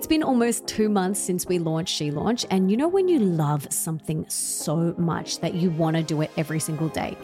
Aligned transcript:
It's 0.00 0.06
been 0.06 0.22
almost 0.22 0.66
two 0.66 0.88
months 0.88 1.20
since 1.20 1.44
we 1.44 1.58
launched 1.58 1.94
She 1.94 2.10
Launch, 2.10 2.46
and 2.48 2.70
you 2.70 2.76
know 2.78 2.88
when 2.88 3.06
you 3.06 3.18
love 3.18 3.70
something 3.70 4.24
so 4.30 4.94
much 4.96 5.40
that 5.40 5.52
you 5.52 5.68
want 5.72 5.94
to 5.94 6.02
do 6.02 6.22
it 6.22 6.30
every 6.38 6.58
single 6.58 6.88
day? 6.88 7.18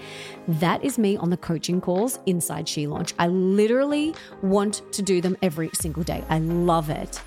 That 0.46 0.84
is 0.84 0.98
me 0.98 1.16
on 1.16 1.30
the 1.30 1.38
coaching 1.38 1.80
calls 1.80 2.18
inside 2.26 2.68
She 2.68 2.86
Launch. 2.86 3.14
I 3.18 3.28
literally 3.28 4.14
want 4.42 4.82
to 4.92 5.00
do 5.00 5.22
them 5.22 5.38
every 5.40 5.70
single 5.72 6.02
day. 6.02 6.22
I 6.28 6.40
love 6.40 6.90
it. 6.90 7.18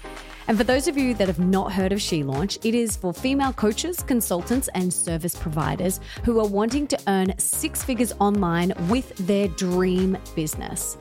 And 0.48 0.56
for 0.56 0.64
those 0.64 0.88
of 0.88 0.98
you 0.98 1.16
that 1.16 1.28
have 1.28 1.40
not 1.40 1.72
heard 1.72 1.94
of 1.94 2.02
She 2.02 2.22
Launch, 2.24 2.60
it 2.64 2.76
is 2.76 2.96
for 2.96 3.12
female 3.12 3.54
coaches, 3.54 4.04
consultants, 4.04 4.68
and 4.76 4.94
service 4.94 5.36
providers 5.36 6.00
who 6.26 6.40
are 6.40 6.48
wanting 6.48 6.86
to 6.88 7.00
earn 7.08 7.38
six 7.40 7.84
figures 7.84 8.14
online 8.20 8.72
with 8.88 9.16
their 9.26 9.48
dream 9.48 10.16
business. 10.36 10.98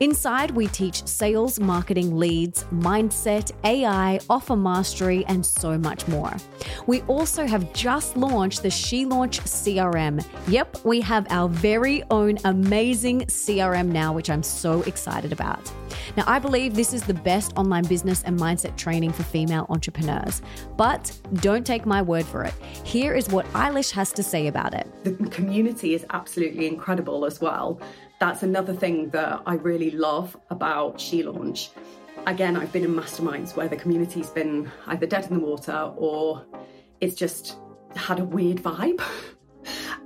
Inside, 0.00 0.52
we 0.52 0.68
teach 0.68 1.04
sales, 1.08 1.58
marketing, 1.58 2.16
leads, 2.16 2.62
mindset, 2.72 3.50
AI, 3.64 4.20
offer 4.30 4.54
mastery, 4.54 5.24
and 5.26 5.44
so 5.44 5.76
much 5.76 6.06
more. 6.06 6.32
We 6.86 7.02
also 7.02 7.46
have 7.46 7.72
just 7.72 8.16
launched 8.16 8.62
the 8.62 8.70
She 8.70 9.04
Launch 9.04 9.40
CRM. 9.40 10.24
Yep, 10.46 10.84
we 10.84 11.00
have 11.00 11.26
our 11.30 11.48
very 11.48 12.04
own 12.12 12.38
amazing 12.44 13.22
CRM 13.22 13.88
now, 13.88 14.12
which 14.12 14.30
I'm 14.30 14.44
so 14.44 14.82
excited 14.82 15.32
about. 15.32 15.72
Now, 16.16 16.24
I 16.28 16.38
believe 16.38 16.74
this 16.74 16.92
is 16.92 17.02
the 17.02 17.14
best 17.14 17.52
online 17.56 17.84
business 17.84 18.22
and 18.22 18.38
mindset 18.38 18.76
training 18.76 19.12
for 19.12 19.24
female 19.24 19.66
entrepreneurs. 19.68 20.42
But 20.76 21.12
don't 21.34 21.66
take 21.66 21.86
my 21.86 22.02
word 22.02 22.24
for 22.24 22.44
it. 22.44 22.54
Here 22.84 23.14
is 23.14 23.28
what 23.28 23.46
Eilish 23.52 23.90
has 23.92 24.12
to 24.12 24.22
say 24.22 24.46
about 24.46 24.74
it. 24.74 24.86
The 25.02 25.12
community 25.30 25.94
is 25.94 26.06
absolutely 26.10 26.68
incredible 26.68 27.24
as 27.24 27.40
well 27.40 27.80
that's 28.18 28.42
another 28.42 28.72
thing 28.72 29.10
that 29.10 29.42
I 29.46 29.54
really 29.54 29.90
love 29.92 30.36
about 30.50 31.00
She 31.00 31.22
Launch. 31.22 31.70
Again, 32.26 32.56
I've 32.56 32.72
been 32.72 32.84
in 32.84 32.94
masterminds 32.94 33.56
where 33.56 33.68
the 33.68 33.76
community's 33.76 34.30
been 34.30 34.70
either 34.86 35.06
dead 35.06 35.26
in 35.26 35.34
the 35.38 35.44
water 35.44 35.92
or 35.96 36.44
it's 37.00 37.14
just 37.14 37.58
had 37.94 38.18
a 38.18 38.24
weird 38.24 38.58
vibe. 38.58 39.00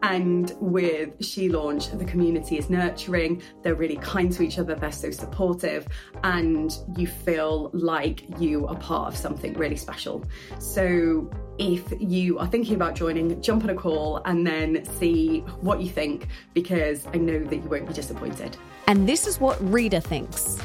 And 0.02 0.52
with 0.60 1.24
She 1.24 1.48
Launch, 1.48 1.90
the 1.90 2.04
community 2.04 2.58
is 2.58 2.70
nurturing, 2.70 3.42
they're 3.62 3.74
really 3.74 3.96
kind 3.96 4.32
to 4.32 4.42
each 4.42 4.58
other, 4.58 4.74
they're 4.74 4.92
so 4.92 5.10
supportive, 5.10 5.86
and 6.24 6.76
you 6.96 7.06
feel 7.06 7.70
like 7.72 8.24
you 8.40 8.66
are 8.66 8.76
part 8.76 9.08
of 9.08 9.16
something 9.16 9.54
really 9.54 9.76
special. 9.76 10.24
So 10.58 11.30
if 11.58 11.92
you 11.98 12.38
are 12.38 12.46
thinking 12.46 12.74
about 12.74 12.94
joining, 12.94 13.40
jump 13.42 13.64
on 13.64 13.70
a 13.70 13.74
call 13.74 14.22
and 14.24 14.46
then 14.46 14.84
see 14.98 15.40
what 15.60 15.80
you 15.80 15.88
think 15.88 16.28
because 16.54 17.06
I 17.12 17.18
know 17.18 17.44
that 17.44 17.56
you 17.56 17.68
won't 17.68 17.86
be 17.86 17.94
disappointed. 17.94 18.56
And 18.86 19.08
this 19.08 19.26
is 19.26 19.38
what 19.38 19.58
Rita 19.72 20.00
thinks. 20.00 20.58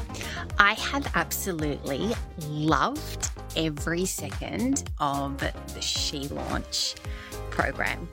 I 0.58 0.74
have 0.74 1.10
absolutely 1.14 2.14
loved 2.48 3.30
every 3.56 4.04
second 4.04 4.90
of 4.98 5.38
the 5.38 5.80
She 5.80 6.28
Launch 6.28 6.94
program. 7.58 8.08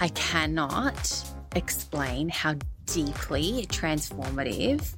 I 0.00 0.08
cannot 0.08 1.24
explain 1.56 2.28
how 2.28 2.54
deeply 2.86 3.66
transformative 3.68 4.94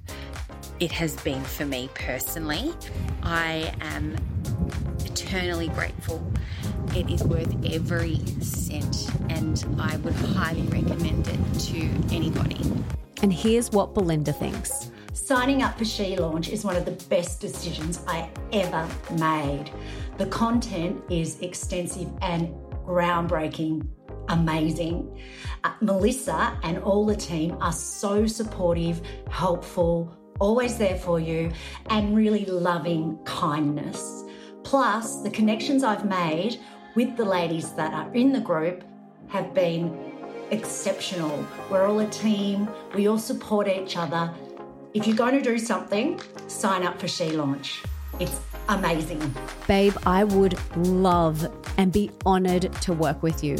it 0.80 0.92
has 0.92 1.16
been 1.22 1.42
for 1.42 1.64
me 1.64 1.88
personally. 1.94 2.74
I 3.22 3.72
am 3.80 4.16
eternally 5.06 5.68
grateful. 5.68 6.22
It 6.94 7.08
is 7.08 7.22
worth 7.24 7.54
every 7.72 8.18
cent, 8.40 9.08
and 9.30 9.64
I 9.78 9.96
would 9.98 10.14
highly 10.14 10.62
recommend 10.62 11.26
it 11.28 11.60
to 11.70 11.80
anybody. 12.14 12.60
And 13.22 13.32
here's 13.32 13.70
what 13.70 13.94
Belinda 13.94 14.32
thinks. 14.32 14.90
Signing 15.12 15.62
up 15.62 15.78
for 15.78 15.84
She 15.84 16.16
Launch 16.16 16.48
is 16.48 16.64
one 16.64 16.76
of 16.76 16.84
the 16.84 16.96
best 17.08 17.40
decisions 17.40 18.00
I 18.06 18.28
ever 18.52 18.86
made. 19.18 19.70
The 20.18 20.26
content 20.26 21.02
is 21.08 21.40
extensive 21.40 22.08
and 22.20 22.52
groundbreaking 22.91 23.86
amazing. 24.30 25.20
Uh, 25.64 25.72
Melissa 25.81 26.59
and 26.62 26.78
all 26.78 27.04
the 27.04 27.16
team 27.16 27.56
are 27.60 27.72
so 27.72 28.26
supportive, 28.26 29.03
helpful, 29.28 30.16
always 30.38 30.78
there 30.78 30.97
for 30.97 31.20
you, 31.20 31.53
and 31.91 32.16
really 32.16 32.44
loving 32.47 33.19
kindness. 33.25 34.25
Plus, 34.62 35.22
the 35.22 35.31
connections 35.31 35.82
I've 35.84 36.09
made 36.09 36.60
with 36.94 37.16
the 37.16 37.25
ladies 37.25 37.72
that 37.72 37.92
are 37.92 38.12
in 38.14 38.32
the 38.32 38.41
group 38.41 38.84
have 39.28 39.53
been 39.53 40.12
exceptional. 40.50 41.47
We're 41.70 41.87
all 41.87 42.00
a 42.00 42.09
team, 42.09 42.69
we 42.94 43.09
all 43.09 43.19
support 43.19 43.69
each 43.69 43.97
other. 43.97 44.32
If 44.94 45.06
you're 45.06 45.16
going 45.16 45.34
to 45.34 45.43
do 45.43 45.59
something, 45.59 46.20
sign 46.48 46.82
up 46.82 47.00
for 47.00 47.09
She 47.09 47.31
Launch. 47.31 47.82
It's 48.20 48.38
amazing. 48.69 49.34
Babe, 49.66 49.97
I 50.06 50.25
would 50.25 50.58
love 50.76 51.50
and 51.78 51.92
be 51.92 52.10
honored 52.26 52.72
to 52.82 52.92
work 52.92 53.22
with 53.22 53.42
you. 53.42 53.56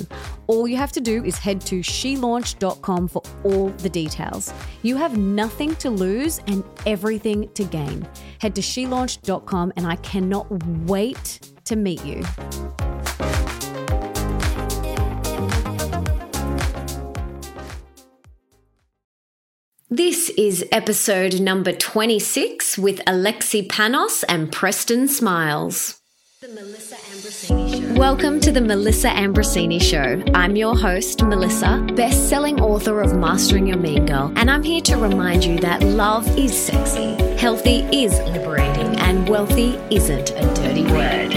All 0.47 0.69
you 0.69 0.77
have 0.77 0.93
to 0.93 1.01
do 1.01 1.25
is 1.25 1.39
head 1.39 1.61
to 1.63 1.81
shelaunch.com 1.81 3.09
for 3.09 3.23
all 3.43 3.71
the 3.71 3.89
details. 3.89 4.53
You 4.83 4.97
have 4.97 5.17
nothing 5.17 5.75
to 5.77 5.91
lose 5.91 6.41
and 6.47 6.63
everything 6.87 7.49
to 7.55 7.65
gain. 7.65 8.07
Head 8.41 8.55
to 8.57 8.61
shelaunch.com 8.61 9.73
and 9.77 9.87
I 9.87 9.97
cannot 9.97 10.47
wait 10.87 11.41
to 11.65 11.77
meet 11.77 12.05
you. 12.05 12.23
This 19.93 20.29
is 20.31 20.65
episode 20.71 21.41
number 21.41 21.73
26 21.73 22.79
with 22.79 23.01
Alexi 23.09 23.67
Panos 23.67 24.23
and 24.29 24.53
Preston 24.53 25.09
Smiles. 25.09 26.00
Welcome 26.43 28.41
to 28.41 28.51
the 28.51 28.63
Melissa 28.63 29.09
Ambrosini 29.09 29.79
Show. 29.79 30.25
I'm 30.33 30.57
your 30.57 30.75
host, 30.75 31.23
Melissa, 31.23 31.87
best 31.97 32.31
selling 32.31 32.63
author 32.63 33.03
of 33.03 33.15
Mastering 33.15 33.67
Your 33.67 33.77
Mean 33.77 34.07
Girl, 34.07 34.33
and 34.37 34.51
I'm 34.51 34.63
here 34.63 34.81
to 34.81 34.97
remind 34.97 35.45
you 35.45 35.59
that 35.59 35.83
love 35.83 36.27
is 36.39 36.57
sexy, 36.57 37.13
healthy 37.37 37.81
is 37.93 38.19
liberating, 38.21 38.99
and 39.01 39.29
wealthy 39.29 39.79
isn't 39.91 40.31
a 40.31 40.55
dirty 40.55 40.85
word. 40.85 41.35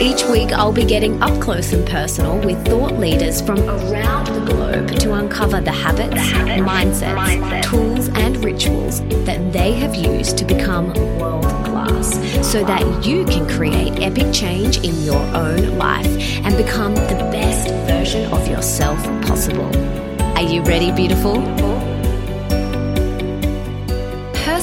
Each 0.00 0.24
week, 0.30 0.50
I'll 0.52 0.72
be 0.72 0.86
getting 0.86 1.22
up 1.22 1.38
close 1.42 1.74
and 1.74 1.86
personal 1.86 2.38
with 2.38 2.64
thought 2.66 2.94
leaders 2.94 3.42
from 3.42 3.58
around 3.68 4.28
the 4.28 4.46
globe 4.46 4.98
to 5.00 5.12
uncover 5.12 5.60
the 5.60 5.72
habits, 5.72 6.14
the 6.14 6.20
habits 6.20 6.62
mindsets, 6.62 7.16
mindset. 7.18 7.64
tools, 7.64 8.08
and 8.08 8.42
rituals 8.42 9.00
that 9.26 9.52
they 9.52 9.72
have 9.72 9.94
used 9.94 10.38
to 10.38 10.46
become 10.46 10.94
world 11.18 11.37
so 12.42 12.64
that 12.64 13.04
you 13.04 13.24
can 13.24 13.46
create 13.48 14.00
epic 14.00 14.32
change 14.32 14.78
in 14.78 15.02
your 15.02 15.20
own 15.34 15.76
life 15.78 16.06
and 16.44 16.56
become 16.56 16.94
the 16.94 17.28
best 17.32 17.68
version 17.86 18.32
of 18.32 18.46
yourself 18.48 19.02
possible. 19.22 19.70
Are 20.36 20.42
you 20.42 20.62
ready, 20.62 20.92
beautiful? 20.92 21.97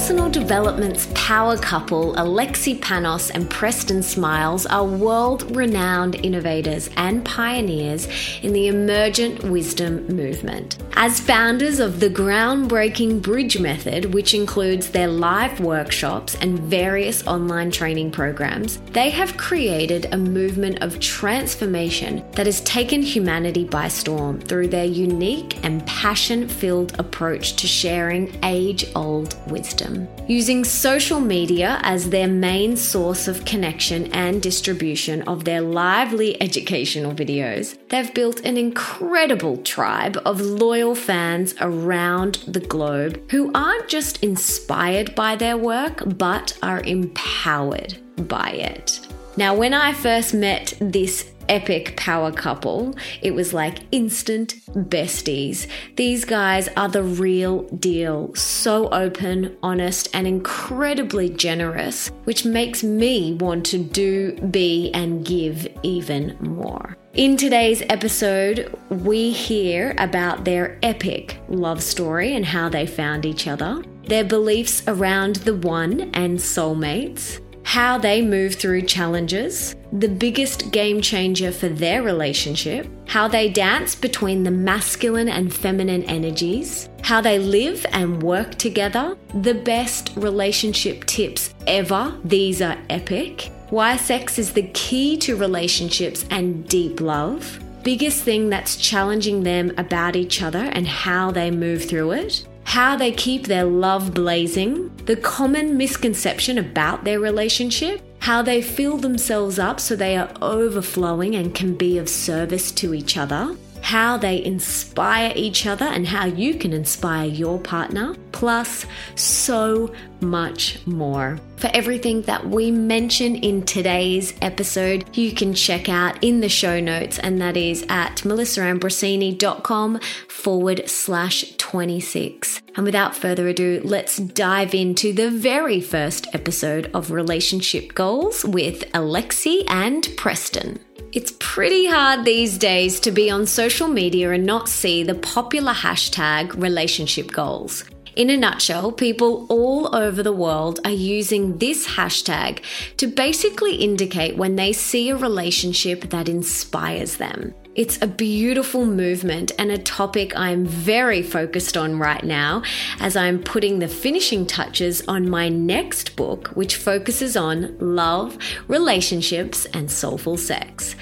Personal 0.05 0.29
Development's 0.29 1.07
power 1.16 1.57
couple, 1.57 2.13
Alexi 2.13 2.79
Panos 2.79 3.31
and 3.33 3.49
Preston 3.49 4.03
Smiles, 4.03 4.67
are 4.67 4.85
world 4.85 5.55
renowned 5.55 6.13
innovators 6.23 6.91
and 6.95 7.25
pioneers 7.25 8.07
in 8.43 8.53
the 8.53 8.67
emergent 8.67 9.43
wisdom 9.45 10.05
movement. 10.05 10.77
As 10.95 11.19
founders 11.19 11.79
of 11.79 11.99
the 11.99 12.09
groundbreaking 12.11 13.23
Bridge 13.23 13.59
Method, 13.59 14.13
which 14.13 14.35
includes 14.35 14.91
their 14.91 15.07
live 15.07 15.59
workshops 15.59 16.35
and 16.35 16.59
various 16.59 17.25
online 17.25 17.72
training 17.72 18.11
programs, 18.11 18.77
they 18.91 19.09
have 19.09 19.37
created 19.37 20.07
a 20.11 20.17
movement 20.17 20.83
of 20.83 20.99
transformation 20.99 22.23
that 22.33 22.45
has 22.45 22.61
taken 22.61 23.01
humanity 23.01 23.63
by 23.63 23.87
storm 23.87 24.39
through 24.39 24.67
their 24.67 24.85
unique 24.85 25.66
and 25.66 25.85
passion 25.87 26.47
filled 26.47 26.97
approach 26.99 27.55
to 27.55 27.66
sharing 27.66 28.31
age 28.43 28.85
old 28.95 29.35
wisdom 29.49 29.94
Using 30.28 30.63
social 30.63 31.19
media 31.19 31.79
as 31.83 32.09
their 32.09 32.28
main 32.28 32.75
source 32.78 33.28
of 33.28 33.46
connection 33.46 34.11
and 34.14 34.41
distribution 34.41 35.22
of 35.23 35.43
their 35.43 35.61
lively 35.61 36.41
educational 36.41 37.14
videos, 37.14 37.78
they've 37.90 38.14
built 38.14 38.40
an 38.46 38.58
incredible 38.58 39.58
tribe 39.58 40.17
of 40.25 40.41
loyal 40.41 40.96
fans 40.96 41.53
around 41.61 42.35
the 42.47 42.59
globe 42.59 43.22
who 43.31 43.52
aren't 43.53 43.87
just 43.87 44.23
inspired 44.23 45.14
by 45.16 45.35
their 45.35 45.58
work, 45.58 46.02
but 46.17 46.58
are 46.61 46.81
empowered 46.81 47.97
by 48.28 48.49
it. 48.52 48.99
Now, 49.37 49.55
when 49.55 49.73
I 49.73 49.93
first 49.93 50.34
met 50.34 50.73
this 50.79 51.32
epic 51.49 51.96
power 51.97 52.32
couple. 52.32 52.96
It 53.22 53.32
was 53.32 53.53
like 53.53 53.79
instant 53.91 54.55
besties. 54.90 55.67
These 55.96 56.26
guys 56.26 56.70
are 56.76 56.90
the 56.90 57.03
real 57.03 57.64
deal. 57.64 58.34
So 58.35 58.90
open, 58.90 59.58
honest, 59.61 60.09
and 60.14 60.28
incredibly 60.28 61.29
generous, 61.29 62.09
which 62.23 62.46
makes 62.46 62.84
me 62.84 63.34
want 63.34 63.66
to 63.67 63.78
do, 63.78 64.34
be, 64.52 64.91
and 64.93 65.26
give 65.26 65.67
even 65.84 66.38
more. 66.40 66.97
In 67.14 67.38
today's 67.38 67.81
episode, 67.90 68.78
we 68.90 69.31
hear 69.31 69.96
about 69.97 70.43
their 70.43 70.78
epic 70.84 71.40
love 71.47 71.81
story 71.81 72.35
and 72.35 72.46
how 72.46 72.67
they 72.67 72.85
found 72.85 73.26
each 73.26 73.47
other, 73.47 73.81
their 74.08 74.26
beliefs 74.26 74.84
around 74.88 75.38
the 75.38 75.55
one 75.55 76.11
and 76.14 76.38
soulmates 76.38 77.40
how 77.66 77.97
they 77.97 78.22
move 78.22 78.53
through 78.53 78.84
challenges, 78.84 79.76
the 79.91 80.08
biggest 80.08 80.72
game 80.72 81.02
changer 81.02 81.52
for 81.52 81.67
their 81.67 82.03
relationship, 82.03 82.88
how 83.08 83.28
they 83.28 83.50
dance 83.50 83.96
between 83.96 84.44
the 84.44 84.52
masculine 84.52 85.28
and 85.28 85.52
feminine 85.52 86.03
energies, 86.03 86.88
how 87.02 87.20
they 87.20 87.40
live 87.40 87.84
and 87.91 88.22
work 88.22 88.53
together, 88.56 89.17
the 89.41 89.56
best 89.56 90.12
relationship 90.16 91.06
tips 91.06 91.56
ever. 91.66 92.16
These 92.23 92.62
are 92.62 92.78
epic. 92.91 93.52
Why 93.72 93.97
sex 93.97 94.38
is 94.38 94.53
the 94.53 94.70
key 94.73 95.17
to 95.17 95.35
relationships 95.35 96.23
and 96.29 96.67
deep 96.70 97.02
love. 97.02 97.59
Biggest 97.82 98.23
thing 98.23 98.47
that's 98.47 98.78
challenging 98.78 99.41
them 99.41 99.73
about 99.79 100.16
each 100.16 100.44
other 100.44 100.70
and 100.73 100.88
how 100.88 101.32
they 101.32 101.50
move 101.50 101.85
through 101.85 102.12
it 102.12 102.47
how 102.75 102.93
they 102.97 103.09
keep 103.09 103.47
their 103.47 103.63
love 103.63 104.13
blazing, 104.13 104.93
the 105.05 105.16
common 105.16 105.77
misconception 105.77 106.57
about 106.57 107.05
their 107.05 107.22
relationship, 107.22 108.01
how 108.19 108.41
they 108.41 108.61
fill 108.61 108.97
themselves 108.97 109.57
up 109.57 109.79
so 109.79 109.95
they 109.95 110.17
are 110.17 110.29
overflowing 110.41 111.35
and 111.35 111.55
can 111.55 111.73
be 111.73 111.97
of 111.97 112.09
service 112.09 112.73
to 112.73 112.93
each 112.93 113.16
other, 113.16 113.55
how 113.79 114.17
they 114.17 114.43
inspire 114.43 115.31
each 115.37 115.66
other 115.66 115.85
and 115.85 116.05
how 116.05 116.25
you 116.25 116.53
can 116.55 116.73
inspire 116.73 117.29
your 117.29 117.57
partner, 117.61 118.13
plus 118.35 118.85
so 119.16 119.91
much 120.20 120.85
more. 120.85 121.40
For 121.55 121.70
everything 121.73 122.22
that 122.23 122.46
we 122.46 122.70
mention 122.70 123.37
in 123.37 123.64
today's 123.64 124.34
episode, 124.41 125.05
you 125.17 125.32
can 125.32 125.53
check 125.53 125.87
out 125.87 126.22
in 126.22 126.41
the 126.41 126.49
show 126.49 126.82
notes, 126.82 127.17
and 127.17 127.40
that 127.41 127.55
is 127.55 127.85
at 127.87 128.17
melissaambrosini.com 128.17 129.99
forward 130.28 130.90
slash 130.90 131.55
26. 131.58 132.61
And 132.76 132.85
without 132.85 133.16
further 133.16 133.47
ado, 133.47 133.82
let's 133.85 134.17
dive 134.17 134.76
into 134.76 135.14
the 135.14 135.31
very 135.31 135.79
first 135.79 136.28
episode 136.34 136.91
of 136.93 137.11
Relationship 137.11 137.96
Goals 137.96 138.43
with 138.43 138.91
Alexi 138.91 139.64
and 139.70 140.08
Preston. 140.17 140.79
It's 141.14 141.34
pretty 141.40 141.85
hard 141.85 142.26
these 142.26 142.58
days 142.58 142.99
to 142.99 143.11
be 143.11 143.31
on 143.31 143.46
social 143.46 143.88
media 143.88 144.31
and 144.31 144.46
not 144.46 144.67
see 144.67 145.03
the 145.03 145.16
popular 145.16 145.72
hashtag 145.72 146.61
relationship 146.61 147.31
goals. 147.31 147.85
In 148.16 148.29
a 148.29 148.38
nutshell, 148.38 148.94
people 148.94 149.46
all 149.50 149.94
over 149.94 150.23
the 150.23 150.32
world 150.32 150.79
are 150.85 150.91
using 150.91 151.58
this 151.58 151.85
hashtag 151.85 152.59
to 152.96 153.08
basically 153.08 153.76
indicate 153.76 154.38
when 154.38 154.56
they 154.56 154.72
see 154.72 155.09
a 155.09 155.17
relationship 155.17 156.09
that 156.12 156.29
inspires 156.29 157.17
them. 157.17 157.53
It's 157.76 158.02
a 158.02 158.08
beautiful 158.08 158.85
movement 158.85 159.52
and 159.59 159.70
a 159.70 159.78
topic 159.78 160.32
I'm 160.34 160.66
very 160.66 161.22
focused 161.22 161.76
on 161.76 162.00
right 162.00 162.23
now 162.23 162.64
as 163.02 163.17
I'm 163.17 163.44
putting 163.44 163.79
the 163.79 163.90
finishing 163.90 164.46
touches 164.46 165.06
on 165.09 165.29
my 165.29 165.50
next 165.50 166.16
book, 166.16 166.47
which 166.50 166.78
focuses 166.78 167.35
on 167.35 167.78
love, 167.79 168.38
relationships, 168.70 169.66
and 169.73 169.91
soulful 169.91 170.38
sex. 170.38 170.96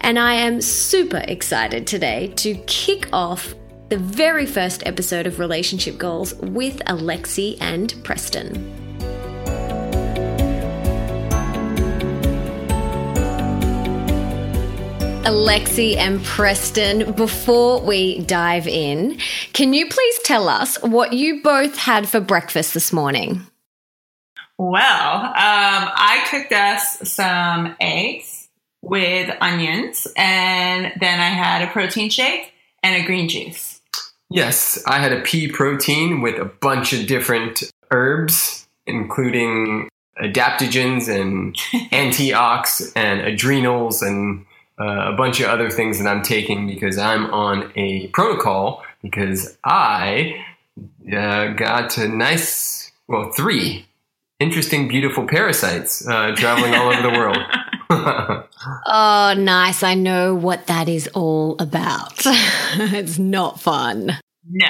And 0.00 0.18
I 0.18 0.34
am 0.34 0.60
super 0.60 1.22
excited 1.28 1.86
today 1.86 2.32
to 2.38 2.56
kick 2.66 3.08
off 3.12 3.54
the 3.88 3.98
very 3.98 4.46
first 4.46 4.84
episode 4.84 5.26
of 5.26 5.38
Relationship 5.38 5.96
Goals 5.96 6.34
with 6.34 6.78
Alexi 6.86 7.56
and 7.60 7.94
Preston. 8.02 8.72
Alexi 15.24 15.96
and 15.96 16.22
Preston, 16.24 17.12
before 17.12 17.80
we 17.80 18.20
dive 18.20 18.66
in, 18.66 19.18
can 19.52 19.72
you 19.72 19.88
please 19.88 20.18
tell 20.24 20.48
us 20.48 20.80
what 20.82 21.12
you 21.12 21.42
both 21.42 21.76
had 21.76 22.08
for 22.08 22.20
breakfast 22.20 22.74
this 22.74 22.92
morning? 22.92 23.46
Well, 24.58 25.24
um, 25.24 25.32
I 25.36 26.26
cooked 26.30 26.52
us 26.52 27.08
some 27.12 27.76
eggs 27.80 28.48
with 28.82 29.30
onions, 29.40 30.06
and 30.16 30.92
then 30.98 31.20
I 31.20 31.28
had 31.28 31.62
a 31.68 31.72
protein 31.72 32.10
shake 32.10 32.52
and 32.82 33.02
a 33.02 33.06
green 33.06 33.28
juice. 33.28 33.75
Yes, 34.30 34.82
I 34.86 34.98
had 34.98 35.12
a 35.12 35.20
pea 35.20 35.48
protein 35.48 36.20
with 36.20 36.38
a 36.38 36.44
bunch 36.44 36.92
of 36.92 37.06
different 37.06 37.62
herbs, 37.90 38.66
including 38.86 39.88
adaptogens 40.20 41.08
and 41.08 41.54
antioxidants 41.92 42.92
and 42.96 43.20
adrenals 43.20 44.02
and 44.02 44.44
uh, 44.80 45.12
a 45.12 45.16
bunch 45.16 45.40
of 45.40 45.46
other 45.46 45.70
things 45.70 45.98
that 45.98 46.08
I'm 46.08 46.22
taking 46.22 46.66
because 46.66 46.98
I'm 46.98 47.26
on 47.26 47.72
a 47.76 48.08
protocol 48.08 48.82
because 49.02 49.56
I 49.64 50.44
uh, 51.06 51.48
got 51.52 51.96
a 51.98 52.08
nice, 52.08 52.90
well, 53.08 53.30
three 53.30 53.86
interesting, 54.38 54.88
beautiful 54.88 55.26
parasites 55.26 56.06
uh, 56.06 56.34
traveling 56.36 56.74
all 56.74 56.92
over 56.92 57.02
the 57.02 57.18
world. 57.18 57.38
oh, 57.90 59.34
nice. 59.36 59.82
I 59.82 59.94
know 59.94 60.34
what 60.34 60.66
that 60.66 60.88
is 60.88 61.08
all 61.08 61.56
about. 61.58 62.14
it's 62.24 63.18
not 63.18 63.60
fun. 63.60 64.18
No. 64.48 64.68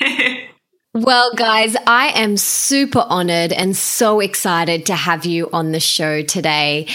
Well, 0.94 1.32
guys, 1.34 1.76
I 1.86 2.08
am 2.18 2.36
super 2.36 3.04
honored 3.08 3.52
and 3.52 3.76
so 3.76 4.18
excited 4.18 4.86
to 4.86 4.96
have 4.96 5.26
you 5.26 5.48
on 5.52 5.70
the 5.70 5.78
show 5.78 6.22
today. 6.22 6.88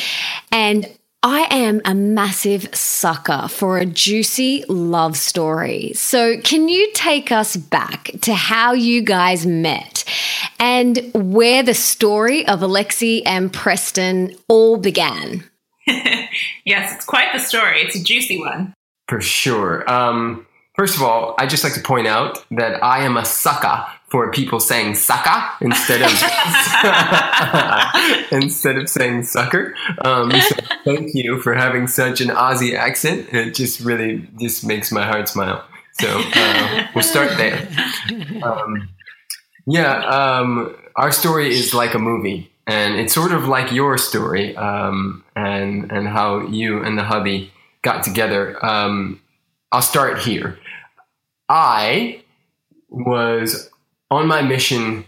And 0.51 0.89
I 1.21 1.47
am 1.51 1.79
a 1.85 1.95
massive 1.95 2.67
sucker 2.75 3.47
for 3.47 3.77
a 3.77 3.85
juicy 3.85 4.65
love 4.67 5.15
story. 5.15 5.93
So, 5.93 6.37
can 6.41 6.67
you 6.67 6.91
take 6.93 7.31
us 7.31 7.55
back 7.55 8.11
to 8.23 8.33
how 8.33 8.73
you 8.73 9.03
guys 9.03 9.45
met 9.45 10.03
and 10.59 10.99
where 11.13 11.63
the 11.63 11.73
story 11.73 12.45
of 12.45 12.59
Alexi 12.59 13.21
and 13.25 13.53
Preston 13.53 14.35
all 14.49 14.75
began? 14.75 15.49
yes, 16.65 16.95
it's 16.95 17.05
quite 17.05 17.33
the 17.33 17.39
story. 17.39 17.81
It's 17.81 17.95
a 17.95 18.03
juicy 18.03 18.39
one. 18.39 18.73
For 19.07 19.21
sure. 19.21 19.89
Um, 19.91 20.45
first 20.75 20.95
of 20.95 21.03
all, 21.03 21.35
I'd 21.37 21.49
just 21.49 21.63
like 21.63 21.73
to 21.73 21.81
point 21.81 22.07
out 22.07 22.45
that 22.51 22.83
I 22.83 23.03
am 23.03 23.17
a 23.17 23.25
sucker 23.25 23.85
for 24.07 24.31
people 24.31 24.59
saying 24.59 24.93
sucker 24.93 25.43
instead 25.59 26.03
of 26.03 26.11
instead 28.31 28.77
of 28.77 28.87
saying 28.87 29.23
sucker. 29.23 29.73
Um, 30.05 30.31
so 30.31 30.55
thank 30.85 31.15
you 31.15 31.41
for 31.41 31.55
having 31.55 31.87
such 31.87 32.21
an 32.21 32.27
Aussie 32.27 32.75
accent. 32.75 33.33
It 33.33 33.55
just 33.55 33.79
really 33.79 34.29
just 34.39 34.65
makes 34.65 34.91
my 34.91 35.05
heart 35.05 35.27
smile. 35.27 35.65
So 35.99 36.21
uh, 36.35 36.87
we'll 36.93 37.03
start 37.03 37.37
there. 37.37 37.67
Um, 38.43 38.89
yeah, 39.65 40.05
um, 40.05 40.75
our 40.95 41.11
story 41.11 41.53
is 41.53 41.73
like 41.73 41.93
a 41.93 41.99
movie, 41.99 42.51
and 42.67 42.95
it's 42.95 43.13
sort 43.13 43.31
of 43.31 43.47
like 43.47 43.71
your 43.71 43.97
story, 43.97 44.55
um, 44.55 45.23
and 45.35 45.91
and 45.91 46.07
how 46.07 46.47
you 46.47 46.83
and 46.83 46.97
the 46.97 47.03
hubby 47.03 47.51
got 47.81 48.03
together. 48.03 48.63
Um, 48.65 49.21
I'll 49.71 49.81
start 49.81 50.19
here. 50.19 50.59
I 51.49 52.21
was 52.89 53.69
on 54.09 54.27
my 54.27 54.41
mission 54.41 55.05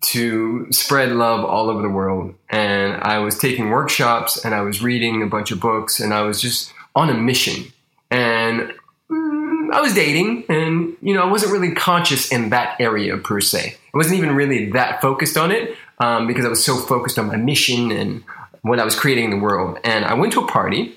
to 0.00 0.66
spread 0.70 1.10
love 1.10 1.44
all 1.44 1.68
over 1.70 1.82
the 1.82 1.88
world. 1.88 2.34
And 2.50 2.94
I 3.02 3.18
was 3.18 3.38
taking 3.38 3.70
workshops 3.70 4.44
and 4.44 4.54
I 4.54 4.60
was 4.60 4.82
reading 4.82 5.22
a 5.22 5.26
bunch 5.26 5.50
of 5.50 5.60
books 5.60 6.00
and 6.00 6.12
I 6.14 6.22
was 6.22 6.40
just 6.40 6.72
on 6.94 7.10
a 7.10 7.14
mission. 7.14 7.72
And 8.10 8.72
mm, 9.10 9.72
I 9.72 9.80
was 9.80 9.94
dating 9.94 10.44
and, 10.48 10.96
you 11.00 11.14
know, 11.14 11.22
I 11.22 11.30
wasn't 11.30 11.52
really 11.52 11.74
conscious 11.74 12.30
in 12.30 12.50
that 12.50 12.80
area 12.80 13.16
per 13.16 13.40
se. 13.40 13.76
I 13.92 13.96
wasn't 13.96 14.18
even 14.18 14.34
really 14.34 14.70
that 14.72 15.00
focused 15.00 15.36
on 15.36 15.50
it 15.50 15.76
um, 15.98 16.26
because 16.26 16.44
I 16.44 16.48
was 16.48 16.64
so 16.64 16.76
focused 16.76 17.18
on 17.18 17.26
my 17.26 17.36
mission 17.36 17.90
and 17.90 18.22
what 18.62 18.80
I 18.80 18.84
was 18.84 18.94
creating 18.94 19.24
in 19.24 19.30
the 19.30 19.38
world. 19.38 19.78
And 19.84 20.04
I 20.04 20.14
went 20.14 20.32
to 20.34 20.40
a 20.40 20.46
party 20.46 20.96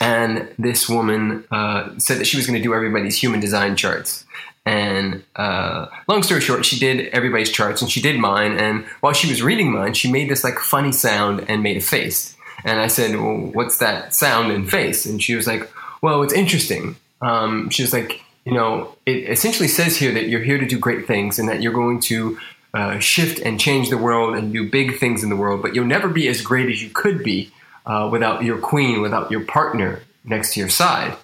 and 0.00 0.48
this 0.58 0.88
woman 0.88 1.44
uh, 1.50 1.98
said 1.98 2.18
that 2.18 2.26
she 2.26 2.36
was 2.36 2.46
going 2.46 2.58
to 2.58 2.62
do 2.62 2.74
everybody's 2.74 3.16
human 3.16 3.40
design 3.40 3.76
charts. 3.76 4.24
And 4.64 5.24
uh, 5.34 5.86
long 6.08 6.22
story 6.22 6.40
short, 6.40 6.64
she 6.64 6.78
did 6.78 7.08
everybody's 7.08 7.50
charts 7.50 7.82
and 7.82 7.90
she 7.90 8.00
did 8.00 8.18
mine. 8.18 8.52
And 8.52 8.84
while 9.00 9.12
she 9.12 9.28
was 9.28 9.42
reading 9.42 9.72
mine, 9.72 9.94
she 9.94 10.10
made 10.10 10.28
this 10.28 10.44
like 10.44 10.58
funny 10.58 10.92
sound 10.92 11.44
and 11.48 11.62
made 11.62 11.76
a 11.76 11.80
face. 11.80 12.36
And 12.64 12.80
I 12.80 12.86
said, 12.86 13.16
Well, 13.16 13.50
what's 13.52 13.78
that 13.78 14.14
sound 14.14 14.52
and 14.52 14.70
face? 14.70 15.04
And 15.04 15.22
she 15.22 15.34
was 15.34 15.46
like, 15.46 15.70
Well, 16.00 16.22
it's 16.22 16.32
interesting. 16.32 16.96
Um, 17.20 17.70
she 17.70 17.82
was 17.82 17.92
like, 17.92 18.22
You 18.44 18.54
know, 18.54 18.94
it 19.04 19.28
essentially 19.30 19.68
says 19.68 19.96
here 19.96 20.12
that 20.12 20.28
you're 20.28 20.42
here 20.42 20.58
to 20.58 20.66
do 20.66 20.78
great 20.78 21.06
things 21.06 21.38
and 21.38 21.48
that 21.48 21.60
you're 21.60 21.72
going 21.72 22.00
to 22.00 22.38
uh, 22.74 22.98
shift 22.98 23.38
and 23.38 23.60
change 23.60 23.90
the 23.90 23.98
world 23.98 24.34
and 24.34 24.52
do 24.52 24.68
big 24.68 24.98
things 24.98 25.22
in 25.22 25.30
the 25.30 25.36
world, 25.36 25.62
but 25.62 25.74
you'll 25.74 25.84
never 25.84 26.08
be 26.08 26.28
as 26.28 26.40
great 26.40 26.70
as 26.70 26.82
you 26.82 26.90
could 26.90 27.22
be 27.22 27.50
uh, 27.84 28.08
without 28.10 28.44
your 28.44 28.58
queen, 28.58 29.02
without 29.02 29.30
your 29.30 29.44
partner 29.44 30.00
next 30.24 30.54
to 30.54 30.60
your 30.60 30.68
side. 30.68 31.16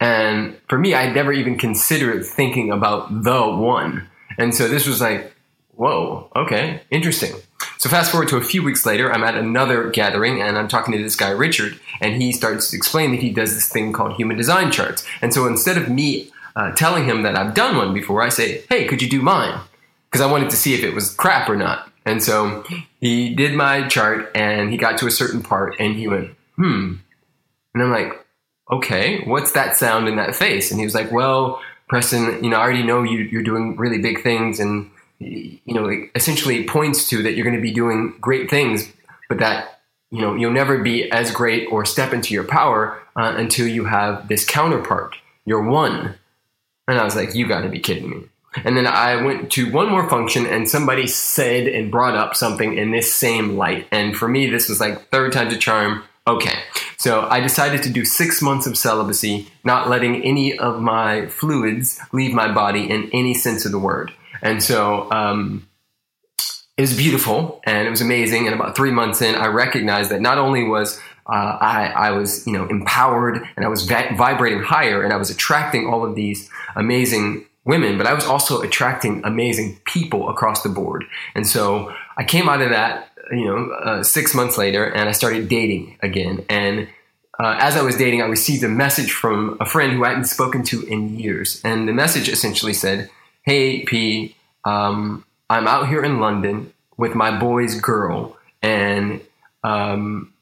And 0.00 0.56
for 0.68 0.78
me, 0.78 0.94
I'd 0.94 1.14
never 1.14 1.32
even 1.32 1.58
considered 1.58 2.24
thinking 2.24 2.72
about 2.72 3.22
the 3.22 3.46
one. 3.46 4.08
And 4.38 4.54
so 4.54 4.66
this 4.66 4.86
was 4.86 5.00
like, 5.00 5.32
whoa, 5.72 6.30
okay, 6.34 6.80
interesting. 6.90 7.34
So 7.78 7.88
fast 7.88 8.10
forward 8.10 8.28
to 8.30 8.36
a 8.36 8.42
few 8.42 8.62
weeks 8.62 8.84
later, 8.86 9.12
I'm 9.12 9.24
at 9.24 9.34
another 9.34 9.90
gathering 9.90 10.40
and 10.40 10.58
I'm 10.58 10.68
talking 10.68 10.92
to 10.92 11.02
this 11.02 11.16
guy, 11.16 11.30
Richard, 11.30 11.78
and 12.00 12.20
he 12.20 12.32
starts 12.32 12.70
to 12.70 12.76
explain 12.76 13.10
that 13.12 13.20
he 13.20 13.30
does 13.30 13.54
this 13.54 13.68
thing 13.68 13.92
called 13.92 14.14
human 14.14 14.36
design 14.36 14.70
charts. 14.70 15.06
And 15.22 15.32
so 15.32 15.46
instead 15.46 15.76
of 15.76 15.88
me 15.88 16.30
uh, 16.56 16.72
telling 16.72 17.04
him 17.04 17.22
that 17.22 17.36
I've 17.36 17.54
done 17.54 17.76
one 17.76 17.94
before, 17.94 18.22
I 18.22 18.30
say, 18.30 18.64
hey, 18.68 18.86
could 18.86 19.02
you 19.02 19.08
do 19.08 19.22
mine? 19.22 19.60
Because 20.10 20.26
I 20.26 20.30
wanted 20.30 20.50
to 20.50 20.56
see 20.56 20.74
if 20.74 20.82
it 20.82 20.94
was 20.94 21.14
crap 21.14 21.48
or 21.48 21.56
not. 21.56 21.90
And 22.04 22.22
so 22.22 22.64
he 23.00 23.34
did 23.34 23.54
my 23.54 23.86
chart 23.88 24.30
and 24.34 24.70
he 24.70 24.76
got 24.76 24.98
to 24.98 25.06
a 25.06 25.10
certain 25.10 25.42
part 25.42 25.76
and 25.78 25.94
he 25.94 26.08
went, 26.08 26.34
hmm. 26.56 26.94
And 27.74 27.82
I'm 27.82 27.90
like, 27.90 28.26
okay, 28.70 29.22
what's 29.24 29.52
that 29.52 29.76
sound 29.76 30.08
in 30.08 30.16
that 30.16 30.34
face? 30.34 30.70
And 30.70 30.80
he 30.80 30.86
was 30.86 30.94
like, 30.94 31.12
well, 31.12 31.60
Preston, 31.88 32.42
you 32.42 32.50
know, 32.50 32.56
I 32.56 32.60
already 32.60 32.82
know 32.82 33.02
you, 33.02 33.18
you're 33.18 33.42
doing 33.42 33.76
really 33.76 33.98
big 33.98 34.22
things 34.22 34.60
and, 34.60 34.90
you 35.18 35.60
know, 35.66 35.86
it 35.86 36.10
essentially 36.14 36.64
points 36.64 37.08
to 37.10 37.22
that 37.22 37.34
you're 37.34 37.44
going 37.44 37.56
to 37.56 37.62
be 37.62 37.72
doing 37.72 38.14
great 38.20 38.48
things, 38.48 38.92
but 39.28 39.38
that, 39.38 39.80
you 40.10 40.20
know, 40.20 40.34
you'll 40.34 40.52
never 40.52 40.78
be 40.78 41.10
as 41.12 41.30
great 41.30 41.68
or 41.70 41.84
step 41.84 42.12
into 42.12 42.34
your 42.34 42.44
power 42.44 43.00
uh, 43.16 43.34
until 43.36 43.66
you 43.66 43.84
have 43.84 44.28
this 44.28 44.44
counterpart, 44.44 45.16
your 45.44 45.62
one. 45.62 46.14
And 46.88 46.98
I 46.98 47.04
was 47.04 47.14
like, 47.14 47.34
you 47.34 47.46
got 47.46 47.62
to 47.62 47.68
be 47.68 47.78
kidding 47.78 48.10
me. 48.10 48.24
And 48.64 48.76
then 48.76 48.86
I 48.86 49.22
went 49.22 49.52
to 49.52 49.70
one 49.70 49.88
more 49.88 50.08
function 50.08 50.46
and 50.46 50.68
somebody 50.68 51.06
said 51.06 51.68
and 51.68 51.90
brought 51.90 52.16
up 52.16 52.34
something 52.34 52.76
in 52.76 52.90
this 52.90 53.14
same 53.14 53.56
light. 53.56 53.86
And 53.92 54.16
for 54.16 54.28
me, 54.28 54.48
this 54.48 54.68
was 54.68 54.80
like 54.80 55.08
third 55.10 55.32
time's 55.32 55.54
a 55.54 55.58
charm. 55.58 56.02
Okay. 56.26 56.58
So 56.96 57.22
I 57.22 57.40
decided 57.40 57.82
to 57.84 57.90
do 57.90 58.04
six 58.04 58.42
months 58.42 58.66
of 58.66 58.76
celibacy, 58.76 59.48
not 59.64 59.88
letting 59.88 60.22
any 60.22 60.58
of 60.58 60.80
my 60.80 61.26
fluids 61.26 62.00
leave 62.12 62.34
my 62.34 62.52
body 62.52 62.90
in 62.90 63.08
any 63.12 63.34
sense 63.34 63.64
of 63.64 63.72
the 63.72 63.78
word. 63.78 64.12
And 64.42 64.62
so, 64.62 65.10
um, 65.10 65.66
it 66.76 66.82
was 66.82 66.96
beautiful 66.96 67.60
and 67.64 67.86
it 67.86 67.90
was 67.90 68.00
amazing. 68.00 68.46
And 68.46 68.54
about 68.54 68.74
three 68.74 68.90
months 68.90 69.20
in, 69.20 69.34
I 69.34 69.48
recognized 69.48 70.10
that 70.10 70.22
not 70.22 70.38
only 70.38 70.64
was 70.64 70.98
uh, 71.26 71.58
I, 71.60 71.92
I, 71.94 72.10
was, 72.12 72.46
you 72.46 72.54
know, 72.54 72.66
empowered 72.68 73.46
and 73.54 73.66
I 73.66 73.68
was 73.68 73.84
va- 73.84 74.14
vibrating 74.16 74.62
higher 74.62 75.02
and 75.04 75.12
I 75.12 75.16
was 75.16 75.28
attracting 75.28 75.86
all 75.86 76.04
of 76.04 76.14
these 76.14 76.48
amazing 76.74 77.44
women, 77.64 77.98
but 77.98 78.06
I 78.06 78.14
was 78.14 78.24
also 78.24 78.62
attracting 78.62 79.22
amazing 79.24 79.80
people 79.84 80.28
across 80.28 80.62
the 80.62 80.68
board. 80.68 81.04
And 81.34 81.46
so 81.46 81.92
I 82.16 82.24
came 82.24 82.48
out 82.48 82.62
of 82.62 82.70
that, 82.70 83.10
you 83.30 83.44
know, 83.44 83.70
uh, 83.72 84.02
six 84.02 84.34
months 84.34 84.56
later, 84.56 84.84
and 84.84 85.08
I 85.08 85.12
started 85.12 85.48
dating 85.48 85.98
again. 86.02 86.44
And 86.48 86.88
uh, 87.38 87.56
as 87.58 87.76
I 87.76 87.82
was 87.82 87.96
dating, 87.96 88.22
I 88.22 88.26
received 88.26 88.62
a 88.64 88.68
message 88.68 89.12
from 89.12 89.56
a 89.60 89.66
friend 89.66 89.92
who 89.92 90.04
I 90.04 90.08
hadn't 90.08 90.24
spoken 90.24 90.62
to 90.64 90.82
in 90.82 91.18
years. 91.18 91.60
And 91.64 91.88
the 91.88 91.92
message 91.92 92.28
essentially 92.28 92.74
said, 92.74 93.10
Hey, 93.42 93.84
P, 93.84 94.36
um, 94.64 95.24
I'm 95.48 95.66
out 95.66 95.88
here 95.88 96.04
in 96.04 96.20
London 96.20 96.72
with 96.96 97.14
my 97.14 97.36
boy's 97.38 97.80
girl, 97.80 98.36
and 98.62 99.22
um, 99.64 100.32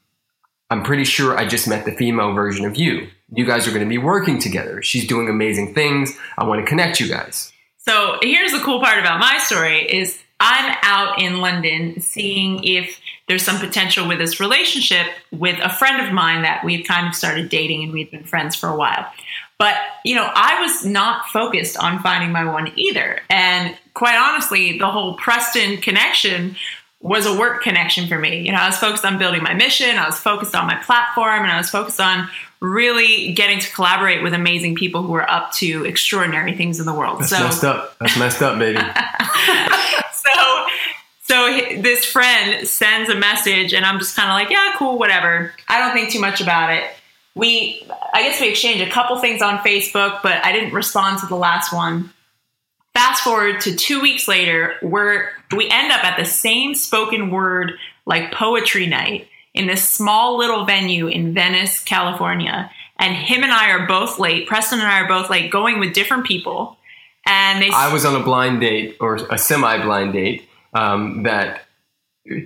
I'm 0.69 0.83
pretty 0.83 1.05
sure 1.05 1.37
I 1.37 1.47
just 1.47 1.67
met 1.67 1.85
the 1.85 1.91
female 1.93 2.33
version 2.33 2.65
of 2.65 2.77
you 2.77 3.07
you 3.33 3.45
guys 3.45 3.67
are 3.67 3.71
going 3.71 3.83
to 3.83 3.89
be 3.89 3.97
working 3.97 4.39
together. 4.39 4.81
She's 4.81 5.05
doing 5.05 5.29
amazing 5.29 5.73
things. 5.73 6.17
I 6.37 6.45
want 6.45 6.61
to 6.61 6.67
connect 6.67 6.99
you 6.99 7.07
guys. 7.07 7.51
So 7.77 8.17
here's 8.21 8.51
the 8.51 8.59
cool 8.59 8.79
part 8.79 8.99
about 8.99 9.19
my 9.19 9.37
story 9.39 9.81
is 9.81 10.21
I'm 10.39 10.75
out 10.83 11.21
in 11.21 11.39
London 11.39 11.99
seeing 12.01 12.63
if 12.63 12.99
there's 13.27 13.43
some 13.43 13.59
potential 13.59 14.07
with 14.07 14.19
this 14.19 14.39
relationship 14.39 15.07
with 15.31 15.59
a 15.61 15.69
friend 15.69 16.05
of 16.05 16.13
mine 16.13 16.43
that 16.43 16.63
we've 16.63 16.85
kind 16.87 17.07
of 17.07 17.15
started 17.15 17.49
dating 17.49 17.83
and 17.83 17.93
we've 17.93 18.09
been 18.09 18.23
friends 18.23 18.55
for 18.55 18.67
a 18.67 18.75
while. 18.75 19.11
But, 19.57 19.75
you 20.05 20.15
know, 20.15 20.29
I 20.33 20.61
was 20.61 20.85
not 20.85 21.27
focused 21.27 21.77
on 21.77 21.99
finding 21.99 22.31
my 22.31 22.45
one 22.45 22.71
either. 22.77 23.19
And 23.29 23.77
quite 23.93 24.15
honestly, 24.15 24.79
the 24.79 24.87
whole 24.87 25.15
Preston 25.15 25.77
connection 25.77 26.55
was 27.01 27.25
a 27.25 27.37
work 27.37 27.63
connection 27.63 28.07
for 28.07 28.19
me. 28.19 28.45
You 28.45 28.51
know, 28.51 28.57
I 28.57 28.67
was 28.67 28.77
focused 28.77 29.05
on 29.05 29.17
building 29.17 29.41
my 29.41 29.53
mission, 29.53 29.97
I 29.97 30.05
was 30.05 30.19
focused 30.19 30.53
on 30.53 30.67
my 30.67 30.75
platform, 30.75 31.43
and 31.43 31.51
I 31.51 31.57
was 31.57 31.69
focused 31.69 31.99
on 31.99 32.29
really 32.59 33.31
getting 33.33 33.59
to 33.59 33.71
collaborate 33.73 34.21
with 34.21 34.33
amazing 34.33 34.75
people 34.75 35.01
who 35.03 35.13
are 35.15 35.29
up 35.29 35.53
to 35.53 35.85
extraordinary 35.85 36.55
things 36.55 36.79
in 36.79 36.85
the 36.85 36.93
world. 36.93 37.21
That's 37.21 37.29
so 37.29 37.39
messed 37.39 37.63
up. 37.63 37.97
That's 37.99 38.17
messed 38.17 38.41
up, 38.41 38.59
baby. 38.59 38.79
so 40.13 40.65
so 41.21 41.81
this 41.81 42.05
friend 42.05 42.67
sends 42.67 43.09
a 43.09 43.15
message 43.15 43.73
and 43.73 43.85
I'm 43.85 43.99
just 43.99 44.15
kind 44.15 44.29
of 44.29 44.33
like, 44.33 44.49
yeah, 44.49 44.73
cool, 44.77 44.97
whatever. 44.97 45.53
I 45.67 45.79
don't 45.79 45.93
think 45.93 46.11
too 46.11 46.19
much 46.19 46.41
about 46.41 46.73
it. 46.73 46.83
We 47.35 47.87
I 48.13 48.23
guess 48.23 48.41
we 48.41 48.49
exchanged 48.49 48.81
a 48.85 48.89
couple 48.89 49.17
things 49.19 49.41
on 49.41 49.59
Facebook, 49.59 50.21
but 50.21 50.43
I 50.43 50.51
didn't 50.51 50.73
respond 50.73 51.19
to 51.19 51.27
the 51.27 51.35
last 51.35 51.71
one. 51.71 52.11
Fast 52.93 53.23
forward 53.23 53.61
to 53.61 53.75
2 53.75 54.01
weeks 54.01 54.27
later, 54.27 54.75
where 54.81 55.31
we 55.55 55.69
end 55.69 55.91
up 55.91 56.03
at 56.03 56.17
the 56.17 56.25
same 56.25 56.75
spoken 56.75 57.29
word 57.29 57.73
like 58.05 58.31
poetry 58.31 58.87
night 58.87 59.27
in 59.53 59.67
this 59.67 59.87
small 59.87 60.37
little 60.37 60.65
venue 60.65 61.07
in 61.07 61.33
Venice, 61.33 61.83
California. 61.83 62.69
And 62.97 63.15
him 63.15 63.43
and 63.43 63.51
I 63.51 63.71
are 63.71 63.87
both 63.87 64.19
late. 64.19 64.47
Preston 64.47 64.79
and 64.79 64.87
I 64.87 65.01
are 65.01 65.07
both 65.07 65.29
late, 65.29 65.51
going 65.51 65.79
with 65.79 65.93
different 65.93 66.25
people. 66.25 66.77
And 67.25 67.61
they. 67.61 67.69
I 67.73 67.93
was 67.93 68.05
on 68.05 68.19
a 68.19 68.23
blind 68.23 68.59
date 68.61 68.97
or 68.99 69.15
a 69.29 69.37
semi-blind 69.37 70.13
date 70.13 70.47
um, 70.73 71.23
that 71.23 71.61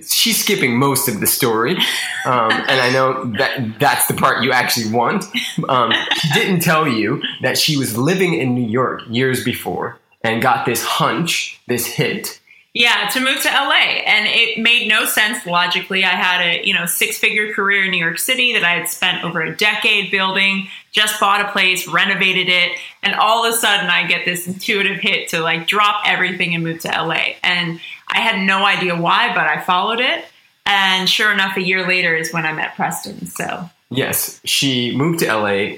she's 0.06 0.42
skipping 0.42 0.76
most 0.78 1.08
of 1.08 1.20
the 1.20 1.26
story, 1.26 1.76
um, 2.24 2.50
and 2.50 2.80
I 2.80 2.90
know 2.90 3.24
that 3.38 3.78
that's 3.78 4.06
the 4.06 4.14
part 4.14 4.42
you 4.42 4.52
actually 4.52 4.90
want. 4.90 5.24
Um, 5.68 5.92
she 6.16 6.28
didn't 6.32 6.60
tell 6.60 6.88
you 6.88 7.22
that 7.42 7.58
she 7.58 7.76
was 7.76 7.96
living 7.96 8.34
in 8.34 8.54
New 8.54 8.66
York 8.66 9.02
years 9.08 9.44
before 9.44 9.98
and 10.24 10.42
got 10.42 10.66
this 10.66 10.82
hunch, 10.82 11.60
this 11.68 11.86
hit 11.86 12.40
yeah, 12.74 13.08
to 13.12 13.20
move 13.20 13.40
to 13.40 13.48
LA. 13.48 14.02
And 14.04 14.26
it 14.26 14.58
made 14.58 14.88
no 14.88 15.04
sense 15.04 15.46
logically. 15.46 16.04
I 16.04 16.08
had 16.08 16.40
a, 16.40 16.66
you 16.66 16.74
know, 16.74 16.86
six-figure 16.86 17.54
career 17.54 17.84
in 17.84 17.92
New 17.92 18.04
York 18.04 18.18
City 18.18 18.52
that 18.54 18.64
I 18.64 18.72
had 18.72 18.88
spent 18.88 19.22
over 19.22 19.40
a 19.40 19.56
decade 19.56 20.10
building, 20.10 20.66
just 20.90 21.20
bought 21.20 21.40
a 21.40 21.52
place, 21.52 21.86
renovated 21.86 22.48
it, 22.48 22.72
and 23.04 23.14
all 23.14 23.46
of 23.46 23.54
a 23.54 23.56
sudden 23.56 23.88
I 23.88 24.08
get 24.08 24.24
this 24.24 24.48
intuitive 24.48 24.98
hit 24.98 25.28
to 25.28 25.40
like 25.40 25.68
drop 25.68 26.02
everything 26.04 26.52
and 26.52 26.64
move 26.64 26.80
to 26.80 26.88
LA. 26.88 27.36
And 27.44 27.80
I 28.08 28.18
had 28.18 28.44
no 28.44 28.66
idea 28.66 29.00
why, 29.00 29.28
but 29.28 29.46
I 29.46 29.60
followed 29.60 30.00
it. 30.00 30.24
And 30.66 31.08
sure 31.08 31.32
enough, 31.32 31.56
a 31.56 31.62
year 31.62 31.86
later 31.86 32.16
is 32.16 32.32
when 32.32 32.44
I 32.44 32.52
met 32.52 32.74
Preston. 32.74 33.26
So 33.26 33.70
Yes, 33.90 34.40
she 34.44 34.96
moved 34.96 35.20
to 35.20 35.26
LA 35.26 35.76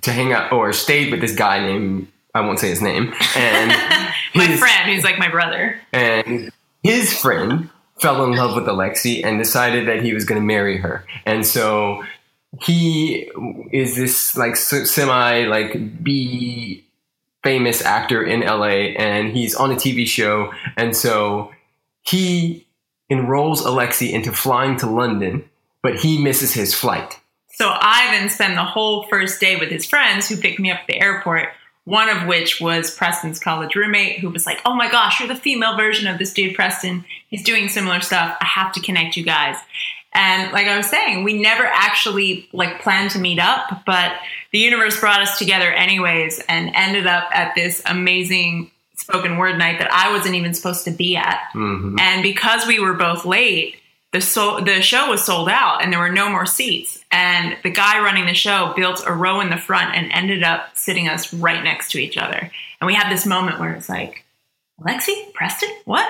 to 0.00 0.12
hang 0.12 0.32
out 0.32 0.50
or 0.52 0.72
stayed 0.72 1.10
with 1.10 1.20
this 1.20 1.34
guy 1.34 1.60
named 1.60 2.08
I 2.34 2.40
won't 2.40 2.58
say 2.58 2.68
his 2.68 2.80
name. 2.80 3.12
And 3.36 3.70
my 4.34 4.46
his, 4.46 4.58
friend, 4.58 4.90
who's 4.90 5.04
like 5.04 5.18
my 5.18 5.28
brother. 5.28 5.78
And 5.92 6.50
his 6.82 7.12
friend 7.16 7.70
fell 8.00 8.24
in 8.24 8.32
love 8.32 8.54
with 8.54 8.64
Alexi 8.64 9.24
and 9.24 9.38
decided 9.38 9.86
that 9.88 10.02
he 10.02 10.14
was 10.14 10.24
going 10.24 10.40
to 10.40 10.46
marry 10.46 10.78
her. 10.78 11.04
And 11.26 11.46
so 11.46 12.02
he 12.60 13.30
is 13.72 13.96
this 13.96 14.36
like 14.36 14.56
semi 14.56 15.44
like 15.44 16.02
B 16.02 16.84
famous 17.42 17.82
actor 17.82 18.22
in 18.22 18.40
LA 18.40 18.94
and 18.98 19.36
he's 19.36 19.54
on 19.54 19.70
a 19.70 19.74
TV 19.74 20.06
show. 20.06 20.52
And 20.76 20.96
so 20.96 21.52
he 22.02 22.66
enrolls 23.10 23.64
Alexi 23.64 24.12
into 24.12 24.32
flying 24.32 24.76
to 24.78 24.86
London, 24.86 25.44
but 25.82 25.96
he 25.96 26.22
misses 26.22 26.54
his 26.54 26.74
flight. 26.74 27.18
So 27.54 27.68
I 27.68 28.08
then 28.12 28.30
spend 28.30 28.56
the 28.56 28.64
whole 28.64 29.04
first 29.04 29.40
day 29.40 29.56
with 29.56 29.70
his 29.70 29.84
friends 29.84 30.28
who 30.28 30.36
pick 30.36 30.58
me 30.58 30.70
up 30.70 30.80
at 30.80 30.86
the 30.86 31.00
airport 31.00 31.50
one 31.84 32.08
of 32.08 32.26
which 32.28 32.60
was 32.60 32.94
Preston's 32.94 33.40
college 33.40 33.74
roommate, 33.74 34.20
who 34.20 34.30
was 34.30 34.46
like, 34.46 34.60
"Oh 34.64 34.74
my 34.74 34.90
gosh, 34.90 35.18
you're 35.18 35.28
the 35.28 35.34
female 35.34 35.76
version 35.76 36.06
of 36.06 36.18
this 36.18 36.32
dude, 36.32 36.54
Preston. 36.54 37.04
He's 37.28 37.42
doing 37.42 37.68
similar 37.68 38.00
stuff. 38.00 38.36
I 38.40 38.44
have 38.44 38.72
to 38.72 38.80
connect 38.80 39.16
you 39.16 39.24
guys." 39.24 39.56
And 40.14 40.52
like 40.52 40.66
I 40.66 40.76
was 40.76 40.86
saying, 40.86 41.24
we 41.24 41.40
never 41.40 41.64
actually 41.64 42.48
like 42.52 42.82
planned 42.82 43.12
to 43.12 43.18
meet 43.18 43.38
up, 43.38 43.82
but 43.86 44.12
the 44.50 44.58
universe 44.58 45.00
brought 45.00 45.22
us 45.22 45.38
together 45.38 45.72
anyways, 45.72 46.38
and 46.48 46.70
ended 46.74 47.06
up 47.06 47.28
at 47.32 47.54
this 47.54 47.82
amazing 47.86 48.70
spoken 48.96 49.36
word 49.36 49.58
night 49.58 49.78
that 49.78 49.92
I 49.92 50.12
wasn't 50.12 50.36
even 50.36 50.54
supposed 50.54 50.84
to 50.84 50.90
be 50.90 51.16
at. 51.16 51.40
Mm-hmm. 51.54 51.98
And 51.98 52.22
because 52.22 52.66
we 52.66 52.78
were 52.78 52.94
both 52.94 53.24
late, 53.24 53.76
the 54.12 54.20
so- 54.20 54.60
the 54.60 54.82
show 54.82 55.08
was 55.08 55.24
sold 55.24 55.48
out 55.48 55.82
and 55.82 55.92
there 55.92 56.00
were 56.00 56.12
no 56.12 56.28
more 56.28 56.46
seats. 56.46 57.02
And 57.10 57.56
the 57.62 57.70
guy 57.70 57.98
running 57.98 58.26
the 58.26 58.34
show 58.34 58.72
built 58.76 59.02
a 59.06 59.12
row 59.12 59.40
in 59.40 59.50
the 59.50 59.56
front 59.56 59.94
and 59.94 60.12
ended 60.12 60.42
up 60.42 60.76
sitting 60.76 61.08
us 61.08 61.32
right 61.32 61.62
next 61.64 61.90
to 61.92 61.98
each 61.98 62.16
other. 62.16 62.50
And 62.80 62.86
we 62.86 62.94
had 62.94 63.10
this 63.10 63.26
moment 63.26 63.58
where 63.58 63.72
it's 63.72 63.88
like, 63.88 64.24
Lexi, 64.80 65.32
Preston, 65.32 65.70
what? 65.84 66.06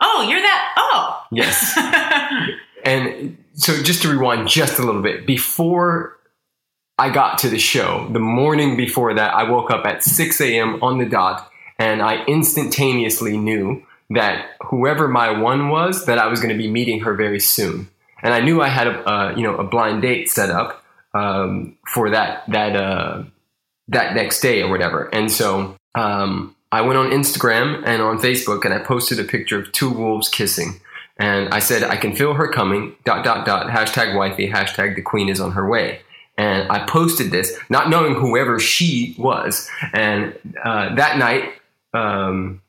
Oh, 0.00 0.26
you're 0.28 0.40
that. 0.40 0.74
Oh, 0.76 1.24
yes. 1.30 1.76
and 2.84 3.36
so 3.54 3.82
just 3.82 4.02
to 4.02 4.08
rewind 4.08 4.48
just 4.48 4.78
a 4.78 4.82
little 4.82 5.02
bit, 5.02 5.26
before 5.26 6.18
I 6.98 7.10
got 7.10 7.38
to 7.38 7.48
the 7.48 7.58
show, 7.58 8.08
the 8.12 8.20
morning 8.20 8.76
before 8.76 9.14
that, 9.14 9.34
I 9.34 9.48
woke 9.50 9.70
up 9.70 9.84
at 9.84 10.02
6 10.02 10.40
a.m. 10.40 10.82
on 10.82 10.98
the 10.98 11.06
dot 11.06 11.50
and 11.78 12.00
I 12.00 12.24
instantaneously 12.24 13.36
knew 13.36 13.84
that 14.14 14.56
whoever 14.62 15.08
my 15.08 15.30
one 15.30 15.68
was, 15.68 16.06
that 16.06 16.18
I 16.18 16.26
was 16.26 16.40
going 16.40 16.56
to 16.56 16.58
be 16.58 16.70
meeting 16.70 17.00
her 17.00 17.14
very 17.14 17.40
soon. 17.40 17.88
And 18.22 18.32
I 18.32 18.40
knew 18.40 18.62
I 18.62 18.68
had 18.68 18.86
a, 18.86 19.34
you 19.36 19.42
know, 19.42 19.56
a 19.56 19.64
blind 19.64 20.02
date 20.02 20.30
set 20.30 20.50
up 20.50 20.84
um, 21.12 21.76
for 21.86 22.10
that 22.10 22.44
that 22.48 22.74
uh, 22.74 23.24
that 23.88 24.14
next 24.14 24.40
day 24.40 24.62
or 24.62 24.70
whatever. 24.70 25.14
And 25.14 25.30
so 25.30 25.76
um, 25.94 26.56
I 26.72 26.80
went 26.80 26.98
on 26.98 27.10
Instagram 27.10 27.82
and 27.86 28.02
on 28.02 28.18
Facebook 28.18 28.64
and 28.64 28.74
I 28.74 28.78
posted 28.78 29.20
a 29.20 29.24
picture 29.24 29.60
of 29.60 29.70
two 29.72 29.90
wolves 29.90 30.28
kissing. 30.28 30.80
And 31.16 31.54
I 31.54 31.60
said, 31.60 31.84
I 31.84 31.96
can 31.96 32.16
feel 32.16 32.34
her 32.34 32.48
coming, 32.48 32.96
dot, 33.04 33.24
dot, 33.24 33.46
dot, 33.46 33.68
hashtag 33.68 34.16
wifey, 34.16 34.50
hashtag 34.50 34.96
the 34.96 35.02
queen 35.02 35.28
is 35.28 35.40
on 35.40 35.52
her 35.52 35.68
way. 35.68 36.00
And 36.36 36.68
I 36.72 36.84
posted 36.86 37.30
this, 37.30 37.56
not 37.70 37.88
knowing 37.88 38.14
whoever 38.14 38.58
she 38.58 39.14
was. 39.16 39.68
And 39.92 40.34
uh, 40.64 40.96
that 40.96 41.16
night, 41.18 41.52
um, 41.92 42.60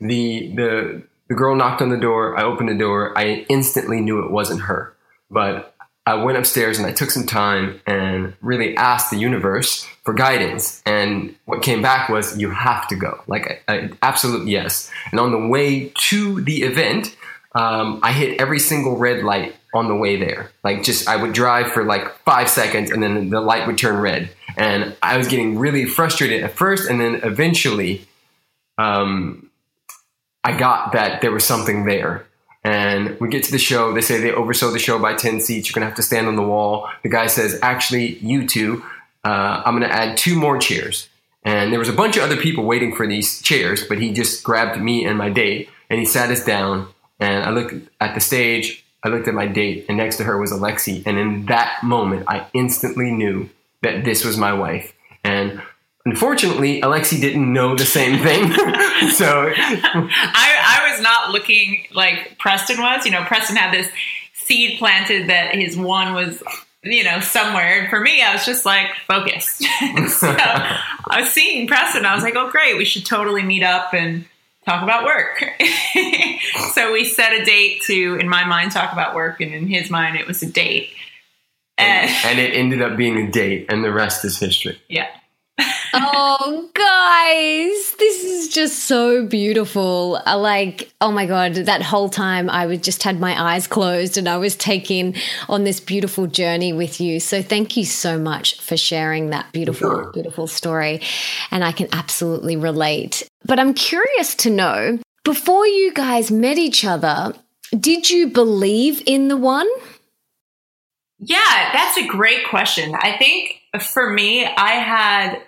the 0.00 0.52
the 0.54 1.02
the 1.28 1.34
girl 1.34 1.56
knocked 1.56 1.82
on 1.82 1.88
the 1.88 1.96
door. 1.96 2.38
I 2.38 2.44
opened 2.44 2.68
the 2.68 2.78
door. 2.78 3.16
I 3.16 3.46
instantly 3.48 4.00
knew 4.00 4.24
it 4.24 4.30
wasn't 4.30 4.62
her. 4.62 4.94
But 5.30 5.74
I 6.06 6.14
went 6.16 6.36
upstairs 6.36 6.78
and 6.78 6.86
I 6.86 6.92
took 6.92 7.10
some 7.10 7.26
time 7.26 7.80
and 7.86 8.34
really 8.42 8.76
asked 8.76 9.10
the 9.10 9.16
universe 9.16 9.88
for 10.02 10.12
guidance. 10.12 10.82
And 10.84 11.34
what 11.46 11.62
came 11.62 11.80
back 11.80 12.10
was, 12.10 12.38
you 12.38 12.50
have 12.50 12.86
to 12.88 12.96
go. 12.96 13.22
Like, 13.26 13.64
an 13.68 13.96
absolute 14.02 14.46
yes. 14.46 14.90
And 15.10 15.18
on 15.18 15.32
the 15.32 15.48
way 15.48 15.92
to 16.10 16.42
the 16.42 16.62
event, 16.62 17.16
um, 17.54 18.00
I 18.02 18.12
hit 18.12 18.38
every 18.38 18.58
single 18.58 18.98
red 18.98 19.24
light 19.24 19.56
on 19.72 19.88
the 19.88 19.96
way 19.96 20.16
there. 20.16 20.50
Like, 20.62 20.82
just 20.82 21.08
I 21.08 21.16
would 21.16 21.32
drive 21.32 21.72
for 21.72 21.84
like 21.84 22.18
five 22.18 22.50
seconds 22.50 22.90
and 22.90 23.02
then 23.02 23.30
the 23.30 23.40
light 23.40 23.66
would 23.66 23.78
turn 23.78 23.96
red. 23.96 24.28
And 24.58 24.94
I 25.02 25.16
was 25.16 25.26
getting 25.26 25.58
really 25.58 25.86
frustrated 25.86 26.44
at 26.44 26.52
first. 26.52 26.88
And 26.88 27.00
then 27.00 27.20
eventually, 27.22 28.06
um, 28.76 29.43
I 30.44 30.56
got 30.56 30.92
that 30.92 31.22
there 31.22 31.32
was 31.32 31.44
something 31.44 31.86
there. 31.86 32.26
And 32.62 33.18
we 33.20 33.28
get 33.28 33.44
to 33.44 33.52
the 33.52 33.58
show. 33.58 33.92
They 33.92 34.00
say 34.00 34.20
they 34.20 34.30
oversold 34.30 34.72
the 34.72 34.78
show 34.78 34.98
by 34.98 35.14
10 35.14 35.40
seats. 35.40 35.68
You're 35.68 35.74
going 35.74 35.82
to 35.82 35.88
have 35.88 35.96
to 35.96 36.02
stand 36.02 36.26
on 36.26 36.36
the 36.36 36.42
wall. 36.42 36.88
The 37.02 37.10
guy 37.10 37.26
says, 37.26 37.58
actually, 37.62 38.18
you 38.18 38.46
two, 38.46 38.82
uh, 39.24 39.62
I'm 39.64 39.76
going 39.76 39.88
to 39.88 39.94
add 39.94 40.16
two 40.16 40.34
more 40.34 40.58
chairs. 40.58 41.08
And 41.44 41.72
there 41.72 41.78
was 41.78 41.90
a 41.90 41.94
bunch 41.94 42.16
of 42.16 42.22
other 42.22 42.36
people 42.36 42.64
waiting 42.64 42.94
for 42.94 43.06
these 43.06 43.42
chairs, 43.42 43.84
but 43.84 43.98
he 43.98 44.12
just 44.12 44.42
grabbed 44.42 44.80
me 44.80 45.04
and 45.04 45.18
my 45.18 45.28
date 45.28 45.68
and 45.90 45.98
he 45.98 46.06
sat 46.06 46.30
us 46.30 46.44
down. 46.44 46.88
And 47.20 47.44
I 47.44 47.50
looked 47.50 47.74
at 48.00 48.14
the 48.14 48.20
stage, 48.20 48.84
I 49.02 49.08
looked 49.08 49.28
at 49.28 49.34
my 49.34 49.46
date, 49.46 49.86
and 49.88 49.98
next 49.98 50.16
to 50.16 50.24
her 50.24 50.38
was 50.38 50.50
Alexi. 50.50 51.02
And 51.06 51.18
in 51.18 51.46
that 51.46 51.82
moment, 51.82 52.24
I 52.26 52.46
instantly 52.54 53.10
knew 53.10 53.50
that 53.82 54.04
this 54.04 54.24
was 54.24 54.38
my 54.38 54.54
wife. 54.54 54.94
And 55.22 55.62
Unfortunately, 56.06 56.82
Alexi 56.82 57.18
didn't 57.18 57.50
know 57.50 57.74
the 57.74 57.86
same 57.86 58.22
thing. 58.22 58.52
so 59.12 59.50
I, 59.56 60.82
I 60.84 60.90
was 60.90 61.00
not 61.00 61.30
looking 61.30 61.86
like 61.92 62.36
Preston 62.38 62.78
was. 62.78 63.06
You 63.06 63.12
know, 63.12 63.24
Preston 63.24 63.56
had 63.56 63.72
this 63.72 63.90
seed 64.34 64.78
planted 64.78 65.30
that 65.30 65.54
his 65.54 65.78
one 65.78 66.12
was, 66.12 66.42
you 66.82 67.04
know, 67.04 67.20
somewhere. 67.20 67.80
And 67.80 67.88
for 67.88 68.00
me, 68.00 68.22
I 68.22 68.34
was 68.34 68.44
just 68.44 68.66
like 68.66 68.88
focused. 69.06 69.60
so 70.08 70.28
I 70.28 71.20
was 71.20 71.30
seeing 71.30 71.66
Preston. 71.66 72.04
I 72.04 72.14
was 72.14 72.22
like, 72.22 72.36
oh, 72.36 72.50
great. 72.50 72.76
We 72.76 72.84
should 72.84 73.06
totally 73.06 73.42
meet 73.42 73.62
up 73.62 73.94
and 73.94 74.26
talk 74.66 74.82
about 74.82 75.04
work. 75.04 75.42
so 76.74 76.92
we 76.92 77.06
set 77.06 77.32
a 77.32 77.46
date 77.46 77.80
to, 77.86 78.16
in 78.16 78.28
my 78.28 78.44
mind, 78.44 78.72
talk 78.72 78.92
about 78.92 79.14
work. 79.14 79.40
And 79.40 79.54
in 79.54 79.68
his 79.68 79.88
mind, 79.88 80.16
it 80.16 80.26
was 80.26 80.42
a 80.42 80.50
date. 80.50 80.90
And, 81.78 82.10
and 82.26 82.38
it 82.38 82.54
ended 82.54 82.82
up 82.82 82.96
being 82.96 83.16
a 83.16 83.30
date, 83.30 83.66
and 83.68 83.82
the 83.82 83.90
rest 83.90 84.24
is 84.24 84.38
history. 84.38 84.80
Yeah 84.88 85.08
oh, 85.58 86.68
guys, 86.74 87.96
this 87.98 88.24
is 88.24 88.48
just 88.48 88.84
so 88.84 89.26
beautiful. 89.26 90.20
I 90.26 90.34
like, 90.34 90.92
oh 91.00 91.10
my 91.10 91.26
God, 91.26 91.54
that 91.54 91.82
whole 91.82 92.08
time 92.08 92.50
I 92.50 92.66
was 92.66 92.80
just 92.80 93.02
had 93.02 93.20
my 93.20 93.52
eyes 93.52 93.66
closed 93.66 94.16
and 94.16 94.28
I 94.28 94.36
was 94.36 94.56
taking 94.56 95.14
on 95.48 95.64
this 95.64 95.80
beautiful 95.80 96.26
journey 96.26 96.72
with 96.72 97.00
you. 97.00 97.20
So 97.20 97.42
thank 97.42 97.76
you 97.76 97.84
so 97.84 98.18
much 98.18 98.60
for 98.60 98.76
sharing 98.76 99.30
that 99.30 99.52
beautiful, 99.52 99.90
sure. 99.90 100.12
beautiful 100.12 100.46
story. 100.46 101.00
And 101.50 101.64
I 101.64 101.72
can 101.72 101.88
absolutely 101.92 102.56
relate. 102.56 103.28
But 103.44 103.60
I'm 103.60 103.74
curious 103.74 104.34
to 104.36 104.50
know 104.50 104.98
before 105.24 105.66
you 105.66 105.92
guys 105.92 106.30
met 106.30 106.58
each 106.58 106.84
other, 106.84 107.34
did 107.78 108.10
you 108.10 108.28
believe 108.28 109.02
in 109.06 109.28
the 109.28 109.36
one? 109.36 109.68
Yeah, 111.18 111.70
that's 111.72 111.96
a 111.98 112.06
great 112.06 112.48
question. 112.48 112.94
I 112.94 113.16
think 113.18 113.60
for 113.82 114.10
me, 114.10 114.44
I 114.44 114.72
had 114.72 115.42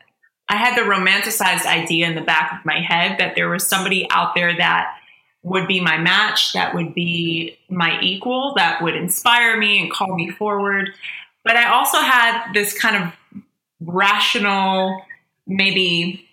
I 0.49 0.56
had 0.56 0.76
the 0.76 0.88
romanticized 0.88 1.66
idea 1.66 2.06
in 2.06 2.14
the 2.14 2.20
back 2.20 2.52
of 2.52 2.64
my 2.64 2.80
head 2.80 3.18
that 3.18 3.35
there 3.35 3.49
was 3.49 3.66
somebody 3.66 4.08
out 4.11 4.35
there 4.35 4.56
that 4.56 4.96
would 5.42 5.66
be 5.66 5.80
my 5.80 5.99
match, 5.99 6.52
that 6.52 6.75
would 6.75 6.94
be 6.94 7.58
my 7.68 8.00
equal, 8.00 8.54
that 8.56 8.82
would 8.82 8.94
inspire 8.94 9.56
me 9.56 9.80
and 9.80 9.90
call 9.90 10.14
me 10.14 10.30
forward. 10.30 10.90
But 11.44 11.56
I 11.56 11.68
also 11.68 11.99
had 11.99 12.52
this 12.52 12.78
kind 12.78 12.96
of 13.04 13.12
rational, 13.80 15.02
maybe, 15.47 16.28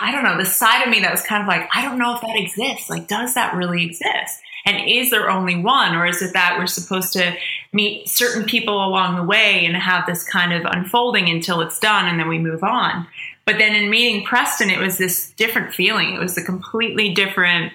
I 0.00 0.10
don't 0.12 0.24
know, 0.24 0.38
the 0.38 0.46
side 0.46 0.82
of 0.82 0.90
me 0.90 1.00
that 1.00 1.10
was 1.10 1.22
kind 1.22 1.42
of 1.42 1.48
like, 1.48 1.68
I 1.74 1.82
don't 1.82 1.98
know 1.98 2.14
if 2.14 2.20
that 2.22 2.36
exists. 2.36 2.90
Like, 2.90 3.08
does 3.08 3.34
that 3.34 3.54
really 3.54 3.84
exist? 3.84 4.40
And 4.66 4.88
is 4.88 5.10
there 5.10 5.30
only 5.30 5.56
one? 5.56 5.94
Or 5.94 6.06
is 6.06 6.20
it 6.20 6.32
that 6.32 6.58
we're 6.58 6.66
supposed 6.66 7.12
to 7.12 7.36
meet 7.72 8.08
certain 8.08 8.44
people 8.44 8.84
along 8.84 9.14
the 9.16 9.22
way 9.22 9.64
and 9.64 9.76
have 9.76 10.06
this 10.06 10.24
kind 10.24 10.52
of 10.52 10.64
unfolding 10.64 11.28
until 11.28 11.60
it's 11.60 11.78
done 11.78 12.06
and 12.06 12.18
then 12.18 12.28
we 12.28 12.38
move 12.38 12.64
on? 12.64 13.06
But 13.46 13.58
then 13.58 13.76
in 13.76 13.88
meeting 13.88 14.26
Preston, 14.26 14.70
it 14.70 14.80
was 14.80 14.98
this 14.98 15.30
different 15.36 15.72
feeling. 15.72 16.14
It 16.14 16.18
was 16.18 16.36
a 16.36 16.42
completely 16.42 17.14
different 17.14 17.72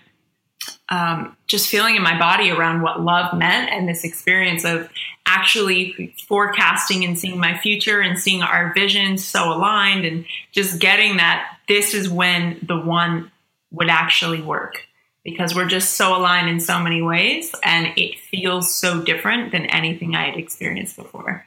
um, 0.90 1.38
just 1.48 1.70
feeling 1.70 1.96
in 1.96 2.04
my 2.04 2.20
body 2.20 2.52
around 2.52 2.82
what 2.82 3.02
love 3.02 3.34
meant 3.34 3.72
and 3.72 3.88
this 3.88 4.04
experience 4.04 4.66
of 4.66 4.90
actually 5.26 6.14
forecasting 6.28 7.06
and 7.06 7.18
seeing 7.18 7.40
my 7.40 7.58
future 7.58 8.02
and 8.02 8.20
seeing 8.20 8.44
our 8.44 8.74
visions 8.74 9.26
so 9.26 9.54
aligned 9.54 10.04
and 10.04 10.26
just 10.52 10.80
getting 10.80 11.18
that 11.18 11.58
this 11.70 11.94
is 11.94 12.10
when 12.10 12.60
the 12.68 12.78
one 12.78 13.32
would 13.72 13.90
actually 13.90 14.42
work 14.42 14.86
because 15.24 15.54
we're 15.54 15.68
just 15.68 15.96
so 15.96 16.16
aligned 16.16 16.50
in 16.50 16.60
so 16.60 16.80
many 16.80 17.02
ways 17.02 17.54
and 17.64 17.94
it 17.96 18.20
feels 18.20 18.74
so 18.74 19.02
different 19.02 19.52
than 19.52 19.66
anything 19.68 20.16
I 20.16 20.26
had 20.26 20.38
experienced 20.38 20.96
before. 20.96 21.46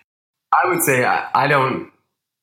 I 0.53 0.69
would 0.69 0.83
say 0.83 1.05
I, 1.05 1.29
I 1.35 1.47
don't, 1.49 1.91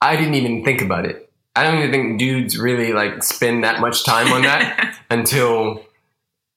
I 0.02 0.16
didn't 0.16 0.36
even 0.36 0.66
think 0.66 0.82
about 0.82 1.06
it. 1.06 1.32
I 1.56 1.64
don't 1.64 1.80
even 1.80 1.92
think 1.92 2.20
dudes 2.20 2.58
really 2.58 2.94
like 2.94 3.24
spend 3.24 3.64
that 3.64 3.82
much 3.82 4.06
time 4.06 4.32
on 4.32 4.44
that 4.44 4.98
until 5.10 5.86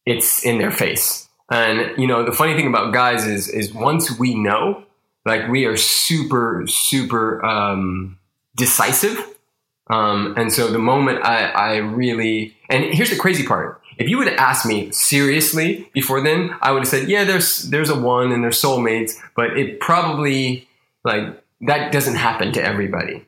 it's 0.07 0.45
in 0.45 0.59
their 0.59 0.71
face. 0.71 1.29
And 1.51 1.99
you 1.99 2.07
know, 2.07 2.25
the 2.25 2.33
funny 2.33 2.55
thing 2.55 2.67
about 2.67 2.95
guys 2.95 3.27
is 3.27 3.49
is 3.49 3.73
once 3.73 4.19
we 4.19 4.35
know, 4.35 4.85
like 5.27 5.49
we 5.49 5.67
are 5.67 5.77
super 5.77 6.65
super 6.67 7.45
um, 7.45 8.19
decisive. 8.57 9.19
Um, 9.91 10.35
and 10.39 10.51
so 10.51 10.69
the 10.69 10.79
moment 10.79 11.25
I, 11.25 11.47
I 11.49 11.77
really 11.77 12.57
and 12.71 12.85
here's 12.85 13.11
the 13.11 13.17
crazy 13.17 13.47
part 13.47 13.83
if 13.99 14.09
you 14.09 14.19
would 14.19 14.29
have 14.29 14.39
asked 14.39 14.67
me 14.67 14.91
seriously 14.93 15.89
before 15.93 16.23
then, 16.23 16.55
I 16.61 16.73
would 16.73 16.81
have 16.81 16.89
said, 16.89 17.09
yeah, 17.09 17.25
there's 17.25 17.63
there's 17.71 17.91
a 17.91 17.99
one 17.99 18.33
and 18.33 18.43
there's 18.43 18.61
soulmates, 18.61 19.15
but 19.37 19.57
it 19.59 19.81
probably 19.81 20.69
like 21.05 21.43
that 21.63 21.93
doesn't 21.93 22.17
happen 22.17 22.53
to 22.53 22.63
everybody. 22.63 23.25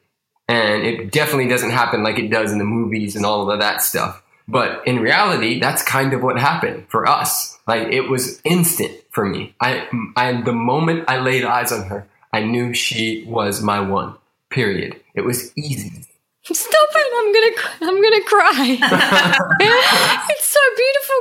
And 0.49 0.85
it 0.85 1.11
definitely 1.11 1.49
doesn't 1.49 1.71
happen 1.71 2.03
like 2.03 2.19
it 2.19 2.31
does 2.31 2.53
in 2.53 2.59
the 2.59 2.65
movies 2.65 3.17
and 3.17 3.27
all 3.27 3.51
of 3.51 3.59
that 3.59 3.83
stuff. 3.83 4.23
But 4.49 4.87
in 4.87 5.01
reality, 5.01 5.59
that's 5.59 5.83
kind 5.83 6.13
of 6.13 6.23
what 6.23 6.39
happened 6.39 6.87
for 6.89 7.09
us. 7.09 7.59
Like 7.67 7.89
it 7.89 8.09
was 8.09 8.41
instant 8.45 8.93
for 9.11 9.27
me. 9.27 9.55
I, 9.61 9.89
I, 10.15 10.41
the 10.43 10.53
moment 10.53 11.05
I 11.09 11.19
laid 11.19 11.45
eyes 11.45 11.73
on 11.73 11.87
her, 11.89 12.07
I 12.33 12.43
knew 12.43 12.73
she 12.73 13.25
was 13.27 13.61
my 13.61 13.81
one. 13.81 14.15
Period. 14.51 15.01
It 15.15 15.23
was 15.23 15.57
easy. 15.57 16.06
Stop 16.53 16.89
it! 16.95 17.07
I'm 17.17 17.33
gonna, 17.33 17.55
I'm 17.83 18.03
gonna 18.03 18.25
cry. 18.25 18.79
it's 20.31 20.47
so 20.47 20.61
beautiful, 20.77 21.19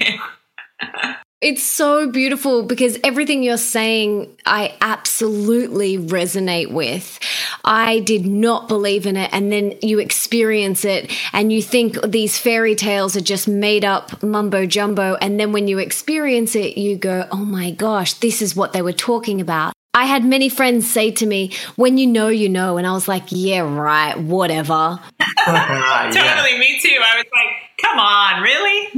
guys. 0.00 0.30
It's 1.42 1.62
so 1.62 2.06
beautiful 2.10 2.64
because 2.64 2.98
everything 3.02 3.42
you're 3.42 3.56
saying, 3.56 4.36
I 4.44 4.76
absolutely 4.82 5.96
resonate 5.96 6.70
with. 6.70 7.18
I 7.64 8.00
did 8.00 8.26
not 8.26 8.68
believe 8.68 9.06
in 9.06 9.16
it. 9.16 9.30
And 9.32 9.50
then 9.50 9.72
you 9.80 10.00
experience 10.00 10.84
it 10.84 11.10
and 11.32 11.50
you 11.50 11.62
think 11.62 11.98
these 12.02 12.38
fairy 12.38 12.74
tales 12.74 13.16
are 13.16 13.22
just 13.22 13.48
made 13.48 13.86
up 13.86 14.22
mumbo 14.22 14.66
jumbo. 14.66 15.14
And 15.14 15.40
then 15.40 15.52
when 15.52 15.66
you 15.66 15.78
experience 15.78 16.54
it, 16.54 16.76
you 16.76 16.96
go, 16.96 17.26
oh 17.32 17.46
my 17.46 17.70
gosh, 17.70 18.12
this 18.14 18.42
is 18.42 18.54
what 18.54 18.74
they 18.74 18.82
were 18.82 18.92
talking 18.92 19.40
about. 19.40 19.72
I 19.92 20.04
had 20.04 20.24
many 20.24 20.48
friends 20.48 20.88
say 20.88 21.10
to 21.12 21.26
me, 21.26 21.50
when 21.74 21.98
you 21.98 22.06
know, 22.06 22.28
you 22.28 22.48
know. 22.48 22.76
And 22.76 22.86
I 22.86 22.92
was 22.92 23.08
like, 23.08 23.24
yeah, 23.28 23.60
right, 23.60 24.16
whatever. 24.16 25.00
totally, 25.44 26.58
me 26.58 26.78
too. 26.80 26.96
I 27.02 27.16
was 27.16 27.26
like, 27.32 27.48
come 27.80 27.98
on, 27.98 28.42
really? 28.42 28.88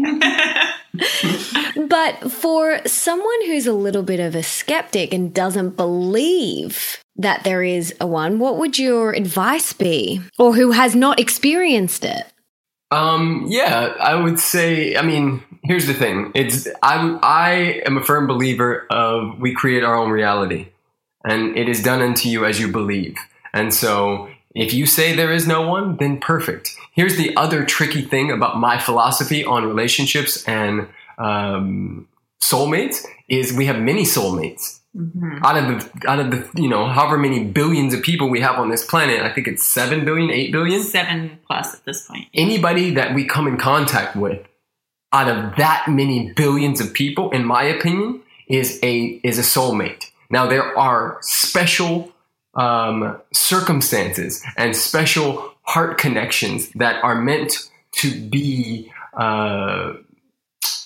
but 1.89 2.31
for 2.31 2.81
someone 2.87 3.47
who's 3.47 3.67
a 3.67 3.73
little 3.73 4.03
bit 4.03 4.21
of 4.21 4.35
a 4.35 4.43
skeptic 4.43 5.15
and 5.15 5.33
doesn't 5.33 5.77
believe 5.77 6.99
that 7.17 7.45
there 7.45 7.63
is 7.63 7.95
a 7.99 8.07
one, 8.07 8.39
what 8.39 8.59
would 8.59 8.79
your 8.79 9.13
advice 9.13 9.73
be? 9.73 10.21
Or 10.39 10.55
who 10.55 10.73
has 10.73 10.95
not 10.95 11.19
experienced 11.19 12.05
it? 12.05 12.27
Um, 12.91 13.47
yeah, 13.49 13.95
I 13.99 14.15
would 14.15 14.39
say, 14.39 14.95
I 14.97 15.01
mean, 15.01 15.43
here's 15.63 15.87
the 15.87 15.95
thing. 15.95 16.33
It's, 16.35 16.69
I'm, 16.83 17.19
I 17.23 17.81
am 17.87 17.97
a 17.97 18.03
firm 18.05 18.27
believer 18.27 18.87
of 18.91 19.39
we 19.41 19.55
create 19.55 19.83
our 19.83 19.95
own 19.95 20.11
reality 20.11 20.69
and 21.25 21.57
it 21.57 21.69
is 21.69 21.83
done 21.83 22.03
unto 22.03 22.29
you 22.29 22.45
as 22.45 22.61
you 22.61 22.69
believe. 22.69 23.17
And 23.53 23.73
so 23.73 24.29
if 24.55 24.75
you 24.75 24.87
say 24.87 25.15
there 25.15 25.33
is 25.33 25.47
no 25.47 25.67
one, 25.67 25.97
then 25.97 26.19
perfect. 26.19 26.77
Here's 26.93 27.17
the 27.17 27.35
other 27.37 27.65
tricky 27.65 28.03
thing 28.03 28.31
about 28.31 28.59
my 28.59 28.79
philosophy 28.79 29.45
on 29.45 29.65
relationships 29.65 30.47
and 30.47 30.89
um, 31.19 32.09
soulmates 32.41 33.05
is 33.29 33.53
we 33.53 33.67
have 33.67 33.81
many 33.81 34.03
soulmates. 34.03 34.81
Mm-hmm. 34.97 35.39
Out 35.43 35.57
of 35.57 35.69
the 35.69 36.11
out 36.11 36.19
of 36.19 36.31
the 36.31 36.61
you 36.61 36.69
know 36.69 36.87
however 36.87 37.17
many 37.17 37.45
billions 37.45 37.95
of 37.95 38.03
people 38.03 38.29
we 38.29 38.41
have 38.41 38.59
on 38.59 38.69
this 38.69 38.85
planet, 38.85 39.23
I 39.23 39.33
think 39.33 39.49
it's 39.49 39.65
seven 39.65 40.05
billion, 40.05 40.31
eight 40.31 40.53
billion, 40.53 40.83
seven 40.83 41.39
plus 41.47 41.73
at 41.73 41.85
this 41.87 42.07
point. 42.07 42.27
Anybody 42.35 42.91
that 42.91 43.15
we 43.15 43.25
come 43.25 43.49
in 43.49 43.57
contact 43.57 44.17
with 44.17 44.47
out 45.11 45.29
of 45.29 45.57
that 45.57 45.87
many 45.89 46.33
billions 46.35 46.79
of 46.79 46.93
people, 46.93 47.31
in 47.31 47.43
my 47.45 47.63
opinion, 47.63 48.21
is 48.49 48.79
a 48.83 49.19
is 49.25 49.39
a 49.39 49.43
soulmate. 49.43 50.11
Now 50.33 50.47
there 50.47 50.77
are 50.77 51.19
special 51.21 52.11
um, 52.55 53.21
circumstances 53.33 54.43
and 54.57 54.75
special 54.75 55.55
heart 55.63 55.99
connections 55.99 56.71
that 56.71 57.03
are 57.05 57.15
meant 57.15 57.71
to 57.97 58.29
be 58.29 58.91
uh, 59.15 59.93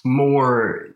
more 0.05 0.89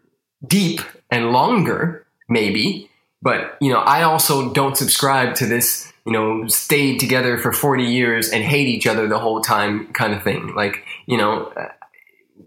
deep 0.46 0.80
and 1.10 1.30
longer, 1.30 2.04
maybe. 2.28 2.90
But 3.22 3.56
you 3.60 3.72
know, 3.72 3.80
I 3.80 4.02
also 4.02 4.52
don't 4.52 4.76
subscribe 4.76 5.34
to 5.36 5.46
this, 5.46 5.92
you 6.04 6.12
know, 6.12 6.46
stayed 6.48 6.98
together 6.98 7.38
for 7.38 7.52
forty 7.52 7.84
years 7.84 8.30
and 8.30 8.42
hate 8.42 8.66
each 8.66 8.86
other 8.86 9.06
the 9.06 9.18
whole 9.18 9.40
time 9.42 9.92
kind 9.92 10.12
of 10.12 10.22
thing. 10.22 10.54
Like, 10.54 10.82
you 11.06 11.16
know, 11.16 11.52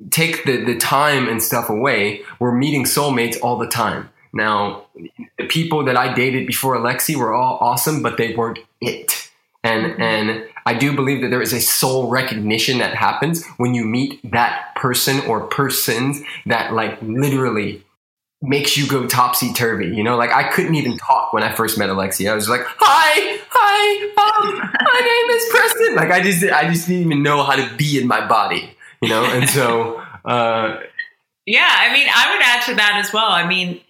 take 0.09 0.43
the 0.45 0.65
the 0.65 0.77
time 0.77 1.29
and 1.29 1.41
stuff 1.41 1.69
away. 1.69 2.23
We're 2.39 2.55
meeting 2.55 2.83
soulmates 2.85 3.37
all 3.41 3.57
the 3.57 3.67
time. 3.67 4.09
Now, 4.33 4.85
the 5.37 5.45
people 5.47 5.85
that 5.85 5.95
I 5.95 6.13
dated 6.13 6.47
before 6.47 6.75
Alexi 6.75 7.15
were 7.15 7.33
all 7.33 7.59
awesome, 7.61 8.01
but 8.01 8.17
they 8.17 8.35
weren't 8.35 8.59
it. 8.81 9.29
And 9.63 9.85
mm-hmm. 9.85 10.01
and 10.01 10.45
I 10.65 10.73
do 10.73 10.95
believe 10.95 11.21
that 11.21 11.29
there 11.29 11.41
is 11.41 11.53
a 11.53 11.61
soul 11.61 12.09
recognition 12.09 12.79
that 12.79 12.95
happens 12.95 13.45
when 13.57 13.73
you 13.73 13.85
meet 13.85 14.19
that 14.31 14.75
person 14.75 15.19
or 15.21 15.47
persons 15.47 16.21
that 16.45 16.73
like 16.73 16.97
literally 17.01 17.83
makes 18.41 18.75
you 18.75 18.87
go 18.87 19.07
topsy 19.07 19.53
turvy. 19.53 19.87
You 19.87 20.03
know, 20.03 20.17
like 20.17 20.31
I 20.31 20.49
couldn't 20.49 20.75
even 20.75 20.97
talk 20.97 21.31
when 21.31 21.43
I 21.43 21.53
first 21.53 21.77
met 21.77 21.89
Alexi. 21.89 22.29
I 22.29 22.35
was 22.35 22.49
like, 22.49 22.61
"Hi, 22.65 23.39
hi, 23.49 24.03
um, 24.17 24.57
my 24.57 24.99
name 25.29 25.37
is 25.37 25.47
Preston." 25.49 25.95
Like 25.95 26.11
I 26.11 26.21
just, 26.21 26.43
I 26.43 26.69
just 26.69 26.87
didn't 26.87 27.05
even 27.05 27.23
know 27.23 27.43
how 27.43 27.55
to 27.55 27.75
be 27.75 27.99
in 27.99 28.07
my 28.07 28.25
body. 28.27 28.75
You 29.01 29.09
know, 29.09 29.25
and 29.25 29.49
so, 29.49 29.97
uh, 30.25 30.79
yeah. 31.45 31.69
I 31.69 31.93
mean, 31.93 32.07
I 32.13 32.33
would 32.33 32.41
add 32.41 32.65
to 32.67 32.75
that 32.75 33.01
as 33.05 33.13
well. 33.13 33.29
I 33.29 33.47
mean, 33.47 33.81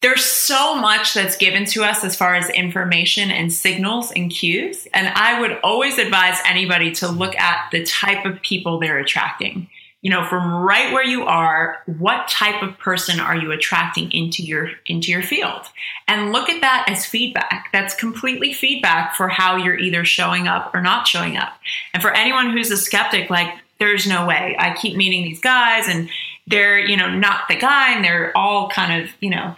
there's 0.00 0.24
so 0.24 0.76
much 0.76 1.14
that's 1.14 1.36
given 1.36 1.64
to 1.66 1.82
us 1.82 2.04
as 2.04 2.14
far 2.14 2.36
as 2.36 2.48
information 2.50 3.30
and 3.30 3.52
signals 3.52 4.12
and 4.12 4.30
cues. 4.30 4.86
And 4.94 5.08
I 5.08 5.40
would 5.40 5.58
always 5.64 5.98
advise 5.98 6.38
anybody 6.46 6.92
to 6.96 7.08
look 7.08 7.34
at 7.36 7.68
the 7.72 7.84
type 7.84 8.24
of 8.24 8.40
people 8.42 8.78
they're 8.78 8.98
attracting. 8.98 9.68
You 10.00 10.12
know, 10.12 10.24
from 10.24 10.62
right 10.62 10.92
where 10.92 11.04
you 11.04 11.24
are, 11.24 11.82
what 11.98 12.28
type 12.28 12.62
of 12.62 12.78
person 12.78 13.18
are 13.18 13.34
you 13.34 13.50
attracting 13.50 14.12
into 14.12 14.44
your 14.44 14.70
into 14.86 15.10
your 15.10 15.24
field? 15.24 15.62
And 16.06 16.30
look 16.30 16.48
at 16.48 16.60
that 16.60 16.84
as 16.88 17.04
feedback. 17.04 17.68
That's 17.72 17.96
completely 17.96 18.52
feedback 18.52 19.16
for 19.16 19.26
how 19.28 19.56
you're 19.56 19.76
either 19.76 20.04
showing 20.04 20.46
up 20.46 20.72
or 20.72 20.80
not 20.80 21.08
showing 21.08 21.36
up. 21.36 21.52
And 21.92 22.00
for 22.00 22.12
anyone 22.12 22.50
who's 22.50 22.70
a 22.70 22.76
skeptic, 22.76 23.28
like 23.28 23.52
there's 23.80 24.06
no 24.06 24.24
way. 24.24 24.54
I 24.56 24.76
keep 24.76 24.96
meeting 24.96 25.24
these 25.24 25.40
guys 25.40 25.88
and 25.88 26.08
they're, 26.46 26.78
you 26.78 26.96
know, 26.96 27.10
not 27.10 27.48
the 27.48 27.56
guy 27.56 27.92
and 27.92 28.04
they're 28.04 28.36
all 28.36 28.68
kind 28.68 29.02
of, 29.02 29.10
you 29.20 29.30
know, 29.30 29.56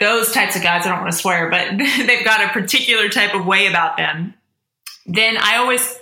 those 0.00 0.32
types 0.32 0.56
of 0.56 0.62
guys, 0.62 0.86
I 0.86 0.90
don't 0.90 1.00
want 1.00 1.12
to 1.12 1.18
swear, 1.18 1.50
but 1.50 1.76
they've 1.78 2.24
got 2.24 2.44
a 2.44 2.48
particular 2.48 3.08
type 3.08 3.34
of 3.34 3.46
way 3.46 3.66
about 3.66 3.96
them, 3.96 4.34
then 5.06 5.36
I 5.38 5.56
always 5.56 5.98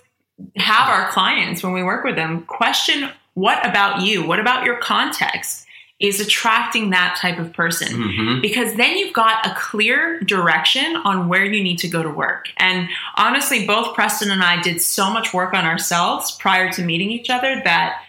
have 0.57 0.89
our 0.89 1.11
clients, 1.11 1.63
when 1.63 1.73
we 1.73 1.83
work 1.83 2.05
with 2.05 2.17
them, 2.17 2.43
question 2.43 3.11
what 3.37 3.67
about 3.69 4.01
you? 4.01 4.27
What 4.27 4.41
about 4.41 4.65
your 4.65 4.79
context 4.79 5.67
is 6.01 6.21
attracting 6.21 6.89
that 6.91 7.19
type 7.21 7.39
of 7.39 7.53
person? 7.53 7.89
Mm-hmm. 7.89 8.41
Because 8.41 8.75
then 8.77 8.97
you've 8.97 9.13
got 9.13 9.47
a 9.47 9.55
clear 9.55 10.21
direction 10.21 10.97
on 10.97 11.29
where 11.29 11.45
you 11.45 11.63
need 11.63 11.79
to 11.81 11.89
go 11.89 12.03
to 12.03 12.09
work. 12.09 12.49
And 12.57 12.89
honestly, 13.17 13.67
both 13.67 13.95
Preston 13.95 14.31
and 14.31 14.43
I 14.43 14.63
did 14.63 14.81
so 14.81 15.11
much 15.11 15.35
work 15.35 15.53
on 15.53 15.67
ourselves 15.67 16.33
prior 16.33 16.73
to 16.73 16.83
meeting 16.83 17.11
each 17.11 17.29
other 17.29 17.61
that 17.65 18.03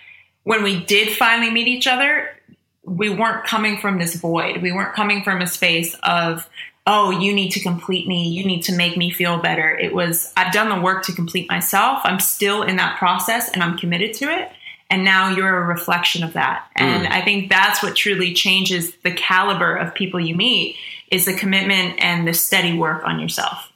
when 0.43 0.63
we 0.63 0.79
did 0.85 1.09
finally 1.17 1.51
meet 1.51 1.67
each 1.67 1.87
other, 1.87 2.29
we 2.87 3.09
weren't 3.09 3.45
coming 3.45 3.77
from 3.77 3.99
this 3.99 4.15
void. 4.15 4.61
We 4.61 4.71
weren't 4.71 4.95
coming 4.95 5.21
from 5.21 5.41
a 5.41 5.47
space 5.47 5.93
of, 6.03 6.49
oh, 6.87 7.11
you 7.11 7.33
need 7.33 7.51
to 7.51 7.59
complete 7.59 8.07
me. 8.07 8.29
You 8.29 8.45
need 8.45 8.63
to 8.63 8.75
make 8.75 8.95
me 8.95 9.11
feel 9.11 9.39
better. 9.39 9.69
It 9.77 9.93
was, 9.93 10.31
I've 10.37 10.53
done 10.53 10.69
the 10.69 10.81
work 10.81 11.03
to 11.05 11.13
complete 11.13 11.49
myself. 11.49 11.99
I'm 12.05 12.21
still 12.21 12.63
in 12.63 12.77
that 12.77 12.97
process 12.97 13.49
and 13.49 13.61
I'm 13.61 13.77
committed 13.77 14.13
to 14.15 14.25
it. 14.25 14.49
And 14.89 15.03
now 15.03 15.31
you're 15.31 15.57
a 15.57 15.65
reflection 15.65 16.23
of 16.23 16.31
that. 16.33 16.65
And 16.77 17.05
mm. 17.05 17.11
I 17.11 17.21
think 17.21 17.49
that's 17.49 17.83
what 17.83 17.97
truly 17.97 18.33
changes 18.33 18.95
the 19.03 19.11
caliber 19.11 19.75
of 19.75 19.93
people 19.93 20.17
you 20.17 20.33
meet 20.33 20.77
is 21.11 21.25
the 21.25 21.33
commitment 21.33 22.01
and 22.01 22.25
the 22.25 22.33
steady 22.33 22.77
work 22.77 23.03
on 23.05 23.19
yourself. 23.19 23.69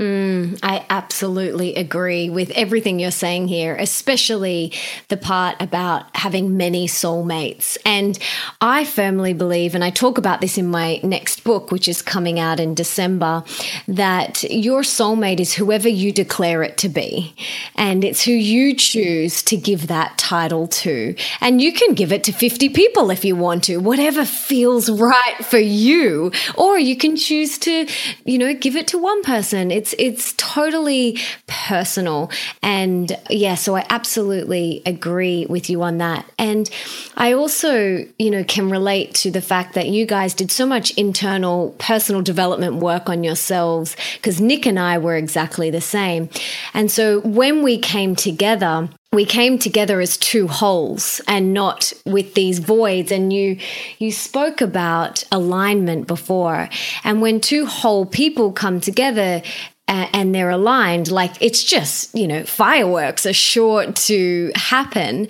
Mm, 0.00 0.58
I 0.62 0.86
absolutely 0.88 1.74
agree 1.74 2.30
with 2.30 2.50
everything 2.52 2.98
you're 2.98 3.10
saying 3.10 3.48
here, 3.48 3.76
especially 3.76 4.72
the 5.08 5.18
part 5.18 5.60
about 5.60 6.16
having 6.16 6.56
many 6.56 6.88
soulmates. 6.88 7.76
And 7.84 8.18
I 8.62 8.86
firmly 8.86 9.34
believe, 9.34 9.74
and 9.74 9.84
I 9.84 9.90
talk 9.90 10.16
about 10.16 10.40
this 10.40 10.56
in 10.56 10.68
my 10.68 10.98
next 11.02 11.44
book, 11.44 11.70
which 11.70 11.88
is 11.88 12.00
coming 12.00 12.40
out 12.40 12.58
in 12.58 12.74
December, 12.74 13.44
that 13.86 14.42
your 14.44 14.80
soulmate 14.80 15.40
is 15.40 15.52
whoever 15.52 15.90
you 15.90 16.10
declare 16.10 16.62
it 16.62 16.78
to 16.78 16.88
be. 16.88 17.34
And 17.74 18.02
it's 18.02 18.24
who 18.24 18.32
you 18.32 18.74
choose 18.74 19.42
to 19.42 19.58
give 19.58 19.88
that 19.88 20.16
title 20.16 20.68
to. 20.68 21.14
And 21.42 21.60
you 21.60 21.70
can 21.70 21.92
give 21.92 22.12
it 22.12 22.24
to 22.24 22.32
50 22.32 22.70
people 22.70 23.10
if 23.10 23.26
you 23.26 23.36
want 23.36 23.64
to, 23.64 23.76
whatever 23.76 24.24
feels 24.24 24.88
right 24.88 25.44
for 25.44 25.58
you. 25.58 26.32
Or 26.56 26.78
you 26.78 26.96
can 26.96 27.14
choose 27.14 27.58
to, 27.58 27.86
you 28.24 28.38
know, 28.38 28.54
give 28.54 28.74
it 28.74 28.88
to 28.88 28.98
one 28.98 29.22
person. 29.22 29.70
It's 29.70 29.81
it's 29.82 29.94
it's 29.98 30.32
totally 30.34 31.18
personal. 31.48 32.30
And 32.62 33.18
yeah 33.28 33.56
so 33.56 33.74
i 33.74 33.84
absolutely 33.90 34.82
agree 34.86 35.44
with 35.46 35.68
you 35.68 35.82
on 35.82 35.98
that. 35.98 36.24
And 36.38 36.70
i 37.16 37.32
also 37.32 38.06
you 38.18 38.30
know 38.30 38.44
can 38.44 38.70
relate 38.70 39.14
to 39.22 39.30
the 39.30 39.40
fact 39.40 39.74
that 39.74 39.88
you 39.88 40.06
guys 40.06 40.34
did 40.34 40.50
so 40.52 40.66
much 40.66 40.92
internal 40.92 41.74
personal 41.78 42.22
development 42.22 42.76
work 42.76 43.08
on 43.08 43.24
yourselves 43.24 43.96
because 44.14 44.40
nick 44.40 44.66
and 44.66 44.78
i 44.78 44.98
were 44.98 45.16
exactly 45.16 45.68
the 45.70 45.80
same. 45.80 46.28
And 46.74 46.90
so 46.90 47.20
when 47.20 47.62
we 47.62 47.78
came 47.78 48.14
together 48.14 48.88
we 49.12 49.26
came 49.26 49.58
together 49.58 50.00
as 50.00 50.16
two 50.16 50.48
wholes 50.48 51.20
and 51.28 51.52
not 51.52 51.92
with 52.06 52.32
these 52.32 52.60
voids. 52.60 53.12
And 53.12 53.30
you 53.30 53.58
you 53.98 54.10
spoke 54.10 54.62
about 54.62 55.22
alignment 55.30 56.06
before. 56.06 56.70
And 57.04 57.20
when 57.20 57.40
two 57.40 57.66
whole 57.66 58.06
people 58.06 58.52
come 58.52 58.80
together 58.80 59.42
and 59.88 60.34
they're 60.34 60.50
aligned, 60.50 61.10
like 61.10 61.40
it's 61.40 61.62
just, 61.62 62.14
you 62.14 62.26
know, 62.26 62.44
fireworks 62.44 63.26
are 63.26 63.32
sure 63.32 63.92
to 63.92 64.52
happen. 64.54 65.28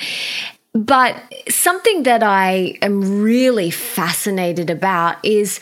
But 0.74 1.16
something 1.50 2.04
that 2.04 2.22
I 2.22 2.78
am 2.80 3.22
really 3.22 3.70
fascinated 3.70 4.70
about 4.70 5.22
is 5.22 5.58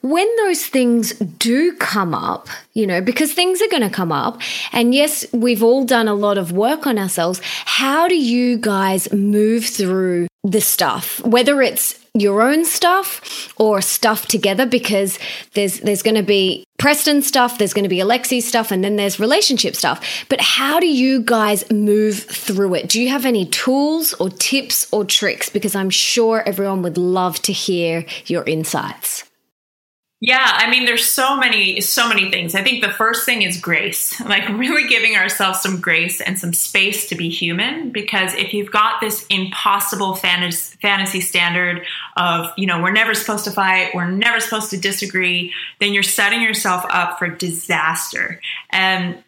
when 0.00 0.26
those 0.36 0.64
things 0.64 1.12
do 1.12 1.76
come 1.76 2.14
up, 2.14 2.48
you 2.72 2.86
know, 2.86 3.02
because 3.02 3.34
things 3.34 3.60
are 3.60 3.68
going 3.68 3.82
to 3.82 3.90
come 3.90 4.10
up. 4.10 4.40
And 4.72 4.94
yes, 4.94 5.26
we've 5.32 5.62
all 5.62 5.84
done 5.84 6.08
a 6.08 6.14
lot 6.14 6.38
of 6.38 6.52
work 6.52 6.86
on 6.86 6.98
ourselves. 6.98 7.42
How 7.66 8.08
do 8.08 8.16
you 8.16 8.56
guys 8.56 9.12
move 9.12 9.66
through 9.66 10.28
the 10.44 10.62
stuff, 10.62 11.20
whether 11.24 11.60
it's 11.60 11.98
your 12.16 12.42
own 12.42 12.64
stuff 12.64 13.52
or 13.56 13.80
stuff 13.82 14.26
together 14.26 14.66
because 14.66 15.18
there's 15.54 15.80
there's 15.80 16.02
going 16.02 16.14
to 16.14 16.22
be 16.22 16.64
Preston 16.78 17.22
stuff, 17.22 17.58
there's 17.58 17.74
going 17.74 17.84
to 17.84 17.88
be 17.88 17.98
Alexi 17.98 18.40
stuff 18.40 18.70
and 18.70 18.84
then 18.84 18.96
there's 18.96 19.18
relationship 19.18 19.74
stuff. 19.74 20.24
But 20.28 20.40
how 20.40 20.78
do 20.78 20.86
you 20.86 21.22
guys 21.22 21.68
move 21.70 22.18
through 22.18 22.74
it? 22.74 22.88
Do 22.88 23.00
you 23.00 23.08
have 23.08 23.24
any 23.24 23.46
tools 23.46 24.12
or 24.14 24.30
tips 24.30 24.86
or 24.92 25.04
tricks 25.04 25.48
because 25.48 25.74
I'm 25.74 25.90
sure 25.90 26.42
everyone 26.46 26.82
would 26.82 26.98
love 26.98 27.40
to 27.42 27.52
hear 27.52 28.04
your 28.26 28.44
insights. 28.44 29.23
Yeah, 30.26 30.52
I 30.54 30.70
mean, 30.70 30.86
there's 30.86 31.04
so 31.04 31.36
many, 31.36 31.82
so 31.82 32.08
many 32.08 32.30
things. 32.30 32.54
I 32.54 32.62
think 32.62 32.82
the 32.82 32.88
first 32.88 33.26
thing 33.26 33.42
is 33.42 33.58
grace, 33.58 34.18
like 34.24 34.48
really 34.48 34.88
giving 34.88 35.16
ourselves 35.16 35.60
some 35.60 35.82
grace 35.82 36.18
and 36.22 36.38
some 36.38 36.54
space 36.54 37.10
to 37.10 37.14
be 37.14 37.28
human. 37.28 37.90
Because 37.90 38.32
if 38.32 38.54
you've 38.54 38.70
got 38.70 39.02
this 39.02 39.26
impossible 39.26 40.14
fantasy, 40.14 41.20
standard 41.20 41.84
of, 42.16 42.50
you 42.56 42.66
know, 42.66 42.80
we're 42.80 42.90
never 42.90 43.12
supposed 43.12 43.44
to 43.44 43.50
fight, 43.50 43.94
we're 43.94 44.10
never 44.10 44.40
supposed 44.40 44.70
to 44.70 44.78
disagree, 44.78 45.52
then 45.78 45.92
you're 45.92 46.02
setting 46.02 46.40
yourself 46.40 46.86
up 46.88 47.18
for 47.18 47.28
disaster. 47.28 48.40
And 48.70 49.22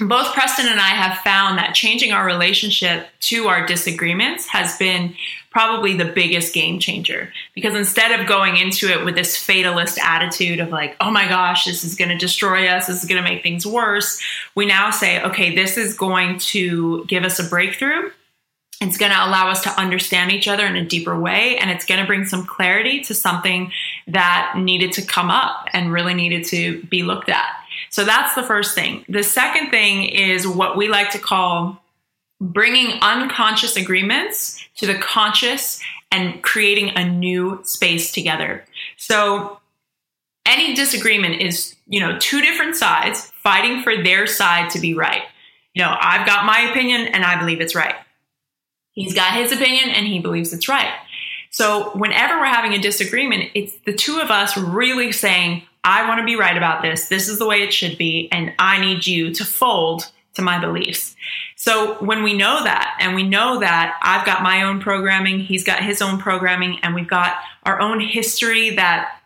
both 0.00 0.34
Preston 0.34 0.66
and 0.66 0.80
I 0.80 0.88
have 0.88 1.18
found 1.18 1.58
that 1.58 1.76
changing 1.76 2.10
our 2.10 2.26
relationship 2.26 3.06
to 3.20 3.46
our 3.46 3.66
disagreements 3.66 4.48
has 4.48 4.76
been 4.78 5.14
probably 5.50 5.96
the 5.96 6.04
biggest 6.04 6.54
game 6.54 6.78
changer 6.78 7.32
because 7.54 7.74
instead 7.74 8.18
of 8.18 8.26
going 8.26 8.56
into 8.56 8.88
it 8.88 9.04
with 9.04 9.16
this 9.16 9.36
fatalist 9.36 9.98
attitude 9.98 10.60
of 10.60 10.70
like, 10.70 10.96
oh 11.00 11.10
my 11.10 11.28
gosh, 11.28 11.64
this 11.64 11.82
is 11.82 11.96
going 11.96 12.10
to 12.10 12.16
destroy 12.16 12.68
us, 12.68 12.86
this 12.86 13.02
is 13.02 13.08
going 13.08 13.22
to 13.22 13.28
make 13.28 13.42
things 13.42 13.66
worse, 13.66 14.22
we 14.54 14.64
now 14.64 14.90
say, 14.90 15.20
okay, 15.22 15.54
this 15.54 15.76
is 15.76 15.94
going 15.94 16.38
to 16.38 17.04
give 17.06 17.24
us 17.24 17.38
a 17.38 17.44
breakthrough. 17.44 18.10
It's 18.80 18.96
going 18.96 19.12
to 19.12 19.18
allow 19.18 19.50
us 19.50 19.62
to 19.64 19.70
understand 19.78 20.32
each 20.32 20.48
other 20.48 20.64
in 20.64 20.74
a 20.74 20.86
deeper 20.86 21.18
way, 21.18 21.58
and 21.58 21.70
it's 21.70 21.84
going 21.84 22.00
to 22.00 22.06
bring 22.06 22.24
some 22.24 22.46
clarity 22.46 23.00
to 23.02 23.14
something 23.14 23.72
that 24.06 24.54
needed 24.56 24.92
to 24.92 25.02
come 25.02 25.30
up 25.30 25.66
and 25.74 25.92
really 25.92 26.14
needed 26.14 26.46
to 26.46 26.82
be 26.84 27.02
looked 27.02 27.28
at. 27.28 27.44
So 27.90 28.04
that's 28.04 28.34
the 28.34 28.42
first 28.42 28.74
thing. 28.74 29.04
The 29.06 29.22
second 29.22 29.70
thing 29.70 30.04
is 30.04 30.46
what 30.46 30.78
we 30.78 30.88
like 30.88 31.10
to 31.10 31.18
call 31.18 31.82
bringing 32.40 32.98
unconscious 33.02 33.76
agreements 33.76 34.59
to 34.76 34.86
the 34.86 34.96
conscious 34.96 35.80
and 36.10 36.42
creating 36.42 36.90
a 36.96 37.08
new 37.08 37.60
space 37.64 38.12
together. 38.12 38.64
So 38.96 39.60
any 40.46 40.74
disagreement 40.74 41.40
is, 41.40 41.76
you 41.86 42.00
know, 42.00 42.18
two 42.18 42.40
different 42.40 42.76
sides 42.76 43.30
fighting 43.42 43.82
for 43.82 44.02
their 44.02 44.26
side 44.26 44.70
to 44.70 44.80
be 44.80 44.94
right. 44.94 45.22
You 45.74 45.82
know, 45.82 45.96
I've 46.00 46.26
got 46.26 46.44
my 46.44 46.60
opinion 46.70 47.08
and 47.08 47.24
I 47.24 47.38
believe 47.38 47.60
it's 47.60 47.74
right. 47.74 47.94
He's 48.92 49.14
got 49.14 49.34
his 49.34 49.52
opinion 49.52 49.90
and 49.90 50.06
he 50.06 50.18
believes 50.18 50.52
it's 50.52 50.68
right. 50.68 50.92
So 51.50 51.90
whenever 51.90 52.38
we're 52.38 52.46
having 52.46 52.74
a 52.74 52.78
disagreement, 52.78 53.50
it's 53.54 53.76
the 53.86 53.92
two 53.92 54.20
of 54.20 54.30
us 54.30 54.56
really 54.56 55.12
saying, 55.12 55.62
I 55.84 56.06
want 56.08 56.18
to 56.20 56.24
be 56.24 56.36
right 56.36 56.56
about 56.56 56.82
this. 56.82 57.08
This 57.08 57.28
is 57.28 57.38
the 57.38 57.46
way 57.46 57.62
it 57.62 57.72
should 57.72 57.96
be. 57.96 58.28
And 58.30 58.52
I 58.58 58.80
need 58.80 59.06
you 59.06 59.32
to 59.34 59.44
fold 59.44 60.10
to 60.34 60.42
my 60.42 60.60
beliefs. 60.60 61.16
So 61.60 62.02
when 62.02 62.22
we 62.22 62.32
know 62.32 62.64
that, 62.64 62.96
and 63.00 63.14
we 63.14 63.22
know 63.22 63.60
that 63.60 63.98
I've 64.02 64.24
got 64.24 64.42
my 64.42 64.62
own 64.62 64.80
programming, 64.80 65.40
he's 65.40 65.62
got 65.62 65.84
his 65.84 66.00
own 66.00 66.16
programming, 66.16 66.78
and 66.82 66.94
we've 66.94 67.06
got 67.06 67.36
our 67.64 67.78
own 67.82 68.00
history 68.00 68.70
that 68.76 69.20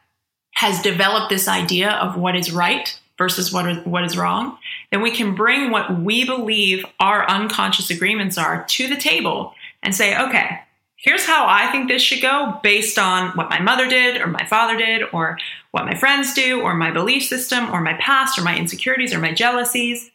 has 0.54 0.82
developed 0.82 1.30
this 1.30 1.46
idea 1.46 1.92
of 1.92 2.16
what 2.16 2.34
is 2.34 2.50
right 2.50 2.98
versus 3.18 3.52
what 3.52 3.68
is, 3.68 3.86
what 3.86 4.02
is 4.02 4.16
wrong, 4.16 4.58
then 4.90 5.00
we 5.00 5.12
can 5.12 5.36
bring 5.36 5.70
what 5.70 6.00
we 6.00 6.24
believe 6.24 6.84
our 6.98 7.24
unconscious 7.30 7.88
agreements 7.88 8.36
are 8.36 8.64
to 8.64 8.88
the 8.88 8.96
table 8.96 9.54
and 9.84 9.94
say, 9.94 10.20
okay, 10.20 10.58
here's 10.96 11.24
how 11.24 11.46
I 11.46 11.70
think 11.70 11.86
this 11.86 12.02
should 12.02 12.20
go 12.20 12.58
based 12.64 12.98
on 12.98 13.30
what 13.36 13.48
my 13.48 13.60
mother 13.60 13.88
did 13.88 14.20
or 14.20 14.26
my 14.26 14.44
father 14.44 14.76
did 14.76 15.04
or 15.12 15.38
what 15.70 15.86
my 15.86 15.94
friends 15.94 16.34
do 16.34 16.62
or 16.62 16.74
my 16.74 16.90
belief 16.90 17.22
system 17.22 17.70
or 17.70 17.80
my 17.80 17.94
past 17.94 18.36
or 18.36 18.42
my 18.42 18.58
insecurities 18.58 19.14
or 19.14 19.20
my 19.20 19.32
jealousies. 19.32 20.10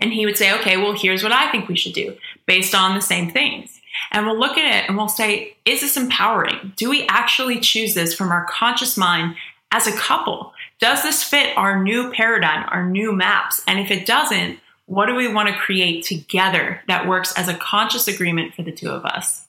And 0.00 0.12
he 0.12 0.26
would 0.26 0.36
say, 0.36 0.52
okay, 0.58 0.76
well, 0.76 0.92
here's 0.92 1.22
what 1.22 1.32
I 1.32 1.50
think 1.50 1.68
we 1.68 1.76
should 1.76 1.94
do 1.94 2.16
based 2.46 2.74
on 2.74 2.94
the 2.94 3.00
same 3.00 3.30
things. 3.30 3.80
And 4.10 4.26
we'll 4.26 4.38
look 4.38 4.58
at 4.58 4.84
it 4.84 4.88
and 4.88 4.96
we'll 4.96 5.08
say, 5.08 5.56
is 5.64 5.80
this 5.80 5.96
empowering? 5.96 6.72
Do 6.76 6.90
we 6.90 7.06
actually 7.06 7.60
choose 7.60 7.94
this 7.94 8.14
from 8.14 8.30
our 8.30 8.44
conscious 8.44 8.96
mind 8.96 9.36
as 9.72 9.86
a 9.86 9.96
couple? 9.96 10.52
Does 10.80 11.02
this 11.02 11.22
fit 11.22 11.56
our 11.56 11.82
new 11.82 12.12
paradigm, 12.12 12.68
our 12.70 12.86
new 12.86 13.12
maps? 13.12 13.62
And 13.66 13.80
if 13.80 13.90
it 13.90 14.06
doesn't, 14.06 14.58
what 14.84 15.06
do 15.06 15.14
we 15.14 15.32
want 15.32 15.48
to 15.48 15.54
create 15.54 16.04
together 16.04 16.82
that 16.88 17.08
works 17.08 17.32
as 17.36 17.48
a 17.48 17.54
conscious 17.54 18.06
agreement 18.06 18.54
for 18.54 18.62
the 18.62 18.72
two 18.72 18.90
of 18.90 19.04
us? 19.04 19.46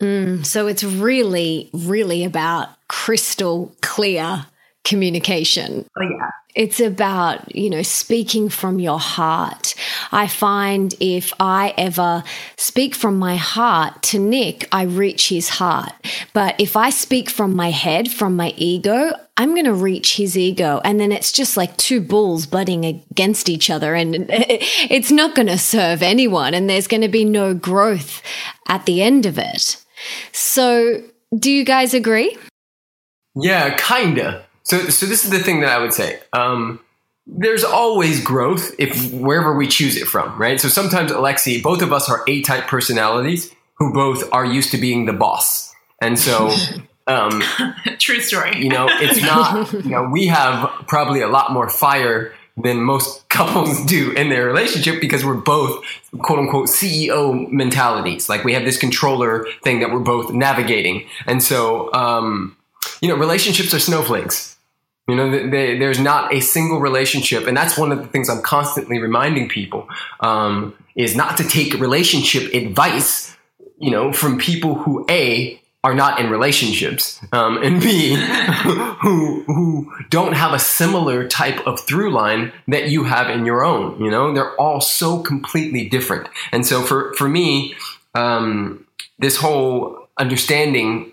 Mm, 0.00 0.46
so 0.46 0.68
it's 0.68 0.84
really, 0.84 1.70
really 1.72 2.24
about 2.24 2.68
crystal 2.88 3.74
clear 3.80 4.46
communication. 4.84 5.86
Oh, 5.96 6.02
yeah. 6.02 6.30
It's 6.58 6.80
about, 6.80 7.54
you 7.54 7.70
know, 7.70 7.82
speaking 7.82 8.48
from 8.48 8.80
your 8.80 8.98
heart. 8.98 9.76
I 10.10 10.26
find 10.26 10.92
if 10.98 11.32
I 11.38 11.72
ever 11.78 12.24
speak 12.56 12.96
from 12.96 13.16
my 13.16 13.36
heart 13.36 14.02
to 14.10 14.18
Nick, 14.18 14.66
I 14.72 14.82
reach 14.82 15.28
his 15.28 15.48
heart. 15.48 15.92
But 16.32 16.60
if 16.60 16.76
I 16.76 16.90
speak 16.90 17.30
from 17.30 17.54
my 17.54 17.70
head, 17.70 18.10
from 18.10 18.34
my 18.34 18.54
ego, 18.56 19.12
I'm 19.36 19.50
going 19.54 19.66
to 19.66 19.72
reach 19.72 20.16
his 20.16 20.36
ego. 20.36 20.80
And 20.82 20.98
then 20.98 21.12
it's 21.12 21.30
just 21.30 21.56
like 21.56 21.76
two 21.76 22.00
bulls 22.00 22.44
butting 22.44 22.84
against 22.84 23.48
each 23.48 23.70
other. 23.70 23.94
And 23.94 24.26
it's 24.28 25.12
not 25.12 25.36
going 25.36 25.46
to 25.46 25.58
serve 25.58 26.02
anyone. 26.02 26.54
And 26.54 26.68
there's 26.68 26.88
going 26.88 27.02
to 27.02 27.08
be 27.08 27.24
no 27.24 27.54
growth 27.54 28.20
at 28.66 28.84
the 28.84 29.00
end 29.00 29.26
of 29.26 29.38
it. 29.38 29.76
So, 30.32 31.04
do 31.38 31.52
you 31.52 31.64
guys 31.64 31.94
agree? 31.94 32.36
Yeah, 33.36 33.76
kinda. 33.76 34.44
So, 34.68 34.90
so 34.90 35.06
this 35.06 35.24
is 35.24 35.30
the 35.30 35.38
thing 35.38 35.60
that 35.60 35.70
I 35.70 35.78
would 35.78 35.94
say. 35.94 36.20
Um, 36.32 36.80
there's 37.26 37.64
always 37.64 38.22
growth 38.22 38.74
if 38.78 39.12
wherever 39.12 39.54
we 39.54 39.66
choose 39.66 39.96
it 39.96 40.06
from, 40.06 40.38
right? 40.38 40.60
So 40.60 40.68
sometimes 40.68 41.10
Alexi, 41.10 41.62
both 41.62 41.82
of 41.82 41.92
us 41.92 42.08
are 42.10 42.22
A-type 42.26 42.66
personalities 42.66 43.54
who 43.74 43.92
both 43.92 44.30
are 44.32 44.44
used 44.44 44.70
to 44.72 44.78
being 44.78 45.06
the 45.06 45.12
boss, 45.12 45.74
and 46.00 46.18
so. 46.18 46.54
Um, 47.08 47.42
True 47.98 48.20
story. 48.20 48.62
you 48.62 48.68
know, 48.68 48.86
it's 48.90 49.22
not, 49.22 49.72
you 49.72 49.92
know, 49.92 50.10
we 50.12 50.26
have 50.26 50.70
probably 50.88 51.22
a 51.22 51.26
lot 51.26 51.52
more 51.52 51.66
fire 51.70 52.34
than 52.62 52.82
most 52.82 53.26
couples 53.30 53.82
do 53.86 54.12
in 54.12 54.28
their 54.28 54.44
relationship 54.44 55.00
because 55.00 55.24
we're 55.24 55.32
both 55.32 55.82
quote 56.18 56.38
unquote 56.38 56.66
CEO 56.66 57.50
mentalities. 57.50 58.28
Like 58.28 58.44
we 58.44 58.52
have 58.52 58.66
this 58.66 58.76
controller 58.76 59.46
thing 59.64 59.80
that 59.80 59.90
we're 59.90 60.00
both 60.00 60.34
navigating. 60.34 61.06
And 61.26 61.42
so, 61.42 61.90
um, 61.94 62.54
you 63.00 63.08
know, 63.08 63.16
relationships 63.16 63.72
are 63.72 63.78
snowflakes. 63.78 64.57
You 65.08 65.16
know, 65.16 65.30
they, 65.30 65.78
there's 65.78 65.98
not 65.98 66.34
a 66.34 66.40
single 66.40 66.80
relationship, 66.80 67.46
and 67.46 67.56
that's 67.56 67.78
one 67.78 67.92
of 67.92 67.98
the 67.98 68.06
things 68.06 68.28
I'm 68.28 68.42
constantly 68.42 68.98
reminding 68.98 69.48
people 69.48 69.88
um, 70.20 70.74
is 70.94 71.16
not 71.16 71.38
to 71.38 71.44
take 71.44 71.72
relationship 71.74 72.52
advice, 72.52 73.34
you 73.78 73.90
know, 73.90 74.12
from 74.12 74.38
people 74.38 74.74
who 74.74 75.06
a 75.08 75.60
are 75.82 75.94
not 75.94 76.20
in 76.20 76.28
relationships, 76.28 77.20
um, 77.32 77.62
and 77.62 77.80
b 77.80 78.14
who 79.02 79.44
who 79.44 79.90
don't 80.10 80.34
have 80.34 80.52
a 80.52 80.58
similar 80.58 81.26
type 81.26 81.66
of 81.66 81.80
through 81.80 82.10
line 82.10 82.52
that 82.66 82.90
you 82.90 83.04
have 83.04 83.30
in 83.30 83.46
your 83.46 83.64
own. 83.64 83.98
You 84.04 84.10
know, 84.10 84.34
they're 84.34 84.60
all 84.60 84.82
so 84.82 85.20
completely 85.20 85.88
different, 85.88 86.28
and 86.52 86.66
so 86.66 86.82
for 86.82 87.14
for 87.14 87.28
me, 87.28 87.74
um, 88.14 88.86
this 89.18 89.36
whole 89.36 90.08
understanding, 90.18 91.12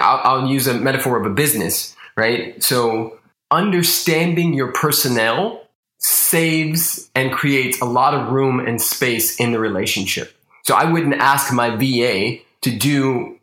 I'll, 0.00 0.20
I'll 0.24 0.48
use 0.48 0.66
a 0.66 0.74
metaphor 0.74 1.20
of 1.20 1.26
a 1.26 1.34
business, 1.34 1.94
right? 2.16 2.60
So 2.62 3.18
understanding 3.50 4.54
your 4.54 4.72
personnel 4.72 5.62
saves 5.98 7.10
and 7.14 7.32
creates 7.32 7.80
a 7.80 7.84
lot 7.84 8.14
of 8.14 8.32
room 8.32 8.60
and 8.60 8.80
space 8.80 9.38
in 9.40 9.52
the 9.52 9.58
relationship. 9.58 10.34
So 10.64 10.74
I 10.74 10.90
wouldn't 10.90 11.14
ask 11.14 11.52
my 11.52 11.70
VA 11.76 12.38
to 12.62 12.76
do 12.76 13.38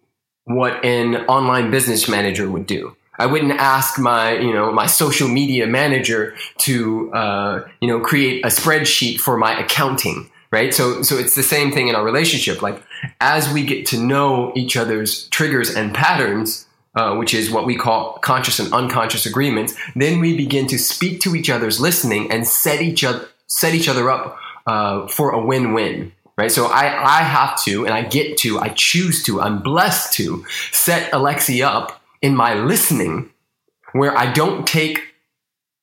what 0.45 0.83
an 0.83 1.15
online 1.27 1.71
business 1.71 2.09
manager 2.09 2.49
would 2.49 2.67
do. 2.67 2.95
I 3.17 3.27
wouldn't 3.27 3.53
ask 3.53 3.99
my, 3.99 4.37
you 4.37 4.53
know, 4.53 4.71
my 4.71 4.87
social 4.87 5.27
media 5.27 5.67
manager 5.67 6.35
to, 6.59 7.13
uh, 7.13 7.67
you 7.79 7.87
know, 7.87 7.99
create 7.99 8.43
a 8.43 8.49
spreadsheet 8.49 9.19
for 9.19 9.37
my 9.37 9.57
accounting, 9.57 10.29
right? 10.51 10.73
So, 10.73 11.03
so 11.03 11.17
it's 11.17 11.35
the 11.35 11.43
same 11.43 11.71
thing 11.71 11.87
in 11.87 11.95
our 11.95 12.03
relationship. 12.03 12.61
Like, 12.61 12.81
as 13.21 13.51
we 13.53 13.65
get 13.65 13.85
to 13.87 13.99
know 13.99 14.51
each 14.55 14.75
other's 14.75 15.27
triggers 15.29 15.73
and 15.73 15.93
patterns, 15.93 16.67
uh, 16.95 17.15
which 17.15 17.33
is 17.33 17.49
what 17.49 17.65
we 17.65 17.75
call 17.75 18.19
conscious 18.19 18.59
and 18.59 18.71
unconscious 18.73 19.25
agreements, 19.25 19.73
then 19.95 20.19
we 20.19 20.35
begin 20.37 20.67
to 20.67 20.77
speak 20.77 21.21
to 21.21 21.35
each 21.35 21.49
other's 21.49 21.79
listening 21.79 22.31
and 22.31 22.47
set 22.47 22.81
each 22.81 23.03
other 23.03 23.27
set 23.47 23.75
each 23.75 23.87
other 23.87 24.09
up 24.09 24.37
uh, 24.65 25.07
for 25.07 25.31
a 25.31 25.43
win-win. 25.43 26.11
Right, 26.35 26.51
so 26.51 26.65
I, 26.65 27.19
I 27.19 27.21
have 27.21 27.63
to, 27.65 27.85
and 27.85 27.93
I 27.93 28.01
get 28.01 28.37
to, 28.39 28.57
I 28.57 28.69
choose 28.69 29.21
to, 29.25 29.39
I'm 29.39 29.61
blessed 29.61 30.13
to 30.13 30.43
set 30.71 31.11
Alexi 31.11 31.63
up 31.63 32.01
in 32.23 32.35
my 32.35 32.55
listening 32.55 33.29
where 33.91 34.17
I 34.17 34.31
don't 34.33 34.65
take 34.65 35.13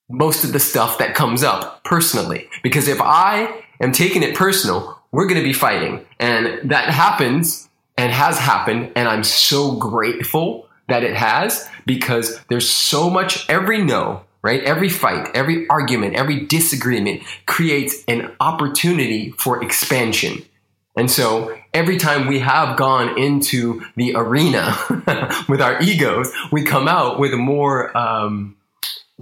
most 0.09 0.45
of 0.45 0.53
the 0.53 0.59
stuff 0.59 0.99
that 0.99 1.15
comes 1.15 1.43
up 1.45 1.85
personally. 1.85 2.49
Because 2.63 2.89
if 2.89 3.01
I 3.01 3.63
am 3.81 3.93
taking 3.93 4.23
it 4.23 4.35
personal, 4.35 4.99
we're 5.13 5.27
going 5.27 5.41
to 5.41 5.47
be 5.47 5.53
fighting. 5.53 6.05
And 6.19 6.71
that 6.71 6.91
happens 6.91 7.69
and 7.97 8.11
has 8.13 8.37
happened. 8.39 8.91
And 8.97 9.09
I'm 9.09 9.23
so 9.25 9.77
grateful 9.77 10.67
that 10.91 11.05
it 11.05 11.15
has 11.15 11.69
because 11.87 12.41
there's 12.49 12.69
so 12.69 13.11
much 13.11 13.49
every 13.49 13.83
no 13.83 14.23
right? 14.43 14.63
Every 14.65 14.89
fight 14.89 15.29
every 15.35 15.69
argument 15.69 16.15
every 16.15 16.47
disagreement 16.47 17.23
creates 17.47 18.03
an 18.09 18.33
opportunity 18.41 19.33
for 19.33 19.63
expansion. 19.63 20.43
And 20.97 21.11
so 21.11 21.57
every 21.73 21.99
time 21.99 22.27
we 22.27 22.41
have 22.41 22.77
gone 22.77 23.19
into 23.19 23.83
the 23.97 24.15
arena 24.17 24.77
with 25.49 25.61
our 25.61 25.81
egos 25.83 26.33
we 26.51 26.65
come 26.65 26.89
out 26.89 27.19
with 27.19 27.33
a 27.33 27.37
more 27.37 27.97
um, 27.97 28.57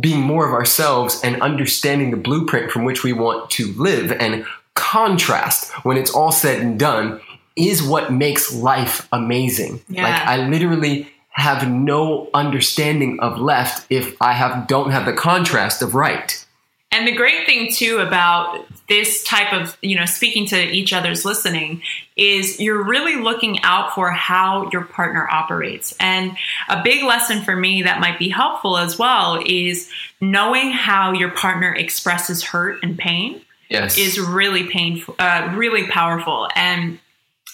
being 0.00 0.20
more 0.20 0.46
of 0.46 0.54
ourselves 0.54 1.20
and 1.24 1.40
understanding 1.42 2.10
the 2.10 2.16
blueprint 2.16 2.70
from 2.70 2.84
which 2.84 3.02
we 3.02 3.12
want 3.12 3.50
to 3.50 3.72
live. 3.72 4.12
And 4.12 4.46
contrast 4.74 5.72
when 5.84 5.96
it's 5.96 6.10
all 6.10 6.30
said 6.30 6.60
and 6.60 6.78
done 6.78 7.20
is 7.56 7.82
what 7.82 8.12
makes 8.12 8.54
life 8.54 9.08
amazing. 9.12 9.80
Yeah. 9.88 10.04
like 10.04 10.14
i 10.22 10.48
literally 10.48 11.08
have 11.38 11.68
no 11.68 12.28
understanding 12.34 13.20
of 13.20 13.38
left 13.38 13.86
if 13.90 14.16
I 14.20 14.32
have 14.32 14.66
don't 14.66 14.90
have 14.90 15.06
the 15.06 15.12
contrast 15.12 15.82
of 15.82 15.94
right. 15.94 16.44
And 16.90 17.06
the 17.06 17.12
great 17.12 17.46
thing 17.46 17.70
too 17.70 17.98
about 17.98 18.64
this 18.88 19.22
type 19.22 19.52
of, 19.52 19.76
you 19.82 19.96
know, 19.96 20.06
speaking 20.06 20.46
to 20.46 20.58
each 20.58 20.94
other's 20.94 21.24
listening 21.24 21.82
is 22.16 22.58
you're 22.58 22.82
really 22.82 23.16
looking 23.16 23.60
out 23.62 23.94
for 23.94 24.10
how 24.10 24.70
your 24.72 24.84
partner 24.84 25.28
operates. 25.30 25.94
And 26.00 26.36
a 26.68 26.82
big 26.82 27.04
lesson 27.04 27.42
for 27.42 27.54
me 27.54 27.82
that 27.82 28.00
might 28.00 28.18
be 28.18 28.30
helpful 28.30 28.78
as 28.78 28.98
well 28.98 29.40
is 29.44 29.90
knowing 30.20 30.70
how 30.72 31.12
your 31.12 31.30
partner 31.30 31.72
expresses 31.74 32.42
hurt 32.42 32.82
and 32.82 32.98
pain 32.98 33.42
Yes. 33.68 33.98
is 33.98 34.18
really 34.18 34.64
painful, 34.64 35.14
uh, 35.18 35.52
really 35.54 35.86
powerful. 35.88 36.48
And 36.56 36.98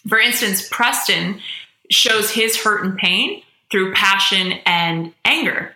for 0.08 0.18
instance, 0.18 0.68
Preston 0.68 1.40
shows 1.90 2.30
his 2.30 2.56
hurt 2.56 2.84
and 2.84 2.96
pain 2.96 3.42
through 3.74 3.92
passion 3.92 4.52
and 4.64 5.12
anger. 5.24 5.74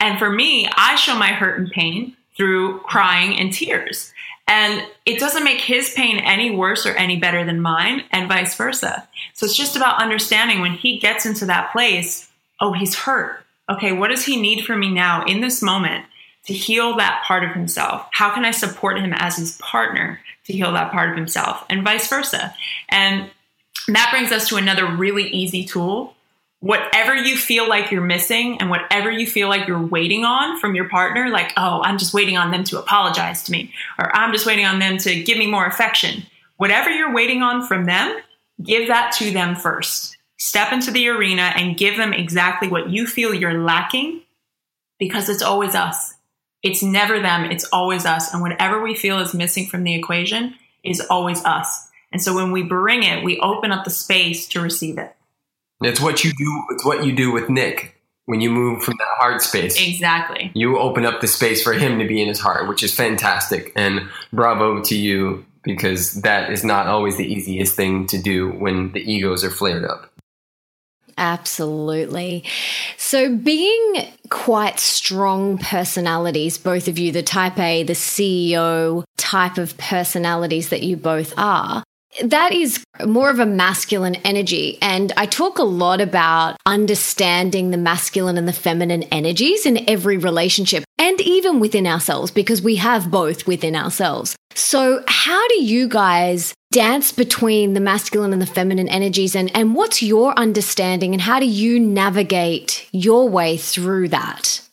And 0.00 0.18
for 0.18 0.28
me, 0.28 0.68
I 0.76 0.96
show 0.96 1.16
my 1.16 1.28
hurt 1.28 1.58
and 1.58 1.70
pain 1.70 2.14
through 2.36 2.80
crying 2.80 3.38
and 3.38 3.50
tears. 3.50 4.12
And 4.46 4.86
it 5.06 5.18
doesn't 5.18 5.44
make 5.44 5.62
his 5.62 5.94
pain 5.94 6.18
any 6.18 6.50
worse 6.50 6.84
or 6.84 6.92
any 6.92 7.18
better 7.18 7.46
than 7.46 7.62
mine, 7.62 8.04
and 8.10 8.28
vice 8.28 8.54
versa. 8.54 9.08
So 9.32 9.46
it's 9.46 9.56
just 9.56 9.76
about 9.76 10.02
understanding 10.02 10.60
when 10.60 10.72
he 10.72 10.98
gets 10.98 11.24
into 11.24 11.46
that 11.46 11.72
place, 11.72 12.30
oh, 12.60 12.74
he's 12.74 12.94
hurt. 12.94 13.42
Okay, 13.70 13.92
what 13.92 14.08
does 14.08 14.26
he 14.26 14.38
need 14.38 14.66
from 14.66 14.80
me 14.80 14.92
now 14.92 15.24
in 15.24 15.40
this 15.40 15.62
moment 15.62 16.04
to 16.48 16.52
heal 16.52 16.98
that 16.98 17.22
part 17.26 17.44
of 17.44 17.52
himself? 17.52 18.08
How 18.12 18.28
can 18.34 18.44
I 18.44 18.50
support 18.50 18.98
him 18.98 19.14
as 19.14 19.36
his 19.36 19.56
partner 19.56 20.20
to 20.44 20.52
heal 20.52 20.72
that 20.72 20.92
part 20.92 21.08
of 21.08 21.16
himself, 21.16 21.64
and 21.70 21.82
vice 21.82 22.08
versa? 22.08 22.54
And 22.90 23.30
that 23.88 24.10
brings 24.10 24.32
us 24.32 24.50
to 24.50 24.56
another 24.56 24.86
really 24.86 25.30
easy 25.30 25.64
tool 25.64 26.14
whatever 26.60 27.14
you 27.14 27.36
feel 27.36 27.68
like 27.68 27.90
you're 27.90 28.02
missing 28.02 28.58
and 28.60 28.68
whatever 28.68 29.10
you 29.10 29.26
feel 29.26 29.48
like 29.48 29.68
you're 29.68 29.86
waiting 29.86 30.24
on 30.24 30.58
from 30.58 30.74
your 30.74 30.88
partner, 30.88 31.28
like, 31.28 31.52
oh, 31.56 31.80
I'm 31.82 31.98
just 31.98 32.14
waiting 32.14 32.36
on 32.36 32.50
them 32.50 32.64
to 32.64 32.78
apologize 32.78 33.44
to 33.44 33.52
me, 33.52 33.72
or 33.98 34.14
I'm 34.14 34.32
just 34.32 34.46
waiting 34.46 34.66
on 34.66 34.78
them 34.78 34.98
to 34.98 35.22
give 35.22 35.38
me 35.38 35.50
more 35.50 35.66
affection. 35.66 36.24
Whatever 36.56 36.90
you're 36.90 37.14
waiting 37.14 37.42
on 37.42 37.64
from 37.64 37.84
them, 37.84 38.18
give 38.62 38.88
that 38.88 39.12
to 39.18 39.30
them 39.30 39.54
first. 39.54 40.16
Step 40.38 40.72
into 40.72 40.90
the 40.90 41.08
arena 41.08 41.52
and 41.56 41.76
give 41.76 41.96
them 41.96 42.12
exactly 42.12 42.68
what 42.68 42.90
you 42.90 43.06
feel 43.06 43.34
you're 43.34 43.62
lacking 43.62 44.22
because 44.98 45.28
it's 45.28 45.42
always 45.42 45.74
us. 45.74 46.14
It's 46.62 46.82
never 46.82 47.20
them, 47.20 47.44
it's 47.50 47.64
always 47.72 48.04
us. 48.04 48.32
And 48.32 48.42
whatever 48.42 48.82
we 48.82 48.94
feel 48.94 49.20
is 49.20 49.32
missing 49.32 49.66
from 49.66 49.84
the 49.84 49.94
equation 49.94 50.54
is 50.84 51.00
always 51.08 51.44
us. 51.44 51.88
And 52.10 52.20
so 52.20 52.34
when 52.34 52.50
we 52.50 52.62
bring 52.62 53.04
it, 53.04 53.22
we 53.22 53.38
open 53.38 53.70
up 53.70 53.84
the 53.84 53.90
space 53.90 54.48
to 54.48 54.60
receive 54.60 54.98
it. 54.98 55.14
It's 55.80 56.00
what 56.00 56.24
you 56.24 56.32
do. 56.32 56.64
It's 56.70 56.84
what 56.84 57.04
you 57.04 57.14
do 57.14 57.32
with 57.32 57.48
Nick 57.48 57.94
when 58.26 58.40
you 58.40 58.50
move 58.50 58.82
from 58.82 58.94
that 58.98 59.08
heart 59.18 59.40
space. 59.42 59.80
Exactly. 59.80 60.50
You 60.54 60.78
open 60.78 61.06
up 61.06 61.20
the 61.20 61.26
space 61.26 61.62
for 61.62 61.72
him 61.72 61.98
to 61.98 62.06
be 62.06 62.20
in 62.20 62.28
his 62.28 62.40
heart, 62.40 62.68
which 62.68 62.82
is 62.82 62.94
fantastic. 62.94 63.72
And 63.74 64.08
bravo 64.32 64.82
to 64.82 64.96
you 64.96 65.46
because 65.62 66.14
that 66.22 66.50
is 66.50 66.64
not 66.64 66.86
always 66.86 67.16
the 67.16 67.26
easiest 67.26 67.74
thing 67.74 68.06
to 68.08 68.20
do 68.20 68.50
when 68.50 68.92
the 68.92 69.00
egos 69.00 69.44
are 69.44 69.50
flared 69.50 69.84
up. 69.84 70.12
Absolutely. 71.16 72.44
So, 72.96 73.34
being 73.34 74.06
quite 74.30 74.78
strong 74.78 75.58
personalities, 75.58 76.58
both 76.58 76.86
of 76.86 76.96
you, 76.96 77.10
the 77.10 77.24
type 77.24 77.58
A, 77.58 77.82
the 77.82 77.94
CEO 77.94 79.04
type 79.16 79.58
of 79.58 79.76
personalities 79.78 80.68
that 80.68 80.84
you 80.84 80.96
both 80.96 81.34
are, 81.36 81.82
that 82.24 82.52
is 82.52 82.84
more 83.04 83.30
of 83.30 83.38
a 83.38 83.46
masculine 83.46 84.16
energy. 84.16 84.78
And 84.82 85.12
I 85.16 85.26
talk 85.26 85.58
a 85.58 85.64
lot 85.64 86.00
about 86.00 86.56
understanding 86.66 87.70
the 87.70 87.76
masculine 87.76 88.38
and 88.38 88.48
the 88.48 88.52
feminine 88.52 89.04
energies 89.04 89.66
in 89.66 89.88
every 89.88 90.16
relationship 90.16 90.84
and 90.98 91.20
even 91.20 91.60
within 91.60 91.86
ourselves 91.86 92.30
because 92.30 92.62
we 92.62 92.76
have 92.76 93.10
both 93.10 93.46
within 93.46 93.76
ourselves. 93.76 94.36
So, 94.54 95.04
how 95.06 95.46
do 95.48 95.62
you 95.62 95.88
guys 95.88 96.54
dance 96.72 97.12
between 97.12 97.74
the 97.74 97.80
masculine 97.80 98.32
and 98.32 98.42
the 98.42 98.46
feminine 98.46 98.88
energies? 98.88 99.36
And, 99.36 99.54
and 99.54 99.74
what's 99.74 100.02
your 100.02 100.36
understanding 100.38 101.12
and 101.12 101.20
how 101.20 101.38
do 101.38 101.46
you 101.46 101.78
navigate 101.78 102.88
your 102.92 103.28
way 103.28 103.56
through 103.56 104.08
that? 104.08 104.67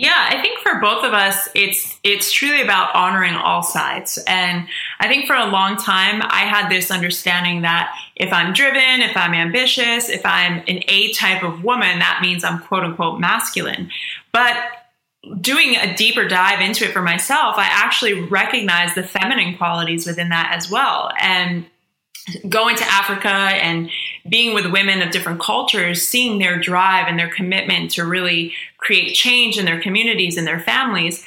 Yeah, 0.00 0.28
I 0.30 0.40
think 0.40 0.60
for 0.60 0.78
both 0.80 1.04
of 1.04 1.12
us, 1.12 1.48
it's 1.56 1.98
it's 2.04 2.30
truly 2.30 2.62
about 2.62 2.94
honoring 2.94 3.34
all 3.34 3.64
sides. 3.64 4.16
And 4.28 4.68
I 5.00 5.08
think 5.08 5.26
for 5.26 5.34
a 5.34 5.46
long 5.46 5.76
time, 5.76 6.22
I 6.22 6.42
had 6.42 6.68
this 6.68 6.92
understanding 6.92 7.62
that 7.62 7.92
if 8.14 8.32
I'm 8.32 8.52
driven, 8.52 9.00
if 9.00 9.16
I'm 9.16 9.34
ambitious, 9.34 10.08
if 10.08 10.24
I'm 10.24 10.62
an 10.68 10.84
A 10.86 11.12
type 11.14 11.42
of 11.42 11.64
woman, 11.64 11.98
that 11.98 12.20
means 12.22 12.44
I'm 12.44 12.60
quote 12.60 12.84
unquote 12.84 13.18
masculine. 13.18 13.90
But 14.30 14.56
doing 15.40 15.74
a 15.74 15.96
deeper 15.96 16.28
dive 16.28 16.60
into 16.60 16.84
it 16.84 16.92
for 16.92 17.02
myself, 17.02 17.56
I 17.58 17.66
actually 17.68 18.22
recognize 18.22 18.94
the 18.94 19.02
feminine 19.02 19.56
qualities 19.58 20.06
within 20.06 20.28
that 20.28 20.52
as 20.54 20.70
well. 20.70 21.10
And 21.20 21.66
going 22.48 22.76
to 22.76 22.84
Africa 22.84 23.28
and 23.28 23.90
being 24.28 24.54
with 24.54 24.66
women 24.66 25.02
of 25.02 25.10
different 25.10 25.40
cultures, 25.40 26.06
seeing 26.06 26.38
their 26.38 26.58
drive 26.58 27.06
and 27.08 27.18
their 27.18 27.30
commitment 27.30 27.92
to 27.92 28.04
really 28.04 28.52
create 28.76 29.14
change 29.14 29.58
in 29.58 29.64
their 29.64 29.80
communities 29.80 30.36
and 30.36 30.46
their 30.46 30.60
families, 30.60 31.26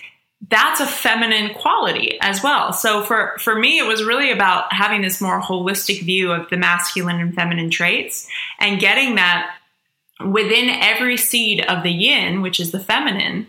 that's 0.50 0.80
a 0.80 0.88
feminine 0.88 1.54
quality 1.54 2.18
as 2.22 2.42
well. 2.42 2.74
So 2.74 3.04
for 3.04 3.38
for 3.40 3.58
me 3.58 3.78
it 3.78 3.86
was 3.86 4.04
really 4.04 4.32
about 4.32 4.74
having 4.74 5.02
this 5.02 5.22
more 5.22 5.42
holistic 5.42 6.04
view 6.04 6.32
of 6.32 6.50
the 6.50 6.58
masculine 6.58 7.20
and 7.20 7.34
feminine 7.34 7.70
traits 7.70 8.28
and 8.60 8.80
getting 8.80 9.16
that 9.16 9.56
within 10.26 10.70
every 10.70 11.18
seed 11.18 11.64
of 11.66 11.84
the 11.84 11.92
yin, 11.92 12.42
which 12.42 12.60
is 12.60 12.72
the 12.72 12.80
feminine, 12.80 13.48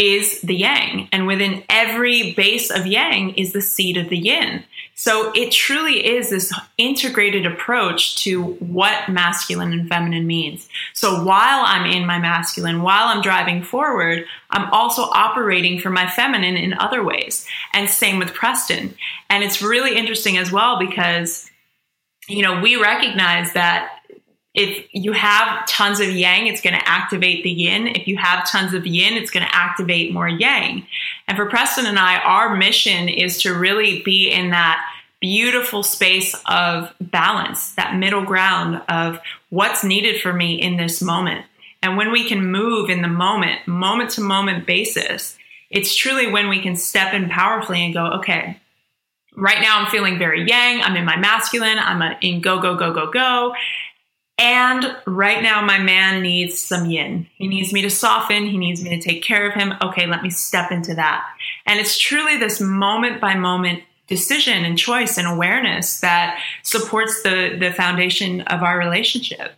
is 0.00 0.40
the 0.40 0.56
yang 0.56 1.10
and 1.12 1.26
within 1.26 1.62
every 1.68 2.32
base 2.32 2.70
of 2.70 2.86
yang 2.86 3.34
is 3.34 3.52
the 3.52 3.60
seed 3.60 3.98
of 3.98 4.08
the 4.08 4.16
yin. 4.16 4.64
So 4.94 5.30
it 5.34 5.52
truly 5.52 6.06
is 6.06 6.30
this 6.30 6.52
integrated 6.78 7.44
approach 7.44 8.16
to 8.24 8.54
what 8.54 9.10
masculine 9.10 9.72
and 9.72 9.88
feminine 9.88 10.26
means. 10.26 10.68
So 10.94 11.22
while 11.22 11.62
I'm 11.66 11.84
in 11.84 12.06
my 12.06 12.18
masculine, 12.18 12.80
while 12.80 13.08
I'm 13.08 13.20
driving 13.20 13.62
forward, 13.62 14.24
I'm 14.50 14.70
also 14.72 15.02
operating 15.02 15.78
for 15.78 15.90
my 15.90 16.08
feminine 16.08 16.56
in 16.56 16.72
other 16.74 17.04
ways. 17.04 17.46
And 17.74 17.88
same 17.88 18.18
with 18.18 18.32
Preston. 18.32 18.94
And 19.28 19.44
it's 19.44 19.60
really 19.60 19.96
interesting 19.96 20.38
as 20.38 20.50
well 20.50 20.78
because, 20.78 21.50
you 22.26 22.42
know, 22.42 22.60
we 22.60 22.76
recognize 22.76 23.52
that 23.52 23.99
if 24.54 24.86
you 24.92 25.12
have 25.12 25.66
tons 25.66 26.00
of 26.00 26.08
yang, 26.08 26.48
it's 26.48 26.60
going 26.60 26.78
to 26.78 26.88
activate 26.88 27.44
the 27.44 27.50
yin. 27.50 27.86
If 27.86 28.08
you 28.08 28.16
have 28.16 28.48
tons 28.48 28.74
of 28.74 28.86
yin, 28.86 29.14
it's 29.14 29.30
going 29.30 29.46
to 29.46 29.54
activate 29.54 30.12
more 30.12 30.28
yang. 30.28 30.86
And 31.28 31.36
for 31.36 31.46
Preston 31.46 31.86
and 31.86 31.98
I, 31.98 32.18
our 32.18 32.56
mission 32.56 33.08
is 33.08 33.42
to 33.42 33.54
really 33.54 34.02
be 34.02 34.30
in 34.30 34.50
that 34.50 34.84
beautiful 35.20 35.82
space 35.82 36.34
of 36.46 36.92
balance, 37.00 37.74
that 37.74 37.96
middle 37.96 38.24
ground 38.24 38.82
of 38.88 39.20
what's 39.50 39.84
needed 39.84 40.20
for 40.20 40.32
me 40.32 40.60
in 40.60 40.76
this 40.76 41.00
moment. 41.00 41.44
And 41.82 41.96
when 41.96 42.10
we 42.10 42.28
can 42.28 42.50
move 42.50 42.90
in 42.90 43.02
the 43.02 43.08
moment, 43.08 43.66
moment 43.68 44.10
to 44.10 44.20
moment 44.20 44.66
basis, 44.66 45.38
it's 45.70 45.94
truly 45.94 46.30
when 46.30 46.48
we 46.48 46.60
can 46.60 46.74
step 46.74 47.14
in 47.14 47.28
powerfully 47.28 47.84
and 47.84 47.94
go, 47.94 48.06
okay, 48.18 48.58
right 49.36 49.60
now 49.60 49.80
I'm 49.80 49.90
feeling 49.90 50.18
very 50.18 50.46
yang. 50.46 50.82
I'm 50.82 50.96
in 50.96 51.04
my 51.04 51.16
masculine. 51.16 51.78
I'm 51.78 52.16
in 52.20 52.40
go, 52.40 52.60
go, 52.60 52.74
go, 52.74 52.92
go, 52.92 53.10
go. 53.10 53.54
And 54.40 54.96
right 55.06 55.42
now, 55.42 55.60
my 55.60 55.78
man 55.78 56.22
needs 56.22 56.58
some 56.58 56.88
yin. 56.88 57.26
He 57.36 57.46
needs 57.46 57.74
me 57.74 57.82
to 57.82 57.90
soften. 57.90 58.46
He 58.46 58.56
needs 58.56 58.82
me 58.82 58.88
to 58.88 59.00
take 59.00 59.22
care 59.22 59.46
of 59.46 59.52
him. 59.54 59.74
Okay, 59.82 60.06
let 60.06 60.22
me 60.22 60.30
step 60.30 60.72
into 60.72 60.94
that. 60.94 61.26
And 61.66 61.78
it's 61.78 61.98
truly 61.98 62.38
this 62.38 62.58
moment 62.58 63.20
by 63.20 63.34
moment 63.34 63.82
decision 64.06 64.64
and 64.64 64.78
choice 64.78 65.18
and 65.18 65.28
awareness 65.28 66.00
that 66.00 66.40
supports 66.62 67.22
the, 67.22 67.56
the 67.60 67.70
foundation 67.70 68.40
of 68.42 68.62
our 68.62 68.78
relationship. 68.78 69.52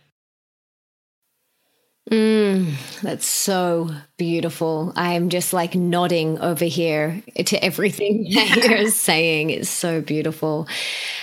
Mm, 2.11 2.73
that's 3.01 3.25
so 3.25 3.89
beautiful. 4.17 4.91
I'm 4.97 5.29
just 5.29 5.53
like 5.53 5.75
nodding 5.75 6.39
over 6.39 6.65
here 6.65 7.23
to 7.37 7.63
everything 7.63 8.29
that 8.33 8.67
you're 8.69 8.87
saying. 8.89 9.49
It's 9.49 9.69
so 9.69 10.01
beautiful. 10.01 10.67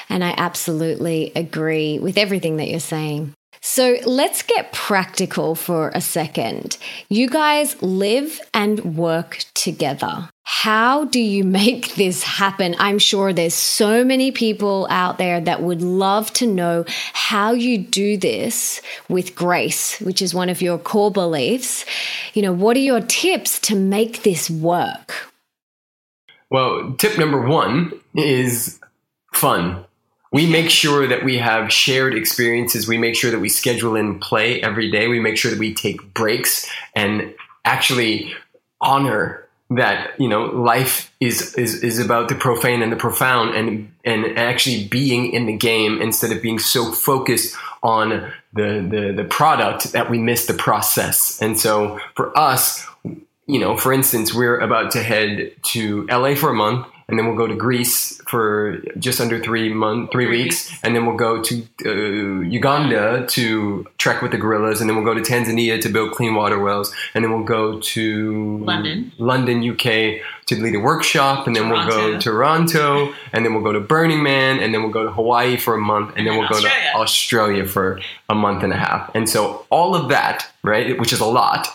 And 0.08 0.24
I 0.24 0.34
absolutely 0.36 1.30
agree 1.36 1.98
with 1.98 2.16
everything 2.16 2.56
that 2.56 2.68
you're 2.68 2.80
saying. 2.80 3.34
So 3.62 3.98
let's 4.06 4.42
get 4.42 4.72
practical 4.72 5.54
for 5.54 5.90
a 5.94 6.00
second. 6.00 6.78
You 7.10 7.28
guys 7.28 7.80
live 7.82 8.40
and 8.54 8.96
work 8.96 9.44
together. 9.52 10.30
How 10.44 11.04
do 11.04 11.20
you 11.20 11.44
make 11.44 11.94
this 11.96 12.22
happen? 12.22 12.74
I'm 12.78 12.98
sure 12.98 13.32
there's 13.32 13.54
so 13.54 14.02
many 14.02 14.32
people 14.32 14.86
out 14.90 15.18
there 15.18 15.40
that 15.42 15.62
would 15.62 15.82
love 15.82 16.32
to 16.34 16.46
know 16.46 16.84
how 17.12 17.52
you 17.52 17.78
do 17.78 18.16
this 18.16 18.80
with 19.08 19.34
grace, 19.34 20.00
which 20.00 20.22
is 20.22 20.34
one 20.34 20.48
of 20.48 20.62
your 20.62 20.78
core 20.78 21.10
beliefs. 21.10 21.84
You 22.32 22.42
know, 22.42 22.52
what 22.52 22.76
are 22.78 22.80
your 22.80 23.00
tips 23.00 23.58
to 23.60 23.76
make 23.76 24.22
this 24.22 24.48
work? 24.48 25.30
Well, 26.48 26.94
tip 26.98 27.18
number 27.18 27.46
one 27.46 27.92
is 28.14 28.80
fun 29.32 29.84
we 30.32 30.46
make 30.46 30.70
sure 30.70 31.06
that 31.06 31.24
we 31.24 31.38
have 31.38 31.72
shared 31.72 32.14
experiences. 32.14 32.86
We 32.86 32.98
make 32.98 33.16
sure 33.16 33.30
that 33.30 33.40
we 33.40 33.48
schedule 33.48 33.96
in 33.96 34.20
play 34.20 34.62
every 34.62 34.90
day. 34.90 35.08
We 35.08 35.18
make 35.18 35.36
sure 35.36 35.50
that 35.50 35.58
we 35.58 35.74
take 35.74 36.14
breaks 36.14 36.70
and 36.94 37.34
actually 37.64 38.34
honor 38.80 39.46
that 39.72 40.18
you 40.18 40.28
know 40.28 40.46
life 40.46 41.14
is 41.20 41.54
is 41.54 41.82
is 41.84 41.98
about 42.00 42.28
the 42.28 42.34
profane 42.34 42.82
and 42.82 42.90
the 42.90 42.96
profound 42.96 43.54
and 43.54 43.92
and 44.04 44.36
actually 44.36 44.88
being 44.88 45.32
in 45.32 45.46
the 45.46 45.56
game 45.56 46.02
instead 46.02 46.32
of 46.32 46.42
being 46.42 46.58
so 46.58 46.90
focused 46.90 47.56
on 47.82 48.32
the 48.52 48.86
the 48.88 49.12
the 49.16 49.24
product 49.24 49.92
that 49.92 50.10
we 50.10 50.18
miss 50.18 50.46
the 50.46 50.54
process. 50.54 51.40
And 51.40 51.58
so 51.58 52.00
for 52.14 52.36
us, 52.36 52.86
you 53.46 53.58
know, 53.58 53.76
for 53.76 53.92
instance, 53.92 54.34
we're 54.34 54.58
about 54.58 54.92
to 54.92 55.02
head 55.02 55.52
to 55.66 56.06
LA 56.06 56.34
for 56.34 56.50
a 56.50 56.54
month 56.54 56.86
and 57.08 57.18
then 57.18 57.26
we'll 57.26 57.36
go 57.36 57.46
to 57.46 57.56
Greece 57.56 58.19
for 58.30 58.78
just 58.96 59.20
under 59.20 59.42
three 59.42 59.72
month, 59.74 60.12
three 60.12 60.28
weeks, 60.28 60.72
and 60.84 60.94
then 60.94 61.04
we'll 61.04 61.16
go 61.16 61.42
to 61.42 61.66
uh, 61.84 62.40
Uganda 62.42 63.26
to 63.26 63.86
trek 63.98 64.22
with 64.22 64.30
the 64.30 64.38
gorillas, 64.38 64.80
and 64.80 64.88
then 64.88 64.96
we'll 64.96 65.04
go 65.04 65.14
to 65.14 65.20
Tanzania 65.20 65.80
to 65.80 65.88
build 65.88 66.12
clean 66.12 66.36
water 66.36 66.58
wells, 66.60 66.94
and 67.14 67.24
then 67.24 67.32
we'll 67.32 67.44
go 67.44 67.80
to 67.80 68.58
London. 68.58 69.12
London, 69.18 69.68
UK 69.68 70.22
to 70.46 70.56
lead 70.62 70.74
a 70.74 70.80
workshop, 70.80 71.46
and 71.46 71.56
then 71.56 71.68
we'll 71.68 71.88
go 71.88 72.12
to 72.12 72.18
Toronto, 72.18 73.12
and 73.32 73.44
then 73.44 73.52
we'll 73.52 73.64
go 73.64 73.72
to 73.72 73.80
Burning 73.80 74.22
Man, 74.22 74.60
and 74.60 74.72
then 74.72 74.82
we'll 74.82 74.92
go 74.92 75.04
to 75.04 75.10
Hawaii 75.10 75.56
for 75.56 75.74
a 75.74 75.80
month, 75.80 76.14
and 76.16 76.26
then 76.26 76.38
we'll 76.38 76.48
go 76.48 76.60
to 76.60 76.70
Australia 76.94 77.66
for 77.66 78.00
a 78.28 78.34
month 78.34 78.62
and 78.62 78.72
a 78.72 78.76
half. 78.76 79.10
And 79.14 79.28
so 79.28 79.66
all 79.70 79.94
of 79.94 80.08
that, 80.08 80.46
right, 80.62 80.98
which 80.98 81.12
is 81.12 81.20
a 81.20 81.26
lot, 81.26 81.68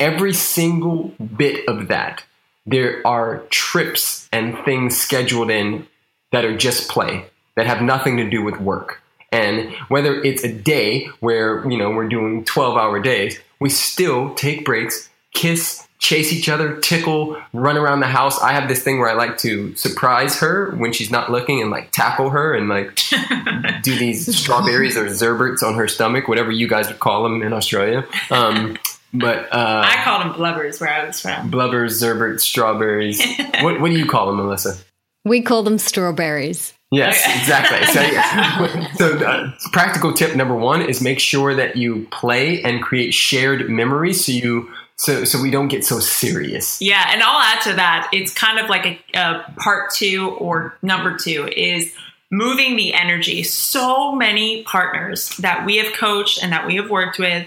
every 0.00 0.32
single 0.32 1.14
bit 1.36 1.68
of 1.68 1.88
that, 1.88 2.24
there 2.66 3.06
are 3.06 3.38
trips 3.50 4.28
and 4.32 4.58
things 4.64 4.96
scheduled 4.96 5.50
in 5.50 5.86
that 6.32 6.44
are 6.44 6.56
just 6.56 6.90
play, 6.90 7.26
that 7.56 7.66
have 7.66 7.80
nothing 7.80 8.16
to 8.16 8.28
do 8.28 8.42
with 8.42 8.60
work. 8.60 9.00
And 9.32 9.72
whether 9.88 10.22
it's 10.22 10.44
a 10.44 10.52
day 10.52 11.06
where, 11.20 11.68
you 11.68 11.76
know, 11.76 11.90
we're 11.90 12.08
doing 12.08 12.44
12 12.44 12.76
hour 12.76 13.00
days, 13.00 13.38
we 13.60 13.70
still 13.70 14.34
take 14.34 14.64
breaks, 14.64 15.08
kiss, 15.34 15.86
chase 15.98 16.32
each 16.32 16.48
other, 16.48 16.76
tickle, 16.80 17.40
run 17.52 17.76
around 17.76 18.00
the 18.00 18.06
house. 18.06 18.40
I 18.40 18.52
have 18.52 18.68
this 18.68 18.82
thing 18.82 18.98
where 18.98 19.08
I 19.08 19.14
like 19.14 19.38
to 19.38 19.74
surprise 19.76 20.38
her 20.40 20.72
when 20.72 20.92
she's 20.92 21.10
not 21.10 21.30
looking 21.30 21.60
and 21.60 21.70
like 21.70 21.90
tackle 21.90 22.30
her 22.30 22.54
and 22.54 22.68
like 22.68 22.98
do 23.82 23.98
these 23.98 24.36
strawberries 24.36 24.96
or 24.96 25.06
zerberts 25.06 25.62
on 25.62 25.74
her 25.74 25.88
stomach, 25.88 26.28
whatever 26.28 26.50
you 26.50 26.68
guys 26.68 26.88
would 26.88 27.00
call 27.00 27.22
them 27.22 27.42
in 27.42 27.52
Australia. 27.52 28.06
Um, 28.30 28.76
but 29.18 29.52
uh, 29.52 29.82
I 29.84 30.02
called 30.04 30.22
them 30.22 30.32
blubbers 30.34 30.80
where 30.80 30.90
I 30.92 31.04
was 31.06 31.20
from. 31.20 31.50
blubbers, 31.50 32.00
zerberts, 32.02 32.40
strawberries. 32.40 33.20
what, 33.60 33.80
what 33.80 33.90
do 33.90 33.98
you 33.98 34.06
call 34.06 34.26
them, 34.26 34.36
Melissa? 34.36 34.76
We 35.24 35.42
call 35.42 35.62
them 35.62 35.78
strawberries. 35.78 36.72
Yes, 36.92 37.20
Okay. 37.24 37.38
exactly. 37.40 37.84
So, 37.92 38.00
yeah. 38.00 38.92
so 38.94 39.18
uh, 39.18 39.50
practical 39.72 40.12
tip 40.12 40.36
number 40.36 40.54
one 40.54 40.82
is 40.82 41.00
make 41.02 41.18
sure 41.18 41.54
that 41.54 41.76
you 41.76 42.06
play 42.12 42.62
and 42.62 42.80
create 42.82 43.12
shared 43.12 43.68
memories, 43.68 44.24
so 44.24 44.32
you 44.32 44.70
so 44.98 45.24
so 45.24 45.42
we 45.42 45.50
don't 45.50 45.66
get 45.68 45.84
so 45.84 45.98
serious. 45.98 46.80
Yeah, 46.80 47.10
and 47.12 47.22
I'll 47.24 47.40
add 47.42 47.60
to 47.62 47.72
that. 47.74 48.08
It's 48.12 48.32
kind 48.32 48.60
of 48.60 48.70
like 48.70 48.86
a, 48.86 49.18
a 49.18 49.52
part 49.58 49.90
two 49.94 50.30
or 50.38 50.78
number 50.80 51.16
two 51.18 51.48
is 51.54 51.92
moving 52.30 52.76
the 52.76 52.94
energy. 52.94 53.42
So 53.42 54.14
many 54.14 54.62
partners 54.62 55.30
that 55.38 55.66
we 55.66 55.78
have 55.78 55.92
coached 55.92 56.40
and 56.42 56.52
that 56.52 56.66
we 56.68 56.76
have 56.76 56.88
worked 56.88 57.18
with 57.18 57.46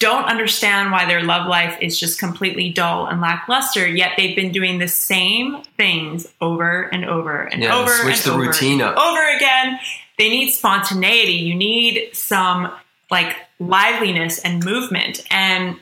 don't 0.00 0.24
understand 0.24 0.90
why 0.90 1.04
their 1.06 1.22
love 1.22 1.46
life 1.46 1.76
is 1.80 2.00
just 2.00 2.18
completely 2.18 2.70
dull 2.70 3.06
and 3.06 3.20
lackluster, 3.20 3.86
yet 3.86 4.12
they've 4.16 4.34
been 4.34 4.50
doing 4.50 4.78
the 4.78 4.88
same 4.88 5.62
things 5.76 6.26
over 6.40 6.82
and 6.92 7.04
over 7.04 7.42
and 7.42 7.62
Yeah, 7.62 7.76
over 7.76 7.92
switch 7.92 8.16
and 8.16 8.24
the 8.24 8.32
over 8.32 8.42
routine 8.42 8.82
up. 8.82 8.96
over 8.96 9.36
again. 9.36 9.78
They 10.18 10.28
need 10.30 10.50
spontaneity. 10.50 11.34
You 11.34 11.54
need 11.54 12.10
some 12.14 12.72
like 13.10 13.36
liveliness 13.58 14.38
and 14.40 14.64
movement. 14.64 15.24
And 15.30 15.76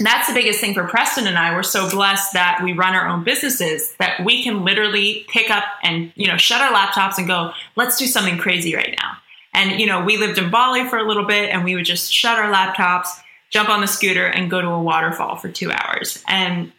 that's 0.00 0.26
the 0.26 0.34
biggest 0.34 0.60
thing 0.60 0.74
for 0.74 0.86
Preston 0.88 1.26
and 1.26 1.38
I. 1.38 1.54
We're 1.54 1.62
so 1.62 1.88
blessed 1.88 2.32
that 2.32 2.60
we 2.64 2.72
run 2.72 2.94
our 2.94 3.06
own 3.08 3.24
businesses 3.24 3.94
that 3.98 4.24
we 4.24 4.42
can 4.42 4.64
literally 4.64 5.24
pick 5.28 5.50
up 5.50 5.64
and, 5.82 6.12
you 6.16 6.26
know, 6.28 6.36
shut 6.36 6.60
our 6.60 6.72
laptops 6.72 7.18
and 7.18 7.26
go, 7.26 7.52
let's 7.76 7.96
do 7.98 8.06
something 8.06 8.38
crazy 8.38 8.74
right 8.74 8.94
now. 9.00 9.12
And, 9.54 9.78
you 9.78 9.86
know, 9.86 10.02
we 10.02 10.16
lived 10.16 10.38
in 10.38 10.50
Bali 10.50 10.88
for 10.88 10.96
a 10.96 11.06
little 11.06 11.26
bit 11.26 11.50
and 11.50 11.62
we 11.62 11.74
would 11.74 11.84
just 11.84 12.12
shut 12.12 12.38
our 12.38 12.50
laptops, 12.52 13.08
jump 13.52 13.68
on 13.68 13.80
the 13.80 13.86
scooter 13.86 14.26
and 14.26 14.50
go 14.50 14.60
to 14.60 14.68
a 14.68 14.82
waterfall 14.82 15.36
for 15.36 15.48
two 15.48 15.70
hours. 15.70 16.22
And 16.26 16.72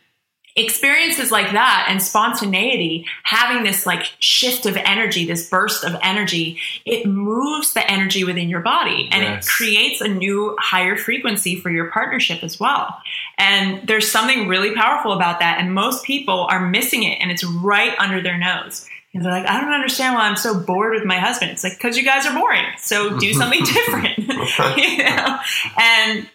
experiences 0.55 1.32
like 1.32 1.51
that 1.53 1.88
and 1.89 1.99
spontaneity 2.01 3.07
having 3.24 3.63
this 3.63 3.88
like 3.88 4.03
shift 4.19 4.67
of 4.67 4.78
energy 4.78 5.26
this 5.26 5.49
burst 5.49 5.84
of 5.84 5.95
energy 6.03 6.59
it 6.86 7.07
moves 7.07 7.74
the 7.74 7.91
energy 7.91 8.24
within 8.24 8.49
your 8.49 8.59
body 8.59 9.09
and 9.11 9.24
Yes. 9.24 9.47
it 9.47 9.49
creates 9.49 10.01
a 10.01 10.07
new 10.07 10.55
higher 10.59 10.95
frequency 10.95 11.59
for 11.59 11.71
your 11.71 11.89
partnership 11.89 12.43
as 12.43 12.59
well 12.59 12.95
and 13.39 13.88
there's 13.88 14.11
something 14.11 14.47
really 14.47 14.76
powerful 14.76 15.13
about 15.13 15.39
that 15.39 15.57
and 15.59 15.74
most 15.74 16.05
people 16.05 16.45
are 16.51 16.69
missing 16.69 17.01
it 17.01 17.17
and 17.19 17.32
it's 17.32 17.43
right 17.43 17.97
under 17.97 18.21
their 18.21 18.38
nose 18.38 18.88
and 19.15 19.24
they're 19.24 19.32
like, 19.32 19.47
I 19.47 19.61
don't 19.61 19.71
understand 19.71 20.15
why 20.15 20.21
I'm 20.21 20.36
so 20.36 20.59
bored 20.59 20.95
with 20.95 21.05
my 21.05 21.19
husband. 21.19 21.51
It's 21.51 21.63
like, 21.63 21.74
because 21.74 21.95
you 21.95 22.03
guys 22.03 22.26
are 22.26 22.34
boring. 22.34 22.65
So 22.80 23.19
do 23.19 23.32
something 23.36 23.63
different. 23.63 24.17
you 24.76 24.97
know? 25.03 25.38
And 25.78 26.28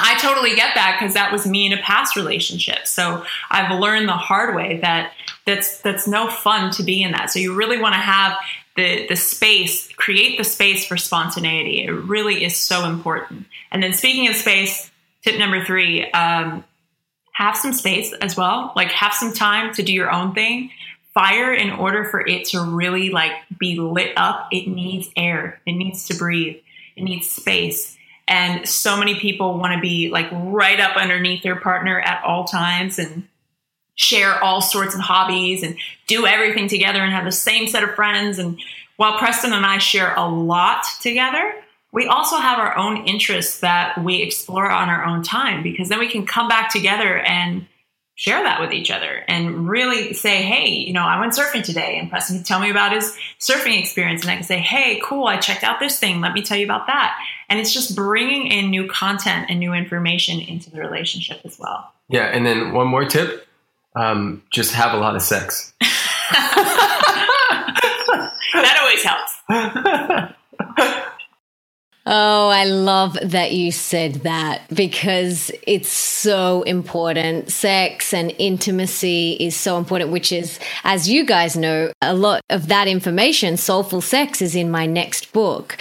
I 0.00 0.18
totally 0.20 0.54
get 0.54 0.74
that 0.74 0.96
because 0.98 1.14
that 1.14 1.32
was 1.32 1.46
me 1.46 1.66
in 1.66 1.72
a 1.72 1.82
past 1.82 2.16
relationship. 2.16 2.86
So 2.86 3.24
I've 3.50 3.78
learned 3.78 4.08
the 4.08 4.12
hard 4.12 4.54
way 4.54 4.78
that 4.78 5.12
that's 5.46 5.80
that's 5.80 6.06
no 6.06 6.28
fun 6.28 6.70
to 6.72 6.82
be 6.82 7.02
in 7.02 7.12
that. 7.12 7.30
So 7.30 7.38
you 7.38 7.54
really 7.54 7.78
want 7.78 7.94
to 7.94 8.00
have 8.00 8.36
the 8.76 9.06
the 9.08 9.16
space, 9.16 9.88
create 9.96 10.38
the 10.38 10.44
space 10.44 10.86
for 10.86 10.96
spontaneity. 10.96 11.84
It 11.84 11.90
really 11.90 12.44
is 12.44 12.56
so 12.56 12.86
important. 12.86 13.46
And 13.70 13.82
then 13.82 13.92
speaking 13.92 14.28
of 14.28 14.36
space, 14.36 14.90
tip 15.22 15.38
number 15.38 15.64
three, 15.64 16.10
um, 16.12 16.64
have 17.32 17.56
some 17.56 17.72
space 17.72 18.12
as 18.14 18.36
well. 18.36 18.72
Like 18.76 18.88
have 18.92 19.12
some 19.12 19.32
time 19.32 19.74
to 19.74 19.82
do 19.82 19.92
your 19.92 20.10
own 20.10 20.34
thing. 20.34 20.70
Fire, 21.14 21.52
in 21.52 21.70
order 21.70 22.04
for 22.04 22.24
it 22.24 22.46
to 22.46 22.60
really 22.60 23.10
like 23.10 23.32
be 23.58 23.80
lit 23.80 24.12
up, 24.16 24.48
it 24.52 24.68
needs 24.68 25.08
air. 25.16 25.60
It 25.66 25.72
needs 25.72 26.06
to 26.08 26.14
breathe. 26.14 26.56
It 26.96 27.02
needs 27.02 27.28
space. 27.28 27.97
And 28.28 28.68
so 28.68 28.96
many 28.98 29.18
people 29.18 29.58
want 29.58 29.74
to 29.74 29.80
be 29.80 30.10
like 30.10 30.28
right 30.30 30.78
up 30.78 30.96
underneath 30.96 31.42
their 31.42 31.56
partner 31.56 31.98
at 31.98 32.22
all 32.22 32.44
times 32.44 32.98
and 32.98 33.26
share 33.94 34.42
all 34.44 34.60
sorts 34.60 34.94
of 34.94 35.00
hobbies 35.00 35.62
and 35.62 35.76
do 36.06 36.26
everything 36.26 36.68
together 36.68 37.00
and 37.00 37.12
have 37.12 37.24
the 37.24 37.32
same 37.32 37.66
set 37.66 37.82
of 37.82 37.94
friends. 37.94 38.38
And 38.38 38.60
while 38.96 39.18
Preston 39.18 39.52
and 39.52 39.64
I 39.64 39.78
share 39.78 40.14
a 40.14 40.28
lot 40.28 40.84
together, 41.00 41.54
we 41.90 42.06
also 42.06 42.36
have 42.36 42.58
our 42.58 42.76
own 42.76 43.06
interests 43.06 43.60
that 43.60 44.04
we 44.04 44.22
explore 44.22 44.70
on 44.70 44.90
our 44.90 45.04
own 45.04 45.22
time 45.22 45.62
because 45.62 45.88
then 45.88 45.98
we 45.98 46.08
can 46.08 46.26
come 46.26 46.48
back 46.48 46.70
together 46.70 47.18
and 47.18 47.66
share 48.18 48.42
that 48.42 48.60
with 48.60 48.72
each 48.72 48.90
other 48.90 49.24
and 49.28 49.68
really 49.68 50.12
say, 50.12 50.42
hey, 50.42 50.70
you 50.70 50.92
know, 50.92 51.04
I 51.04 51.20
went 51.20 51.34
surfing 51.34 51.62
today. 51.62 51.98
And 51.98 52.10
Preston 52.10 52.38
can 52.38 52.44
tell 52.44 52.58
me 52.58 52.68
about 52.68 52.92
his 52.92 53.16
surfing 53.38 53.78
experience. 53.78 54.22
And 54.22 54.30
I 54.32 54.34
can 54.34 54.42
say, 54.42 54.58
hey, 54.58 55.00
cool, 55.04 55.28
I 55.28 55.36
checked 55.36 55.62
out 55.62 55.78
this 55.78 56.00
thing. 56.00 56.20
Let 56.20 56.32
me 56.32 56.42
tell 56.42 56.58
you 56.58 56.64
about 56.64 56.88
that. 56.88 57.16
And 57.48 57.60
it's 57.60 57.72
just 57.72 57.94
bringing 57.94 58.48
in 58.48 58.70
new 58.70 58.88
content 58.88 59.46
and 59.48 59.60
new 59.60 59.72
information 59.72 60.40
into 60.40 60.68
the 60.68 60.80
relationship 60.80 61.40
as 61.44 61.60
well. 61.60 61.92
Yeah, 62.08 62.24
and 62.24 62.44
then 62.44 62.72
one 62.72 62.88
more 62.88 63.04
tip: 63.04 63.46
um, 63.94 64.42
just 64.50 64.74
have 64.74 64.94
a 64.94 64.96
lot 64.96 65.14
of 65.14 65.22
sex. 65.22 65.72
That 68.54 68.78
always 68.80 69.02
helps. 69.02 70.34
Oh, 72.10 72.48
I 72.48 72.64
love 72.64 73.18
that 73.22 73.52
you 73.52 73.70
said 73.70 74.14
that 74.22 74.62
because 74.74 75.50
it's 75.66 75.90
so 75.90 76.62
important. 76.62 77.52
Sex 77.52 78.14
and 78.14 78.34
intimacy 78.38 79.36
is 79.38 79.54
so 79.54 79.76
important, 79.76 80.10
which 80.10 80.32
is, 80.32 80.58
as 80.84 81.06
you 81.10 81.26
guys 81.26 81.54
know, 81.54 81.92
a 82.00 82.14
lot 82.14 82.40
of 82.48 82.68
that 82.68 82.88
information, 82.88 83.58
Soulful 83.58 84.00
Sex, 84.00 84.40
is 84.40 84.56
in 84.56 84.70
my 84.70 84.86
next 84.86 85.34
book. 85.34 85.76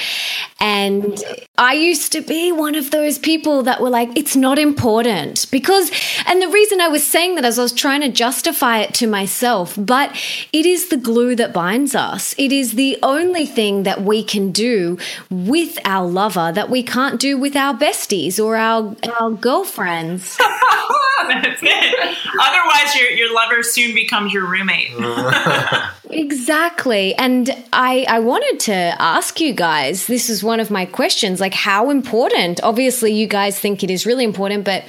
And 0.59 1.23
I 1.57 1.73
used 1.73 2.11
to 2.11 2.21
be 2.21 2.51
one 2.51 2.75
of 2.75 2.91
those 2.91 3.19
people 3.19 3.63
that 3.63 3.79
were 3.79 3.89
like, 3.89 4.09
it's 4.17 4.35
not 4.35 4.59
important 4.59 5.45
because, 5.49 5.91
and 6.25 6.41
the 6.41 6.49
reason 6.49 6.81
I 6.81 6.89
was 6.89 7.07
saying 7.07 7.35
that 7.35 7.45
is 7.45 7.57
I 7.57 7.63
was 7.63 7.71
trying 7.71 8.01
to 8.01 8.09
justify 8.09 8.79
it 8.79 8.93
to 8.95 9.07
myself, 9.07 9.75
but 9.77 10.11
it 10.51 10.65
is 10.65 10.89
the 10.89 10.97
glue 10.97 11.35
that 11.35 11.53
binds 11.53 11.95
us. 11.95 12.35
It 12.37 12.51
is 12.51 12.73
the 12.73 12.97
only 13.01 13.45
thing 13.45 13.83
that 13.83 14.01
we 14.01 14.23
can 14.23 14.51
do 14.51 14.97
with 15.29 15.77
our 15.85 16.16
lover 16.17 16.51
that 16.51 16.67
we 16.67 16.81
can't 16.81 17.19
do 17.19 17.37
with 17.37 17.55
our 17.55 17.75
besties 17.75 18.43
or 18.43 18.55
our, 18.55 18.95
our 19.19 19.29
girlfriends. 19.29 20.35
That's 21.27 21.61
it. 21.61 22.17
Otherwise, 22.39 22.95
your, 22.95 23.09
your 23.11 23.33
lover 23.35 23.61
soon 23.61 23.93
becomes 23.93 24.33
your 24.33 24.49
roommate. 24.49 24.91
Exactly. 26.09 27.13
And 27.15 27.49
I, 27.73 28.05
I 28.07 28.19
wanted 28.19 28.61
to 28.61 28.73
ask 28.73 29.41
you 29.41 29.51
guys 29.51 30.07
this 30.07 30.29
is 30.29 30.41
one 30.41 30.61
of 30.61 30.71
my 30.71 30.85
questions 30.85 31.41
like, 31.41 31.53
how 31.53 31.89
important? 31.89 32.63
Obviously, 32.63 33.11
you 33.11 33.27
guys 33.27 33.59
think 33.59 33.83
it 33.83 33.91
is 33.91 34.05
really 34.05 34.23
important, 34.23 34.63
but 34.63 34.85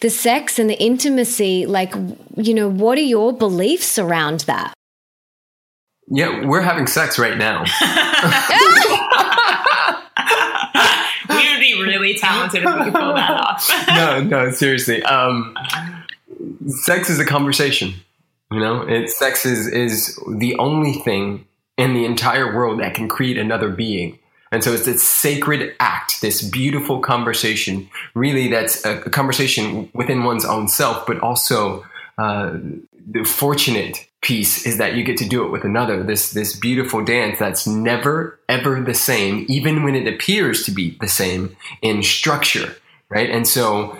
the 0.00 0.10
sex 0.10 0.58
and 0.58 0.68
the 0.68 0.78
intimacy, 0.82 1.64
like, 1.64 1.94
you 2.36 2.54
know, 2.54 2.68
what 2.68 2.98
are 2.98 3.02
your 3.02 3.32
beliefs 3.32 4.00
around 4.00 4.40
that? 4.40 4.74
Yeah, 6.10 6.46
we're 6.46 6.62
having 6.62 6.86
sex 6.86 7.18
right 7.18 7.36
now. 7.38 7.64
really 11.82 12.14
talented 12.14 12.62
if 12.62 12.74
we 12.74 12.84
could 12.84 12.94
pull 12.94 13.14
that 13.14 13.30
off. 13.30 13.86
no, 13.88 14.22
no, 14.22 14.50
seriously. 14.50 15.02
Um, 15.02 15.56
sex 16.66 17.10
is 17.10 17.18
a 17.18 17.24
conversation. 17.24 17.94
You 18.50 18.60
know, 18.60 18.82
it, 18.82 19.10
sex 19.10 19.44
is 19.44 19.66
is 19.66 20.18
the 20.36 20.56
only 20.58 20.94
thing 20.94 21.46
in 21.76 21.94
the 21.94 22.04
entire 22.04 22.54
world 22.54 22.80
that 22.80 22.94
can 22.94 23.08
create 23.08 23.38
another 23.38 23.68
being. 23.68 24.18
And 24.50 24.64
so 24.64 24.72
it's 24.72 24.86
this 24.86 25.02
sacred 25.02 25.74
act, 25.78 26.22
this 26.22 26.42
beautiful 26.42 27.00
conversation, 27.00 27.90
really 28.14 28.48
that's 28.48 28.84
a, 28.84 29.02
a 29.02 29.10
conversation 29.10 29.90
within 29.92 30.24
one's 30.24 30.44
own 30.44 30.68
self, 30.68 31.06
but 31.06 31.20
also 31.20 31.84
uh, 32.16 32.56
the 33.10 33.24
fortunate 33.24 34.07
piece 34.20 34.66
is 34.66 34.78
that 34.78 34.94
you 34.94 35.04
get 35.04 35.16
to 35.18 35.28
do 35.28 35.44
it 35.44 35.50
with 35.50 35.64
another. 35.64 36.02
This 36.02 36.32
this 36.32 36.56
beautiful 36.56 37.04
dance 37.04 37.38
that's 37.38 37.66
never 37.66 38.38
ever 38.48 38.80
the 38.80 38.94
same, 38.94 39.46
even 39.48 39.82
when 39.82 39.94
it 39.94 40.12
appears 40.12 40.64
to 40.64 40.70
be 40.70 40.96
the 41.00 41.08
same 41.08 41.56
in 41.82 42.02
structure, 42.02 42.76
right? 43.08 43.30
And 43.30 43.46
so, 43.46 43.96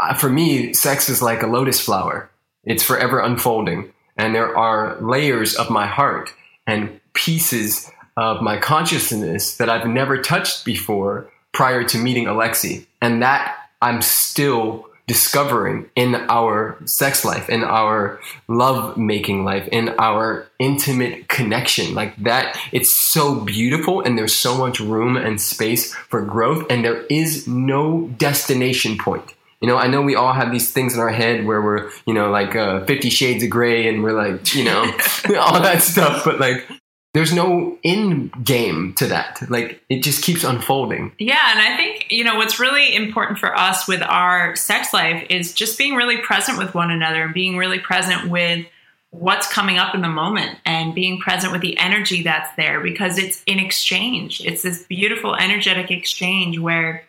uh, 0.00 0.14
for 0.14 0.28
me, 0.28 0.72
sex 0.72 1.08
is 1.08 1.22
like 1.22 1.42
a 1.42 1.46
lotus 1.46 1.80
flower. 1.80 2.30
It's 2.64 2.82
forever 2.82 3.18
unfolding, 3.18 3.92
and 4.16 4.34
there 4.34 4.56
are 4.56 5.00
layers 5.00 5.56
of 5.56 5.70
my 5.70 5.86
heart 5.86 6.32
and 6.66 7.00
pieces 7.14 7.90
of 8.16 8.42
my 8.42 8.58
consciousness 8.58 9.56
that 9.56 9.70
I've 9.70 9.88
never 9.88 10.18
touched 10.18 10.64
before 10.64 11.30
prior 11.52 11.82
to 11.84 11.98
meeting 11.98 12.26
Alexi, 12.26 12.86
and 13.00 13.22
that 13.22 13.56
I'm 13.80 14.02
still 14.02 14.86
discovering 15.06 15.90
in 15.96 16.14
our 16.14 16.78
sex 16.84 17.24
life, 17.24 17.48
in 17.48 17.64
our 17.64 18.20
love 18.48 18.96
making 18.96 19.44
life, 19.44 19.68
in 19.72 19.90
our 19.98 20.46
intimate 20.58 21.28
connection. 21.28 21.94
Like 21.94 22.16
that, 22.22 22.58
it's 22.70 22.90
so 22.90 23.40
beautiful 23.40 24.00
and 24.00 24.16
there's 24.16 24.34
so 24.34 24.56
much 24.56 24.80
room 24.80 25.16
and 25.16 25.40
space 25.40 25.94
for 25.94 26.22
growth, 26.22 26.64
and 26.70 26.84
there 26.84 27.02
is 27.06 27.46
no 27.48 28.08
destination 28.16 28.96
point. 28.96 29.34
You 29.60 29.68
know, 29.68 29.76
I 29.76 29.86
know 29.86 30.02
we 30.02 30.16
all 30.16 30.32
have 30.32 30.50
these 30.50 30.72
things 30.72 30.94
in 30.94 31.00
our 31.00 31.10
head 31.10 31.46
where 31.46 31.62
we're, 31.62 31.90
you 32.04 32.14
know, 32.14 32.30
like 32.30 32.56
uh, 32.56 32.84
Fifty 32.84 33.10
Shades 33.10 33.44
of 33.44 33.50
Grey 33.50 33.88
and 33.88 34.02
we're 34.02 34.12
like, 34.12 34.54
you 34.54 34.64
know, 34.64 34.82
all 35.38 35.60
that 35.60 35.82
stuff, 35.82 36.24
but 36.24 36.40
like, 36.40 36.66
there's 37.14 37.32
no 37.32 37.78
end 37.84 38.32
game 38.44 38.94
to 38.94 39.06
that. 39.08 39.42
Like 39.50 39.82
it 39.88 40.02
just 40.02 40.22
keeps 40.22 40.44
unfolding. 40.44 41.12
Yeah, 41.18 41.50
and 41.50 41.60
I 41.60 41.76
think, 41.76 42.06
you 42.10 42.24
know, 42.24 42.36
what's 42.36 42.58
really 42.58 42.94
important 42.94 43.38
for 43.38 43.56
us 43.56 43.86
with 43.86 44.02
our 44.02 44.56
sex 44.56 44.94
life 44.94 45.26
is 45.28 45.52
just 45.52 45.76
being 45.76 45.94
really 45.94 46.18
present 46.18 46.58
with 46.58 46.74
one 46.74 46.90
another 46.90 47.24
and 47.24 47.34
being 47.34 47.56
really 47.56 47.78
present 47.78 48.30
with 48.30 48.66
what's 49.10 49.46
coming 49.52 49.76
up 49.76 49.94
in 49.94 50.00
the 50.00 50.08
moment 50.08 50.58
and 50.64 50.94
being 50.94 51.20
present 51.20 51.52
with 51.52 51.60
the 51.60 51.76
energy 51.78 52.22
that's 52.22 52.54
there 52.56 52.80
because 52.80 53.18
it's 53.18 53.42
in 53.44 53.58
exchange. 53.58 54.40
It's 54.42 54.62
this 54.62 54.84
beautiful 54.84 55.34
energetic 55.34 55.90
exchange 55.90 56.58
where 56.58 57.04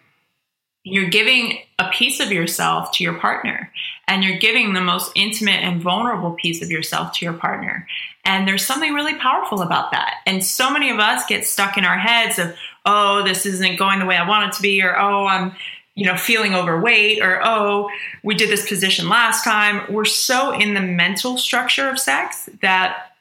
you're 0.84 1.10
giving 1.10 1.60
a 1.80 1.90
piece 1.90 2.20
of 2.20 2.30
yourself 2.30 2.92
to 2.92 3.06
your 3.06 3.14
partner 3.14 3.72
and 4.06 4.22
you're 4.22 4.38
giving 4.38 4.74
the 4.74 4.82
most 4.82 5.14
intimate 5.16 5.64
and 5.64 5.82
vulnerable 5.82 6.34
piece 6.34 6.62
of 6.62 6.70
yourself 6.70 7.14
to 7.14 7.26
your 7.26 7.34
partner. 7.34 7.88
And 8.26 8.48
there's 8.48 8.66
something 8.66 8.94
really 8.94 9.16
powerful 9.16 9.62
about 9.62 9.92
that. 9.92 10.16
And 10.26 10.44
so 10.44 10.72
many 10.72 10.90
of 10.90 11.00
us 11.00 11.26
get 11.26 11.46
stuck 11.46 11.78
in 11.78 11.84
our 11.84 11.98
heads 11.98 12.40
of, 12.40 12.56
oh, 12.86 13.24
this 13.24 13.46
isn't 13.46 13.78
going 13.78 14.00
the 14.00 14.06
way 14.06 14.16
I 14.16 14.28
want 14.28 14.48
it 14.48 14.56
to 14.58 14.62
be, 14.62 14.82
or 14.82 14.98
oh, 14.98 15.26
I'm 15.26 15.54
you 15.96 16.06
know, 16.06 16.18
feeling 16.18 16.56
overweight 16.56 17.22
or, 17.22 17.40
oh, 17.44 17.90
we 18.24 18.36
did 18.36 18.50
this 18.50 18.68
position 18.68 19.10
last 19.10 19.44
time. 19.44 19.94
We're 19.94 20.06
so 20.06 20.52
in 20.52 20.74
the 20.74 20.82
mental 20.82 21.38
structure 21.38 21.88
of 21.88 22.00
sex 22.00 22.50
that 22.62 23.12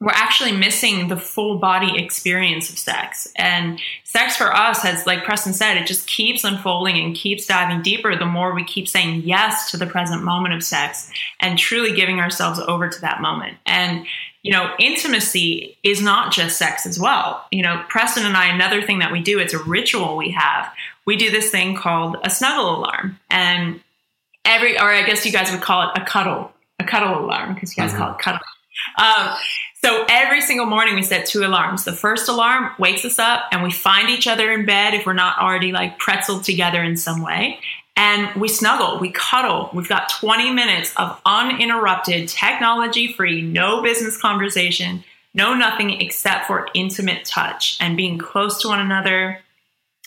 we're 0.00 0.12
actually 0.12 0.52
missing 0.52 1.08
the 1.08 1.16
full 1.16 1.58
body 1.58 2.02
experience 2.02 2.70
of 2.70 2.78
sex. 2.78 3.30
And 3.36 3.80
sex 4.04 4.36
for 4.36 4.54
us 4.54 4.82
has, 4.82 5.06
like 5.06 5.24
Preston 5.24 5.52
said, 5.52 5.76
it 5.76 5.86
just 5.86 6.06
keeps 6.06 6.44
unfolding 6.44 6.96
and 6.96 7.14
keeps 7.14 7.46
diving 7.46 7.82
deeper 7.82 8.16
the 8.16 8.26
more 8.26 8.54
we 8.54 8.64
keep 8.64 8.88
saying 8.88 9.22
yes 9.24 9.70
to 9.70 9.76
the 9.76 9.86
present 9.86 10.22
moment 10.22 10.54
of 10.54 10.64
sex 10.64 11.10
and 11.40 11.58
truly 11.58 11.94
giving 11.94 12.20
ourselves 12.20 12.58
over 12.58 12.88
to 12.88 13.00
that 13.02 13.20
moment. 13.20 13.56
And 13.66 14.06
you 14.44 14.52
know, 14.52 14.70
intimacy 14.78 15.76
is 15.82 16.02
not 16.02 16.30
just 16.30 16.58
sex 16.58 16.84
as 16.84 17.00
well. 17.00 17.44
You 17.50 17.62
know, 17.62 17.82
Preston 17.88 18.26
and 18.26 18.36
I, 18.36 18.54
another 18.54 18.82
thing 18.82 18.98
that 18.98 19.10
we 19.10 19.22
do, 19.22 19.38
it's 19.38 19.54
a 19.54 19.58
ritual 19.58 20.18
we 20.18 20.32
have. 20.32 20.70
We 21.06 21.16
do 21.16 21.30
this 21.30 21.50
thing 21.50 21.74
called 21.74 22.18
a 22.22 22.28
snuggle 22.28 22.76
alarm. 22.76 23.18
And 23.30 23.80
every, 24.44 24.78
or 24.78 24.84
I 24.84 25.02
guess 25.04 25.24
you 25.24 25.32
guys 25.32 25.50
would 25.50 25.62
call 25.62 25.88
it 25.88 25.98
a 26.00 26.04
cuddle, 26.04 26.52
a 26.78 26.84
cuddle 26.84 27.24
alarm, 27.24 27.54
because 27.54 27.74
you 27.74 27.82
guys 27.82 27.92
mm-hmm. 27.92 28.02
call 28.02 28.12
it 28.12 28.18
cuddle. 28.18 28.40
Um, 28.98 29.34
so 29.82 30.04
every 30.10 30.42
single 30.42 30.66
morning 30.66 30.94
we 30.94 31.02
set 31.02 31.24
two 31.24 31.44
alarms. 31.44 31.84
The 31.84 31.92
first 31.92 32.28
alarm 32.28 32.70
wakes 32.78 33.06
us 33.06 33.18
up 33.18 33.44
and 33.50 33.62
we 33.62 33.70
find 33.70 34.10
each 34.10 34.26
other 34.26 34.52
in 34.52 34.66
bed 34.66 34.92
if 34.92 35.06
we're 35.06 35.14
not 35.14 35.38
already 35.38 35.72
like 35.72 35.98
pretzeled 35.98 36.44
together 36.44 36.82
in 36.82 36.98
some 36.98 37.22
way 37.22 37.60
and 37.96 38.34
we 38.40 38.48
snuggle, 38.48 38.98
we 38.98 39.10
cuddle. 39.10 39.70
We've 39.72 39.88
got 39.88 40.08
20 40.08 40.52
minutes 40.52 40.92
of 40.96 41.20
uninterrupted, 41.24 42.28
technology 42.28 43.12
free, 43.12 43.40
no 43.40 43.82
business 43.82 44.20
conversation, 44.20 45.04
no 45.32 45.54
nothing 45.54 46.00
except 46.00 46.46
for 46.46 46.68
intimate 46.74 47.24
touch 47.24 47.76
and 47.80 47.96
being 47.96 48.18
close 48.18 48.60
to 48.62 48.68
one 48.68 48.80
another, 48.80 49.38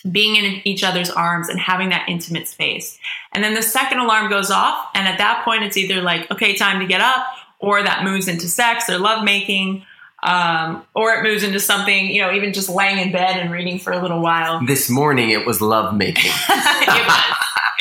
being 0.09 0.35
in 0.35 0.61
each 0.65 0.83
other's 0.83 1.09
arms 1.09 1.47
and 1.47 1.59
having 1.59 1.89
that 1.89 2.09
intimate 2.09 2.47
space. 2.47 2.99
And 3.31 3.41
then 3.43 3.53
the 3.53 3.61
second 3.61 3.99
alarm 3.99 4.29
goes 4.29 4.51
off. 4.51 4.89
And 4.93 5.07
at 5.07 5.17
that 5.19 5.43
point, 5.45 5.63
it's 5.63 5.77
either 5.77 6.01
like, 6.01 6.29
okay, 6.29 6.55
time 6.55 6.79
to 6.79 6.85
get 6.85 7.01
up, 7.01 7.25
or 7.59 7.81
that 7.81 8.03
moves 8.03 8.27
into 8.27 8.47
sex 8.47 8.89
or 8.89 8.99
lovemaking. 8.99 9.83
Um, 10.23 10.83
or 10.95 11.13
it 11.13 11.23
moves 11.23 11.43
into 11.43 11.59
something, 11.59 12.07
you 12.07 12.21
know, 12.21 12.33
even 12.33 12.51
just 12.51 12.69
laying 12.69 12.97
in 12.97 13.11
bed 13.11 13.37
and 13.37 13.51
reading 13.51 13.79
for 13.79 13.93
a 13.93 14.01
little 14.01 14.19
while. 14.19 14.65
This 14.65 14.89
morning 14.89 15.29
it 15.29 15.45
was 15.45 15.61
love 15.61 15.95
making. 15.95 16.31
it 16.49 17.07
was 17.07 17.37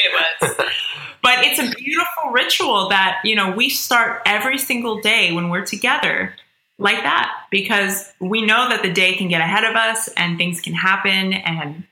it 0.07 0.13
was. 0.41 0.57
but 1.23 1.45
it's 1.45 1.59
a 1.59 1.75
beautiful 1.75 2.31
ritual 2.33 2.89
that, 2.91 3.21
you 3.25 3.35
know, 3.35 3.53
we 3.53 3.69
start 3.69 4.23
every 4.27 4.59
single 4.59 5.01
day 5.01 5.33
when 5.33 5.49
we're 5.49 5.65
together 5.65 6.35
like 6.79 7.03
that 7.03 7.33
because 7.51 8.13
we 8.21 8.45
know 8.45 8.69
that 8.69 8.83
the 8.83 8.93
day 8.93 9.15
can 9.15 9.29
get 9.29 9.41
ahead 9.41 9.65
of 9.65 9.75
us 9.77 10.09
and 10.17 10.37
things 10.37 10.61
can 10.61 10.75
happen 10.75 11.33
and 11.33 11.85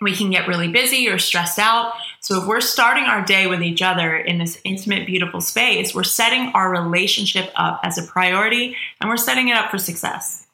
we 0.00 0.16
can 0.16 0.30
get 0.30 0.48
really 0.48 0.68
busy 0.68 1.08
or 1.08 1.18
stressed 1.18 1.58
out. 1.58 1.92
So 2.20 2.40
if 2.40 2.48
we're 2.48 2.60
starting 2.60 3.04
our 3.04 3.24
day 3.24 3.46
with 3.46 3.62
each 3.62 3.82
other 3.82 4.16
in 4.16 4.38
this 4.38 4.60
intimate, 4.64 5.06
beautiful 5.06 5.40
space, 5.40 5.94
we're 5.94 6.02
setting 6.02 6.50
our 6.54 6.70
relationship 6.70 7.52
up 7.56 7.80
as 7.84 7.98
a 7.98 8.02
priority 8.02 8.76
and 9.00 9.08
we're 9.08 9.16
setting 9.16 9.48
it 9.48 9.56
up 9.56 9.70
for 9.70 9.78
success. 9.78 10.46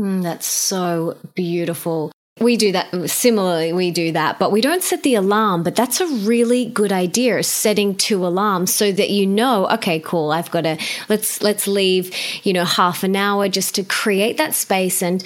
Mm, 0.00 0.22
that's 0.22 0.46
so 0.46 1.18
beautiful. 1.34 2.12
We 2.40 2.56
do 2.56 2.72
that 2.72 3.10
similarly, 3.10 3.74
we 3.74 3.90
do 3.90 4.12
that, 4.12 4.38
but 4.38 4.50
we 4.50 4.62
don't 4.62 4.82
set 4.82 5.02
the 5.02 5.16
alarm. 5.16 5.62
But 5.62 5.76
that's 5.76 6.00
a 6.00 6.06
really 6.06 6.64
good 6.64 6.90
idea, 6.90 7.42
setting 7.42 7.94
two 7.94 8.26
alarms 8.26 8.72
so 8.72 8.90
that 8.90 9.10
you 9.10 9.26
know, 9.26 9.68
okay, 9.68 10.00
cool, 10.00 10.30
I've 10.30 10.50
got 10.50 10.62
to 10.62 10.78
let's 11.10 11.42
let's 11.42 11.66
leave, 11.66 12.16
you 12.42 12.54
know, 12.54 12.64
half 12.64 13.04
an 13.04 13.16
hour 13.16 13.50
just 13.50 13.74
to 13.74 13.84
create 13.84 14.38
that 14.38 14.54
space. 14.54 15.02
And 15.02 15.22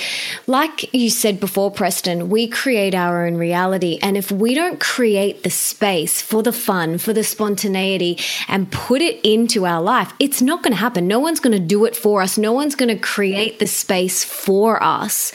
like 0.48 0.92
you 0.92 1.08
said 1.08 1.38
before, 1.38 1.70
Preston, 1.70 2.28
we 2.28 2.48
create 2.48 2.92
our 2.92 3.24
own 3.24 3.36
reality. 3.36 4.00
And 4.02 4.16
if 4.16 4.32
we 4.32 4.54
don't 4.54 4.80
create 4.80 5.44
the 5.44 5.50
space 5.50 6.20
for 6.20 6.42
the 6.42 6.52
fun, 6.52 6.98
for 6.98 7.12
the 7.12 7.22
spontaneity, 7.22 8.18
and 8.48 8.70
put 8.72 9.00
it 9.00 9.20
into 9.24 9.64
our 9.64 9.80
life, 9.80 10.12
it's 10.18 10.42
not 10.42 10.64
going 10.64 10.72
to 10.72 10.80
happen. 10.80 11.06
No 11.06 11.20
one's 11.20 11.38
going 11.38 11.56
to 11.56 11.64
do 11.64 11.84
it 11.84 11.94
for 11.94 12.20
us. 12.20 12.36
No 12.36 12.52
one's 12.52 12.74
going 12.74 12.94
to 12.94 13.00
create 13.00 13.60
the 13.60 13.68
space 13.68 14.24
for 14.24 14.82
us. 14.82 15.32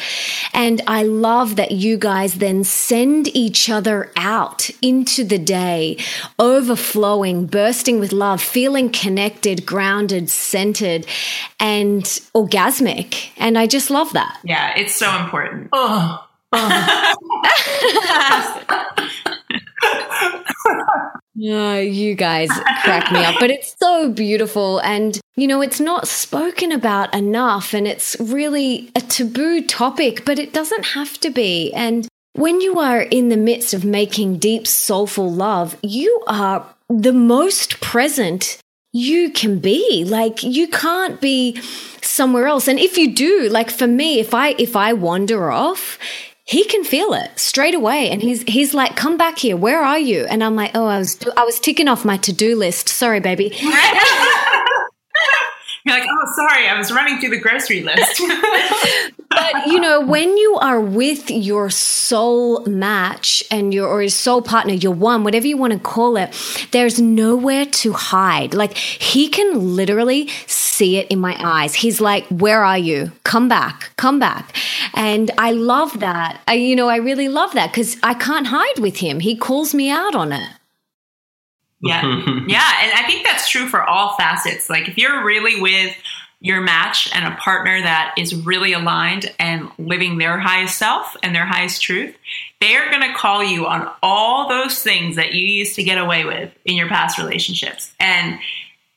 And 0.53 0.81
I 0.85 1.03
love 1.03 1.55
that 1.55 1.60
that 1.61 1.69
you 1.69 1.95
guys 1.95 2.33
then 2.39 2.63
send 2.63 3.27
each 3.35 3.69
other 3.69 4.11
out 4.15 4.67
into 4.81 5.23
the 5.23 5.37
day, 5.37 5.95
overflowing, 6.39 7.45
bursting 7.45 7.99
with 7.99 8.11
love, 8.11 8.41
feeling 8.41 8.89
connected, 8.89 9.63
grounded, 9.63 10.27
centered, 10.27 11.05
and 11.59 12.01
orgasmic. 12.33 13.29
And 13.37 13.59
I 13.59 13.67
just 13.67 13.91
love 13.91 14.11
that. 14.13 14.39
Yeah, 14.43 14.75
it's 14.75 14.95
so 14.95 15.15
important. 15.19 15.69
Oh. 15.71 16.27
oh. 16.51 17.15
Oh, 21.39 21.79
you 21.79 22.13
guys 22.15 22.49
crack 22.83 23.11
me 23.11 23.23
up, 23.23 23.35
but 23.39 23.49
it's 23.49 23.75
so 23.79 24.11
beautiful. 24.11 24.79
And, 24.79 25.19
you 25.37 25.47
know, 25.47 25.61
it's 25.61 25.79
not 25.79 26.07
spoken 26.07 26.73
about 26.73 27.13
enough. 27.15 27.73
And 27.73 27.87
it's 27.87 28.17
really 28.19 28.91
a 28.95 29.01
taboo 29.01 29.65
topic, 29.65 30.25
but 30.25 30.39
it 30.39 30.53
doesn't 30.53 30.87
have 30.87 31.17
to 31.21 31.29
be. 31.29 31.71
And 31.73 32.07
when 32.33 32.59
you 32.59 32.79
are 32.79 33.01
in 33.01 33.29
the 33.29 33.37
midst 33.37 33.73
of 33.73 33.85
making 33.85 34.39
deep, 34.39 34.67
soulful 34.67 35.31
love, 35.31 35.77
you 35.81 36.21
are 36.27 36.65
the 36.89 37.13
most 37.13 37.79
present 37.79 38.57
you 38.91 39.31
can 39.31 39.59
be. 39.59 40.03
Like, 40.03 40.43
you 40.43 40.67
can't 40.67 41.21
be 41.21 41.61
somewhere 42.01 42.47
else. 42.47 42.67
And 42.67 42.77
if 42.77 42.97
you 42.97 43.13
do, 43.15 43.47
like 43.49 43.71
for 43.71 43.87
me, 43.87 44.19
if 44.19 44.33
I, 44.33 44.49
if 44.57 44.75
I 44.75 44.91
wander 44.91 45.49
off, 45.49 45.97
he 46.51 46.65
can 46.65 46.83
feel 46.83 47.13
it 47.13 47.39
straight 47.39 47.73
away. 47.73 48.09
And 48.09 48.21
he's 48.21 48.43
he's 48.43 48.73
like 48.73 48.97
come 48.97 49.15
back 49.17 49.37
here. 49.39 49.55
Where 49.55 49.81
are 49.81 49.97
you? 49.99 50.25
And 50.25 50.43
i'm 50.43 50.55
like 50.55 50.71
oh 50.75 50.85
i 50.85 50.97
was 50.97 51.17
i 51.37 51.43
was 51.43 51.59
ticking 51.59 51.87
off 51.87 52.03
my 52.03 52.17
to-do 52.17 52.57
list. 52.57 52.89
Sorry 52.89 53.21
baby 53.21 53.49
You're 55.85 55.99
like, 55.99 56.07
oh, 56.09 56.31
sorry, 56.35 56.67
I 56.67 56.77
was 56.77 56.91
running 56.91 57.19
through 57.19 57.31
the 57.31 57.39
grocery 57.39 57.81
list. 57.81 58.21
but 59.29 59.67
you 59.67 59.79
know, 59.79 59.99
when 60.01 60.37
you 60.37 60.57
are 60.61 60.79
with 60.79 61.31
your 61.31 61.69
soul 61.71 62.63
match 62.65 63.43
and 63.49 63.73
your 63.73 63.87
or 63.87 64.03
your 64.03 64.09
soul 64.09 64.43
partner, 64.43 64.73
your 64.73 64.93
one, 64.93 65.23
whatever 65.23 65.47
you 65.47 65.57
want 65.57 65.73
to 65.73 65.79
call 65.79 66.17
it, 66.17 66.35
there's 66.71 67.01
nowhere 67.01 67.65
to 67.65 67.93
hide. 67.93 68.53
Like 68.53 68.77
he 68.77 69.27
can 69.27 69.75
literally 69.75 70.27
see 70.45 70.97
it 70.97 71.07
in 71.07 71.19
my 71.19 71.35
eyes. 71.39 71.73
He's 71.73 71.99
like, 71.99 72.27
"Where 72.27 72.63
are 72.63 72.77
you? 72.77 73.11
Come 73.23 73.49
back, 73.49 73.91
come 73.97 74.19
back." 74.19 74.55
And 74.93 75.31
I 75.37 75.51
love 75.51 75.99
that. 75.99 76.41
I, 76.47 76.53
you 76.53 76.75
know, 76.75 76.89
I 76.89 76.97
really 76.97 77.27
love 77.27 77.53
that 77.53 77.71
because 77.71 77.97
I 78.03 78.13
can't 78.13 78.47
hide 78.47 78.79
with 78.79 78.97
him. 78.97 79.19
He 79.19 79.35
calls 79.35 79.73
me 79.73 79.89
out 79.89 80.13
on 80.13 80.31
it. 80.31 80.47
Yeah. 81.81 82.01
yeah. 82.47 82.71
And 82.81 82.93
I 82.93 83.03
think 83.07 83.25
that's 83.25 83.49
true 83.49 83.67
for 83.67 83.83
all 83.83 84.15
facets. 84.15 84.69
Like 84.69 84.87
if 84.87 84.97
you're 84.97 85.23
really 85.23 85.61
with 85.61 85.95
your 86.39 86.59
match 86.59 87.09
and 87.13 87.31
a 87.31 87.37
partner 87.37 87.81
that 87.81 88.15
is 88.17 88.33
really 88.33 88.73
aligned 88.73 89.31
and 89.39 89.69
living 89.77 90.17
their 90.17 90.39
highest 90.39 90.77
self 90.77 91.15
and 91.21 91.35
their 91.35 91.45
highest 91.45 91.81
truth, 91.81 92.15
they 92.59 92.75
are 92.75 92.89
going 92.89 93.07
to 93.07 93.15
call 93.15 93.43
you 93.43 93.67
on 93.67 93.89
all 94.01 94.49
those 94.49 94.81
things 94.81 95.15
that 95.15 95.33
you 95.33 95.45
used 95.45 95.75
to 95.75 95.83
get 95.83 95.99
away 95.99 96.25
with 96.25 96.51
in 96.65 96.75
your 96.75 96.87
past 96.87 97.19
relationships. 97.19 97.93
And 97.99 98.39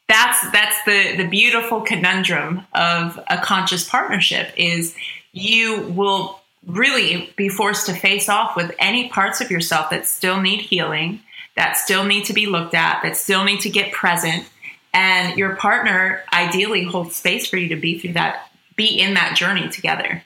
that's 0.08 0.40
that's 0.52 0.76
the 0.84 1.16
the 1.16 1.28
beautiful 1.28 1.80
conundrum 1.80 2.66
of 2.74 3.18
a 3.28 3.38
conscious 3.38 3.88
partnership 3.88 4.52
is 4.56 4.94
you 5.32 5.80
will 5.88 6.40
really 6.66 7.32
be 7.36 7.48
forced 7.48 7.86
to 7.86 7.94
face 7.94 8.28
off 8.28 8.56
with 8.56 8.74
any 8.78 9.08
parts 9.08 9.40
of 9.40 9.50
yourself 9.50 9.90
that 9.90 10.06
still 10.06 10.40
need 10.40 10.60
healing, 10.60 11.20
that 11.56 11.76
still 11.76 12.04
need 12.04 12.24
to 12.26 12.32
be 12.32 12.46
looked 12.46 12.74
at, 12.74 13.02
that 13.02 13.16
still 13.16 13.44
need 13.44 13.60
to 13.60 13.70
get 13.70 13.92
present. 13.92 14.44
And 14.92 15.36
your 15.38 15.56
partner 15.56 16.22
ideally 16.32 16.84
holds 16.84 17.16
space 17.16 17.48
for 17.48 17.56
you 17.56 17.68
to 17.68 17.76
be 17.76 17.98
through 17.98 18.12
that 18.14 18.50
be 18.76 18.86
in 18.86 19.14
that 19.14 19.36
journey 19.36 19.68
together. 19.68 20.22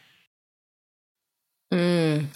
Mm. 1.71 2.29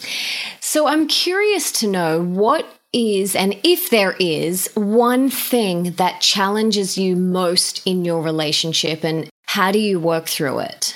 so 0.60 0.86
i'm 0.86 1.06
curious 1.06 1.72
to 1.72 1.88
know 1.88 2.22
what 2.22 2.66
is 2.92 3.34
and 3.34 3.58
if 3.64 3.88
there 3.88 4.14
is 4.20 4.70
one 4.74 5.30
thing 5.30 5.92
that 5.92 6.20
challenges 6.20 6.98
you 6.98 7.16
most 7.16 7.80
in 7.86 8.04
your 8.04 8.20
relationship 8.20 9.04
and 9.04 9.30
how 9.46 9.72
do 9.72 9.78
you 9.78 9.98
work 9.98 10.26
through 10.26 10.58
it 10.58 10.94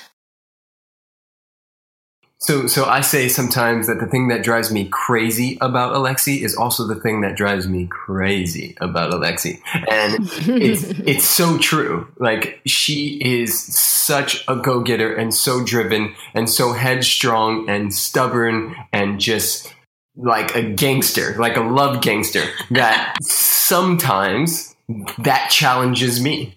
so, 2.47 2.69
so 2.69 2.85
I 2.85 3.01
say 3.01 3.29
sometimes 3.29 3.89
that 3.89 3.99
the 3.99 4.07
thing 4.07 4.29
that 4.29 4.45
drives 4.45 4.71
me 4.71 4.89
crazy 4.89 5.59
about 5.61 5.95
Alexi 5.95 6.43
is 6.43 6.55
also 6.55 6.87
the 6.87 6.95
thing 6.95 7.23
that 7.23 7.37
drives 7.37 7.67
me 7.67 7.89
crazy 7.91 8.77
about 8.81 9.11
Alexi, 9.11 9.61
and 9.91 10.29
it's 10.63 10.85
it's 11.05 11.25
so 11.25 11.59
true. 11.59 12.07
Like 12.19 12.61
she 12.65 13.21
is 13.21 13.61
such 13.61 14.45
a 14.47 14.55
go 14.55 14.81
getter 14.81 15.13
and 15.13 15.35
so 15.35 15.65
driven 15.65 16.15
and 16.35 16.49
so 16.49 16.73
headstrong 16.73 17.69
and 17.69 17.93
stubborn 17.93 18.77
and 18.93 19.19
just 19.21 19.75
like 20.15 20.55
a 20.55 20.63
gangster, 20.63 21.35
like 21.41 21.57
a 21.57 21.63
love 21.63 22.01
gangster. 22.01 22.45
That 22.71 23.17
sometimes 23.23 24.77
that 25.19 25.51
challenges 25.51 26.23
me. 26.23 26.55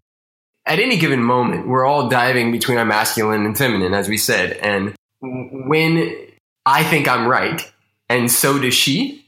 At 0.67 0.77
any 0.77 0.97
given 0.97 1.23
moment, 1.23 1.67
we're 1.67 1.87
all 1.87 2.09
diving 2.09 2.51
between 2.51 2.77
our 2.77 2.85
masculine 2.85 3.43
and 3.43 3.57
feminine, 3.57 3.95
as 3.95 4.07
we 4.07 4.17
said, 4.17 4.51
and 4.57 4.93
when 5.21 6.15
I 6.65 6.83
think 6.83 7.07
I'm 7.07 7.27
right 7.27 7.71
and 8.09 8.31
so 8.31 8.59
does 8.59 8.73
she, 8.73 9.25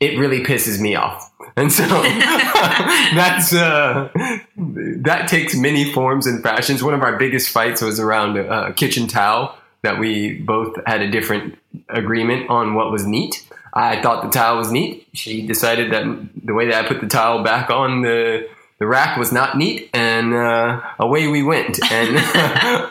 it 0.00 0.18
really 0.18 0.44
pisses 0.44 0.80
me 0.80 0.94
off. 0.94 1.32
And 1.56 1.72
so 1.72 1.84
that's 1.84 3.52
uh, 3.52 4.10
that 4.56 5.26
takes 5.28 5.56
many 5.56 5.92
forms 5.92 6.26
and 6.26 6.42
fashions. 6.42 6.82
One 6.82 6.94
of 6.94 7.02
our 7.02 7.16
biggest 7.16 7.48
fights 7.48 7.82
was 7.82 7.98
around 7.98 8.36
a, 8.36 8.72
kitchen 8.74 9.08
towel 9.08 9.56
that 9.82 9.98
we 9.98 10.34
both 10.34 10.76
had 10.86 11.00
a 11.00 11.10
different 11.10 11.58
agreement 11.88 12.50
on 12.50 12.74
what 12.74 12.90
was 12.92 13.06
neat. 13.06 13.46
I 13.72 14.02
thought 14.02 14.24
the 14.24 14.30
towel 14.30 14.58
was 14.58 14.70
neat. 14.70 15.06
She 15.14 15.46
decided 15.46 15.92
that 15.92 16.04
the 16.44 16.54
way 16.54 16.66
that 16.66 16.84
I 16.84 16.88
put 16.88 17.00
the 17.00 17.06
towel 17.06 17.42
back 17.42 17.70
on 17.70 18.02
the 18.02 18.48
the 18.78 18.86
rack 18.86 19.18
was 19.18 19.32
not 19.32 19.56
neat, 19.56 19.90
and 19.92 20.32
uh, 20.32 20.80
away 21.00 21.26
we 21.26 21.42
went. 21.42 21.80
And 21.90 22.90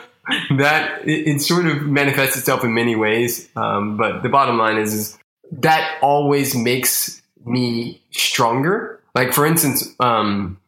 that 0.56 1.06
it, 1.06 1.28
it, 1.28 1.40
sort 1.40 1.66
of 1.66 1.82
manifests 1.82 2.36
itself 2.36 2.64
in 2.64 2.74
many 2.74 2.94
ways. 2.96 3.48
Um, 3.56 3.96
but 3.96 4.22
the 4.22 4.28
bottom 4.28 4.58
line 4.58 4.78
is, 4.78 4.92
is 4.92 5.18
that 5.52 5.98
always 6.02 6.54
makes 6.54 7.22
me 7.44 8.02
stronger. 8.10 9.00
Like 9.14 9.32
for 9.32 9.46
instance, 9.46 9.94
um, 10.00 10.60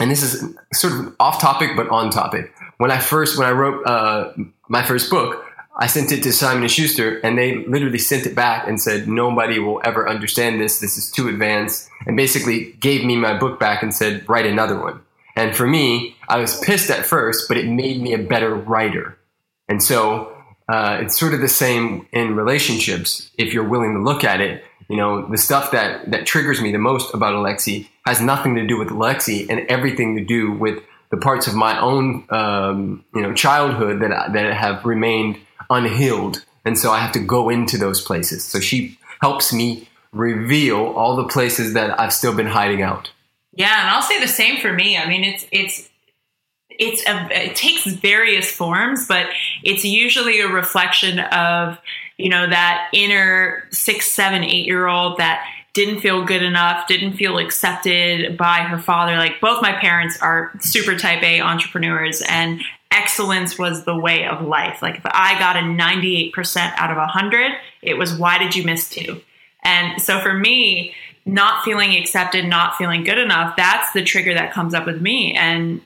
and 0.00 0.10
this 0.10 0.22
is 0.22 0.54
sort 0.72 0.92
of 0.94 1.16
off 1.20 1.40
topic 1.40 1.70
but 1.76 1.88
on 1.88 2.10
topic. 2.10 2.52
When 2.78 2.90
I 2.90 2.98
first 2.98 3.38
when 3.38 3.46
I 3.46 3.52
wrote 3.52 3.86
uh, 3.86 4.32
my 4.68 4.82
first 4.82 5.10
book, 5.10 5.44
I 5.76 5.86
sent 5.86 6.12
it 6.12 6.22
to 6.24 6.32
Simon 6.32 6.62
and 6.62 6.70
Schuster, 6.70 7.18
and 7.20 7.38
they 7.38 7.64
literally 7.66 7.98
sent 7.98 8.26
it 8.26 8.34
back 8.34 8.66
and 8.66 8.80
said 8.80 9.08
nobody 9.08 9.58
will 9.58 9.80
ever 9.84 10.08
understand 10.08 10.60
this. 10.60 10.80
This 10.80 10.96
is 10.98 11.10
too 11.10 11.28
advanced, 11.28 11.88
and 12.06 12.16
basically 12.16 12.72
gave 12.80 13.04
me 13.04 13.16
my 13.16 13.38
book 13.38 13.60
back 13.60 13.82
and 13.82 13.94
said 13.94 14.28
write 14.28 14.46
another 14.46 14.78
one. 14.80 15.00
And 15.36 15.56
for 15.56 15.66
me, 15.66 16.16
I 16.28 16.38
was 16.38 16.60
pissed 16.60 16.90
at 16.90 17.04
first, 17.04 17.48
but 17.48 17.56
it 17.56 17.66
made 17.66 18.00
me 18.00 18.12
a 18.12 18.18
better 18.18 18.54
writer. 18.54 19.18
And 19.68 19.82
so 19.82 20.36
uh, 20.68 20.98
it's 21.00 21.18
sort 21.18 21.34
of 21.34 21.40
the 21.40 21.48
same 21.48 22.06
in 22.12 22.36
relationships. 22.36 23.30
If 23.36 23.52
you're 23.52 23.68
willing 23.68 23.94
to 23.94 24.00
look 24.00 24.24
at 24.24 24.40
it, 24.40 24.64
you 24.88 24.96
know, 24.96 25.26
the 25.28 25.38
stuff 25.38 25.72
that, 25.72 26.10
that 26.10 26.26
triggers 26.26 26.60
me 26.60 26.70
the 26.70 26.78
most 26.78 27.14
about 27.14 27.34
Alexi 27.34 27.88
has 28.06 28.20
nothing 28.20 28.54
to 28.56 28.66
do 28.66 28.78
with 28.78 28.88
Alexi 28.88 29.48
and 29.48 29.60
everything 29.68 30.16
to 30.16 30.24
do 30.24 30.52
with 30.52 30.82
the 31.10 31.16
parts 31.16 31.46
of 31.46 31.54
my 31.54 31.80
own, 31.80 32.26
um, 32.30 33.04
you 33.14 33.22
know, 33.22 33.32
childhood 33.32 34.00
that, 34.00 34.32
that 34.32 34.54
have 34.54 34.84
remained 34.84 35.38
unhealed. 35.70 36.44
And 36.64 36.78
so 36.78 36.90
I 36.90 36.98
have 36.98 37.12
to 37.12 37.20
go 37.20 37.48
into 37.48 37.78
those 37.78 38.00
places. 38.00 38.44
So 38.44 38.60
she 38.60 38.98
helps 39.20 39.52
me 39.52 39.88
reveal 40.12 40.78
all 40.78 41.16
the 41.16 41.28
places 41.28 41.74
that 41.74 41.98
I've 41.98 42.12
still 42.12 42.34
been 42.34 42.46
hiding 42.46 42.82
out. 42.82 43.10
Yeah, 43.56 43.80
and 43.80 43.90
I'll 43.90 44.02
say 44.02 44.20
the 44.20 44.28
same 44.28 44.60
for 44.60 44.72
me. 44.72 44.96
I 44.96 45.08
mean, 45.08 45.24
it's 45.24 45.46
it's 45.52 45.88
it's 46.70 47.06
a, 47.06 47.28
it 47.30 47.56
takes 47.56 47.86
various 47.86 48.50
forms, 48.50 49.06
but 49.06 49.28
it's 49.62 49.84
usually 49.84 50.40
a 50.40 50.48
reflection 50.48 51.20
of 51.20 51.78
you 52.16 52.28
know 52.28 52.48
that 52.48 52.88
inner 52.92 53.68
six, 53.70 54.10
seven, 54.10 54.42
eight 54.42 54.66
year 54.66 54.86
old 54.86 55.18
that 55.18 55.46
didn't 55.72 56.00
feel 56.00 56.24
good 56.24 56.42
enough, 56.42 56.86
didn't 56.86 57.14
feel 57.14 57.38
accepted 57.38 58.36
by 58.36 58.60
her 58.60 58.78
father. 58.78 59.16
Like 59.16 59.40
both 59.40 59.60
my 59.60 59.72
parents 59.72 60.16
are 60.20 60.52
super 60.60 60.96
type 60.96 61.22
A 61.22 61.40
entrepreneurs, 61.40 62.22
and 62.28 62.60
excellence 62.90 63.58
was 63.58 63.84
the 63.84 63.96
way 63.96 64.26
of 64.26 64.46
life. 64.46 64.82
Like 64.82 64.96
if 64.96 65.02
I 65.04 65.38
got 65.38 65.56
a 65.56 65.60
98% 65.60 66.32
out 66.76 66.90
of 66.90 66.96
100, 66.96 67.52
it 67.82 67.98
was 67.98 68.16
why 68.16 68.38
did 68.38 68.54
you 68.54 68.64
miss 68.64 68.88
two? 68.88 69.20
And 69.64 70.00
so 70.00 70.20
for 70.20 70.32
me, 70.32 70.94
not 71.26 71.64
feeling 71.64 71.96
accepted, 71.96 72.44
not 72.44 72.76
feeling 72.76 73.04
good 73.04 73.18
enough, 73.18 73.56
that's 73.56 73.92
the 73.92 74.02
trigger 74.02 74.34
that 74.34 74.52
comes 74.52 74.74
up 74.74 74.86
with 74.86 75.00
me. 75.00 75.34
And 75.34 75.80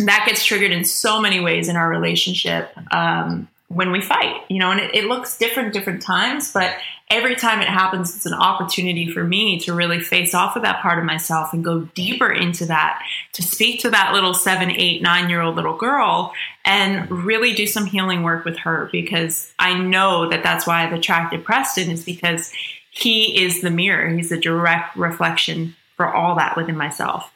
that 0.00 0.24
gets 0.26 0.44
triggered 0.44 0.72
in 0.72 0.84
so 0.84 1.20
many 1.20 1.40
ways 1.40 1.68
in 1.68 1.76
our 1.76 1.88
relationship 1.88 2.70
um, 2.92 3.48
when 3.68 3.92
we 3.92 4.00
fight, 4.00 4.42
you 4.48 4.58
know, 4.58 4.70
and 4.70 4.80
it, 4.80 4.94
it 4.94 5.04
looks 5.04 5.38
different 5.38 5.72
different 5.72 6.02
times, 6.02 6.52
but 6.52 6.76
every 7.10 7.36
time 7.36 7.60
it 7.60 7.68
happens, 7.68 8.14
it's 8.16 8.26
an 8.26 8.34
opportunity 8.34 9.08
for 9.10 9.22
me 9.22 9.58
to 9.60 9.74
really 9.74 10.00
face 10.00 10.34
off 10.34 10.54
with 10.54 10.64
that 10.64 10.80
part 10.80 10.98
of 10.98 11.04
myself 11.04 11.52
and 11.52 11.64
go 11.64 11.82
deeper 11.94 12.30
into 12.30 12.66
that, 12.66 13.02
to 13.32 13.42
speak 13.42 13.80
to 13.80 13.90
that 13.90 14.12
little 14.12 14.34
seven, 14.34 14.70
eight, 14.70 15.02
nine 15.02 15.28
year 15.28 15.40
old 15.40 15.56
little 15.56 15.76
girl 15.76 16.32
and 16.64 17.10
really 17.10 17.52
do 17.52 17.66
some 17.66 17.86
healing 17.86 18.22
work 18.22 18.44
with 18.44 18.58
her 18.58 18.88
because 18.90 19.52
I 19.58 19.78
know 19.78 20.28
that 20.30 20.42
that's 20.42 20.66
why 20.66 20.84
I've 20.84 20.92
attracted 20.92 21.44
Preston 21.44 21.90
is 21.90 22.04
because 22.04 22.52
he 22.94 23.42
is 23.42 23.60
the 23.60 23.70
mirror. 23.70 24.08
He's 24.08 24.30
a 24.30 24.40
direct 24.40 24.96
reflection 24.96 25.74
for 25.96 26.12
all 26.12 26.36
that 26.36 26.56
within 26.56 26.76
myself. 26.76 27.30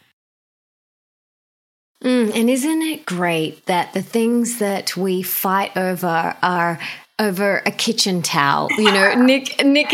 Mm, 2.02 2.34
and 2.34 2.48
isn't 2.48 2.82
it 2.82 3.04
great 3.06 3.66
that 3.66 3.92
the 3.92 4.02
things 4.02 4.58
that 4.58 4.96
we 4.96 5.22
fight 5.22 5.76
over 5.76 6.36
are 6.42 6.78
over 7.18 7.60
a 7.66 7.72
kitchen 7.72 8.22
towel? 8.22 8.68
You 8.78 8.92
know, 8.92 9.14
Nick, 9.24 9.64
Nick, 9.64 9.90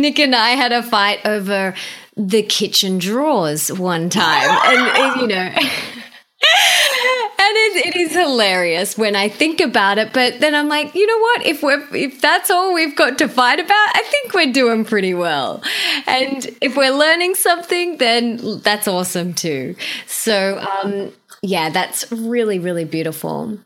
Nick 0.00 0.18
and 0.18 0.34
I 0.34 0.50
had 0.50 0.72
a 0.72 0.82
fight 0.82 1.20
over 1.26 1.74
the 2.16 2.42
kitchen 2.42 2.98
drawers 2.98 3.70
one 3.70 4.08
time, 4.08 4.48
and 4.64 5.20
you 5.20 5.26
know. 5.26 5.54
it 7.56 7.96
is 7.96 8.12
hilarious 8.12 8.96
when 8.96 9.16
I 9.16 9.28
think 9.28 9.60
about 9.60 9.98
it. 9.98 10.12
But 10.12 10.40
then 10.40 10.54
I'm 10.54 10.68
like, 10.68 10.94
you 10.94 11.06
know 11.06 11.18
what? 11.18 11.46
If 11.46 11.62
we're 11.62 11.86
if 11.94 12.20
that's 12.20 12.50
all 12.50 12.74
we've 12.74 12.96
got 12.96 13.18
to 13.18 13.28
fight 13.28 13.60
about, 13.60 13.70
I 13.70 14.02
think 14.10 14.34
we're 14.34 14.52
doing 14.52 14.84
pretty 14.84 15.14
well. 15.14 15.62
And 16.06 16.46
if 16.60 16.76
we're 16.76 16.92
learning 16.92 17.34
something, 17.34 17.98
then 17.98 18.60
that's 18.60 18.88
awesome 18.88 19.34
too. 19.34 19.76
So 20.06 20.58
um, 20.58 21.12
yeah, 21.42 21.70
that's 21.70 22.10
really, 22.12 22.58
really 22.58 22.84
beautiful. 22.84 23.58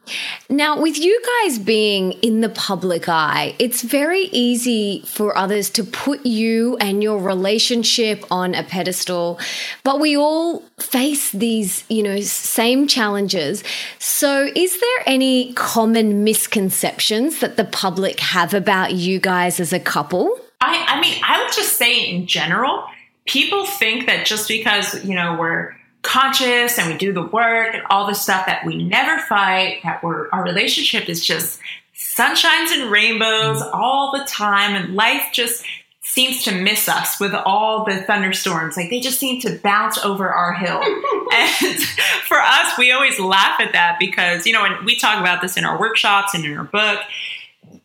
Now, 0.48 0.80
with 0.80 0.96
you 0.96 1.20
guys 1.42 1.58
being 1.58 2.12
in 2.12 2.40
the 2.40 2.48
public 2.48 3.08
eye, 3.08 3.56
it's 3.58 3.82
very 3.82 4.26
easy 4.30 5.02
for 5.06 5.36
others 5.36 5.70
to 5.70 5.82
put 5.82 6.24
you 6.24 6.76
and 6.76 7.02
your 7.02 7.18
relationship 7.18 8.24
on 8.30 8.54
a 8.54 8.62
pedestal, 8.62 9.40
but 9.82 9.98
we 9.98 10.16
all 10.16 10.60
face 10.78 11.32
these, 11.32 11.82
you 11.88 12.04
know, 12.04 12.20
same 12.20 12.86
challenges. 12.86 13.64
So, 13.98 14.50
is 14.54 14.80
there 14.80 15.02
any 15.06 15.52
common 15.54 16.22
misconceptions 16.22 17.40
that 17.40 17.56
the 17.56 17.64
public 17.64 18.20
have 18.20 18.54
about 18.54 18.94
you 18.94 19.18
guys 19.18 19.58
as 19.58 19.72
a 19.72 19.80
couple? 19.80 20.38
I, 20.60 20.84
I 20.86 21.00
mean, 21.00 21.20
I 21.24 21.42
would 21.42 21.52
just 21.52 21.76
say 21.76 22.08
in 22.08 22.28
general, 22.28 22.84
people 23.26 23.66
think 23.66 24.06
that 24.06 24.26
just 24.26 24.46
because, 24.46 25.04
you 25.04 25.16
know, 25.16 25.36
we're 25.38 25.74
conscious 26.04 26.78
and 26.78 26.92
we 26.92 26.98
do 26.98 27.12
the 27.12 27.22
work 27.22 27.74
and 27.74 27.82
all 27.90 28.06
the 28.06 28.14
stuff 28.14 28.46
that 28.46 28.64
we 28.64 28.84
never 28.84 29.20
fight, 29.22 29.80
that 29.82 30.02
we're, 30.04 30.28
our 30.30 30.44
relationship 30.44 31.08
is 31.08 31.24
just 31.24 31.58
sunshines 31.96 32.70
and 32.70 32.90
rainbows 32.90 33.60
all 33.72 34.12
the 34.12 34.24
time 34.24 34.76
and 34.76 34.94
life 34.94 35.30
just 35.32 35.64
seems 36.02 36.44
to 36.44 36.52
miss 36.52 36.88
us 36.88 37.18
with 37.18 37.34
all 37.34 37.84
the 37.84 38.02
thunderstorms. 38.02 38.76
Like 38.76 38.90
they 38.90 39.00
just 39.00 39.18
seem 39.18 39.40
to 39.40 39.58
bounce 39.58 39.98
over 40.04 40.28
our 40.28 40.52
hill. 40.52 40.80
and 41.32 41.82
for 42.28 42.38
us, 42.38 42.78
we 42.78 42.92
always 42.92 43.18
laugh 43.18 43.58
at 43.58 43.72
that 43.72 43.96
because, 43.98 44.46
you 44.46 44.52
know, 44.52 44.64
and 44.64 44.84
we 44.84 44.96
talk 44.96 45.18
about 45.18 45.42
this 45.42 45.56
in 45.56 45.64
our 45.64 45.80
workshops 45.80 46.34
and 46.34 46.44
in 46.44 46.56
our 46.56 46.64
book. 46.64 47.00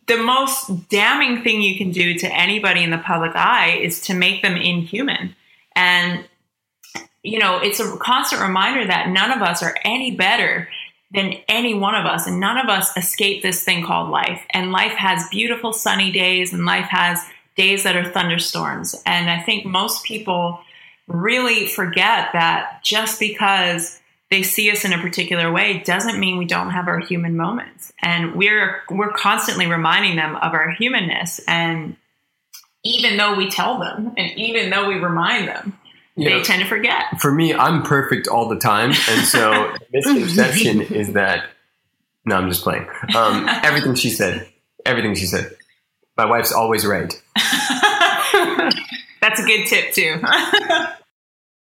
The 0.06 0.18
most 0.18 0.88
damning 0.88 1.42
thing 1.42 1.62
you 1.62 1.78
can 1.78 1.90
do 1.90 2.18
to 2.18 2.32
anybody 2.32 2.84
in 2.84 2.90
the 2.90 2.98
public 2.98 3.32
eye 3.34 3.78
is 3.82 4.02
to 4.02 4.14
make 4.14 4.42
them 4.42 4.56
inhuman. 4.56 5.34
And, 5.74 6.24
you 7.22 7.38
know, 7.38 7.58
it's 7.58 7.80
a 7.80 7.96
constant 7.98 8.42
reminder 8.42 8.86
that 8.86 9.08
none 9.08 9.30
of 9.30 9.42
us 9.42 9.62
are 9.62 9.76
any 9.84 10.16
better 10.16 10.68
than 11.12 11.34
any 11.48 11.74
one 11.74 11.94
of 11.94 12.06
us, 12.06 12.26
and 12.26 12.38
none 12.38 12.56
of 12.56 12.68
us 12.68 12.96
escape 12.96 13.42
this 13.42 13.64
thing 13.64 13.84
called 13.84 14.10
life. 14.10 14.44
And 14.50 14.70
life 14.70 14.92
has 14.92 15.28
beautiful 15.28 15.72
sunny 15.72 16.12
days, 16.12 16.52
and 16.52 16.64
life 16.64 16.86
has 16.86 17.20
days 17.56 17.82
that 17.82 17.96
are 17.96 18.08
thunderstorms. 18.08 18.94
And 19.04 19.28
I 19.28 19.40
think 19.40 19.66
most 19.66 20.04
people 20.04 20.60
really 21.08 21.66
forget 21.66 22.28
that 22.32 22.80
just 22.84 23.18
because 23.18 24.00
they 24.30 24.44
see 24.44 24.70
us 24.70 24.84
in 24.84 24.92
a 24.92 24.98
particular 24.98 25.50
way 25.50 25.80
doesn't 25.80 26.20
mean 26.20 26.38
we 26.38 26.44
don't 26.44 26.70
have 26.70 26.86
our 26.86 27.00
human 27.00 27.36
moments. 27.36 27.92
And 28.00 28.36
we're 28.36 28.82
we're 28.88 29.10
constantly 29.10 29.66
reminding 29.66 30.16
them 30.16 30.36
of 30.36 30.54
our 30.54 30.70
humanness. 30.70 31.40
And 31.48 31.96
even 32.84 33.16
though 33.16 33.34
we 33.34 33.50
tell 33.50 33.80
them 33.80 34.14
and 34.16 34.30
even 34.38 34.70
though 34.70 34.88
we 34.88 34.94
remind 34.94 35.48
them, 35.48 35.76
they 36.28 36.30
know, 36.30 36.42
tend 36.42 36.62
to 36.62 36.68
forget. 36.68 37.20
For 37.20 37.32
me, 37.32 37.54
I'm 37.54 37.82
perfect 37.82 38.28
all 38.28 38.48
the 38.48 38.58
time. 38.58 38.90
And 39.08 39.26
so 39.26 39.74
misconception 39.92 40.82
is 40.82 41.14
that 41.14 41.46
no, 42.24 42.36
I'm 42.36 42.48
just 42.48 42.62
playing. 42.62 42.86
Um, 43.16 43.48
everything 43.62 43.94
she 43.94 44.10
said. 44.10 44.46
Everything 44.84 45.14
she 45.14 45.26
said. 45.26 45.56
My 46.16 46.26
wife's 46.26 46.52
always 46.52 46.86
right. 46.86 47.12
That's 49.20 49.40
a 49.40 49.44
good 49.44 49.66
tip 49.66 49.92
too. 49.92 50.22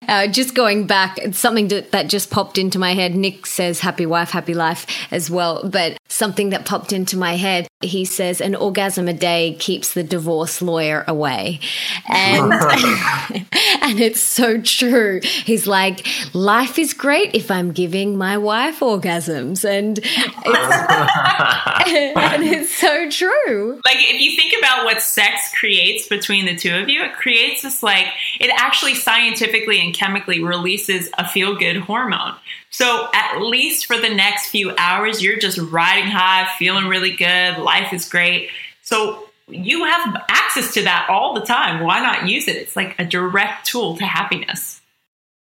Uh, 0.08 0.28
just 0.28 0.54
going 0.54 0.86
back, 0.86 1.18
it's 1.18 1.40
something 1.40 1.68
to, 1.68 1.82
that 1.92 2.08
just 2.08 2.30
popped 2.30 2.58
into 2.58 2.78
my 2.78 2.94
head. 2.94 3.16
Nick 3.16 3.46
says 3.46 3.80
happy 3.80 4.06
wife, 4.06 4.30
happy 4.30 4.54
life 4.54 4.86
as 5.12 5.30
well. 5.30 5.68
But 5.68 5.98
something 6.08 6.52
that 6.52 6.66
popped 6.66 6.94
into 6.94 7.18
my 7.18 7.36
head, 7.36 7.68
he 7.82 8.06
says 8.06 8.40
an 8.40 8.56
orgasm 8.56 9.08
a 9.08 9.14
day 9.14 9.56
keeps 9.60 9.94
the 9.94 10.04
divorce 10.04 10.62
lawyer 10.62 11.04
away. 11.08 11.60
And, 12.08 12.54
and 13.82 14.00
it's 14.00 14.22
so 14.22 14.62
true. 14.62 15.20
He's 15.24 15.68
like, 15.68 16.08
life 16.34 16.78
is 16.78 16.94
great 16.94 17.36
if 17.36 17.50
I'm 17.50 17.72
giving 17.72 18.18
my 18.18 18.38
wife 18.38 18.80
orgasms. 18.80 19.66
And 19.66 20.00
it's, 20.00 20.06
and 22.18 22.44
it's 22.44 22.74
so 22.74 23.10
true. 23.10 23.82
Like, 23.84 23.98
if 23.98 24.22
you 24.22 24.36
think 24.36 24.54
about 24.58 24.86
what 24.86 25.02
sex 25.02 25.52
creates 25.60 26.08
between 26.08 26.46
the 26.46 26.56
two 26.56 26.76
of 26.76 26.88
you, 26.88 27.04
it 27.04 27.14
creates 27.14 27.64
this, 27.64 27.84
like, 27.84 28.08
it 28.40 28.52
actually 28.56 28.96
scientifically 28.96 29.80
and 29.80 29.94
chemically 29.94 30.44
releases 30.44 31.10
a 31.18 31.28
feel 31.28 31.56
good 31.56 31.78
hormone. 31.78 32.36
So 32.70 33.10
at 33.14 33.42
least 33.42 33.86
for 33.86 33.98
the 33.98 34.14
next 34.14 34.50
few 34.50 34.74
hours, 34.78 35.22
you're 35.24 35.40
just 35.40 35.58
riding 35.58 36.10
high, 36.10 36.48
feeling 36.58 36.88
really 36.88 37.16
good, 37.16 37.58
life 37.58 37.94
is 37.94 38.08
great. 38.08 38.50
So 38.82 39.28
you 39.48 39.86
have 39.86 40.24
access 40.30 40.74
to 40.74 40.84
that 40.84 41.08
all 41.10 41.34
the 41.34 41.46
time. 41.46 41.84
Why 41.84 42.02
not 42.02 42.28
use 42.28 42.48
it? 42.48 42.58
It's 42.58 42.76
like 42.76 43.00
a 43.00 43.06
direct 43.06 43.66
tool 43.66 43.98
to 43.98 44.06
happiness. 44.06 44.82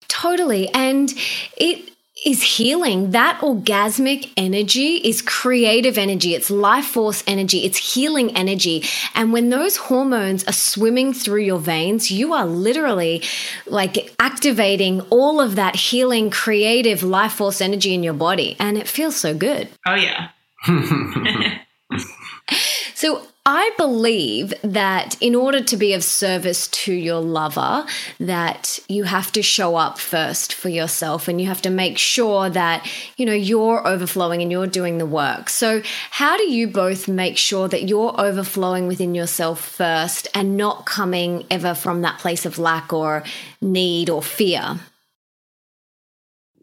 Totally. 0.08 0.68
And 0.68 1.12
it 1.56 1.91
is 2.24 2.42
healing. 2.42 3.10
That 3.10 3.40
orgasmic 3.40 4.30
energy 4.36 4.96
is 4.96 5.22
creative 5.22 5.98
energy. 5.98 6.34
It's 6.34 6.50
life 6.50 6.86
force 6.86 7.24
energy. 7.26 7.64
It's 7.64 7.94
healing 7.94 8.36
energy. 8.36 8.84
And 9.14 9.32
when 9.32 9.50
those 9.50 9.76
hormones 9.76 10.44
are 10.44 10.52
swimming 10.52 11.12
through 11.12 11.42
your 11.42 11.58
veins, 11.58 12.10
you 12.10 12.32
are 12.32 12.46
literally 12.46 13.22
like 13.66 14.14
activating 14.18 15.00
all 15.10 15.40
of 15.40 15.56
that 15.56 15.76
healing, 15.76 16.30
creative 16.30 17.02
life 17.02 17.32
force 17.32 17.60
energy 17.60 17.94
in 17.94 18.02
your 18.02 18.14
body. 18.14 18.56
And 18.58 18.78
it 18.78 18.88
feels 18.88 19.16
so 19.16 19.34
good. 19.34 19.68
Oh, 19.86 19.94
yeah. 19.94 20.28
so 22.94 23.26
I 23.44 23.72
believe 23.76 24.54
that 24.62 25.20
in 25.20 25.34
order 25.34 25.64
to 25.64 25.76
be 25.76 25.94
of 25.94 26.04
service 26.04 26.68
to 26.68 26.92
your 26.92 27.20
lover, 27.20 27.84
that 28.20 28.78
you 28.88 29.02
have 29.02 29.32
to 29.32 29.42
show 29.42 29.74
up 29.74 29.98
first 29.98 30.54
for 30.54 30.68
yourself 30.68 31.26
and 31.26 31.40
you 31.40 31.48
have 31.48 31.62
to 31.62 31.70
make 31.70 31.98
sure 31.98 32.48
that, 32.50 32.88
you 33.16 33.26
know, 33.26 33.32
you're 33.32 33.84
overflowing 33.84 34.42
and 34.42 34.52
you're 34.52 34.68
doing 34.68 34.98
the 34.98 35.06
work. 35.06 35.48
So, 35.48 35.82
how 36.12 36.36
do 36.36 36.48
you 36.48 36.68
both 36.68 37.08
make 37.08 37.36
sure 37.36 37.66
that 37.66 37.88
you're 37.88 38.14
overflowing 38.20 38.86
within 38.86 39.12
yourself 39.12 39.60
first 39.60 40.28
and 40.34 40.56
not 40.56 40.86
coming 40.86 41.44
ever 41.50 41.74
from 41.74 42.02
that 42.02 42.20
place 42.20 42.46
of 42.46 42.60
lack 42.60 42.92
or 42.92 43.24
need 43.60 44.08
or 44.08 44.22
fear? 44.22 44.78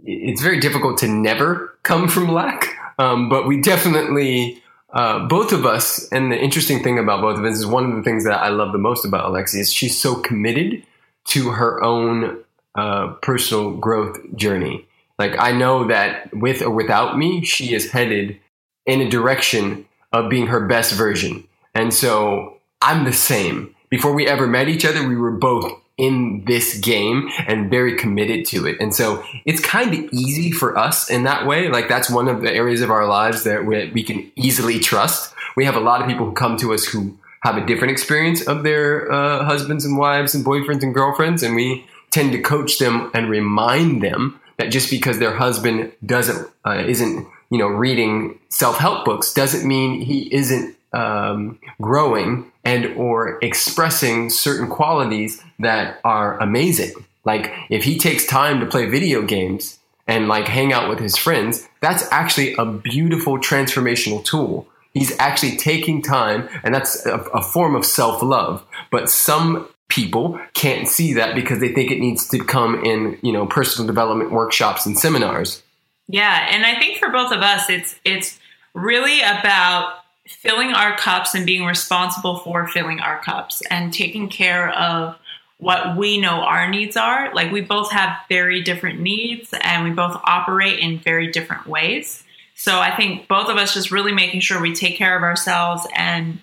It's 0.06 0.42
very 0.42 0.62
difficult 0.62 0.98
to 1.00 1.10
never 1.10 1.78
come 1.84 2.08
from 2.08 2.32
lack, 2.32 2.74
um, 2.98 3.28
but 3.28 3.48
we 3.48 3.60
definitely 3.60 4.64
uh, 4.92 5.28
both 5.28 5.52
of 5.52 5.66
us, 5.66 6.08
and 6.12 6.32
the 6.32 6.40
interesting 6.40 6.82
thing 6.82 6.98
about 6.98 7.22
both 7.22 7.38
of 7.38 7.46
us 7.46 7.58
is 7.58 7.66
one 7.66 7.90
of 7.90 7.96
the 7.96 8.04
things 8.04 8.26
that 8.26 8.40
I 8.40 8.50
love 8.50 8.72
the 8.72 8.80
most 8.80 9.06
about 9.06 9.32
Alexi 9.32 9.60
is 9.60 9.72
she's 9.72 10.00
so 10.00 10.16
committed 10.16 10.84
to 11.28 11.50
her 11.52 11.84
own 11.84 12.44
uh, 12.76 13.14
personal 13.22 13.72
growth 13.72 14.18
journey. 14.36 14.88
Like 15.20 15.36
I 15.38 15.52
know 15.52 15.88
that 15.88 16.34
with 16.34 16.62
or 16.62 16.72
without 16.72 17.18
me, 17.18 17.44
she 17.44 17.74
is 17.76 17.92
headed 17.92 18.40
in 18.86 19.02
a 19.02 19.10
direction 19.10 19.86
of 20.12 20.30
being 20.30 20.48
her 20.48 20.66
best 20.66 20.94
version. 20.94 21.44
And 21.76 21.94
so 21.94 22.58
I'm 22.82 23.06
the 23.06 23.14
same. 23.14 23.76
Before 23.90 24.14
we 24.14 24.28
ever 24.28 24.48
met 24.48 24.70
each 24.70 24.86
other, 24.86 25.08
we 25.08 25.16
were 25.16 25.32
both 25.32 25.72
in 26.00 26.46
this 26.46 26.80
game 26.80 27.30
and 27.46 27.70
very 27.70 27.96
committed 27.96 28.46
to 28.46 28.66
it. 28.66 28.78
And 28.80 28.96
so 28.96 29.24
it's 29.46 29.60
kind 29.60 29.94
of 29.94 30.14
easy 30.14 30.52
for 30.52 30.78
us 30.78 31.10
in 31.10 31.24
that 31.24 31.46
way. 31.46 31.68
Like 31.68 31.90
that's 31.90 32.10
one 32.10 32.28
of 32.28 32.42
the 32.42 32.52
areas 32.52 32.82
of 32.82 32.90
our 32.90 33.06
lives 33.06 33.44
that 33.44 33.66
we, 33.66 33.92
we 33.92 34.04
can 34.04 34.32
easily 34.36 34.80
trust. 34.80 35.34
We 35.56 35.66
have 35.66 35.76
a 35.76 35.82
lot 35.82 36.02
of 36.02 36.08
people 36.08 36.26
who 36.26 36.32
come 36.32 36.56
to 36.58 36.74
us 36.74 36.86
who 36.86 37.18
have 37.42 37.58
a 37.58 37.66
different 37.66 37.92
experience 37.92 38.48
of 38.48 38.64
their 38.64 39.12
uh, 39.12 39.44
husbands 39.44 39.86
and 39.86 39.98
wives 39.98 40.34
and 40.34 40.46
boyfriends 40.46 40.84
and 40.84 40.94
girlfriends, 40.94 41.44
and 41.44 41.56
we 41.56 41.86
tend 42.12 42.32
to 42.32 42.42
coach 42.42 42.80
them 42.80 43.12
and 43.14 43.30
remind 43.30 44.02
them 44.02 44.40
that 44.58 44.72
just 44.72 44.90
because 44.90 45.20
their 45.20 45.36
husband 45.36 45.92
doesn't 46.06 46.50
uh, 46.66 46.84
isn't 46.86 47.28
you 47.50 47.58
know 47.58 47.68
reading 47.68 48.40
self 48.50 48.78
help 48.78 49.06
books 49.06 49.34
doesn't 49.34 49.68
mean 49.68 50.02
he 50.02 50.34
isn't 50.34 50.76
um, 50.94 51.60
growing 51.82 52.52
and 52.64 52.98
or 52.98 53.40
expressing 53.42 54.30
certain 54.30 54.68
qualities 54.68 55.42
that 55.60 56.00
are 56.04 56.40
amazing. 56.40 56.94
Like 57.26 57.54
if 57.70 57.84
he 57.84 57.98
takes 57.98 58.26
time 58.26 58.60
to 58.60 58.66
play 58.66 58.86
video 58.88 59.22
games 59.22 59.80
and 60.08 60.28
like 60.28 60.48
hang 60.48 60.74
out 60.74 60.90
with 60.90 61.00
his 61.00 61.16
friends, 61.16 61.68
that's 61.82 62.10
actually 62.12 62.56
a 62.56 62.66
beautiful 62.66 63.38
transformational 63.38 64.24
tool. 64.24 64.68
He's 64.94 65.18
actually 65.20 65.56
taking 65.58 66.02
time, 66.02 66.50
and 66.64 66.74
that's 66.74 67.06
a, 67.06 67.18
a 67.18 67.44
form 67.44 67.76
of 67.76 67.86
self 67.86 68.24
love. 68.24 68.66
But 68.90 69.10
some 69.10 69.70
people 69.88 70.40
can't 70.54 70.88
see 70.88 71.14
that 71.14 71.36
because 71.36 71.60
they 71.60 71.74
think 71.74 71.92
it 71.92 72.00
needs 72.00 72.28
to 72.30 72.40
come 72.40 72.84
in, 72.84 73.20
you 73.22 73.32
know, 73.32 73.46
personal 73.46 73.86
development 73.86 74.32
workshops 74.32 74.86
and 74.86 74.98
seminars. 74.98 75.62
Yeah, 76.08 76.48
and 76.52 76.66
I 76.66 76.80
think 76.80 76.98
for 76.98 77.10
both 77.10 77.32
of 77.32 77.42
us, 77.42 77.70
it's 77.70 78.00
it's 78.04 78.40
really 78.74 79.22
about 79.22 80.00
filling 80.30 80.72
our 80.74 80.96
cups 80.96 81.36
and 81.36 81.46
being 81.46 81.66
responsible 81.66 82.38
for 82.38 82.68
filling 82.68 83.00
our 83.00 83.20
cups 83.20 83.62
and 83.70 83.94
taking 83.94 84.30
care 84.30 84.70
of 84.70 85.18
what 85.58 85.98
we 85.98 86.20
know 86.20 86.42
our 86.42 86.70
needs 86.70 86.96
are. 86.96 87.34
Like 87.34 87.52
we 87.52 87.62
both 87.62 87.92
have 87.92 88.18
very 88.30 88.62
different 88.62 89.00
needs 89.02 89.54
and 89.62 89.84
we 89.84 89.92
both 89.92 90.20
operate 90.24 90.80
in 90.80 91.00
very 91.00 91.32
different 91.32 91.68
ways. 91.68 92.24
So 92.56 92.80
I 92.80 92.96
think 92.96 93.28
both 93.28 93.50
of 93.50 93.58
us 93.58 93.74
just 93.74 93.92
really 93.92 94.14
making 94.14 94.42
sure 94.42 94.62
we 94.62 94.74
take 94.74 94.98
care 94.98 95.18
of 95.18 95.24
ourselves 95.24 95.86
and 95.96 96.42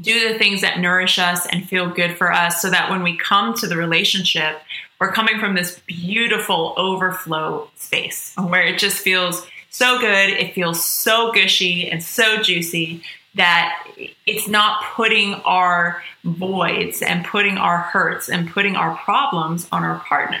do 0.00 0.32
the 0.32 0.38
things 0.38 0.62
that 0.62 0.80
nourish 0.80 1.18
us 1.18 1.46
and 1.46 1.68
feel 1.68 1.88
good 1.88 2.16
for 2.16 2.32
us 2.32 2.60
so 2.60 2.70
that 2.70 2.90
when 2.90 3.02
we 3.02 3.16
come 3.16 3.54
to 3.54 3.66
the 3.66 3.76
relationship, 3.76 4.60
we're 5.00 5.12
coming 5.12 5.38
from 5.38 5.54
this 5.54 5.80
beautiful 5.86 6.74
overflow 6.76 7.68
space 7.76 8.34
where 8.36 8.66
it 8.66 8.78
just 8.78 8.98
feels 8.98 9.46
so 9.76 9.98
good. 9.98 10.30
It 10.30 10.54
feels 10.54 10.84
so 10.84 11.32
gushy 11.32 11.90
and 11.90 12.02
so 12.02 12.42
juicy 12.42 13.02
that 13.34 13.86
it's 14.24 14.48
not 14.48 14.82
putting 14.94 15.34
our 15.34 16.02
voids 16.24 17.02
and 17.02 17.24
putting 17.24 17.58
our 17.58 17.78
hurts 17.78 18.30
and 18.30 18.50
putting 18.50 18.76
our 18.76 18.96
problems 18.96 19.68
on 19.70 19.84
our 19.84 19.98
partner. 20.00 20.40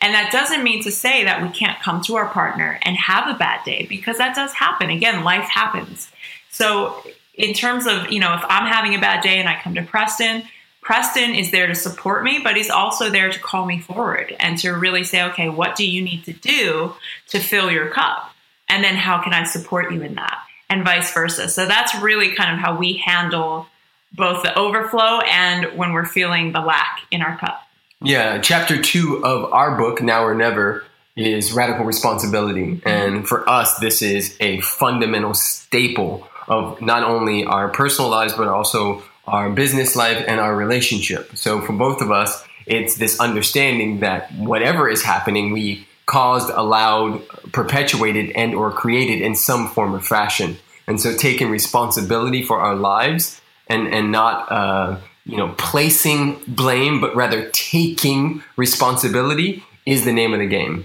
And 0.00 0.14
that 0.14 0.32
doesn't 0.32 0.64
mean 0.64 0.82
to 0.84 0.90
say 0.90 1.24
that 1.24 1.42
we 1.42 1.50
can't 1.50 1.78
come 1.80 2.00
to 2.02 2.16
our 2.16 2.28
partner 2.28 2.78
and 2.82 2.96
have 2.96 3.28
a 3.28 3.38
bad 3.38 3.62
day 3.64 3.84
because 3.88 4.16
that 4.16 4.34
does 4.34 4.54
happen. 4.54 4.88
Again, 4.88 5.24
life 5.24 5.44
happens. 5.44 6.10
So, 6.48 7.04
in 7.34 7.54
terms 7.54 7.86
of, 7.86 8.10
you 8.10 8.20
know, 8.20 8.34
if 8.34 8.42
I'm 8.48 8.66
having 8.66 8.94
a 8.94 9.00
bad 9.00 9.22
day 9.22 9.38
and 9.38 9.48
I 9.48 9.60
come 9.62 9.74
to 9.74 9.82
Preston, 9.82 10.42
Preston 10.80 11.34
is 11.34 11.50
there 11.50 11.66
to 11.66 11.74
support 11.74 12.24
me, 12.24 12.40
but 12.42 12.56
he's 12.56 12.70
also 12.70 13.10
there 13.10 13.30
to 13.30 13.38
call 13.38 13.66
me 13.66 13.80
forward 13.80 14.34
and 14.40 14.58
to 14.58 14.72
really 14.72 15.04
say, 15.04 15.22
okay, 15.24 15.48
what 15.48 15.76
do 15.76 15.86
you 15.86 16.02
need 16.02 16.24
to 16.24 16.32
do 16.32 16.94
to 17.28 17.38
fill 17.38 17.70
your 17.70 17.88
cup? 17.90 18.29
And 18.70 18.82
then 18.82 18.94
how 18.94 19.20
can 19.22 19.34
I 19.34 19.44
support 19.44 19.92
you 19.92 20.02
in 20.02 20.14
that? 20.14 20.38
And 20.70 20.84
vice 20.84 21.12
versa. 21.12 21.48
So 21.48 21.66
that's 21.66 21.94
really 21.96 22.34
kind 22.34 22.54
of 22.54 22.60
how 22.60 22.78
we 22.78 22.96
handle 22.98 23.66
both 24.12 24.42
the 24.42 24.56
overflow 24.56 25.20
and 25.20 25.76
when 25.76 25.92
we're 25.92 26.06
feeling 26.06 26.52
the 26.52 26.60
lack 26.60 27.00
in 27.10 27.20
our 27.22 27.36
cup. 27.36 27.62
Yeah, 28.02 28.38
chapter 28.38 28.80
two 28.80 29.24
of 29.24 29.52
our 29.52 29.76
book, 29.76 30.00
Now 30.00 30.24
or 30.24 30.34
Never, 30.34 30.84
is 31.16 31.52
radical 31.52 31.84
responsibility. 31.84 32.76
Mm-hmm. 32.76 32.88
And 32.88 33.28
for 33.28 33.48
us, 33.48 33.78
this 33.78 34.00
is 34.00 34.36
a 34.40 34.60
fundamental 34.60 35.34
staple 35.34 36.26
of 36.48 36.80
not 36.80 37.02
only 37.02 37.44
our 37.44 37.68
personal 37.68 38.10
lives, 38.10 38.32
but 38.32 38.48
also 38.48 39.02
our 39.26 39.50
business 39.50 39.94
life 39.96 40.24
and 40.26 40.40
our 40.40 40.54
relationship. 40.56 41.36
So 41.36 41.60
for 41.60 41.72
both 41.72 42.00
of 42.00 42.10
us, 42.10 42.44
it's 42.66 42.96
this 42.96 43.20
understanding 43.20 44.00
that 44.00 44.32
whatever 44.34 44.88
is 44.88 45.02
happening, 45.02 45.52
we 45.52 45.86
caused, 46.10 46.50
allowed, 46.50 47.22
perpetuated, 47.52 48.32
and 48.32 48.52
or 48.52 48.72
created 48.72 49.22
in 49.22 49.36
some 49.36 49.68
form 49.68 49.94
or 49.94 50.00
fashion. 50.00 50.58
And 50.88 51.00
so 51.00 51.16
taking 51.16 51.50
responsibility 51.50 52.42
for 52.42 52.58
our 52.58 52.74
lives 52.74 53.40
and, 53.68 53.86
and 53.86 54.10
not, 54.10 54.50
uh, 54.50 54.96
you 55.24 55.36
know, 55.36 55.54
placing 55.56 56.42
blame, 56.48 57.00
but 57.00 57.14
rather 57.14 57.48
taking 57.52 58.42
responsibility 58.56 59.62
is 59.86 60.04
the 60.04 60.12
name 60.12 60.34
of 60.34 60.40
the 60.40 60.48
game. 60.48 60.84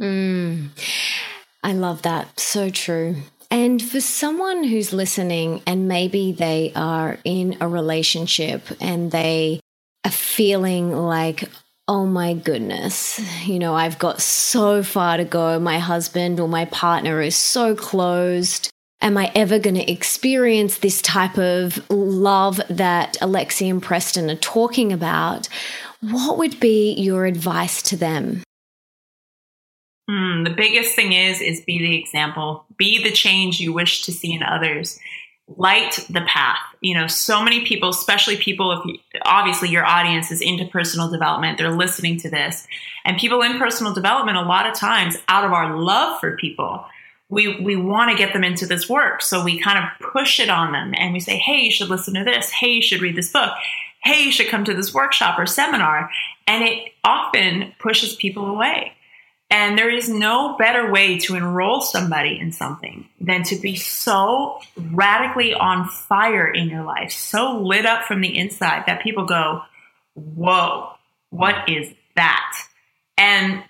Mm, 0.00 0.68
I 1.62 1.74
love 1.74 2.02
that. 2.02 2.40
So 2.40 2.70
true. 2.70 3.16
And 3.50 3.82
for 3.82 4.00
someone 4.00 4.64
who's 4.64 4.94
listening 4.94 5.60
and 5.66 5.88
maybe 5.88 6.32
they 6.32 6.72
are 6.74 7.18
in 7.22 7.58
a 7.60 7.68
relationship 7.68 8.62
and 8.80 9.10
they 9.10 9.60
are 10.06 10.10
feeling 10.10 10.90
like, 10.92 11.50
oh 11.88 12.04
my 12.06 12.34
goodness, 12.34 13.20
you 13.46 13.58
know, 13.58 13.74
I've 13.74 13.98
got 13.98 14.20
so 14.20 14.82
far 14.82 15.16
to 15.16 15.24
go. 15.24 15.58
My 15.60 15.78
husband 15.78 16.40
or 16.40 16.48
my 16.48 16.64
partner 16.66 17.20
is 17.20 17.36
so 17.36 17.74
closed. 17.74 18.70
Am 19.00 19.16
I 19.16 19.30
ever 19.34 19.58
going 19.58 19.76
to 19.76 19.90
experience 19.90 20.78
this 20.78 21.00
type 21.02 21.38
of 21.38 21.78
love 21.90 22.60
that 22.68 23.16
Alexi 23.20 23.70
and 23.70 23.82
Preston 23.82 24.30
are 24.30 24.36
talking 24.36 24.92
about? 24.92 25.48
What 26.00 26.38
would 26.38 26.58
be 26.58 26.94
your 26.94 27.26
advice 27.26 27.82
to 27.82 27.96
them? 27.96 28.42
Mm, 30.10 30.44
the 30.44 30.54
biggest 30.54 30.94
thing 30.94 31.12
is 31.12 31.40
is 31.40 31.60
be 31.62 31.78
the 31.78 31.96
example. 31.96 32.64
Be 32.76 33.02
the 33.02 33.12
change 33.12 33.60
you 33.60 33.72
wish 33.72 34.02
to 34.02 34.12
see 34.12 34.32
in 34.32 34.42
others. 34.42 34.98
Light 35.48 36.04
the 36.10 36.22
path. 36.22 36.58
You 36.80 36.94
know, 36.94 37.06
so 37.06 37.42
many 37.42 37.64
people, 37.64 37.90
especially 37.90 38.36
people 38.36 38.72
if 38.72 38.84
you, 38.84 38.98
obviously 39.24 39.68
your 39.68 39.86
audience 39.86 40.32
is 40.32 40.40
into 40.40 40.66
personal 40.66 41.08
development, 41.08 41.56
they're 41.56 41.70
listening 41.70 42.18
to 42.20 42.30
this. 42.30 42.66
And 43.04 43.16
people 43.16 43.42
in 43.42 43.58
personal 43.58 43.94
development 43.94 44.38
a 44.38 44.42
lot 44.42 44.66
of 44.66 44.74
times 44.74 45.16
out 45.28 45.44
of 45.44 45.52
our 45.52 45.76
love 45.76 46.18
for 46.18 46.36
people, 46.36 46.84
we 47.28 47.60
we 47.60 47.76
want 47.76 48.10
to 48.10 48.16
get 48.16 48.32
them 48.32 48.44
into 48.44 48.66
this 48.66 48.88
work. 48.88 49.22
So 49.22 49.44
we 49.44 49.60
kind 49.60 49.78
of 49.78 50.10
push 50.12 50.40
it 50.40 50.50
on 50.50 50.72
them 50.72 50.94
and 50.96 51.12
we 51.12 51.20
say, 51.20 51.36
"Hey, 51.36 51.60
you 51.60 51.70
should 51.70 51.90
listen 51.90 52.14
to 52.14 52.24
this. 52.24 52.50
Hey, 52.50 52.72
you 52.72 52.82
should 52.82 53.00
read 53.00 53.16
this 53.16 53.32
book." 53.32 53.52
Hey, 54.02 54.24
you 54.24 54.32
should 54.32 54.48
come 54.48 54.64
to 54.64 54.74
this 54.74 54.94
workshop 54.94 55.36
or 55.38 55.46
seminar. 55.46 56.10
And 56.46 56.62
it 56.62 56.92
often 57.02 57.72
pushes 57.80 58.14
people 58.14 58.46
away 58.46 58.95
and 59.50 59.78
there 59.78 59.90
is 59.90 60.08
no 60.08 60.56
better 60.56 60.90
way 60.90 61.18
to 61.20 61.36
enroll 61.36 61.80
somebody 61.80 62.38
in 62.38 62.50
something 62.50 63.08
than 63.20 63.44
to 63.44 63.56
be 63.56 63.76
so 63.76 64.60
radically 64.76 65.54
on 65.54 65.88
fire 65.88 66.48
in 66.48 66.68
your 66.68 66.82
life, 66.82 67.12
so 67.12 67.60
lit 67.60 67.86
up 67.86 68.04
from 68.04 68.20
the 68.20 68.36
inside 68.36 68.84
that 68.86 69.02
people 69.02 69.24
go, 69.24 69.62
Whoa, 70.14 70.90
what 71.30 71.68
is 71.68 71.92
that? 72.16 72.52
And 73.18 73.62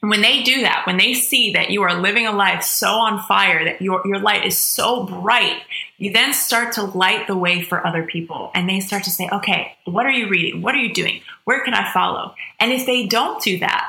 when 0.00 0.20
they 0.20 0.42
do 0.42 0.62
that, 0.62 0.86
when 0.86 0.96
they 0.96 1.14
see 1.14 1.52
that 1.52 1.70
you 1.70 1.82
are 1.82 2.00
living 2.00 2.26
a 2.26 2.32
life 2.32 2.62
so 2.62 2.88
on 2.88 3.22
fire, 3.22 3.64
that 3.64 3.80
your, 3.80 4.02
your 4.04 4.18
light 4.18 4.44
is 4.44 4.58
so 4.58 5.04
bright, 5.04 5.62
you 5.96 6.12
then 6.12 6.32
start 6.32 6.74
to 6.74 6.82
light 6.82 7.26
the 7.26 7.36
way 7.36 7.62
for 7.62 7.86
other 7.86 8.02
people. 8.02 8.50
And 8.54 8.68
they 8.68 8.80
start 8.80 9.04
to 9.04 9.10
say, 9.10 9.28
okay, 9.32 9.76
what 9.84 10.04
are 10.04 10.12
you 10.12 10.28
reading? 10.28 10.62
What 10.62 10.74
are 10.74 10.80
you 10.80 10.92
doing? 10.92 11.22
Where 11.44 11.64
can 11.64 11.74
I 11.74 11.90
follow? 11.92 12.34
And 12.60 12.72
if 12.72 12.86
they 12.86 13.06
don't 13.06 13.42
do 13.42 13.58
that, 13.60 13.88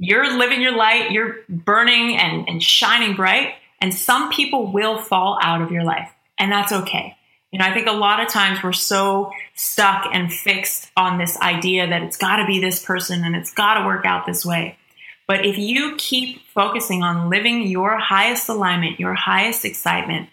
you're 0.00 0.36
living 0.36 0.62
your 0.62 0.74
light, 0.74 1.12
you're 1.12 1.36
burning 1.48 2.16
and, 2.16 2.48
and 2.48 2.62
shining 2.62 3.14
bright, 3.14 3.54
and 3.80 3.94
some 3.94 4.30
people 4.30 4.72
will 4.72 4.98
fall 4.98 5.38
out 5.42 5.60
of 5.60 5.70
your 5.70 5.84
life, 5.84 6.10
and 6.38 6.50
that's 6.50 6.72
okay. 6.72 7.16
You 7.52 7.58
know, 7.58 7.66
I 7.66 7.74
think 7.74 7.86
a 7.86 7.92
lot 7.92 8.20
of 8.20 8.28
times 8.28 8.62
we're 8.62 8.72
so 8.72 9.32
stuck 9.54 10.06
and 10.12 10.32
fixed 10.32 10.90
on 10.96 11.18
this 11.18 11.36
idea 11.38 11.88
that 11.88 12.02
it's 12.02 12.16
got 12.16 12.36
to 12.36 12.46
be 12.46 12.60
this 12.60 12.84
person 12.84 13.24
and 13.24 13.34
it's 13.34 13.52
got 13.52 13.74
to 13.74 13.86
work 13.86 14.06
out 14.06 14.24
this 14.24 14.46
way. 14.46 14.78
But 15.26 15.44
if 15.44 15.58
you 15.58 15.96
keep 15.96 16.42
focusing 16.46 17.02
on 17.02 17.28
living 17.28 17.66
your 17.66 17.98
highest 17.98 18.48
alignment, 18.48 19.00
your 19.00 19.14
highest 19.14 19.64
excitement, 19.64 20.28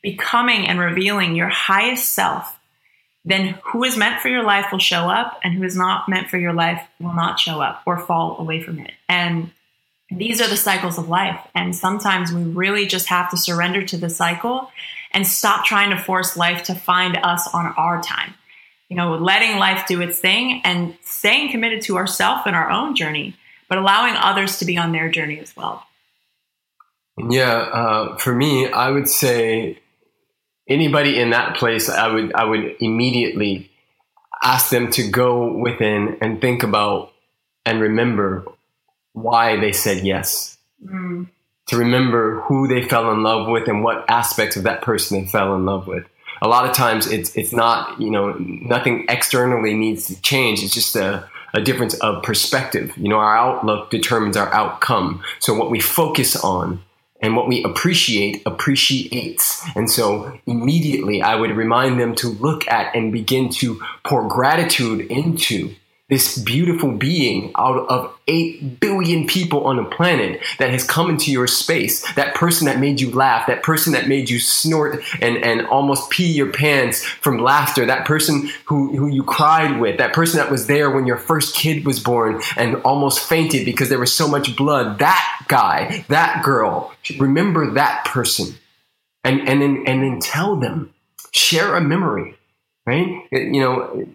becoming 0.00 0.68
and 0.68 0.78
revealing 0.78 1.34
your 1.34 1.48
highest 1.48 2.10
self, 2.10 2.59
then 3.30 3.58
who 3.64 3.84
is 3.84 3.96
meant 3.96 4.20
for 4.20 4.28
your 4.28 4.42
life 4.42 4.72
will 4.72 4.78
show 4.78 5.08
up 5.08 5.38
and 5.44 5.54
who 5.54 5.62
is 5.62 5.76
not 5.76 6.08
meant 6.08 6.28
for 6.28 6.38
your 6.38 6.52
life 6.52 6.82
will 6.98 7.12
not 7.12 7.38
show 7.38 7.60
up 7.60 7.82
or 7.86 7.98
fall 7.98 8.38
away 8.38 8.62
from 8.62 8.78
it. 8.78 8.92
And 9.08 9.50
these 10.10 10.40
are 10.40 10.48
the 10.48 10.56
cycles 10.56 10.98
of 10.98 11.08
life. 11.08 11.40
And 11.54 11.74
sometimes 11.74 12.32
we 12.32 12.42
really 12.42 12.86
just 12.86 13.08
have 13.08 13.30
to 13.30 13.36
surrender 13.36 13.84
to 13.86 13.96
the 13.96 14.10
cycle 14.10 14.70
and 15.12 15.26
stop 15.26 15.64
trying 15.64 15.90
to 15.90 15.98
force 15.98 16.36
life 16.36 16.64
to 16.64 16.74
find 16.74 17.16
us 17.22 17.48
on 17.52 17.66
our 17.76 18.02
time. 18.02 18.34
You 18.88 18.96
know, 18.96 19.14
letting 19.14 19.58
life 19.58 19.86
do 19.86 20.00
its 20.00 20.18
thing 20.18 20.62
and 20.64 20.96
staying 21.02 21.52
committed 21.52 21.82
to 21.82 21.96
ourselves 21.96 22.42
and 22.46 22.56
our 22.56 22.70
own 22.70 22.96
journey, 22.96 23.36
but 23.68 23.78
allowing 23.78 24.14
others 24.16 24.58
to 24.58 24.64
be 24.64 24.76
on 24.76 24.90
their 24.92 25.08
journey 25.08 25.38
as 25.38 25.56
well. 25.56 25.86
Yeah, 27.28 27.56
uh, 27.56 28.16
for 28.16 28.34
me, 28.34 28.68
I 28.68 28.90
would 28.90 29.08
say 29.08 29.78
anybody 30.70 31.18
in 31.18 31.30
that 31.30 31.56
place, 31.56 31.90
I 31.90 32.08
would 32.08 32.32
I 32.32 32.44
would 32.44 32.76
immediately 32.80 33.70
ask 34.42 34.70
them 34.70 34.90
to 34.92 35.10
go 35.10 35.52
within 35.52 36.16
and 36.22 36.40
think 36.40 36.62
about 36.62 37.12
and 37.66 37.80
remember 37.80 38.46
why 39.12 39.56
they 39.56 39.72
said 39.72 40.04
yes. 40.04 40.56
Mm. 40.82 41.28
To 41.66 41.76
remember 41.76 42.40
who 42.42 42.66
they 42.66 42.82
fell 42.82 43.12
in 43.12 43.22
love 43.22 43.48
with 43.48 43.68
and 43.68 43.84
what 43.84 44.08
aspects 44.08 44.56
of 44.56 44.62
that 44.62 44.82
person 44.82 45.20
they 45.20 45.26
fell 45.28 45.54
in 45.54 45.66
love 45.66 45.86
with. 45.86 46.04
A 46.42 46.48
lot 46.48 46.68
of 46.68 46.74
times 46.74 47.06
it's 47.06 47.36
it's 47.36 47.52
not, 47.52 48.00
you 48.00 48.10
know, 48.10 48.32
nothing 48.38 49.04
externally 49.08 49.74
needs 49.74 50.06
to 50.06 50.20
change. 50.22 50.62
It's 50.62 50.72
just 50.72 50.96
a 50.96 51.28
a 51.52 51.60
difference 51.60 51.94
of 51.94 52.22
perspective. 52.22 52.96
You 52.96 53.08
know, 53.08 53.18
our 53.18 53.36
outlook 53.36 53.90
determines 53.90 54.36
our 54.36 54.52
outcome. 54.54 55.22
So 55.40 55.54
what 55.54 55.70
we 55.70 55.80
focus 55.80 56.36
on 56.36 56.80
and 57.20 57.36
what 57.36 57.48
we 57.48 57.62
appreciate 57.64 58.42
appreciates. 58.46 59.64
And 59.76 59.90
so 59.90 60.38
immediately 60.46 61.22
I 61.22 61.36
would 61.36 61.50
remind 61.50 62.00
them 62.00 62.14
to 62.16 62.28
look 62.28 62.66
at 62.68 62.94
and 62.94 63.12
begin 63.12 63.50
to 63.50 63.80
pour 64.04 64.26
gratitude 64.28 65.10
into 65.10 65.74
this 66.10 66.36
beautiful 66.36 66.90
being 66.90 67.52
out 67.56 67.88
of 67.88 68.12
8 68.26 68.80
billion 68.80 69.26
people 69.26 69.64
on 69.64 69.76
the 69.76 69.84
planet 69.84 70.42
that 70.58 70.70
has 70.70 70.84
come 70.84 71.08
into 71.08 71.30
your 71.30 71.46
space. 71.46 72.02
That 72.14 72.34
person 72.34 72.66
that 72.66 72.80
made 72.80 73.00
you 73.00 73.10
laugh, 73.12 73.46
that 73.46 73.62
person 73.62 73.92
that 73.92 74.08
made 74.08 74.28
you 74.28 74.40
snort 74.40 75.02
and, 75.20 75.36
and 75.38 75.66
almost 75.66 76.10
pee 76.10 76.30
your 76.30 76.52
pants 76.52 77.04
from 77.04 77.38
laughter, 77.38 77.86
that 77.86 78.06
person 78.06 78.50
who, 78.64 78.96
who 78.96 79.06
you 79.06 79.22
cried 79.22 79.80
with, 79.80 79.98
that 79.98 80.12
person 80.12 80.38
that 80.38 80.50
was 80.50 80.66
there 80.66 80.90
when 80.90 81.06
your 81.06 81.16
first 81.16 81.54
kid 81.54 81.86
was 81.86 82.00
born 82.00 82.42
and 82.56 82.76
almost 82.82 83.20
fainted 83.20 83.64
because 83.64 83.88
there 83.88 83.98
was 83.98 84.12
so 84.12 84.26
much 84.26 84.56
blood. 84.56 84.98
That 84.98 85.44
guy, 85.48 86.04
that 86.08 86.42
girl, 86.44 86.92
remember 87.18 87.70
that 87.72 88.04
person 88.04 88.56
and, 89.22 89.48
and, 89.48 89.62
then, 89.62 89.84
and 89.86 90.02
then 90.02 90.18
tell 90.20 90.56
them, 90.56 90.92
share 91.30 91.76
a 91.76 91.80
memory, 91.80 92.36
right? 92.84 93.26
You 93.30 93.60
know, 93.60 94.06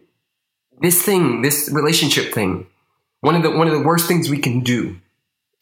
this 0.81 1.01
thing, 1.01 1.41
this 1.41 1.69
relationship 1.71 2.33
thing, 2.33 2.67
one 3.21 3.35
of 3.35 3.43
the 3.43 3.51
one 3.51 3.67
of 3.67 3.73
the 3.73 3.85
worst 3.85 4.07
things 4.07 4.29
we 4.29 4.39
can 4.39 4.59
do 4.59 4.97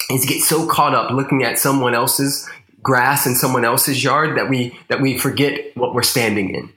is 0.09 0.25
get 0.25 0.41
so 0.41 0.67
caught 0.67 0.93
up 0.93 1.11
looking 1.11 1.43
at 1.43 1.57
someone 1.57 1.93
else's 1.93 2.49
grass 2.81 3.25
in 3.25 3.35
someone 3.35 3.63
else's 3.63 4.03
yard 4.03 4.37
that 4.37 4.49
we 4.49 4.77
that 4.89 5.01
we 5.01 5.17
forget 5.17 5.75
what 5.77 5.93
we're 5.93 6.03
standing 6.03 6.53
in. 6.53 6.69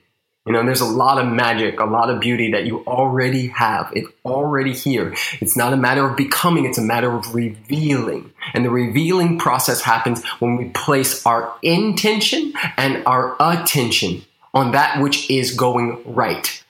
You 0.45 0.53
know, 0.53 0.63
there's 0.63 0.79
a 0.79 0.85
lot 0.85 1.17
of 1.17 1.29
magic, 1.29 1.81
a 1.81 1.85
lot 1.85 2.09
of 2.09 2.21
beauty 2.21 2.51
that 2.53 2.65
you 2.65 2.79
already 2.85 3.47
have. 3.47 3.91
It's 3.93 4.07
already 4.23 4.73
here. 4.73 5.13
It's 5.41 5.57
not 5.57 5.73
a 5.73 5.77
matter 5.77 6.05
of 6.05 6.15
becoming, 6.15 6.63
it's 6.63 6.77
a 6.77 6.81
matter 6.81 7.13
of 7.13 7.35
revealing. 7.35 8.31
And 8.53 8.63
the 8.63 8.69
revealing 8.69 9.39
process 9.39 9.81
happens 9.81 10.23
when 10.39 10.55
we 10.55 10.69
place 10.69 11.25
our 11.25 11.53
intention 11.63 12.53
and 12.77 13.05
our 13.05 13.35
attention 13.41 14.23
on 14.53 14.71
that 14.71 15.01
which 15.01 15.29
is 15.29 15.53
going 15.53 16.01
right 16.05 16.63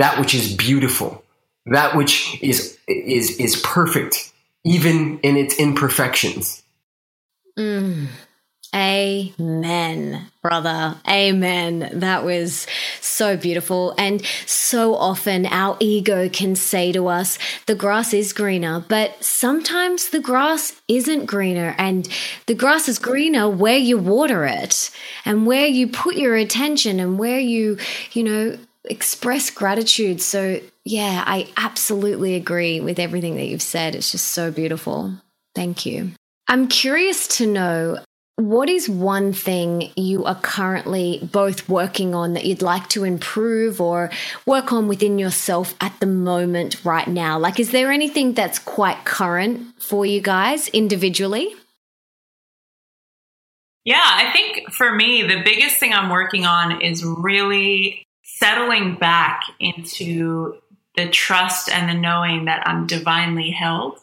that 0.00 0.18
which 0.18 0.34
is 0.34 0.54
beautiful, 0.54 1.22
that 1.66 1.96
which 1.96 2.38
is 2.42 2.78
is 2.88 3.38
is 3.38 3.60
perfect, 3.62 4.32
even 4.64 5.18
in 5.20 5.36
its 5.36 5.58
imperfections. 5.58 6.62
Mm, 7.58 8.08
Amen, 8.72 10.26
brother. 10.42 10.94
Amen. 11.08 11.90
That 11.92 12.24
was 12.24 12.68
so 13.00 13.36
beautiful. 13.36 13.94
And 13.98 14.24
so 14.46 14.94
often 14.94 15.46
our 15.46 15.76
ego 15.80 16.28
can 16.28 16.54
say 16.54 16.92
to 16.92 17.08
us, 17.08 17.36
the 17.66 17.74
grass 17.74 18.14
is 18.14 18.32
greener, 18.32 18.84
but 18.88 19.24
sometimes 19.24 20.10
the 20.10 20.20
grass 20.20 20.80
isn't 20.86 21.26
greener. 21.26 21.74
And 21.78 22.08
the 22.46 22.54
grass 22.54 22.88
is 22.88 23.00
greener 23.00 23.48
where 23.48 23.78
you 23.78 23.98
water 23.98 24.44
it 24.44 24.90
and 25.24 25.46
where 25.46 25.66
you 25.66 25.88
put 25.88 26.14
your 26.14 26.36
attention 26.36 27.00
and 27.00 27.18
where 27.18 27.40
you, 27.40 27.76
you 28.12 28.22
know, 28.22 28.58
express 28.84 29.50
gratitude. 29.50 30.20
So, 30.20 30.60
yeah, 30.84 31.22
I 31.26 31.48
absolutely 31.56 32.34
agree 32.34 32.80
with 32.80 32.98
everything 32.98 33.36
that 33.36 33.46
you've 33.46 33.62
said. 33.62 33.94
It's 33.94 34.12
just 34.12 34.28
so 34.28 34.50
beautiful. 34.50 35.12
Thank 35.54 35.84
you. 35.84 36.12
I'm 36.48 36.68
curious 36.68 37.28
to 37.38 37.46
know 37.46 37.98
what 38.40 38.70
is 38.70 38.88
one 38.88 39.32
thing 39.32 39.92
you 39.96 40.24
are 40.24 40.34
currently 40.34 41.20
both 41.30 41.68
working 41.68 42.14
on 42.14 42.32
that 42.34 42.46
you'd 42.46 42.62
like 42.62 42.88
to 42.88 43.04
improve 43.04 43.80
or 43.80 44.10
work 44.46 44.72
on 44.72 44.88
within 44.88 45.18
yourself 45.18 45.74
at 45.80 45.98
the 46.00 46.06
moment 46.06 46.82
right 46.84 47.06
now? 47.06 47.38
Like, 47.38 47.60
is 47.60 47.70
there 47.70 47.90
anything 47.92 48.32
that's 48.32 48.58
quite 48.58 49.04
current 49.04 49.66
for 49.80 50.06
you 50.06 50.20
guys 50.20 50.68
individually? 50.68 51.54
Yeah, 53.84 54.02
I 54.02 54.30
think 54.32 54.72
for 54.72 54.94
me, 54.94 55.22
the 55.22 55.42
biggest 55.42 55.78
thing 55.78 55.92
I'm 55.92 56.10
working 56.10 56.46
on 56.46 56.80
is 56.80 57.04
really 57.04 58.06
settling 58.40 58.96
back 58.96 59.42
into 59.60 60.56
the 60.96 61.08
trust 61.08 61.68
and 61.68 61.88
the 61.88 62.00
knowing 62.00 62.46
that 62.46 62.66
I'm 62.66 62.86
divinely 62.86 63.50
held 63.50 64.00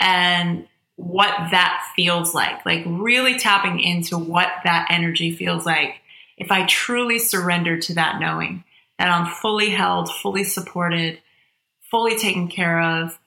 and 0.00 0.66
what 0.96 1.50
that 1.50 1.84
feels 1.94 2.34
like, 2.34 2.64
like 2.64 2.82
really 2.86 3.38
tapping 3.38 3.80
into 3.80 4.16
what 4.16 4.48
that 4.64 4.88
energy 4.90 5.34
feels 5.34 5.66
like. 5.66 5.96
If 6.36 6.50
I 6.50 6.66
truly 6.66 7.18
surrender 7.18 7.78
to 7.78 7.94
that 7.94 8.20
knowing 8.20 8.64
that 8.98 9.08
I'm 9.08 9.26
fully 9.26 9.70
held, 9.70 10.12
fully 10.12 10.44
supported, 10.44 11.20
fully 11.90 12.18
taken 12.18 12.48
care 12.48 12.80
of, 12.80 13.18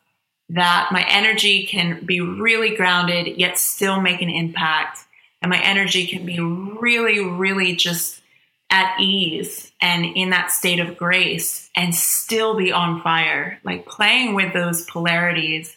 that 0.50 0.90
my 0.92 1.06
energy 1.08 1.66
can 1.66 2.06
be 2.06 2.20
really 2.20 2.76
grounded 2.76 3.38
yet 3.38 3.58
still 3.58 4.02
make 4.02 4.22
an 4.22 4.30
impact, 4.30 5.00
and 5.42 5.50
my 5.50 5.62
energy 5.62 6.08
can 6.08 6.26
be 6.26 6.40
really, 6.40 7.24
really 7.24 7.76
just 7.76 8.22
at 8.70 9.00
ease 9.00 9.71
and 9.82 10.06
in 10.06 10.30
that 10.30 10.52
state 10.52 10.80
of 10.80 10.98
grace 10.98 11.70
and 11.76 11.94
still 11.96 12.56
be 12.56 12.72
on 12.72 13.02
fire, 13.02 13.60
like 13.64 13.86
playing 13.86 14.36
with 14.36 14.54
those 14.54 14.86
polarities 14.86 15.76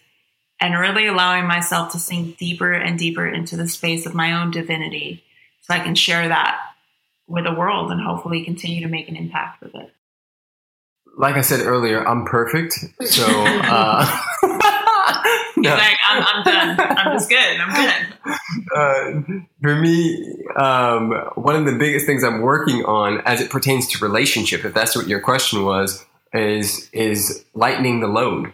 and 0.60 0.78
really 0.78 1.06
allowing 1.06 1.46
myself 1.46 1.92
to 1.92 1.98
sink 1.98 2.36
deeper 2.36 2.72
and 2.72 2.98
deeper 2.98 3.26
into 3.26 3.56
the 3.56 3.66
space 3.66 4.06
of 4.06 4.14
my 4.14 4.40
own 4.40 4.50
divinity 4.50 5.24
so 5.62 5.74
I 5.74 5.80
can 5.80 5.94
share 5.94 6.28
that 6.28 6.60
with 7.26 7.44
the 7.44 7.54
world 7.54 7.90
and 7.90 8.00
hopefully 8.00 8.44
continue 8.44 8.82
to 8.82 8.88
make 8.88 9.08
an 9.08 9.16
impact 9.16 9.62
with 9.62 9.74
it. 9.74 9.90
Like 11.16 11.36
I 11.36 11.42
said 11.42 11.60
earlier, 11.60 12.06
I'm 12.06 12.24
perfect. 12.26 12.74
So, 13.02 13.24
uh, 13.26 14.18
no. 15.64 15.74
like, 15.74 15.96
I'm, 16.08 16.24
I'm, 16.26 16.44
done. 16.44 16.80
I'm 16.80 17.12
just 17.16 17.28
good. 17.28 17.60
I'm 17.60 17.74
good. 17.74 18.06
Uh, 18.74 19.20
for 19.60 19.76
me, 19.76 20.44
um, 20.56 21.10
one 21.34 21.56
of 21.56 21.66
the 21.66 21.76
biggest 21.78 22.06
things 22.06 22.24
I'm 22.24 22.40
working 22.40 22.84
on 22.84 23.20
as 23.26 23.40
it 23.40 23.50
pertains 23.50 23.86
to 23.88 24.04
relationship, 24.04 24.64
if 24.64 24.72
that's 24.72 24.96
what 24.96 25.06
your 25.06 25.20
question 25.20 25.64
was, 25.64 26.04
is 26.32 26.88
is 26.92 27.44
lightening 27.54 28.00
the 28.00 28.08
load. 28.08 28.52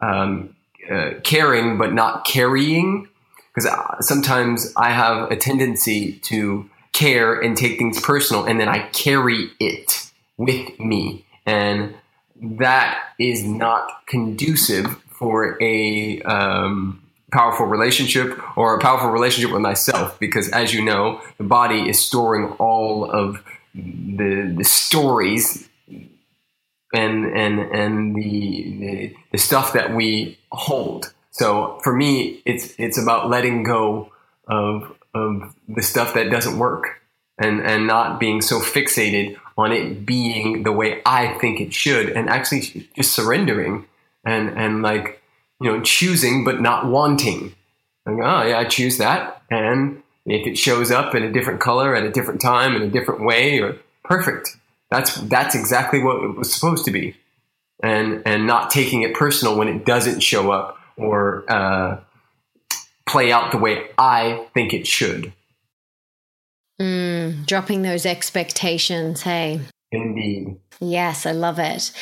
Um, 0.00 0.54
uh, 0.90 1.20
caring 1.22 1.78
but 1.78 1.92
not 1.92 2.24
carrying 2.24 3.06
because 3.54 3.66
uh, 3.66 4.00
sometimes 4.00 4.72
I 4.76 4.90
have 4.90 5.30
a 5.30 5.36
tendency 5.36 6.14
to 6.22 6.68
care 6.92 7.38
and 7.38 7.56
take 7.56 7.78
things 7.78 8.00
personal 8.00 8.44
and 8.44 8.58
then 8.58 8.68
I 8.68 8.88
carry 8.88 9.50
it 9.60 10.10
with 10.36 10.80
me 10.80 11.24
and 11.46 11.94
that 12.40 12.98
is 13.18 13.44
not 13.44 14.04
conducive 14.06 14.96
for 15.20 15.62
a 15.62 16.20
um, 16.22 17.02
powerful 17.30 17.66
relationship 17.66 18.40
or 18.56 18.74
a 18.74 18.80
powerful 18.80 19.10
relationship 19.10 19.52
with 19.52 19.60
myself 19.60 20.18
because 20.18 20.48
as 20.48 20.72
you 20.72 20.82
know 20.82 21.20
the 21.36 21.44
body 21.44 21.88
is 21.88 22.04
storing 22.04 22.46
all 22.58 23.08
of 23.08 23.44
the 23.74 24.52
the 24.56 24.64
stories 24.64 25.68
and 26.92 27.26
and 27.26 27.60
and 27.60 28.16
the, 28.16 28.78
the, 28.80 29.14
the 29.32 29.38
stuff 29.38 29.74
that 29.74 29.94
we 29.94 30.38
hold. 30.50 31.12
So 31.30 31.78
for 31.84 31.94
me, 31.94 32.42
it's 32.44 32.74
it's 32.78 33.00
about 33.00 33.30
letting 33.30 33.62
go 33.62 34.10
of 34.48 34.96
of 35.14 35.54
the 35.68 35.82
stuff 35.82 36.14
that 36.14 36.30
doesn't 36.30 36.58
work 36.58 37.00
and 37.38 37.60
and 37.60 37.86
not 37.86 38.18
being 38.18 38.40
so 38.40 38.58
fixated 38.60 39.36
on 39.56 39.72
it 39.72 40.04
being 40.04 40.62
the 40.62 40.72
way 40.72 41.02
I 41.06 41.38
think 41.38 41.60
it 41.60 41.72
should, 41.72 42.08
and 42.08 42.28
actually 42.28 42.88
just 42.96 43.12
surrendering 43.12 43.86
and 44.30 44.56
and 44.58 44.82
like 44.82 45.20
you 45.60 45.70
know 45.70 45.80
choosing 45.82 46.44
but 46.44 46.60
not 46.60 46.86
wanting. 46.86 47.54
Like, 48.06 48.16
oh 48.24 48.42
yeah, 48.48 48.58
I 48.58 48.64
choose 48.64 48.98
that, 48.98 49.42
and 49.50 50.02
if 50.26 50.46
it 50.46 50.56
shows 50.56 50.90
up 50.90 51.14
in 51.14 51.22
a 51.22 51.32
different 51.32 51.60
color 51.60 51.94
at 51.94 52.04
a 52.04 52.10
different 52.10 52.40
time 52.40 52.76
in 52.76 52.82
a 52.82 52.88
different 52.88 53.24
way, 53.24 53.60
or 53.60 53.76
perfect 54.04 54.56
that's 54.90 55.14
that's 55.22 55.54
exactly 55.54 56.02
what 56.02 56.22
it 56.22 56.36
was 56.36 56.52
supposed 56.52 56.84
to 56.84 56.90
be, 56.90 57.16
and 57.82 58.22
and 58.26 58.46
not 58.46 58.70
taking 58.70 59.02
it 59.02 59.14
personal 59.14 59.56
when 59.56 59.68
it 59.68 59.86
doesn't 59.86 60.20
show 60.20 60.50
up 60.50 60.78
or 60.96 61.44
uh, 61.48 61.98
play 63.08 63.32
out 63.32 63.52
the 63.52 63.58
way 63.58 63.88
I 63.96 64.46
think 64.52 64.74
it 64.74 64.86
should. 64.86 65.32
Mm, 66.80 67.46
dropping 67.46 67.82
those 67.82 68.04
expectations. 68.04 69.22
Hey. 69.22 69.60
Indeed. 69.92 70.56
Yes, 70.80 71.26
I 71.26 71.32
love 71.32 71.58
it. 71.58 71.92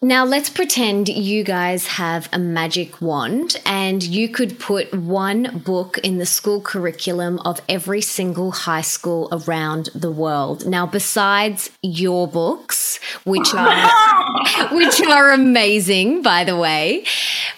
Now, 0.00 0.24
let's 0.24 0.48
pretend 0.48 1.08
you 1.08 1.42
guys 1.42 1.88
have 1.88 2.28
a 2.32 2.38
magic 2.38 3.02
wand 3.02 3.56
and 3.66 4.00
you 4.00 4.28
could 4.28 4.60
put 4.60 4.94
one 4.94 5.58
book 5.66 5.98
in 5.98 6.18
the 6.18 6.24
school 6.24 6.60
curriculum 6.60 7.40
of 7.40 7.60
every 7.68 8.00
single 8.00 8.52
high 8.52 8.82
school 8.82 9.28
around 9.32 9.88
the 9.96 10.12
world. 10.12 10.68
Now, 10.68 10.86
besides 10.86 11.70
your 11.82 12.28
books, 12.28 13.00
which 13.24 13.52
are, 13.52 14.68
which 14.72 15.00
are 15.02 15.32
amazing, 15.32 16.22
by 16.22 16.44
the 16.44 16.56
way, 16.56 17.04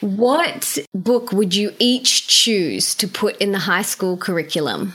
what 0.01 0.79
book 0.95 1.33
would 1.33 1.55
you 1.55 1.75
each 1.79 2.27
choose 2.27 2.95
to 2.95 3.07
put 3.07 3.37
in 3.37 3.53
the 3.53 3.59
high 3.59 3.83
school 3.83 4.17
curriculum? 4.17 4.95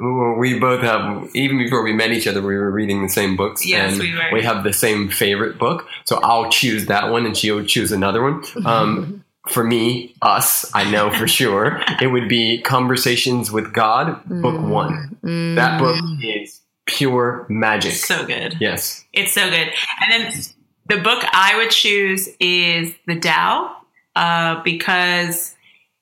We 0.00 0.58
both 0.58 0.82
have 0.82 1.28
even 1.34 1.58
before 1.58 1.82
we 1.82 1.92
met 1.92 2.10
each 2.10 2.26
other 2.26 2.42
we 2.42 2.56
were 2.56 2.70
reading 2.70 3.02
the 3.02 3.08
same 3.08 3.36
books 3.36 3.66
yes, 3.66 3.92
and 3.92 4.00
we, 4.00 4.12
were. 4.12 4.32
we 4.32 4.42
have 4.42 4.64
the 4.64 4.72
same 4.72 5.08
favorite 5.08 5.58
book 5.58 5.86
so 6.04 6.18
i'll 6.22 6.50
choose 6.50 6.86
that 6.86 7.10
one 7.10 7.26
and 7.26 7.36
she'll 7.36 7.64
choose 7.64 7.92
another 7.92 8.22
one 8.22 8.42
um, 8.66 9.24
for 9.48 9.64
me 9.64 10.14
us 10.22 10.70
i 10.74 10.88
know 10.90 11.10
for 11.10 11.28
sure 11.38 11.80
it 12.00 12.08
would 12.08 12.28
be 12.28 12.60
conversations 12.62 13.50
with 13.50 13.72
god 13.72 14.22
book 14.26 14.56
mm. 14.56 14.68
one 14.68 15.16
mm. 15.22 15.54
that 15.56 15.78
book 15.80 15.96
is 16.22 16.60
pure 16.86 17.46
magic 17.48 17.92
so 17.92 18.24
good 18.26 18.56
yes 18.60 19.04
it's 19.12 19.32
so 19.32 19.48
good 19.50 19.72
and 20.02 20.12
then 20.12 20.32
the 20.88 20.98
book 20.98 21.24
i 21.32 21.56
would 21.56 21.70
choose 21.70 22.28
is 22.38 22.94
the 23.06 23.18
tao 23.18 23.72
uh, 24.14 24.62
because 24.62 25.54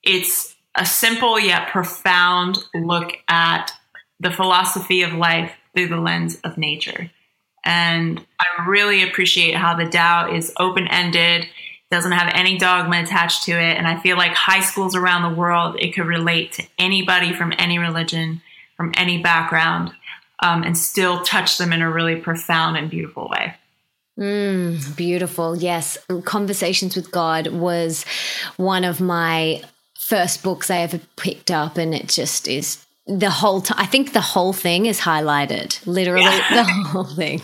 it's 0.03 0.55
a 0.75 0.87
simple 0.87 1.39
yet 1.39 1.69
profound 1.69 2.59
look 2.75 3.13
at 3.29 3.73
the 4.25 4.33
philosophy 4.33 5.03
of 5.03 5.13
life 5.13 5.53
through 5.75 5.89
the 5.89 6.01
lens 6.01 6.41
of 6.43 6.59
nature. 6.59 7.11
And 7.65 8.25
I 8.41 8.67
really 8.67 9.09
appreciate 9.09 9.55
how 9.55 9.77
the 9.77 9.87
Tao 9.87 10.35
is 10.35 10.53
open 10.59 10.89
ended, 10.89 11.47
doesn't 11.91 12.13
have 12.13 12.33
any 12.35 12.59
dogma 12.59 13.03
attached 13.03 13.45
to 13.45 13.53
it. 13.53 13.77
And 13.77 13.87
I 13.87 14.01
feel 14.01 14.17
like 14.17 14.33
high 14.33 14.61
schools 14.61 14.97
around 14.97 15.23
the 15.23 15.39
world, 15.39 15.77
it 15.79 15.95
could 15.95 16.07
relate 16.07 16.53
to 16.53 16.65
anybody 16.79 17.33
from 17.35 17.53
any 17.59 17.79
religion, 17.79 18.41
from 18.77 18.93
any 18.97 19.23
background, 19.23 19.93
um, 20.43 20.63
and 20.63 20.77
still 20.77 21.23
touch 21.23 21.59
them 21.59 21.73
in 21.73 21.83
a 21.83 21.91
really 21.91 22.17
profound 22.17 22.77
and 22.77 22.91
beautiful 22.91 23.29
way. 23.29 23.55
Mm, 24.19 24.97
beautiful. 24.97 25.57
Yes. 25.57 25.99
Conversations 26.25 26.97
with 26.97 27.11
God 27.11 27.49
was 27.49 28.05
one 28.57 28.85
of 28.85 29.01
my 29.01 29.63
first 29.99 30.43
books 30.43 30.71
I 30.71 30.79
ever 30.79 31.01
picked 31.17 31.51
up, 31.51 31.77
and 31.77 31.95
it 31.95 32.09
just 32.09 32.49
is 32.49 32.85
the 33.07 33.31
whole 33.31 33.61
time. 33.61 33.79
I 33.79 33.87
think 33.87 34.13
the 34.13 34.21
whole 34.21 34.53
thing 34.53 34.87
is 34.87 35.01
highlighted. 35.01 35.85
Literally, 35.87 36.25
yeah. 36.25 36.63
the 36.63 36.65
whole 36.65 37.05
thing. 37.05 37.41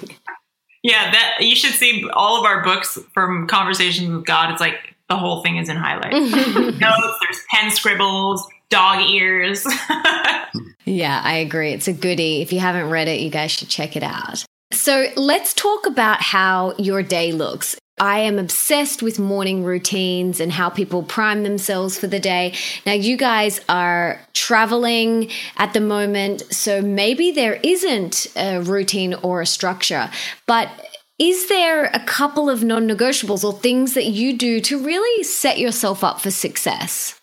Yeah, 0.82 1.10
that 1.10 1.38
you 1.40 1.54
should 1.54 1.74
see 1.74 2.08
all 2.14 2.38
of 2.38 2.44
our 2.46 2.64
books 2.64 2.98
from 3.12 3.46
Conversations 3.46 4.10
with 4.10 4.24
God. 4.24 4.50
It's 4.50 4.60
like 4.60 4.94
the 5.08 5.16
whole 5.16 5.42
thing 5.42 5.56
is 5.56 5.68
in 5.68 5.76
highlight. 5.76 6.12
Notes, 6.80 7.18
there's 7.20 7.44
pen 7.50 7.70
scribbles, 7.70 8.46
dog 8.70 9.02
ears. 9.10 9.66
yeah, 10.86 11.20
I 11.22 11.34
agree. 11.34 11.72
It's 11.72 11.88
a 11.88 11.92
goodie. 11.92 12.40
If 12.40 12.52
you 12.52 12.60
haven't 12.60 12.88
read 12.88 13.08
it, 13.08 13.20
you 13.20 13.28
guys 13.28 13.50
should 13.50 13.68
check 13.68 13.96
it 13.96 14.02
out. 14.02 14.44
So 14.72 15.08
let's 15.16 15.52
talk 15.52 15.86
about 15.86 16.22
how 16.22 16.74
your 16.78 17.02
day 17.02 17.32
looks. 17.32 17.76
I 18.00 18.20
am 18.20 18.38
obsessed 18.38 19.02
with 19.02 19.18
morning 19.18 19.62
routines 19.62 20.40
and 20.40 20.50
how 20.50 20.70
people 20.70 21.02
prime 21.02 21.42
themselves 21.42 21.98
for 21.98 22.06
the 22.06 22.18
day. 22.18 22.54
Now, 22.86 22.94
you 22.94 23.18
guys 23.18 23.60
are 23.68 24.18
traveling 24.32 25.30
at 25.58 25.74
the 25.74 25.82
moment, 25.82 26.42
so 26.52 26.80
maybe 26.80 27.30
there 27.30 27.60
isn't 27.62 28.26
a 28.36 28.62
routine 28.62 29.12
or 29.14 29.42
a 29.42 29.46
structure, 29.46 30.10
but 30.46 30.70
is 31.18 31.50
there 31.50 31.90
a 31.92 32.00
couple 32.00 32.48
of 32.48 32.64
non 32.64 32.88
negotiables 32.88 33.44
or 33.44 33.52
things 33.52 33.92
that 33.92 34.06
you 34.06 34.34
do 34.36 34.60
to 34.62 34.82
really 34.82 35.22
set 35.22 35.58
yourself 35.58 36.02
up 36.02 36.22
for 36.22 36.30
success? 36.30 37.20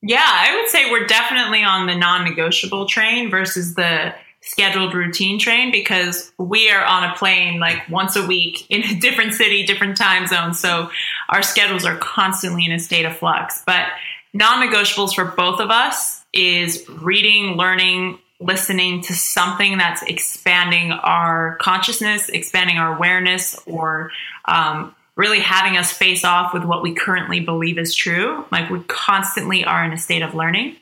Yeah, 0.00 0.24
I 0.24 0.54
would 0.54 0.70
say 0.70 0.90
we're 0.90 1.06
definitely 1.06 1.64
on 1.64 1.88
the 1.88 1.96
non 1.96 2.24
negotiable 2.24 2.86
train 2.86 3.30
versus 3.30 3.74
the 3.74 4.14
scheduled 4.42 4.92
routine 4.92 5.38
train 5.38 5.70
because 5.70 6.32
we 6.36 6.70
are 6.70 6.84
on 6.84 7.04
a 7.04 7.14
plane 7.14 7.60
like 7.60 7.88
once 7.88 8.16
a 8.16 8.26
week 8.26 8.66
in 8.70 8.82
a 8.82 8.94
different 8.94 9.32
city, 9.34 9.64
different 9.64 9.96
time 9.96 10.26
zone. 10.26 10.52
So 10.52 10.90
our 11.28 11.42
schedules 11.42 11.84
are 11.84 11.96
constantly 11.96 12.64
in 12.64 12.72
a 12.72 12.78
state 12.78 13.04
of 13.04 13.16
flux. 13.16 13.62
But 13.64 13.86
non 14.32 14.66
negotiables 14.66 15.14
for 15.14 15.24
both 15.24 15.60
of 15.60 15.70
us 15.70 16.24
is 16.32 16.84
reading, 16.88 17.56
learning, 17.56 18.18
listening 18.40 19.02
to 19.02 19.14
something 19.14 19.78
that's 19.78 20.02
expanding 20.02 20.92
our 20.92 21.56
consciousness, 21.60 22.28
expanding 22.28 22.76
our 22.78 22.96
awareness, 22.96 23.58
or 23.66 24.10
um, 24.46 24.94
really 25.14 25.40
having 25.40 25.76
us 25.76 25.92
face 25.92 26.24
off 26.24 26.52
with 26.52 26.64
what 26.64 26.82
we 26.82 26.94
currently 26.94 27.38
believe 27.38 27.78
is 27.78 27.94
true. 27.94 28.44
Like 28.50 28.70
we 28.70 28.80
constantly 28.88 29.64
are 29.64 29.84
in 29.84 29.92
a 29.92 29.98
state 29.98 30.22
of 30.22 30.34
learning. 30.34 30.76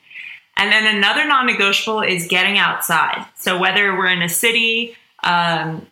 And 0.57 0.71
then 0.71 0.95
another 0.95 1.25
non 1.25 1.45
negotiable 1.45 2.01
is 2.01 2.27
getting 2.27 2.57
outside. 2.57 3.25
So 3.35 3.57
whether 3.57 3.95
we're 3.97 4.07
in 4.07 4.21
a 4.21 4.29
city 4.29 4.95
um, 5.23 5.87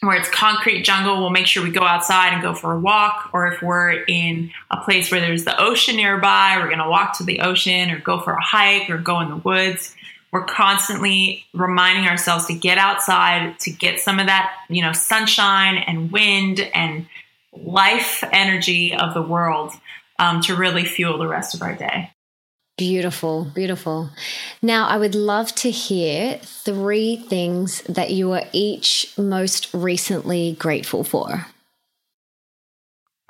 where 0.00 0.16
it's 0.16 0.30
concrete 0.30 0.82
jungle, 0.82 1.18
we'll 1.18 1.30
make 1.30 1.46
sure 1.46 1.62
we 1.62 1.70
go 1.70 1.84
outside 1.84 2.32
and 2.32 2.42
go 2.42 2.54
for 2.54 2.72
a 2.72 2.78
walk. 2.78 3.30
Or 3.32 3.52
if 3.52 3.62
we're 3.62 3.92
in 3.92 4.50
a 4.70 4.78
place 4.78 5.10
where 5.10 5.20
there's 5.20 5.44
the 5.44 5.58
ocean 5.60 5.96
nearby, 5.96 6.56
we're 6.58 6.66
going 6.66 6.78
to 6.78 6.88
walk 6.88 7.18
to 7.18 7.24
the 7.24 7.40
ocean 7.40 7.90
or 7.90 7.98
go 7.98 8.18
for 8.20 8.32
a 8.32 8.42
hike 8.42 8.90
or 8.90 8.98
go 8.98 9.20
in 9.20 9.30
the 9.30 9.36
woods. 9.36 9.94
We're 10.32 10.44
constantly 10.44 11.44
reminding 11.52 12.06
ourselves 12.06 12.46
to 12.46 12.54
get 12.54 12.78
outside, 12.78 13.58
to 13.60 13.70
get 13.70 14.00
some 14.00 14.20
of 14.20 14.26
that, 14.26 14.52
you 14.68 14.80
know, 14.82 14.92
sunshine 14.92 15.76
and 15.76 16.12
wind 16.12 16.60
and 16.72 17.06
life 17.52 18.22
energy 18.32 18.94
of 18.94 19.12
the 19.12 19.22
world 19.22 19.72
um, 20.18 20.40
to 20.42 20.54
really 20.54 20.84
fuel 20.84 21.18
the 21.18 21.26
rest 21.26 21.54
of 21.54 21.62
our 21.62 21.74
day. 21.74 22.10
Beautiful, 22.80 23.44
beautiful. 23.44 24.08
Now, 24.62 24.88
I 24.88 24.96
would 24.96 25.14
love 25.14 25.54
to 25.56 25.70
hear 25.70 26.40
three 26.42 27.16
things 27.16 27.82
that 27.82 28.10
you 28.10 28.32
are 28.32 28.44
each 28.54 29.12
most 29.18 29.68
recently 29.74 30.56
grateful 30.58 31.04
for. 31.04 31.44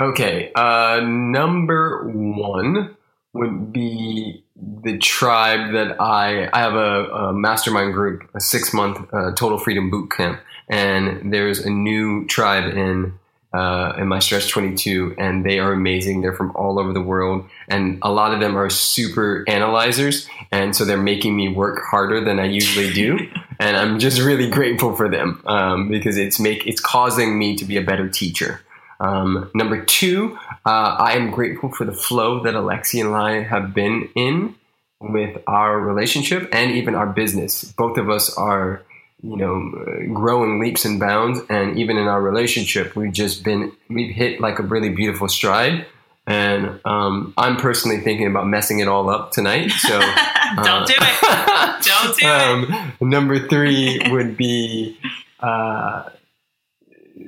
Okay, 0.01 0.53
uh, 0.55 1.01
number 1.03 2.09
one 2.13 2.97
would 3.33 3.73
be 3.73 4.45
the 4.55 4.99
tribe 4.99 5.73
that 5.73 6.01
I 6.01 6.49
I 6.53 6.61
have 6.61 6.75
a, 6.75 7.11
a 7.11 7.33
mastermind 7.33 7.93
group, 7.93 8.31
a 8.33 8.41
six 8.41 8.73
month 8.73 9.01
uh, 9.13 9.33
total 9.33 9.59
freedom 9.59 9.91
boot 9.91 10.13
camp, 10.13 10.41
and 10.69 11.35
there's 11.35 11.59
a 11.59 11.71
new 11.71 12.25
tribe 12.29 12.73
in 12.73 13.19
uh, 13.53 13.95
in 13.99 14.07
my 14.07 14.19
Stretch 14.19 14.49
22, 14.49 15.17
and 15.19 15.45
they 15.45 15.59
are 15.59 15.73
amazing. 15.73 16.21
They're 16.21 16.35
from 16.35 16.53
all 16.55 16.79
over 16.79 16.93
the 16.93 17.01
world, 17.01 17.49
and 17.69 17.99
a 18.03 18.11
lot 18.11 18.33
of 18.33 18.41
them 18.41 18.57
are 18.57 18.71
super 18.71 19.45
analyzers, 19.49 20.29
and 20.53 20.75
so 20.75 20.85
they're 20.85 20.97
making 20.97 21.37
me 21.37 21.49
work 21.49 21.81
harder 21.91 22.25
than 22.25 22.39
I 22.39 22.47
usually 22.47 22.93
do. 22.93 23.19
and 23.61 23.77
I'm 23.77 23.99
just 23.99 24.21
really 24.21 24.49
grateful 24.49 24.97
for 24.97 25.09
them 25.09 25.43
um, 25.47 25.89
because 25.89 26.17
it's 26.17 26.41
make 26.41 26.67
it's 26.67 26.81
causing 26.81 27.39
me 27.39 27.57
to 27.57 27.65
be 27.65 27.77
a 27.77 27.83
better 27.83 28.09
teacher. 28.09 28.63
Um, 29.01 29.51
number 29.55 29.85
two, 29.85 30.39
uh, 30.67 30.97
I 30.99 31.13
am 31.13 31.31
grateful 31.31 31.71
for 31.71 31.85
the 31.85 31.93
flow 31.93 32.43
that 32.43 32.55
Alexi 32.55 33.05
and 33.05 33.15
I 33.15 33.43
have 33.43 33.75
been 33.75 34.09
in 34.15 34.55
with 35.01 35.43
our 35.47 35.79
relationship 35.79 36.49
and 36.53 36.71
even 36.73 36.95
our 36.95 37.07
business. 37.07 37.65
Both 37.65 37.97
of 37.97 38.11
us 38.11 38.37
are 38.37 38.83
you 39.23 39.37
know, 39.37 39.71
growing 40.15 40.61
leaps 40.61 40.85
and 40.85 40.99
bounds. 40.99 41.41
And 41.49 41.79
even 41.79 41.97
in 41.97 42.07
our 42.07 42.23
relationship, 42.23 42.97
we've 42.97 43.13
just 43.13 43.45
been, 43.45 43.73
we've 43.89 44.15
hit 44.15 44.41
like 44.41 44.59
a 44.59 44.63
really 44.63 44.89
beautiful 44.89 45.29
stride. 45.29 45.87
And 46.27 46.81
um, 46.85 47.35
I'm 47.37 47.57
personally 47.57 48.01
thinking 48.01 48.27
about 48.27 48.47
messing 48.47 48.81
it 48.81 48.89
all 48.89 49.11
up 49.11 49.33
tonight. 49.33 49.71
So 49.71 49.99
don't 50.57 50.59
uh, 50.59 50.87
do 50.87 50.95
it. 50.97 51.85
Don't 51.85 52.19
do 52.19 52.27
um, 52.27 52.93
it. 53.01 53.05
Number 53.05 53.49
three 53.49 54.01
would 54.11 54.37
be 54.37 54.99
uh, 55.41 56.09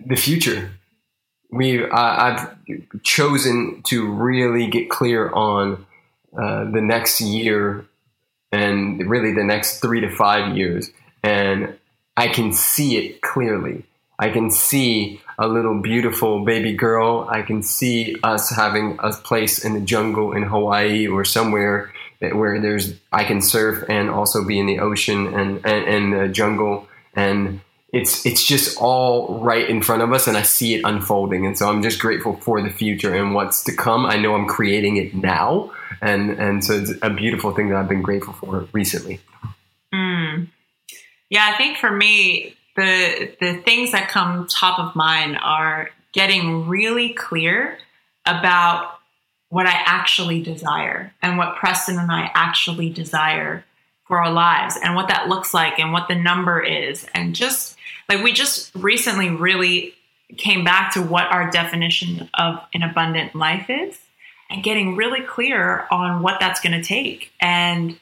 the 0.07 0.17
future. 0.17 0.71
We, 1.51 1.85
uh, 1.85 1.89
I've 1.91 2.57
chosen 3.03 3.83
to 3.85 4.11
really 4.11 4.69
get 4.69 4.89
clear 4.89 5.31
on 5.31 5.85
uh, 6.33 6.71
the 6.71 6.81
next 6.81 7.21
year 7.21 7.85
and 8.51 9.09
really 9.09 9.33
the 9.33 9.45
next 9.45 9.81
three 9.81 10.01
to 10.01 10.11
five 10.15 10.57
years. 10.57 10.91
And 11.23 11.77
I 12.17 12.29
can 12.29 12.53
see 12.53 12.97
it 12.97 13.23
clearly. 13.23 13.85
I 14.19 14.31
can 14.31 14.51
see 14.51 15.21
a 15.39 15.49
little 15.49 15.81
beautiful 15.81 16.45
baby 16.45 16.75
girl. 16.75 17.27
I 17.29 17.43
can 17.43 17.63
see 17.63 18.17
us 18.23 18.51
having 18.51 18.99
a 19.01 19.11
place 19.13 19.65
in 19.65 19.75
the 19.75 19.81
jungle 19.81 20.33
in 20.33 20.43
Hawaii 20.45 21.09
or 21.09 21.25
somewhere 21.25 21.93
that, 22.21 22.37
where 22.37 22.61
there's 22.61 22.95
I 23.11 23.25
can 23.25 23.43
surf 23.43 23.85
and 23.89 24.11
also 24.11 24.45
be 24.45 24.59
in 24.59 24.67
the 24.67 24.79
ocean 24.79 25.27
and, 25.35 25.65
and, 25.65 25.85
and 25.89 26.13
the 26.13 26.29
jungle 26.29 26.87
and 27.15 27.61
it's 27.93 28.25
it's 28.25 28.47
just 28.47 28.79
all 28.79 29.41
right 29.41 29.69
in 29.69 29.83
front 29.83 30.03
of 30.03 30.13
us 30.13 30.27
and 30.27 30.37
I 30.37 30.43
see 30.43 30.75
it 30.75 30.83
unfolding 30.85 31.45
and 31.45 31.59
so 31.59 31.69
I'm 31.69 31.83
just 31.83 31.99
grateful 31.99 32.37
for 32.37 32.63
the 32.63 32.71
future 32.71 33.15
and 33.15 33.35
what's 33.35 33.65
to 33.65 33.75
come. 33.75 34.07
I 34.07 34.17
know 34.17 34.35
I'm 34.35 34.47
creating 34.47 34.97
it 34.97 35.15
now 35.15 35.73
and 36.01 36.31
and 36.31 36.65
so 36.65 36.75
it's 36.75 36.93
a 37.03 37.11
beautiful 37.11 37.53
thing 37.53 37.69
that 37.71 37.77
I've 37.77 37.89
been 37.89 38.03
grateful 38.03 38.35
for 38.35 38.69
recently. 38.73 39.21
Mm. 39.93 40.49
Yeah, 41.33 41.51
I 41.51 41.57
think 41.57 41.79
for 41.79 41.91
me, 41.91 42.57
the 42.77 43.35
the 43.41 43.63
things 43.63 43.93
that 43.93 44.11
come 44.11 44.47
top 44.49 44.79
of 44.79 44.95
mind 44.95 45.39
are 45.41 45.89
getting 46.13 46.69
really 46.69 47.15
clear 47.15 47.79
about 48.27 48.99
what 49.49 49.67
I 49.67 49.73
actually 49.73 50.43
desire 50.43 51.15
and 51.23 51.39
what 51.39 51.57
Preston 51.57 51.99
and 51.99 52.13
I 52.13 52.31
actually 52.35 52.91
desire 52.91 53.65
for 54.05 54.23
our 54.23 54.31
lives 54.31 54.77
and 54.85 54.95
what 54.95 55.09
that 55.09 55.31
looks 55.31 55.55
like 55.55 55.79
and 55.79 55.91
what 55.91 56.07
the 56.07 56.17
number 56.17 56.61
is. 56.61 57.07
And 57.15 57.35
just 57.35 57.79
like 58.11 58.23
we 58.23 58.35
just 58.35 58.71
recently 58.75 59.31
really 59.31 59.95
came 60.37 60.65
back 60.65 60.93
to 60.93 61.01
what 61.01 61.33
our 61.33 61.51
definition 61.51 62.29
of 62.35 62.61
an 62.75 62.83
abundant 62.83 63.35
life 63.35 63.71
is 63.71 63.99
and 64.51 64.63
getting 64.63 64.97
really 64.97 65.23
clear 65.23 65.87
on 65.91 66.21
what 66.21 66.41
that's 66.41 66.61
going 66.61 66.79
to 66.79 66.87
take. 66.87 67.33
And 67.41 67.99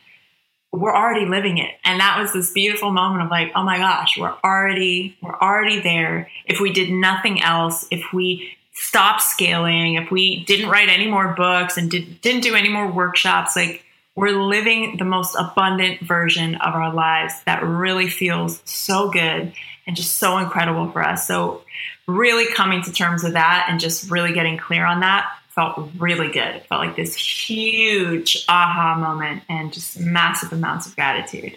we're 0.73 0.95
already 0.95 1.27
living 1.27 1.59
it. 1.59 1.71
And 1.85 2.01
that 2.01 2.21
was 2.21 2.33
this 2.33 2.53
beautiful 2.53 2.91
moment 2.91 3.23
of 3.25 3.31
like 3.31 3.53
oh 3.55 3.63
my 3.63 3.79
gosh 3.79 4.17
we're 4.19 4.35
already 4.45 5.17
we're 5.23 5.39
already 5.39 5.81
there. 5.81 6.31
If 6.45 6.61
we 6.61 6.73
did 6.73 6.91
nothing 6.91 7.43
else 7.43 7.87
if 7.91 8.13
we 8.13 8.57
stopped 8.73 9.23
scaling 9.23 9.97
if 9.97 10.11
we 10.11 10.45
didn't 10.45 10.71
write 10.71 10.89
any 10.89 11.07
more 11.07 11.35
books 11.35 11.77
and 11.77 11.91
did, 11.91 12.21
didn't 12.23 12.43
do 12.43 12.55
any 12.55 12.69
more 12.69 12.91
workshops 12.91 13.55
like 13.55 13.85
we're 14.15 14.31
living 14.31 14.97
the 14.99 15.05
most 15.05 15.37
abundant 15.39 16.01
version 16.01 16.57
of 16.57 16.75
our 16.75 16.93
lives 16.93 17.35
that 17.47 17.63
really 17.63 18.09
feels 18.09 18.61
so 18.65 19.11
good 19.11 19.53
and 19.87 19.97
just 19.97 20.17
so 20.17 20.39
incredible 20.39 20.91
for 20.91 21.03
us. 21.03 21.27
So 21.27 21.63
really 22.07 22.53
coming 22.53 22.83
to 22.83 22.93
terms 22.93 23.23
with 23.23 23.35
that 23.35 23.67
and 23.69 23.81
just 23.81 24.11
really 24.11 24.33
getting 24.33 24.59
clear 24.59 24.85
on 24.85 25.01
that 25.01 25.31
felt 25.61 25.91
really 25.99 26.29
good. 26.29 26.57
It 26.57 26.67
felt 26.67 26.81
like 26.81 26.97
this 26.97 27.15
huge 27.15 28.47
aha 28.49 28.97
moment 28.99 29.43
and 29.51 29.71
just 29.71 30.01
massive 30.01 30.53
amounts 30.55 30.87
of 30.87 30.97
gratitude. 30.97 31.55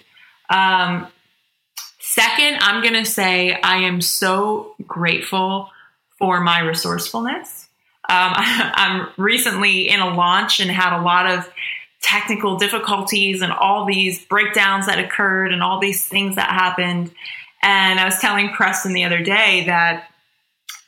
Um, 0.49 1.07
second, 1.99 2.57
I'm 2.59 2.81
going 2.81 3.01
to 3.01 3.09
say 3.09 3.53
I 3.61 3.77
am 3.77 4.01
so 4.01 4.75
grateful 4.85 5.69
for 6.19 6.41
my 6.41 6.59
resourcefulness. 6.59 7.69
Um, 8.09 8.33
I'm 8.35 9.07
recently 9.17 9.87
in 9.87 10.01
a 10.01 10.13
launch 10.13 10.59
and 10.59 10.69
had 10.69 10.99
a 10.99 11.01
lot 11.01 11.29
of 11.29 11.49
technical 12.01 12.57
difficulties 12.57 13.41
and 13.41 13.53
all 13.53 13.85
these 13.85 14.25
breakdowns 14.25 14.87
that 14.87 14.99
occurred 14.99 15.53
and 15.53 15.63
all 15.63 15.79
these 15.79 16.05
things 16.05 16.35
that 16.35 16.49
happened. 16.49 17.09
And 17.61 18.01
I 18.01 18.03
was 18.03 18.19
telling 18.19 18.49
Preston 18.49 18.91
the 18.91 19.05
other 19.05 19.23
day 19.23 19.63
that 19.67 20.09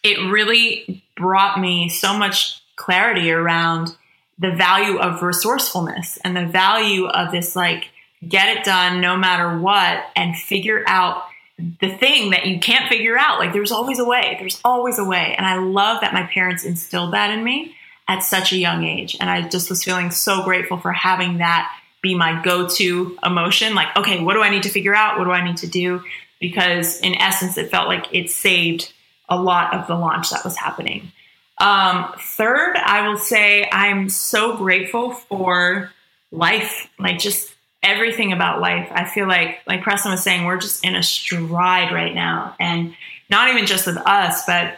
it 0.03 0.17
really 0.29 1.01
brought 1.15 1.61
me 1.61 1.87
so 1.87 2.17
much 2.17 2.61
clarity 2.75 3.31
around 3.31 3.95
the 4.37 4.51
value 4.51 4.97
of 4.97 5.21
resourcefulness 5.21 6.17
and 6.23 6.35
the 6.35 6.45
value 6.45 7.05
of 7.07 7.31
this 7.31 7.55
like 7.55 7.89
get 8.27 8.57
it 8.57 8.63
done 8.63 9.01
no 9.01 9.15
matter 9.15 9.57
what 9.57 10.05
and 10.15 10.35
figure 10.35 10.83
out 10.87 11.23
the 11.57 11.95
thing 11.97 12.31
that 12.31 12.45
you 12.45 12.59
can't 12.59 12.89
figure 12.89 13.17
out. 13.17 13.39
Like 13.39 13.53
there's 13.53 13.71
always 13.71 13.99
a 13.99 14.05
way. 14.05 14.35
There's 14.39 14.59
always 14.65 14.99
a 14.99 15.05
way. 15.05 15.35
And 15.37 15.45
i 15.45 15.57
love 15.57 16.01
that 16.01 16.13
my 16.13 16.23
parents 16.23 16.65
instilled 16.65 17.13
that 17.13 17.31
in 17.31 17.43
me 17.43 17.75
at 18.07 18.19
such 18.19 18.51
a 18.51 18.57
young 18.57 18.83
age. 18.83 19.15
And 19.19 19.29
i 19.29 19.47
just 19.47 19.69
was 19.69 19.83
feeling 19.83 20.11
so 20.11 20.43
grateful 20.43 20.77
for 20.77 20.91
having 20.91 21.37
that 21.37 21.73
be 22.01 22.13
my 22.13 22.41
go-to 22.43 23.17
emotion. 23.23 23.73
Like 23.73 23.95
okay 23.95 24.21
what 24.21 24.33
do 24.33 24.41
i 24.41 24.49
need 24.49 24.63
to 24.63 24.69
figure 24.69 24.95
out? 24.95 25.17
What 25.17 25.25
do 25.25 25.31
i 25.31 25.45
need 25.45 25.57
to 25.57 25.67
do? 25.67 26.03
Because 26.41 26.99
in 26.99 27.15
essence 27.15 27.57
it 27.57 27.71
felt 27.71 27.87
like 27.87 28.13
it 28.13 28.29
saved 28.29 28.91
a 29.29 29.41
lot 29.41 29.73
of 29.73 29.87
the 29.87 29.95
launch 29.95 30.29
that 30.31 30.43
was 30.43 30.57
happening. 30.57 31.11
Um, 31.57 32.13
third, 32.19 32.75
I 32.75 33.07
will 33.07 33.17
say 33.17 33.67
I'm 33.71 34.09
so 34.09 34.57
grateful 34.57 35.11
for 35.11 35.91
life, 36.31 36.89
like 36.99 37.19
just 37.19 37.53
everything 37.81 38.33
about 38.33 38.59
life. 38.59 38.89
I 38.91 39.05
feel 39.05 39.27
like, 39.27 39.59
like 39.67 39.83
Preston 39.83 40.11
was 40.11 40.23
saying, 40.23 40.45
we're 40.45 40.57
just 40.57 40.83
in 40.83 40.95
a 40.95 41.03
stride 41.03 41.93
right 41.93 42.13
now. 42.13 42.55
And 42.59 42.95
not 43.29 43.49
even 43.49 43.65
just 43.65 43.87
with 43.87 43.97
us, 43.97 44.45
but 44.45 44.77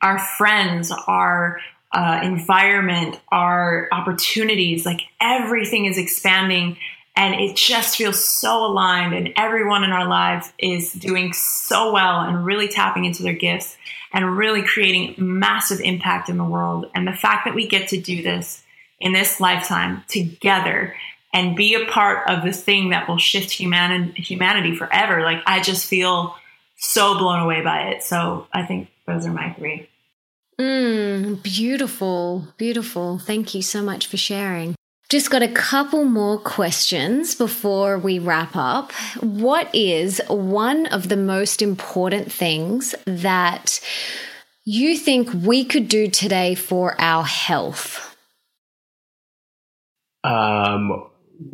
our 0.00 0.18
friends, 0.18 0.90
our 1.06 1.60
uh, 1.92 2.20
environment, 2.22 3.20
our 3.30 3.88
opportunities, 3.92 4.86
like 4.86 5.02
everything 5.20 5.86
is 5.86 5.98
expanding 5.98 6.78
and 7.14 7.34
it 7.34 7.56
just 7.56 7.96
feels 7.96 8.24
so 8.24 8.64
aligned 8.64 9.12
and 9.14 9.34
everyone 9.36 9.84
in 9.84 9.90
our 9.90 10.08
lives 10.08 10.50
is 10.58 10.92
doing 10.92 11.32
so 11.34 11.92
well 11.92 12.20
and 12.20 12.46
really 12.46 12.68
tapping 12.68 13.04
into 13.04 13.22
their 13.22 13.34
gifts 13.34 13.76
and 14.12 14.36
really 14.36 14.62
creating 14.62 15.14
massive 15.18 15.80
impact 15.80 16.28
in 16.28 16.36
the 16.38 16.44
world 16.44 16.86
and 16.94 17.06
the 17.06 17.12
fact 17.12 17.44
that 17.44 17.54
we 17.54 17.66
get 17.66 17.88
to 17.88 18.00
do 18.00 18.22
this 18.22 18.62
in 19.00 19.12
this 19.12 19.40
lifetime 19.40 20.04
together 20.08 20.94
and 21.34 21.56
be 21.56 21.74
a 21.74 21.86
part 21.86 22.28
of 22.28 22.44
the 22.44 22.52
thing 22.52 22.90
that 22.90 23.08
will 23.08 23.18
shift 23.18 23.50
human- 23.50 24.14
humanity 24.14 24.74
forever 24.76 25.22
like 25.22 25.42
i 25.46 25.60
just 25.60 25.86
feel 25.86 26.36
so 26.76 27.18
blown 27.18 27.40
away 27.40 27.62
by 27.62 27.88
it 27.88 28.02
so 28.02 28.46
i 28.52 28.62
think 28.64 28.88
those 29.06 29.26
are 29.26 29.32
my 29.32 29.52
three 29.54 29.88
Mm, 30.60 31.42
beautiful, 31.42 32.46
beautiful. 32.56 33.18
Thank 33.18 33.54
you 33.54 33.62
so 33.62 33.82
much 33.82 34.06
for 34.06 34.16
sharing. 34.16 34.76
Just 35.12 35.28
got 35.28 35.42
a 35.42 35.48
couple 35.48 36.04
more 36.04 36.38
questions 36.38 37.34
before 37.34 37.98
we 37.98 38.18
wrap 38.18 38.56
up. 38.56 38.92
What 39.20 39.68
is 39.74 40.22
one 40.26 40.86
of 40.86 41.10
the 41.10 41.18
most 41.18 41.60
important 41.60 42.32
things 42.32 42.94
that 43.04 43.78
you 44.64 44.96
think 44.96 45.28
we 45.34 45.66
could 45.66 45.88
do 45.88 46.08
today 46.08 46.54
for 46.54 46.98
our 46.98 47.24
health? 47.24 48.16
Um, 50.24 51.10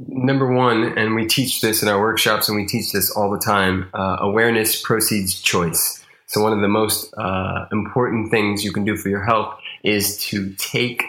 number 0.06 0.54
one, 0.54 0.96
and 0.96 1.16
we 1.16 1.26
teach 1.26 1.60
this 1.60 1.82
in 1.82 1.88
our 1.88 2.00
workshops 2.00 2.48
and 2.48 2.56
we 2.56 2.64
teach 2.64 2.92
this 2.92 3.10
all 3.10 3.28
the 3.28 3.40
time 3.40 3.90
uh, 3.92 4.18
awareness 4.20 4.80
precedes 4.80 5.34
choice. 5.34 6.06
So, 6.26 6.44
one 6.44 6.52
of 6.52 6.60
the 6.60 6.68
most 6.68 7.12
uh, 7.18 7.66
important 7.72 8.30
things 8.30 8.62
you 8.62 8.72
can 8.72 8.84
do 8.84 8.96
for 8.96 9.08
your 9.08 9.24
health 9.24 9.58
is 9.82 10.16
to 10.26 10.54
take 10.58 11.02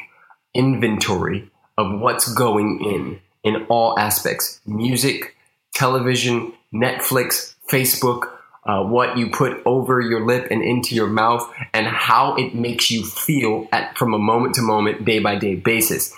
inventory 0.55 1.51
of 1.79 1.99
what's 2.01 2.31
going 2.33 2.83
in 2.83 3.19
in 3.43 3.65
all 3.69 3.97
aspects 3.97 4.59
music, 4.65 5.35
television, 5.73 6.51
Netflix, 6.73 7.55
Facebook, 7.71 8.29
uh, 8.65 8.83
what 8.83 9.17
you 9.17 9.29
put 9.31 9.61
over 9.65 10.01
your 10.01 10.25
lip 10.25 10.47
and 10.51 10.61
into 10.61 10.93
your 10.93 11.07
mouth, 11.07 11.49
and 11.73 11.87
how 11.87 12.35
it 12.35 12.53
makes 12.53 12.91
you 12.91 13.03
feel 13.05 13.67
at 13.71 13.97
from 13.97 14.13
a 14.13 14.19
moment 14.19 14.55
to 14.55 14.61
moment, 14.61 15.05
day 15.05 15.19
by 15.19 15.35
day 15.35 15.55
basis. 15.55 16.13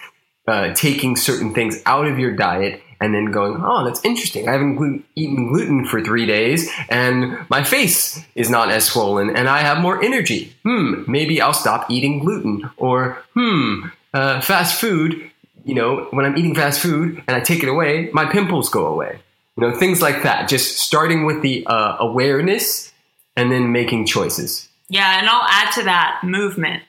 Uh, 0.48 0.74
taking 0.74 1.16
certain 1.16 1.54
things 1.54 1.80
out 1.86 2.08
of 2.08 2.18
your 2.18 2.36
diet 2.36 2.82
and 3.00 3.14
then 3.14 3.26
going, 3.26 3.62
oh, 3.64 3.86
that's 3.86 4.04
interesting. 4.04 4.50
I 4.50 4.54
haven't 4.54 4.76
glu- 4.76 5.04
eaten 5.16 5.48
gluten 5.48 5.86
for 5.86 6.04
three 6.04 6.26
days, 6.26 6.70
and 6.90 7.38
my 7.50 7.64
face 7.64 8.20
is 8.36 8.50
not 8.50 8.70
as 8.70 8.86
swollen, 8.86 9.36
and 9.36 9.48
I 9.48 9.60
have 9.60 9.80
more 9.80 10.04
energy. 10.04 10.56
Hmm, 10.64 11.04
maybe 11.08 11.40
I'll 11.42 11.54
stop 11.54 11.90
eating 11.90 12.20
gluten. 12.20 12.70
Or, 12.78 13.24
hmm, 13.36 13.88
uh, 14.14 14.42
fast 14.42 14.80
food 14.80 15.31
you 15.64 15.76
know, 15.76 16.08
when 16.12 16.26
I'm 16.26 16.38
eating 16.38 16.56
fast 16.56 16.80
food 16.80 17.24
and 17.28 17.36
I 17.36 17.40
take 17.40 17.64
it 17.64 17.70
away, 17.70 18.10
my 18.14 18.26
pimples 18.26 18.70
go 18.70 18.88
away. 18.88 19.20
You 19.58 19.68
know, 19.68 19.76
things 19.76 20.02
like 20.02 20.24
that. 20.24 20.48
Just 20.50 20.78
starting 20.78 21.26
with 21.26 21.42
the 21.42 21.66
uh, 21.68 21.98
awareness 22.00 22.92
and 23.36 23.52
then 23.52 23.72
making 23.72 24.06
choices. 24.06 24.70
Yeah, 24.90 25.20
and 25.20 25.30
I'll 25.30 25.48
add 25.48 25.72
to 25.74 25.84
that 25.84 26.22
movement. 26.24 26.84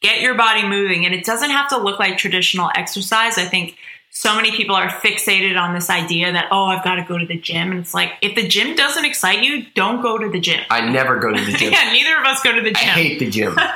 Get 0.00 0.20
your 0.20 0.34
body 0.34 0.66
moving, 0.66 1.06
and 1.06 1.14
it 1.14 1.24
doesn't 1.24 1.50
have 1.50 1.68
to 1.70 1.78
look 1.78 1.98
like 1.98 2.18
traditional 2.18 2.70
exercise. 2.74 3.38
I 3.38 3.44
think 3.44 3.76
so 4.16 4.36
many 4.36 4.52
people 4.52 4.76
are 4.76 4.88
fixated 4.88 5.60
on 5.60 5.74
this 5.74 5.90
idea 5.90 6.32
that 6.32 6.46
oh 6.50 6.66
i've 6.66 6.84
got 6.84 6.94
to 6.94 7.04
go 7.04 7.18
to 7.18 7.26
the 7.26 7.36
gym. 7.36 7.72
And 7.72 7.80
it's 7.80 7.92
like 7.92 8.12
if 8.22 8.34
the 8.34 8.46
gym 8.48 8.74
doesn't 8.74 9.04
excite 9.04 9.42
you 9.42 9.66
don't 9.74 10.00
go 10.00 10.16
to 10.16 10.30
the 10.30 10.40
gym. 10.40 10.60
I 10.70 10.88
never 10.88 11.18
go 11.18 11.32
to 11.32 11.44
the 11.44 11.52
gym. 11.58 11.72
Yeah 11.72 11.92
neither 11.92 12.18
of 12.18 12.24
us 12.24 12.40
go 12.42 12.52
to 12.52 12.62
the 12.62 12.70
gym. 12.70 12.76
i 12.76 12.92
hate 12.92 13.18
the 13.18 13.28
gym. 13.28 13.56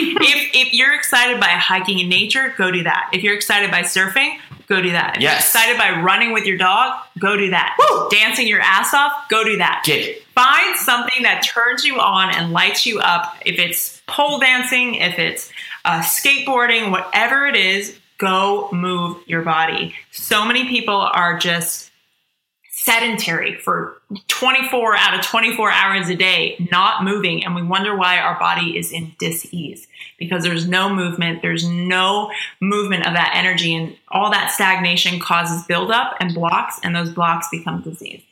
If, 0.00 0.50
if 0.54 0.74
you're 0.74 0.94
excited 0.94 1.40
by 1.40 1.48
hiking 1.48 1.98
in 1.98 2.08
nature 2.08 2.54
go 2.56 2.70
do 2.70 2.84
that. 2.84 3.10
If 3.12 3.24
you're 3.24 3.34
excited 3.34 3.70
by 3.70 3.80
surfing 3.82 4.38
go 4.68 4.80
do 4.80 4.92
that. 4.92 5.16
If 5.16 5.22
yes. 5.22 5.32
you're 5.32 5.38
excited 5.38 5.78
by 5.78 6.02
running 6.02 6.32
with 6.32 6.44
your 6.44 6.58
dog 6.58 7.00
go 7.18 7.36
do 7.36 7.50
that. 7.50 7.76
Woo! 7.78 8.08
dancing 8.10 8.46
your 8.46 8.60
ass 8.60 8.94
off 8.94 9.12
go 9.28 9.42
do 9.42 9.56
that. 9.56 9.82
Get 9.84 10.06
it. 10.06 10.22
find 10.34 10.76
something 10.76 11.22
that 11.24 11.42
turns 11.42 11.84
you 11.84 11.98
on 11.98 12.32
and 12.34 12.52
lights 12.52 12.86
you 12.86 13.00
up. 13.00 13.34
If 13.44 13.58
it's 13.58 14.00
pole 14.06 14.38
dancing 14.38 14.94
if 14.96 15.18
it's 15.18 15.50
uh, 15.84 16.00
skateboarding 16.02 16.90
whatever 16.90 17.46
it 17.46 17.56
is 17.56 17.98
go 18.18 18.68
move 18.72 19.22
your 19.26 19.42
body. 19.42 19.94
So 20.10 20.44
many 20.44 20.68
people 20.68 20.96
are 20.96 21.38
just 21.38 21.90
sedentary 22.70 23.56
for 23.56 24.00
24 24.28 24.96
out 24.96 25.18
of 25.18 25.24
24 25.24 25.70
hours 25.70 26.08
a 26.08 26.14
day, 26.14 26.56
not 26.70 27.02
moving. 27.02 27.44
And 27.44 27.54
we 27.54 27.62
wonder 27.62 27.96
why 27.96 28.18
our 28.18 28.38
body 28.38 28.78
is 28.78 28.92
in 28.92 29.12
dis-ease 29.18 29.88
because 30.18 30.44
there's 30.44 30.68
no 30.68 30.88
movement. 30.94 31.42
There's 31.42 31.68
no 31.68 32.30
movement 32.60 33.06
of 33.06 33.14
that 33.14 33.32
energy 33.34 33.74
and 33.74 33.96
all 34.08 34.30
that 34.30 34.52
stagnation 34.52 35.18
causes 35.18 35.64
buildup 35.64 36.14
and 36.20 36.34
blocks 36.34 36.78
and 36.82 36.94
those 36.94 37.10
blocks 37.10 37.48
become 37.50 37.82
disease. 37.82 38.22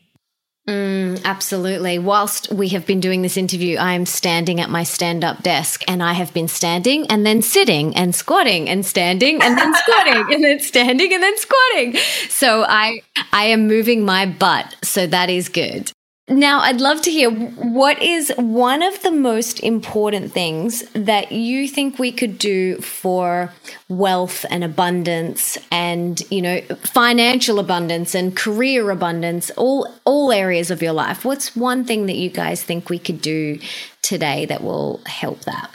Mm, 0.68 1.22
absolutely. 1.24 2.00
Whilst 2.00 2.52
we 2.52 2.68
have 2.70 2.86
been 2.86 2.98
doing 2.98 3.22
this 3.22 3.36
interview, 3.36 3.76
I 3.78 3.92
am 3.92 4.04
standing 4.04 4.60
at 4.60 4.68
my 4.68 4.82
stand 4.82 5.22
up 5.22 5.42
desk 5.42 5.84
and 5.86 6.02
I 6.02 6.12
have 6.14 6.34
been 6.34 6.48
standing 6.48 7.06
and 7.06 7.24
then 7.24 7.40
sitting 7.40 7.94
and 7.94 8.12
squatting 8.12 8.68
and 8.68 8.84
standing 8.84 9.40
and 9.42 9.56
then 9.56 9.72
squatting 9.74 10.34
and 10.34 10.42
then 10.42 10.58
standing 10.58 11.14
and 11.14 11.22
then 11.22 11.38
squatting. 11.38 11.96
So 12.28 12.64
I, 12.68 13.00
I 13.32 13.44
am 13.44 13.68
moving 13.68 14.04
my 14.04 14.26
butt. 14.26 14.74
So 14.82 15.06
that 15.06 15.30
is 15.30 15.48
good. 15.48 15.92
Now, 16.28 16.58
I'd 16.60 16.80
love 16.80 17.02
to 17.02 17.10
hear 17.10 17.30
what 17.30 18.02
is 18.02 18.32
one 18.36 18.82
of 18.82 19.00
the 19.02 19.12
most 19.12 19.60
important 19.60 20.32
things 20.32 20.82
that 20.90 21.30
you 21.30 21.68
think 21.68 22.00
we 22.00 22.10
could 22.10 22.36
do 22.36 22.80
for 22.80 23.52
wealth 23.88 24.44
and 24.50 24.64
abundance 24.64 25.56
and, 25.70 26.20
you 26.28 26.42
know, 26.42 26.60
financial 26.82 27.60
abundance 27.60 28.12
and 28.16 28.36
career 28.36 28.90
abundance, 28.90 29.52
all 29.56 29.94
all 30.04 30.32
areas 30.32 30.72
of 30.72 30.82
your 30.82 30.92
life. 30.92 31.24
What's 31.24 31.54
one 31.54 31.84
thing 31.84 32.06
that 32.06 32.16
you 32.16 32.28
guys 32.28 32.60
think 32.60 32.90
we 32.90 32.98
could 32.98 33.22
do 33.22 33.60
today 34.02 34.46
that 34.46 34.64
will 34.64 35.02
help 35.06 35.42
that? 35.42 35.70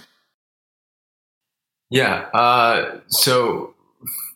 Yeah, 1.90 2.28
uh, 2.34 3.00
so 3.08 3.74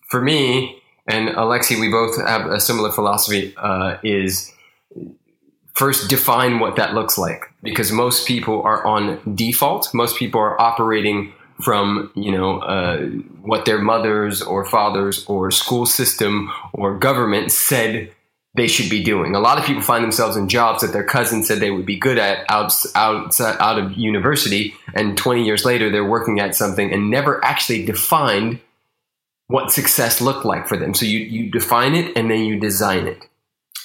for 0.09 0.21
me 0.21 0.81
and 1.07 1.27
Alexi, 1.35 1.77
we 1.77 1.89
both 1.89 2.17
have 2.25 2.45
a 2.45 2.61
similar 2.61 2.91
philosophy 2.93 3.53
uh, 3.57 3.97
is 4.01 4.55
first 5.76 6.10
define 6.10 6.60
what 6.60 6.77
that 6.77 6.93
looks 6.93 7.18
like 7.18 7.52
because 7.61 7.91
most 7.91 8.27
people 8.27 8.61
are 8.64 8.85
on 8.85 9.35
default. 9.35 9.93
Most 9.93 10.18
people 10.18 10.41
are 10.41 10.60
operating 10.60 11.34
from 11.61 12.11
you 12.15 12.31
know 12.31 12.60
uh, 12.60 12.97
what 13.41 13.65
their 13.65 13.80
mothers 13.80 14.41
or 14.41 14.65
fathers 14.65 15.26
or 15.27 15.52
school 15.52 15.85
system 15.85 16.52
or 16.73 16.97
government 16.97 17.52
said 17.52 18.11
they 18.56 18.68
should 18.68 18.89
be 18.89 19.03
doing. 19.03 19.35
A 19.35 19.39
lot 19.39 19.57
of 19.57 19.65
people 19.65 19.81
find 19.81 20.03
themselves 20.03 20.38
in 20.38 20.47
jobs 20.47 20.81
that 20.81 20.93
their 20.93 21.03
cousins 21.03 21.47
said 21.47 21.60
they 21.60 21.72
would 21.72 21.85
be 21.85 21.97
good 21.97 22.18
at 22.18 22.45
out, 22.49 22.72
out, 22.95 23.38
out 23.41 23.77
of 23.77 23.97
university, 23.97 24.73
and 24.93 25.18
20 25.18 25.43
years 25.43 25.65
later 25.65 25.89
they're 25.89 26.06
working 26.06 26.39
at 26.39 26.56
something 26.56 26.91
and 26.91 27.10
never 27.10 27.43
actually 27.43 27.85
defined 27.85 28.60
what 29.47 29.72
success 29.72 30.22
looked 30.22 30.45
like 30.45 30.68
for 30.68 30.77
them. 30.77 30.93
So 30.93 31.06
you, 31.06 31.19
you 31.19 31.52
define 31.52 31.95
it 31.95 32.15
and 32.15 32.31
then 32.31 32.45
you 32.45 32.57
design 32.57 33.07
it. 33.07 33.27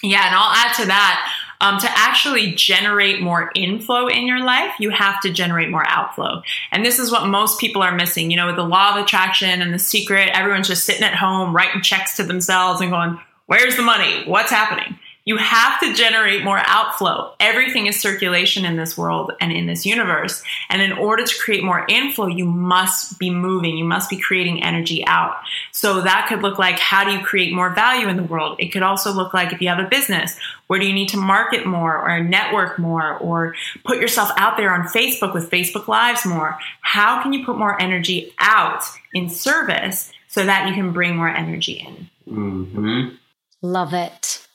Yeah, 0.02 0.26
and 0.26 0.34
I'll 0.34 0.54
add 0.54 0.74
to 0.76 0.86
that. 0.86 1.32
Um, 1.62 1.78
to 1.78 1.88
actually 1.90 2.54
generate 2.54 3.20
more 3.20 3.50
inflow 3.54 4.06
in 4.06 4.26
your 4.26 4.42
life, 4.42 4.72
you 4.78 4.88
have 4.90 5.20
to 5.20 5.30
generate 5.30 5.68
more 5.68 5.86
outflow. 5.86 6.42
And 6.72 6.86
this 6.86 6.98
is 6.98 7.12
what 7.12 7.26
most 7.26 7.60
people 7.60 7.82
are 7.82 7.94
missing. 7.94 8.30
You 8.30 8.38
know, 8.38 8.46
with 8.46 8.56
the 8.56 8.64
law 8.64 8.96
of 8.96 9.04
attraction 9.04 9.60
and 9.60 9.74
the 9.74 9.78
secret, 9.78 10.30
everyone's 10.32 10.68
just 10.68 10.84
sitting 10.84 11.02
at 11.02 11.14
home 11.14 11.54
writing 11.54 11.82
checks 11.82 12.16
to 12.16 12.22
themselves 12.22 12.80
and 12.80 12.90
going, 12.90 13.18
Where's 13.44 13.74
the 13.74 13.82
money? 13.82 14.22
What's 14.26 14.50
happening? 14.50 14.96
You 15.24 15.36
have 15.36 15.78
to 15.80 15.94
generate 15.94 16.44
more 16.44 16.60
outflow. 16.64 17.34
Everything 17.38 17.86
is 17.86 18.00
circulation 18.00 18.64
in 18.64 18.76
this 18.76 18.96
world 18.96 19.32
and 19.40 19.52
in 19.52 19.66
this 19.66 19.84
universe. 19.84 20.42
And 20.70 20.80
in 20.80 20.92
order 20.92 21.24
to 21.24 21.38
create 21.38 21.62
more 21.62 21.84
inflow, 21.88 22.26
you 22.26 22.46
must 22.46 23.18
be 23.18 23.30
moving. 23.30 23.76
You 23.76 23.84
must 23.84 24.08
be 24.08 24.18
creating 24.18 24.62
energy 24.62 25.06
out. 25.06 25.36
So 25.72 26.00
that 26.00 26.26
could 26.28 26.42
look 26.42 26.58
like 26.58 26.78
how 26.78 27.04
do 27.04 27.12
you 27.12 27.20
create 27.20 27.52
more 27.52 27.70
value 27.70 28.08
in 28.08 28.16
the 28.16 28.22
world? 28.22 28.56
It 28.58 28.68
could 28.68 28.82
also 28.82 29.12
look 29.12 29.34
like 29.34 29.52
if 29.52 29.60
you 29.60 29.68
have 29.68 29.78
a 29.78 29.88
business, 29.88 30.38
where 30.68 30.80
do 30.80 30.86
you 30.86 30.94
need 30.94 31.10
to 31.10 31.16
market 31.18 31.66
more 31.66 31.98
or 31.98 32.22
network 32.22 32.78
more 32.78 33.18
or 33.18 33.54
put 33.84 34.00
yourself 34.00 34.30
out 34.36 34.56
there 34.56 34.72
on 34.72 34.88
Facebook 34.88 35.34
with 35.34 35.50
Facebook 35.50 35.86
Lives 35.86 36.24
more? 36.24 36.58
How 36.80 37.22
can 37.22 37.32
you 37.32 37.44
put 37.44 37.58
more 37.58 37.80
energy 37.80 38.32
out 38.38 38.84
in 39.12 39.28
service 39.28 40.12
so 40.28 40.44
that 40.44 40.68
you 40.68 40.74
can 40.74 40.92
bring 40.92 41.16
more 41.16 41.28
energy 41.28 41.74
in? 41.74 42.08
Mm-hmm. 42.32 43.16
Love 43.62 43.92
it. 43.92 44.46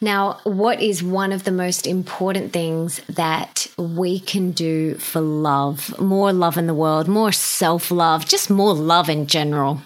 Now, 0.00 0.40
what 0.44 0.80
is 0.80 1.02
one 1.02 1.32
of 1.32 1.44
the 1.44 1.52
most 1.52 1.86
important 1.86 2.52
things 2.52 3.00
that 3.08 3.66
we 3.76 4.18
can 4.18 4.52
do 4.52 4.94
for 4.94 5.20
love? 5.20 5.98
More 6.00 6.32
love 6.32 6.56
in 6.56 6.66
the 6.66 6.74
world, 6.74 7.06
more 7.06 7.32
self 7.32 7.90
love, 7.90 8.26
just 8.26 8.48
more 8.48 8.74
love 8.74 9.10
in 9.10 9.26
general. 9.26 9.82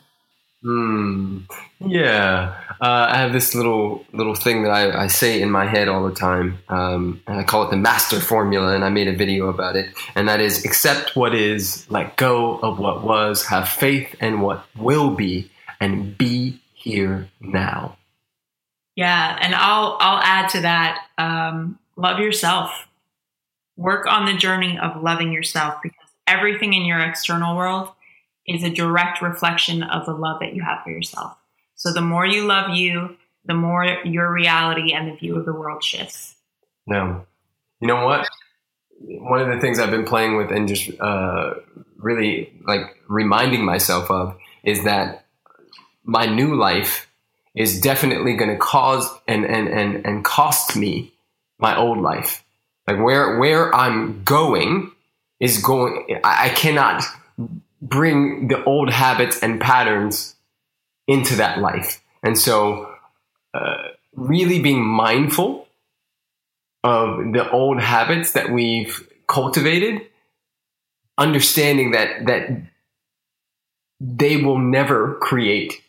Hmm. 0.62 1.40
Yeah. 1.80 2.56
Uh, 2.80 3.08
I 3.10 3.18
have 3.18 3.32
this 3.32 3.54
little 3.54 4.04
little 4.12 4.34
thing 4.34 4.62
that 4.62 4.70
I, 4.70 5.04
I, 5.04 5.06
say 5.08 5.42
in 5.42 5.50
my 5.50 5.66
head 5.66 5.88
all 5.88 6.08
the 6.08 6.14
time, 6.14 6.58
um, 6.68 7.20
and 7.26 7.38
I 7.38 7.44
call 7.44 7.64
it 7.64 7.70
the 7.70 7.76
master 7.76 8.18
formula. 8.18 8.74
And 8.74 8.84
I 8.84 8.88
made 8.88 9.08
a 9.08 9.14
video 9.14 9.48
about 9.48 9.76
it, 9.76 9.90
and 10.14 10.28
that 10.28 10.40
is: 10.40 10.64
accept 10.64 11.16
what 11.16 11.34
is, 11.34 11.86
let 11.90 12.16
go 12.16 12.58
of 12.58 12.78
what 12.78 13.04
was, 13.04 13.46
have 13.46 13.68
faith 13.68 14.14
in 14.20 14.40
what 14.40 14.64
will 14.76 15.14
be, 15.14 15.50
and 15.80 16.16
be 16.16 16.60
here 16.72 17.28
now. 17.40 17.96
Yeah, 18.96 19.38
and 19.40 19.54
I'll 19.54 19.96
I'll 20.00 20.22
add 20.22 20.48
to 20.50 20.60
that: 20.62 21.06
um, 21.18 21.78
love 21.96 22.20
yourself. 22.20 22.70
Work 23.76 24.06
on 24.06 24.26
the 24.26 24.34
journey 24.34 24.78
of 24.78 25.02
loving 25.02 25.32
yourself 25.32 25.76
because 25.82 26.08
everything 26.26 26.74
in 26.74 26.84
your 26.84 27.00
external 27.00 27.56
world 27.56 27.88
is 28.46 28.62
a 28.62 28.70
direct 28.70 29.20
reflection 29.20 29.82
of 29.82 30.06
the 30.06 30.12
love 30.12 30.38
that 30.40 30.54
you 30.54 30.62
have 30.62 30.82
for 30.84 30.90
yourself. 30.90 31.36
So 31.74 31.92
the 31.92 32.00
more 32.00 32.24
you 32.24 32.44
love 32.44 32.76
you, 32.76 33.16
the 33.44 33.54
more 33.54 33.84
your 34.04 34.32
reality 34.32 34.92
and 34.92 35.08
the 35.08 35.16
view 35.16 35.36
of 35.36 35.44
the 35.44 35.52
world 35.52 35.82
shifts. 35.82 36.36
No. 36.86 37.26
You 37.80 37.88
know 37.88 38.04
what? 38.06 38.28
One 39.00 39.40
of 39.40 39.48
the 39.48 39.60
things 39.60 39.78
I've 39.78 39.90
been 39.90 40.04
playing 40.04 40.36
with 40.36 40.50
and 40.50 40.68
just 40.68 40.90
uh, 41.00 41.54
really 41.96 42.52
like 42.66 42.96
reminding 43.08 43.64
myself 43.64 44.10
of 44.10 44.36
is 44.62 44.84
that 44.84 45.26
my 46.04 46.26
new 46.26 46.54
life 46.54 47.08
is 47.54 47.80
definitely 47.80 48.34
going 48.34 48.50
to 48.50 48.56
cause 48.56 49.08
and, 49.28 49.44
and, 49.44 49.68
and, 49.68 50.04
and 50.04 50.24
cost 50.24 50.76
me 50.76 51.12
my 51.58 51.76
old 51.76 51.98
life. 51.98 52.44
Like 52.86 53.02
where, 53.02 53.38
where 53.38 53.74
I'm 53.74 54.22
going 54.24 54.90
is 55.40 55.62
going, 55.62 56.20
I, 56.24 56.48
cannot 56.50 57.04
bring 57.80 58.48
the 58.48 58.62
old 58.64 58.90
habits 58.90 59.42
and 59.42 59.60
patterns 59.60 60.34
into 61.06 61.36
that 61.36 61.60
life. 61.60 62.02
And 62.22 62.38
so, 62.38 62.90
uh, 63.52 63.88
really 64.14 64.60
being 64.60 64.84
mindful 64.84 65.66
of 66.82 67.32
the 67.32 67.50
old 67.50 67.80
habits 67.80 68.32
that 68.32 68.50
we've 68.50 69.08
cultivated, 69.26 70.02
understanding 71.16 71.92
that 71.92 72.26
that 72.26 72.48
they 74.00 74.36
will 74.36 74.58
never 74.58 75.14
create 75.14 75.82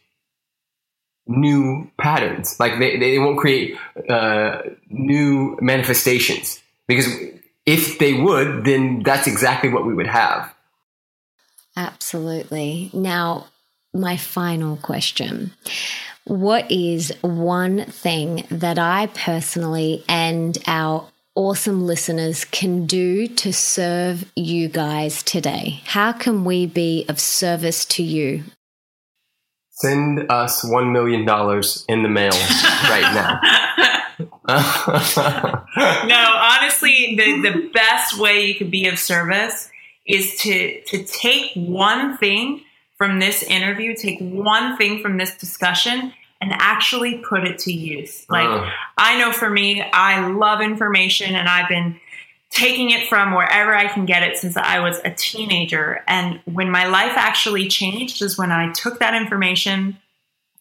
new 1.27 1.89
patterns. 1.99 2.59
Like 2.59 2.79
they, 2.79 2.97
they 2.97 3.19
won't 3.19 3.37
create 3.37 3.77
uh, 4.09 4.61
new 4.89 5.57
manifestations 5.61 6.61
because 6.87 7.07
if 7.65 7.97
they 7.99 8.13
would, 8.13 8.65
then 8.65 9.01
that's 9.03 9.27
exactly 9.27 9.69
what 9.69 9.85
we 9.85 9.93
would 9.93 10.07
have. 10.07 10.53
Absolutely. 11.75 12.89
Now, 12.93 13.47
my 13.93 14.17
final 14.17 14.77
question. 14.77 15.51
What 16.25 16.71
is 16.71 17.11
one 17.21 17.85
thing 17.85 18.45
that 18.49 18.79
I 18.79 19.07
personally 19.07 20.03
and 20.07 20.57
our 20.67 21.07
awesome 21.35 21.85
listeners 21.85 22.45
can 22.45 22.85
do 22.85 23.27
to 23.27 23.53
serve 23.53 24.31
you 24.35 24.67
guys 24.67 25.21
today? 25.21 25.81
How 25.85 26.13
can 26.13 26.45
we 26.45 26.65
be 26.65 27.05
of 27.09 27.19
service 27.19 27.85
to 27.85 28.03
you? 28.03 28.43
Send 29.75 30.31
us 30.31 30.63
$1 30.63 30.91
million 30.91 31.21
in 31.89 32.03
the 32.03 32.09
mail 32.09 32.31
right 32.89 33.11
now. 33.13 33.41
no, 34.47 36.33
honestly, 36.35 37.15
the, 37.17 37.41
the 37.41 37.69
best 37.73 38.17
way 38.17 38.45
you 38.45 38.55
could 38.55 38.71
be 38.71 38.87
of 38.87 38.97
service 38.97 39.69
is 40.05 40.37
to 40.37 40.81
to 40.83 41.03
take 41.03 41.51
one 41.55 42.17
thing 42.17 42.61
from 42.97 43.19
this 43.19 43.43
interview, 43.43 43.95
take 43.95 44.19
one 44.19 44.77
thing 44.77 45.01
from 45.01 45.17
this 45.17 45.35
discussion 45.37 46.13
and 46.41 46.51
actually 46.53 47.17
put 47.27 47.43
it 47.43 47.59
to 47.59 47.73
use. 47.73 48.25
Like 48.29 48.47
uh. 48.47 48.69
I 48.97 49.17
know 49.17 49.31
for 49.31 49.49
me, 49.49 49.81
I 49.81 50.27
love 50.27 50.61
information 50.61 51.35
and 51.35 51.49
I've 51.49 51.67
been 51.67 51.99
taking 52.55 52.89
it 52.89 53.07
from 53.09 53.35
wherever 53.35 53.75
I 53.75 53.87
can 53.87 54.05
get 54.05 54.23
it 54.23 54.37
since 54.37 54.55
I 54.55 54.79
was 54.79 54.99
a 55.03 55.11
teenager. 55.11 56.01
And 56.07 56.39
when 56.45 56.71
my 56.71 56.87
life 56.87 57.11
actually 57.17 57.67
changed 57.67 58.21
is 58.21 58.37
when 58.37 58.49
I 58.49 58.71
took 58.71 58.99
that 58.99 59.13
information, 59.13 59.97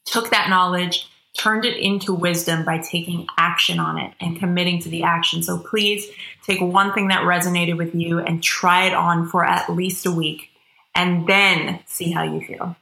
took 0.05 0.31
that 0.31 0.51
knowledge, 0.51 1.09
turned 1.39 1.65
it 1.65 1.77
into 1.77 2.13
wisdom 2.13 2.65
by 2.65 2.79
taking 2.79 3.29
action 3.39 3.79
on 3.79 3.99
it 3.99 4.13
and 4.21 4.37
committing 4.37 4.81
to 4.81 4.89
the 4.89 5.05
action. 5.05 5.45
So 5.45 5.59
please 5.59 6.05
take 6.45 6.61
one 6.61 6.93
thing 6.93 7.09
that 7.09 7.23
resonated 7.23 7.77
with 7.77 7.95
you 7.95 8.19
and 8.19 8.43
try 8.43 8.87
it 8.87 8.95
on 8.95 9.29
for 9.29 9.45
at 9.45 9.71
least 9.71 10.05
a 10.05 10.11
week 10.11 10.51
and 10.97 11.29
then 11.29 11.79
see 11.87 12.11
how 12.11 12.25
you 12.25 12.41
feel. 12.41 12.75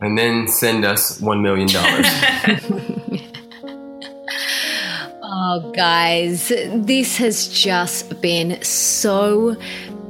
And 0.00 0.16
then 0.16 0.48
send 0.48 0.86
us 0.86 1.20
$1 1.20 1.42
million. 1.42 1.68
oh, 5.48 5.70
guys, 5.72 6.48
this 6.48 7.18
has 7.18 7.48
just 7.48 8.20
been 8.20 8.60
so 8.62 9.56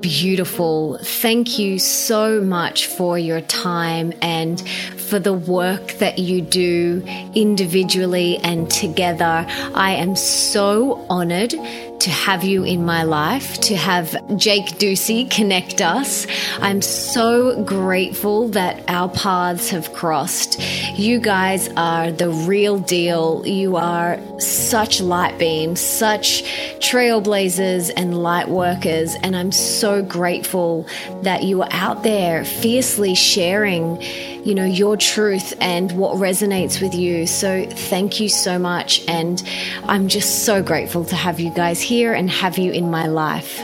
beautiful. 0.01 0.99
Thank 1.03 1.59
you 1.59 1.79
so 1.79 2.41
much 2.41 2.87
for 2.87 3.19
your 3.19 3.41
time 3.43 4.13
and 4.23 4.61
for 4.97 5.19
the 5.19 5.33
work 5.33 5.93
that 5.95 6.19
you 6.19 6.41
do 6.41 7.03
individually 7.35 8.39
and 8.39 8.71
together. 8.71 9.45
I 9.75 9.93
am 9.93 10.17
so 10.17 11.07
honored 11.11 11.55
to 12.01 12.11
have 12.11 12.45
you 12.45 12.65
in 12.65 12.85
my 12.85 13.03
life, 13.03 13.61
to 13.63 13.77
have 13.77 14.13
Jake 14.37 14.79
Ducey 14.79 15.31
connect 15.31 15.81
us. 15.81 16.27
I'm 16.61 16.83
so 16.83 17.63
grateful 17.65 18.49
that 18.49 18.83
our 18.89 19.09
paths 19.09 19.71
have 19.71 19.93
crossed. 19.93 20.61
You 20.99 21.19
guys 21.19 21.69
are 21.77 22.11
the 22.13 22.31
real 22.31 22.79
deal. 22.79 23.47
You 23.47 23.77
are 23.77 24.19
such 24.39 25.01
light 25.01 25.39
beams, 25.39 25.81
such 25.81 26.43
trailblazers 26.81 27.91
and 27.97 28.19
light 28.23 28.49
workers. 28.49 29.15
And 29.23 29.37
I'm 29.37 29.53
so 29.53 30.03
grateful 30.03 30.87
that 31.23 31.43
you 31.45 31.63
are 31.63 31.73
out 31.73 32.03
there 32.03 32.45
fiercely 32.45 33.15
sharing 33.15 34.03
you 34.47 34.55
know, 34.55 34.65
your 34.65 34.97
truth 34.97 35.53
and 35.61 35.91
what 35.93 36.17
resonates 36.17 36.81
with 36.81 36.95
you. 36.95 37.27
So 37.27 37.67
thank 37.69 38.21
you 38.21 38.29
so 38.29 38.61
much. 38.61 39.05
And 39.09 39.43
I'm 39.85 40.07
just 40.07 40.45
so 40.45 40.63
grateful 40.63 41.05
to 41.07 41.17
have 41.17 41.41
you 41.41 41.51
guys 41.51 41.81
here 41.81 42.15
and 42.15 42.31
have 42.31 42.57
you 42.57 42.71
in 42.71 42.89
my 42.89 43.09
life. 43.09 43.59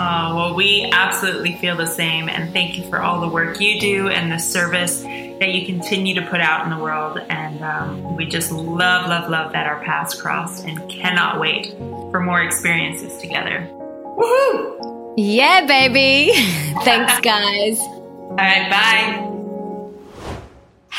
Oh, 0.00 0.36
well, 0.36 0.54
we 0.54 0.90
absolutely 0.92 1.56
feel 1.56 1.76
the 1.76 1.86
same. 1.86 2.30
And 2.30 2.50
thank 2.52 2.78
you 2.78 2.88
for 2.88 3.02
all 3.02 3.20
the 3.20 3.28
work 3.28 3.60
you 3.60 3.78
do 3.78 4.08
and 4.08 4.32
the 4.32 4.38
service 4.38 5.02
that 5.02 5.50
you 5.50 5.66
continue 5.66 6.14
to 6.14 6.22
put 6.22 6.40
out 6.40 6.64
in 6.64 6.70
the 6.70 6.82
world. 6.82 7.18
And 7.28 7.62
um, 7.62 8.16
we 8.16 8.24
just 8.24 8.50
love, 8.50 9.06
love, 9.08 9.28
love 9.28 9.52
that 9.52 9.66
our 9.66 9.84
paths 9.84 10.18
crossed 10.18 10.64
and 10.64 10.88
cannot 10.88 11.40
wait 11.40 11.76
for 12.10 12.20
more 12.20 12.42
experiences 12.42 13.20
together. 13.20 13.68
Woohoo! 13.70 15.14
Yeah, 15.18 15.66
baby. 15.66 16.32
Thanks, 16.84 17.20
guys. 17.20 17.78
All 17.80 18.36
right, 18.36 18.70
bye. 18.70 19.37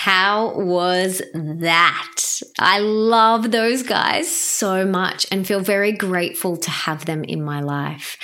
How 0.01 0.57
was 0.57 1.21
that? 1.34 2.15
I 2.57 2.80
love 2.80 3.51
those 3.51 3.84
guys 3.84 4.34
so 4.34 4.85
much 4.85 5.27
and 5.30 5.45
feel 5.45 5.59
very 5.59 5.91
grateful 5.91 6.55
to 6.55 6.71
have 6.71 7.03
them 7.03 7.26
in 7.26 7.43
my 7.43 7.59
life. 7.59 8.15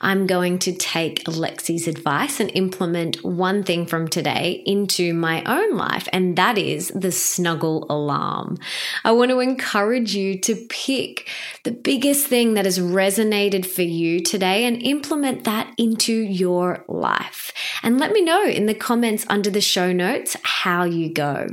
I'm 0.00 0.26
going 0.26 0.58
to 0.60 0.72
take 0.72 1.24
Lexi's 1.24 1.88
advice 1.88 2.40
and 2.40 2.50
implement 2.54 3.24
one 3.24 3.62
thing 3.62 3.86
from 3.86 4.08
today 4.08 4.62
into 4.66 5.14
my 5.14 5.42
own 5.44 5.76
life, 5.76 6.08
and 6.12 6.36
that 6.36 6.58
is 6.58 6.88
the 6.94 7.12
snuggle 7.12 7.86
alarm. 7.90 8.58
I 9.04 9.12
want 9.12 9.30
to 9.30 9.40
encourage 9.40 10.14
you 10.14 10.38
to 10.40 10.54
pick 10.68 11.28
the 11.64 11.72
biggest 11.72 12.26
thing 12.26 12.54
that 12.54 12.64
has 12.64 12.78
resonated 12.78 13.66
for 13.66 13.82
you 13.82 14.20
today 14.20 14.64
and 14.64 14.82
implement 14.82 15.44
that 15.44 15.72
into 15.76 16.12
your 16.12 16.84
life. 16.88 17.52
And 17.82 17.98
let 17.98 18.12
me 18.12 18.22
know 18.22 18.44
in 18.44 18.66
the 18.66 18.74
comments 18.74 19.26
under 19.28 19.50
the 19.50 19.60
show 19.60 19.92
notes 19.92 20.36
how 20.42 20.84
you 20.84 21.12
go. 21.12 21.46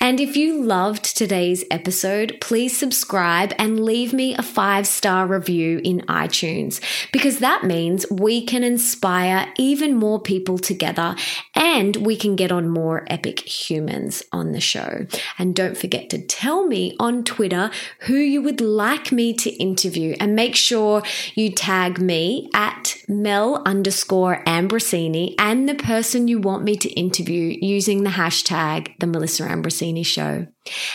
And 0.00 0.20
if 0.20 0.36
you 0.36 0.62
loved 0.62 1.16
today's 1.16 1.64
episode, 1.70 2.38
please 2.40 2.76
subscribe 2.76 3.52
and 3.58 3.84
leave 3.84 4.12
me 4.12 4.34
a 4.34 4.42
five 4.42 4.86
star 4.86 5.26
review 5.26 5.80
in 5.84 6.00
iTunes 6.02 6.80
because 7.12 7.38
that 7.38 7.64
means 7.64 8.04
we 8.10 8.44
can 8.44 8.64
inspire 8.64 9.52
even 9.58 9.94
more 9.94 10.20
people 10.20 10.58
together 10.58 11.14
and 11.54 11.96
we 11.96 12.16
can 12.16 12.36
get 12.36 12.52
on 12.52 12.68
more 12.68 13.04
epic 13.08 13.40
humans 13.40 14.22
on 14.32 14.52
the 14.52 14.60
show. 14.60 15.06
And 15.38 15.54
don't 15.54 15.76
forget 15.76 16.10
to 16.10 16.18
tell 16.18 16.66
me 16.66 16.96
on 16.98 17.24
Twitter 17.24 17.70
who 18.00 18.16
you 18.16 18.42
would 18.42 18.60
like 18.60 19.12
me 19.12 19.32
to 19.34 19.50
interview 19.50 20.16
and 20.18 20.34
make 20.34 20.56
sure 20.56 21.02
you 21.34 21.50
tag 21.50 22.00
me 22.00 22.50
at 22.54 22.96
Mel 23.08 23.62
underscore 23.64 24.42
Ambrosini 24.44 25.34
and 25.38 25.68
the 25.68 25.74
person 25.74 26.28
you 26.28 26.38
want 26.38 26.64
me 26.64 26.76
to 26.76 26.88
interview 26.90 27.56
using 27.60 28.04
the 28.04 28.10
hashtag 28.10 28.98
the 28.98 29.06
Melissa 29.06 29.41
Ambrosini 29.46 30.04
Show. 30.04 30.46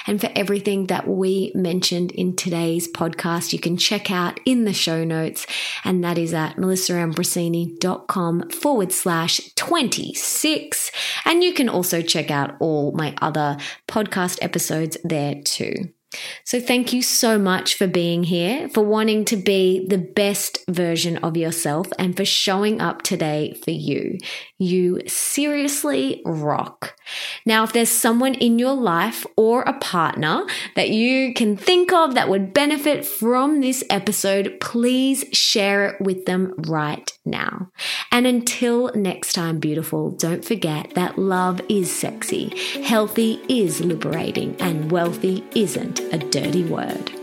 And 0.06 0.19
for 0.22 0.30
everything 0.36 0.88
that 0.88 1.07
we 1.07 1.52
mentioned 1.53 2.11
in 2.11 2.36
today's 2.36 2.88
podcast, 2.91 3.53
you 3.53 3.60
can 3.60 3.78
check 3.78 4.11
out 4.11 4.40
in 4.45 4.65
the 4.65 4.74
show 4.74 5.03
notes, 5.03 5.45
and 5.84 6.03
that 6.03 6.18
is 6.18 6.34
at 6.34 6.56
melissaambrosini.com 6.56 8.49
forward 8.49 8.91
slash 8.91 9.41
26. 9.56 10.91
And 11.26 11.44
you 11.44 11.53
can 11.53 11.69
also 11.69 12.02
check 12.02 12.32
out 12.32 12.56
all 12.60 12.91
my 12.94 13.15
other 13.22 13.57
podcast 13.88 14.40
episodes 14.41 14.98
there 15.03 15.41
too. 15.41 15.90
So, 16.45 16.61
thank 16.61 16.94
you 16.94 17.02
so 17.02 17.38
much 17.38 17.76
for 17.76 17.86
being 17.86 18.24
here, 18.24 18.69
for 18.69 18.82
wanting 18.82 19.26
to 19.26 19.36
be 19.36 19.86
the 19.88 19.98
best 19.98 20.60
version 20.69 21.18
of 21.18 21.36
yourself, 21.36 21.88
and 21.99 22.15
for 22.15 22.24
showing 22.24 22.80
up 22.80 23.02
today 23.02 23.53
for 23.64 23.72
you. 23.72 24.18
You 24.58 25.02
seriously 25.06 26.22
rock. 26.26 26.96
Now, 27.46 27.64
if 27.64 27.74
there's 27.74 27.90
someone 27.90 28.34
in 28.34 28.58
your 28.58 28.74
life 28.74 29.26
or 29.36 29.62
a 29.62 29.78
partner 29.78 30.46
that 30.76 30.90
you 30.90 31.34
can 31.34 31.56
think 31.56 31.94
of 31.94 32.16
that 32.16 32.28
would 32.28 32.54
benefit 32.54 33.06
from 33.06 33.62
this 33.62 33.84
episode, 33.90 34.58
please 34.60 35.26
share 35.32 35.90
it 35.90 36.02
with 36.02 36.26
them 36.26 36.54
right 36.58 37.12
now. 37.24 37.70
And 38.12 38.26
until 38.26 38.92
next 38.96 39.34
time, 39.34 39.60
beautiful, 39.60 40.12
don't 40.12 40.44
forget 40.44 40.96
that 40.96 41.20
love 41.20 41.62
is 41.70 41.92
sexy, 41.92 42.58
healthy 42.82 43.40
is 43.48 43.82
liberating, 43.82 44.56
and 44.60 44.92
wealthy 44.92 45.44
isn't 45.54 46.00
a 46.12 46.18
dirty 46.18 46.64
word. 46.64 47.16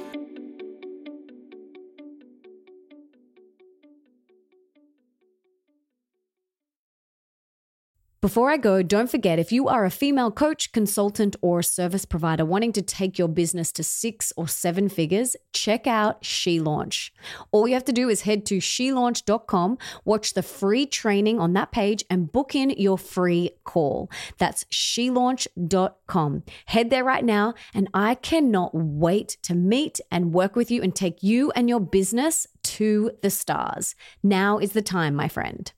Before 8.24 8.50
I 8.50 8.56
go, 8.56 8.82
don't 8.82 9.10
forget 9.10 9.38
if 9.38 9.52
you 9.52 9.68
are 9.68 9.84
a 9.84 9.90
female 9.90 10.30
coach, 10.30 10.72
consultant, 10.72 11.36
or 11.42 11.60
service 11.60 12.06
provider 12.06 12.46
wanting 12.46 12.72
to 12.72 12.80
take 12.80 13.18
your 13.18 13.28
business 13.28 13.70
to 13.72 13.82
six 13.84 14.32
or 14.34 14.48
seven 14.48 14.88
figures, 14.88 15.36
check 15.52 15.86
out 15.86 16.24
She 16.24 16.58
Launch. 16.58 17.12
All 17.52 17.68
you 17.68 17.74
have 17.74 17.84
to 17.84 17.92
do 17.92 18.08
is 18.08 18.22
head 18.22 18.46
to 18.46 18.60
shelaunch.com, 18.60 19.76
watch 20.06 20.32
the 20.32 20.42
free 20.42 20.86
training 20.86 21.38
on 21.38 21.52
that 21.52 21.70
page, 21.70 22.02
and 22.08 22.32
book 22.32 22.54
in 22.54 22.70
your 22.70 22.96
free 22.96 23.50
call. 23.64 24.10
That's 24.38 24.64
shelaunch.com. 24.72 26.44
Head 26.64 26.88
there 26.88 27.04
right 27.04 27.26
now, 27.26 27.52
and 27.74 27.90
I 27.92 28.14
cannot 28.14 28.70
wait 28.72 29.36
to 29.42 29.54
meet 29.54 30.00
and 30.10 30.32
work 30.32 30.56
with 30.56 30.70
you 30.70 30.80
and 30.80 30.96
take 30.96 31.22
you 31.22 31.50
and 31.50 31.68
your 31.68 31.80
business 31.80 32.46
to 32.62 33.10
the 33.20 33.28
stars. 33.28 33.94
Now 34.22 34.56
is 34.56 34.72
the 34.72 34.80
time, 34.80 35.14
my 35.14 35.28
friend. 35.28 35.70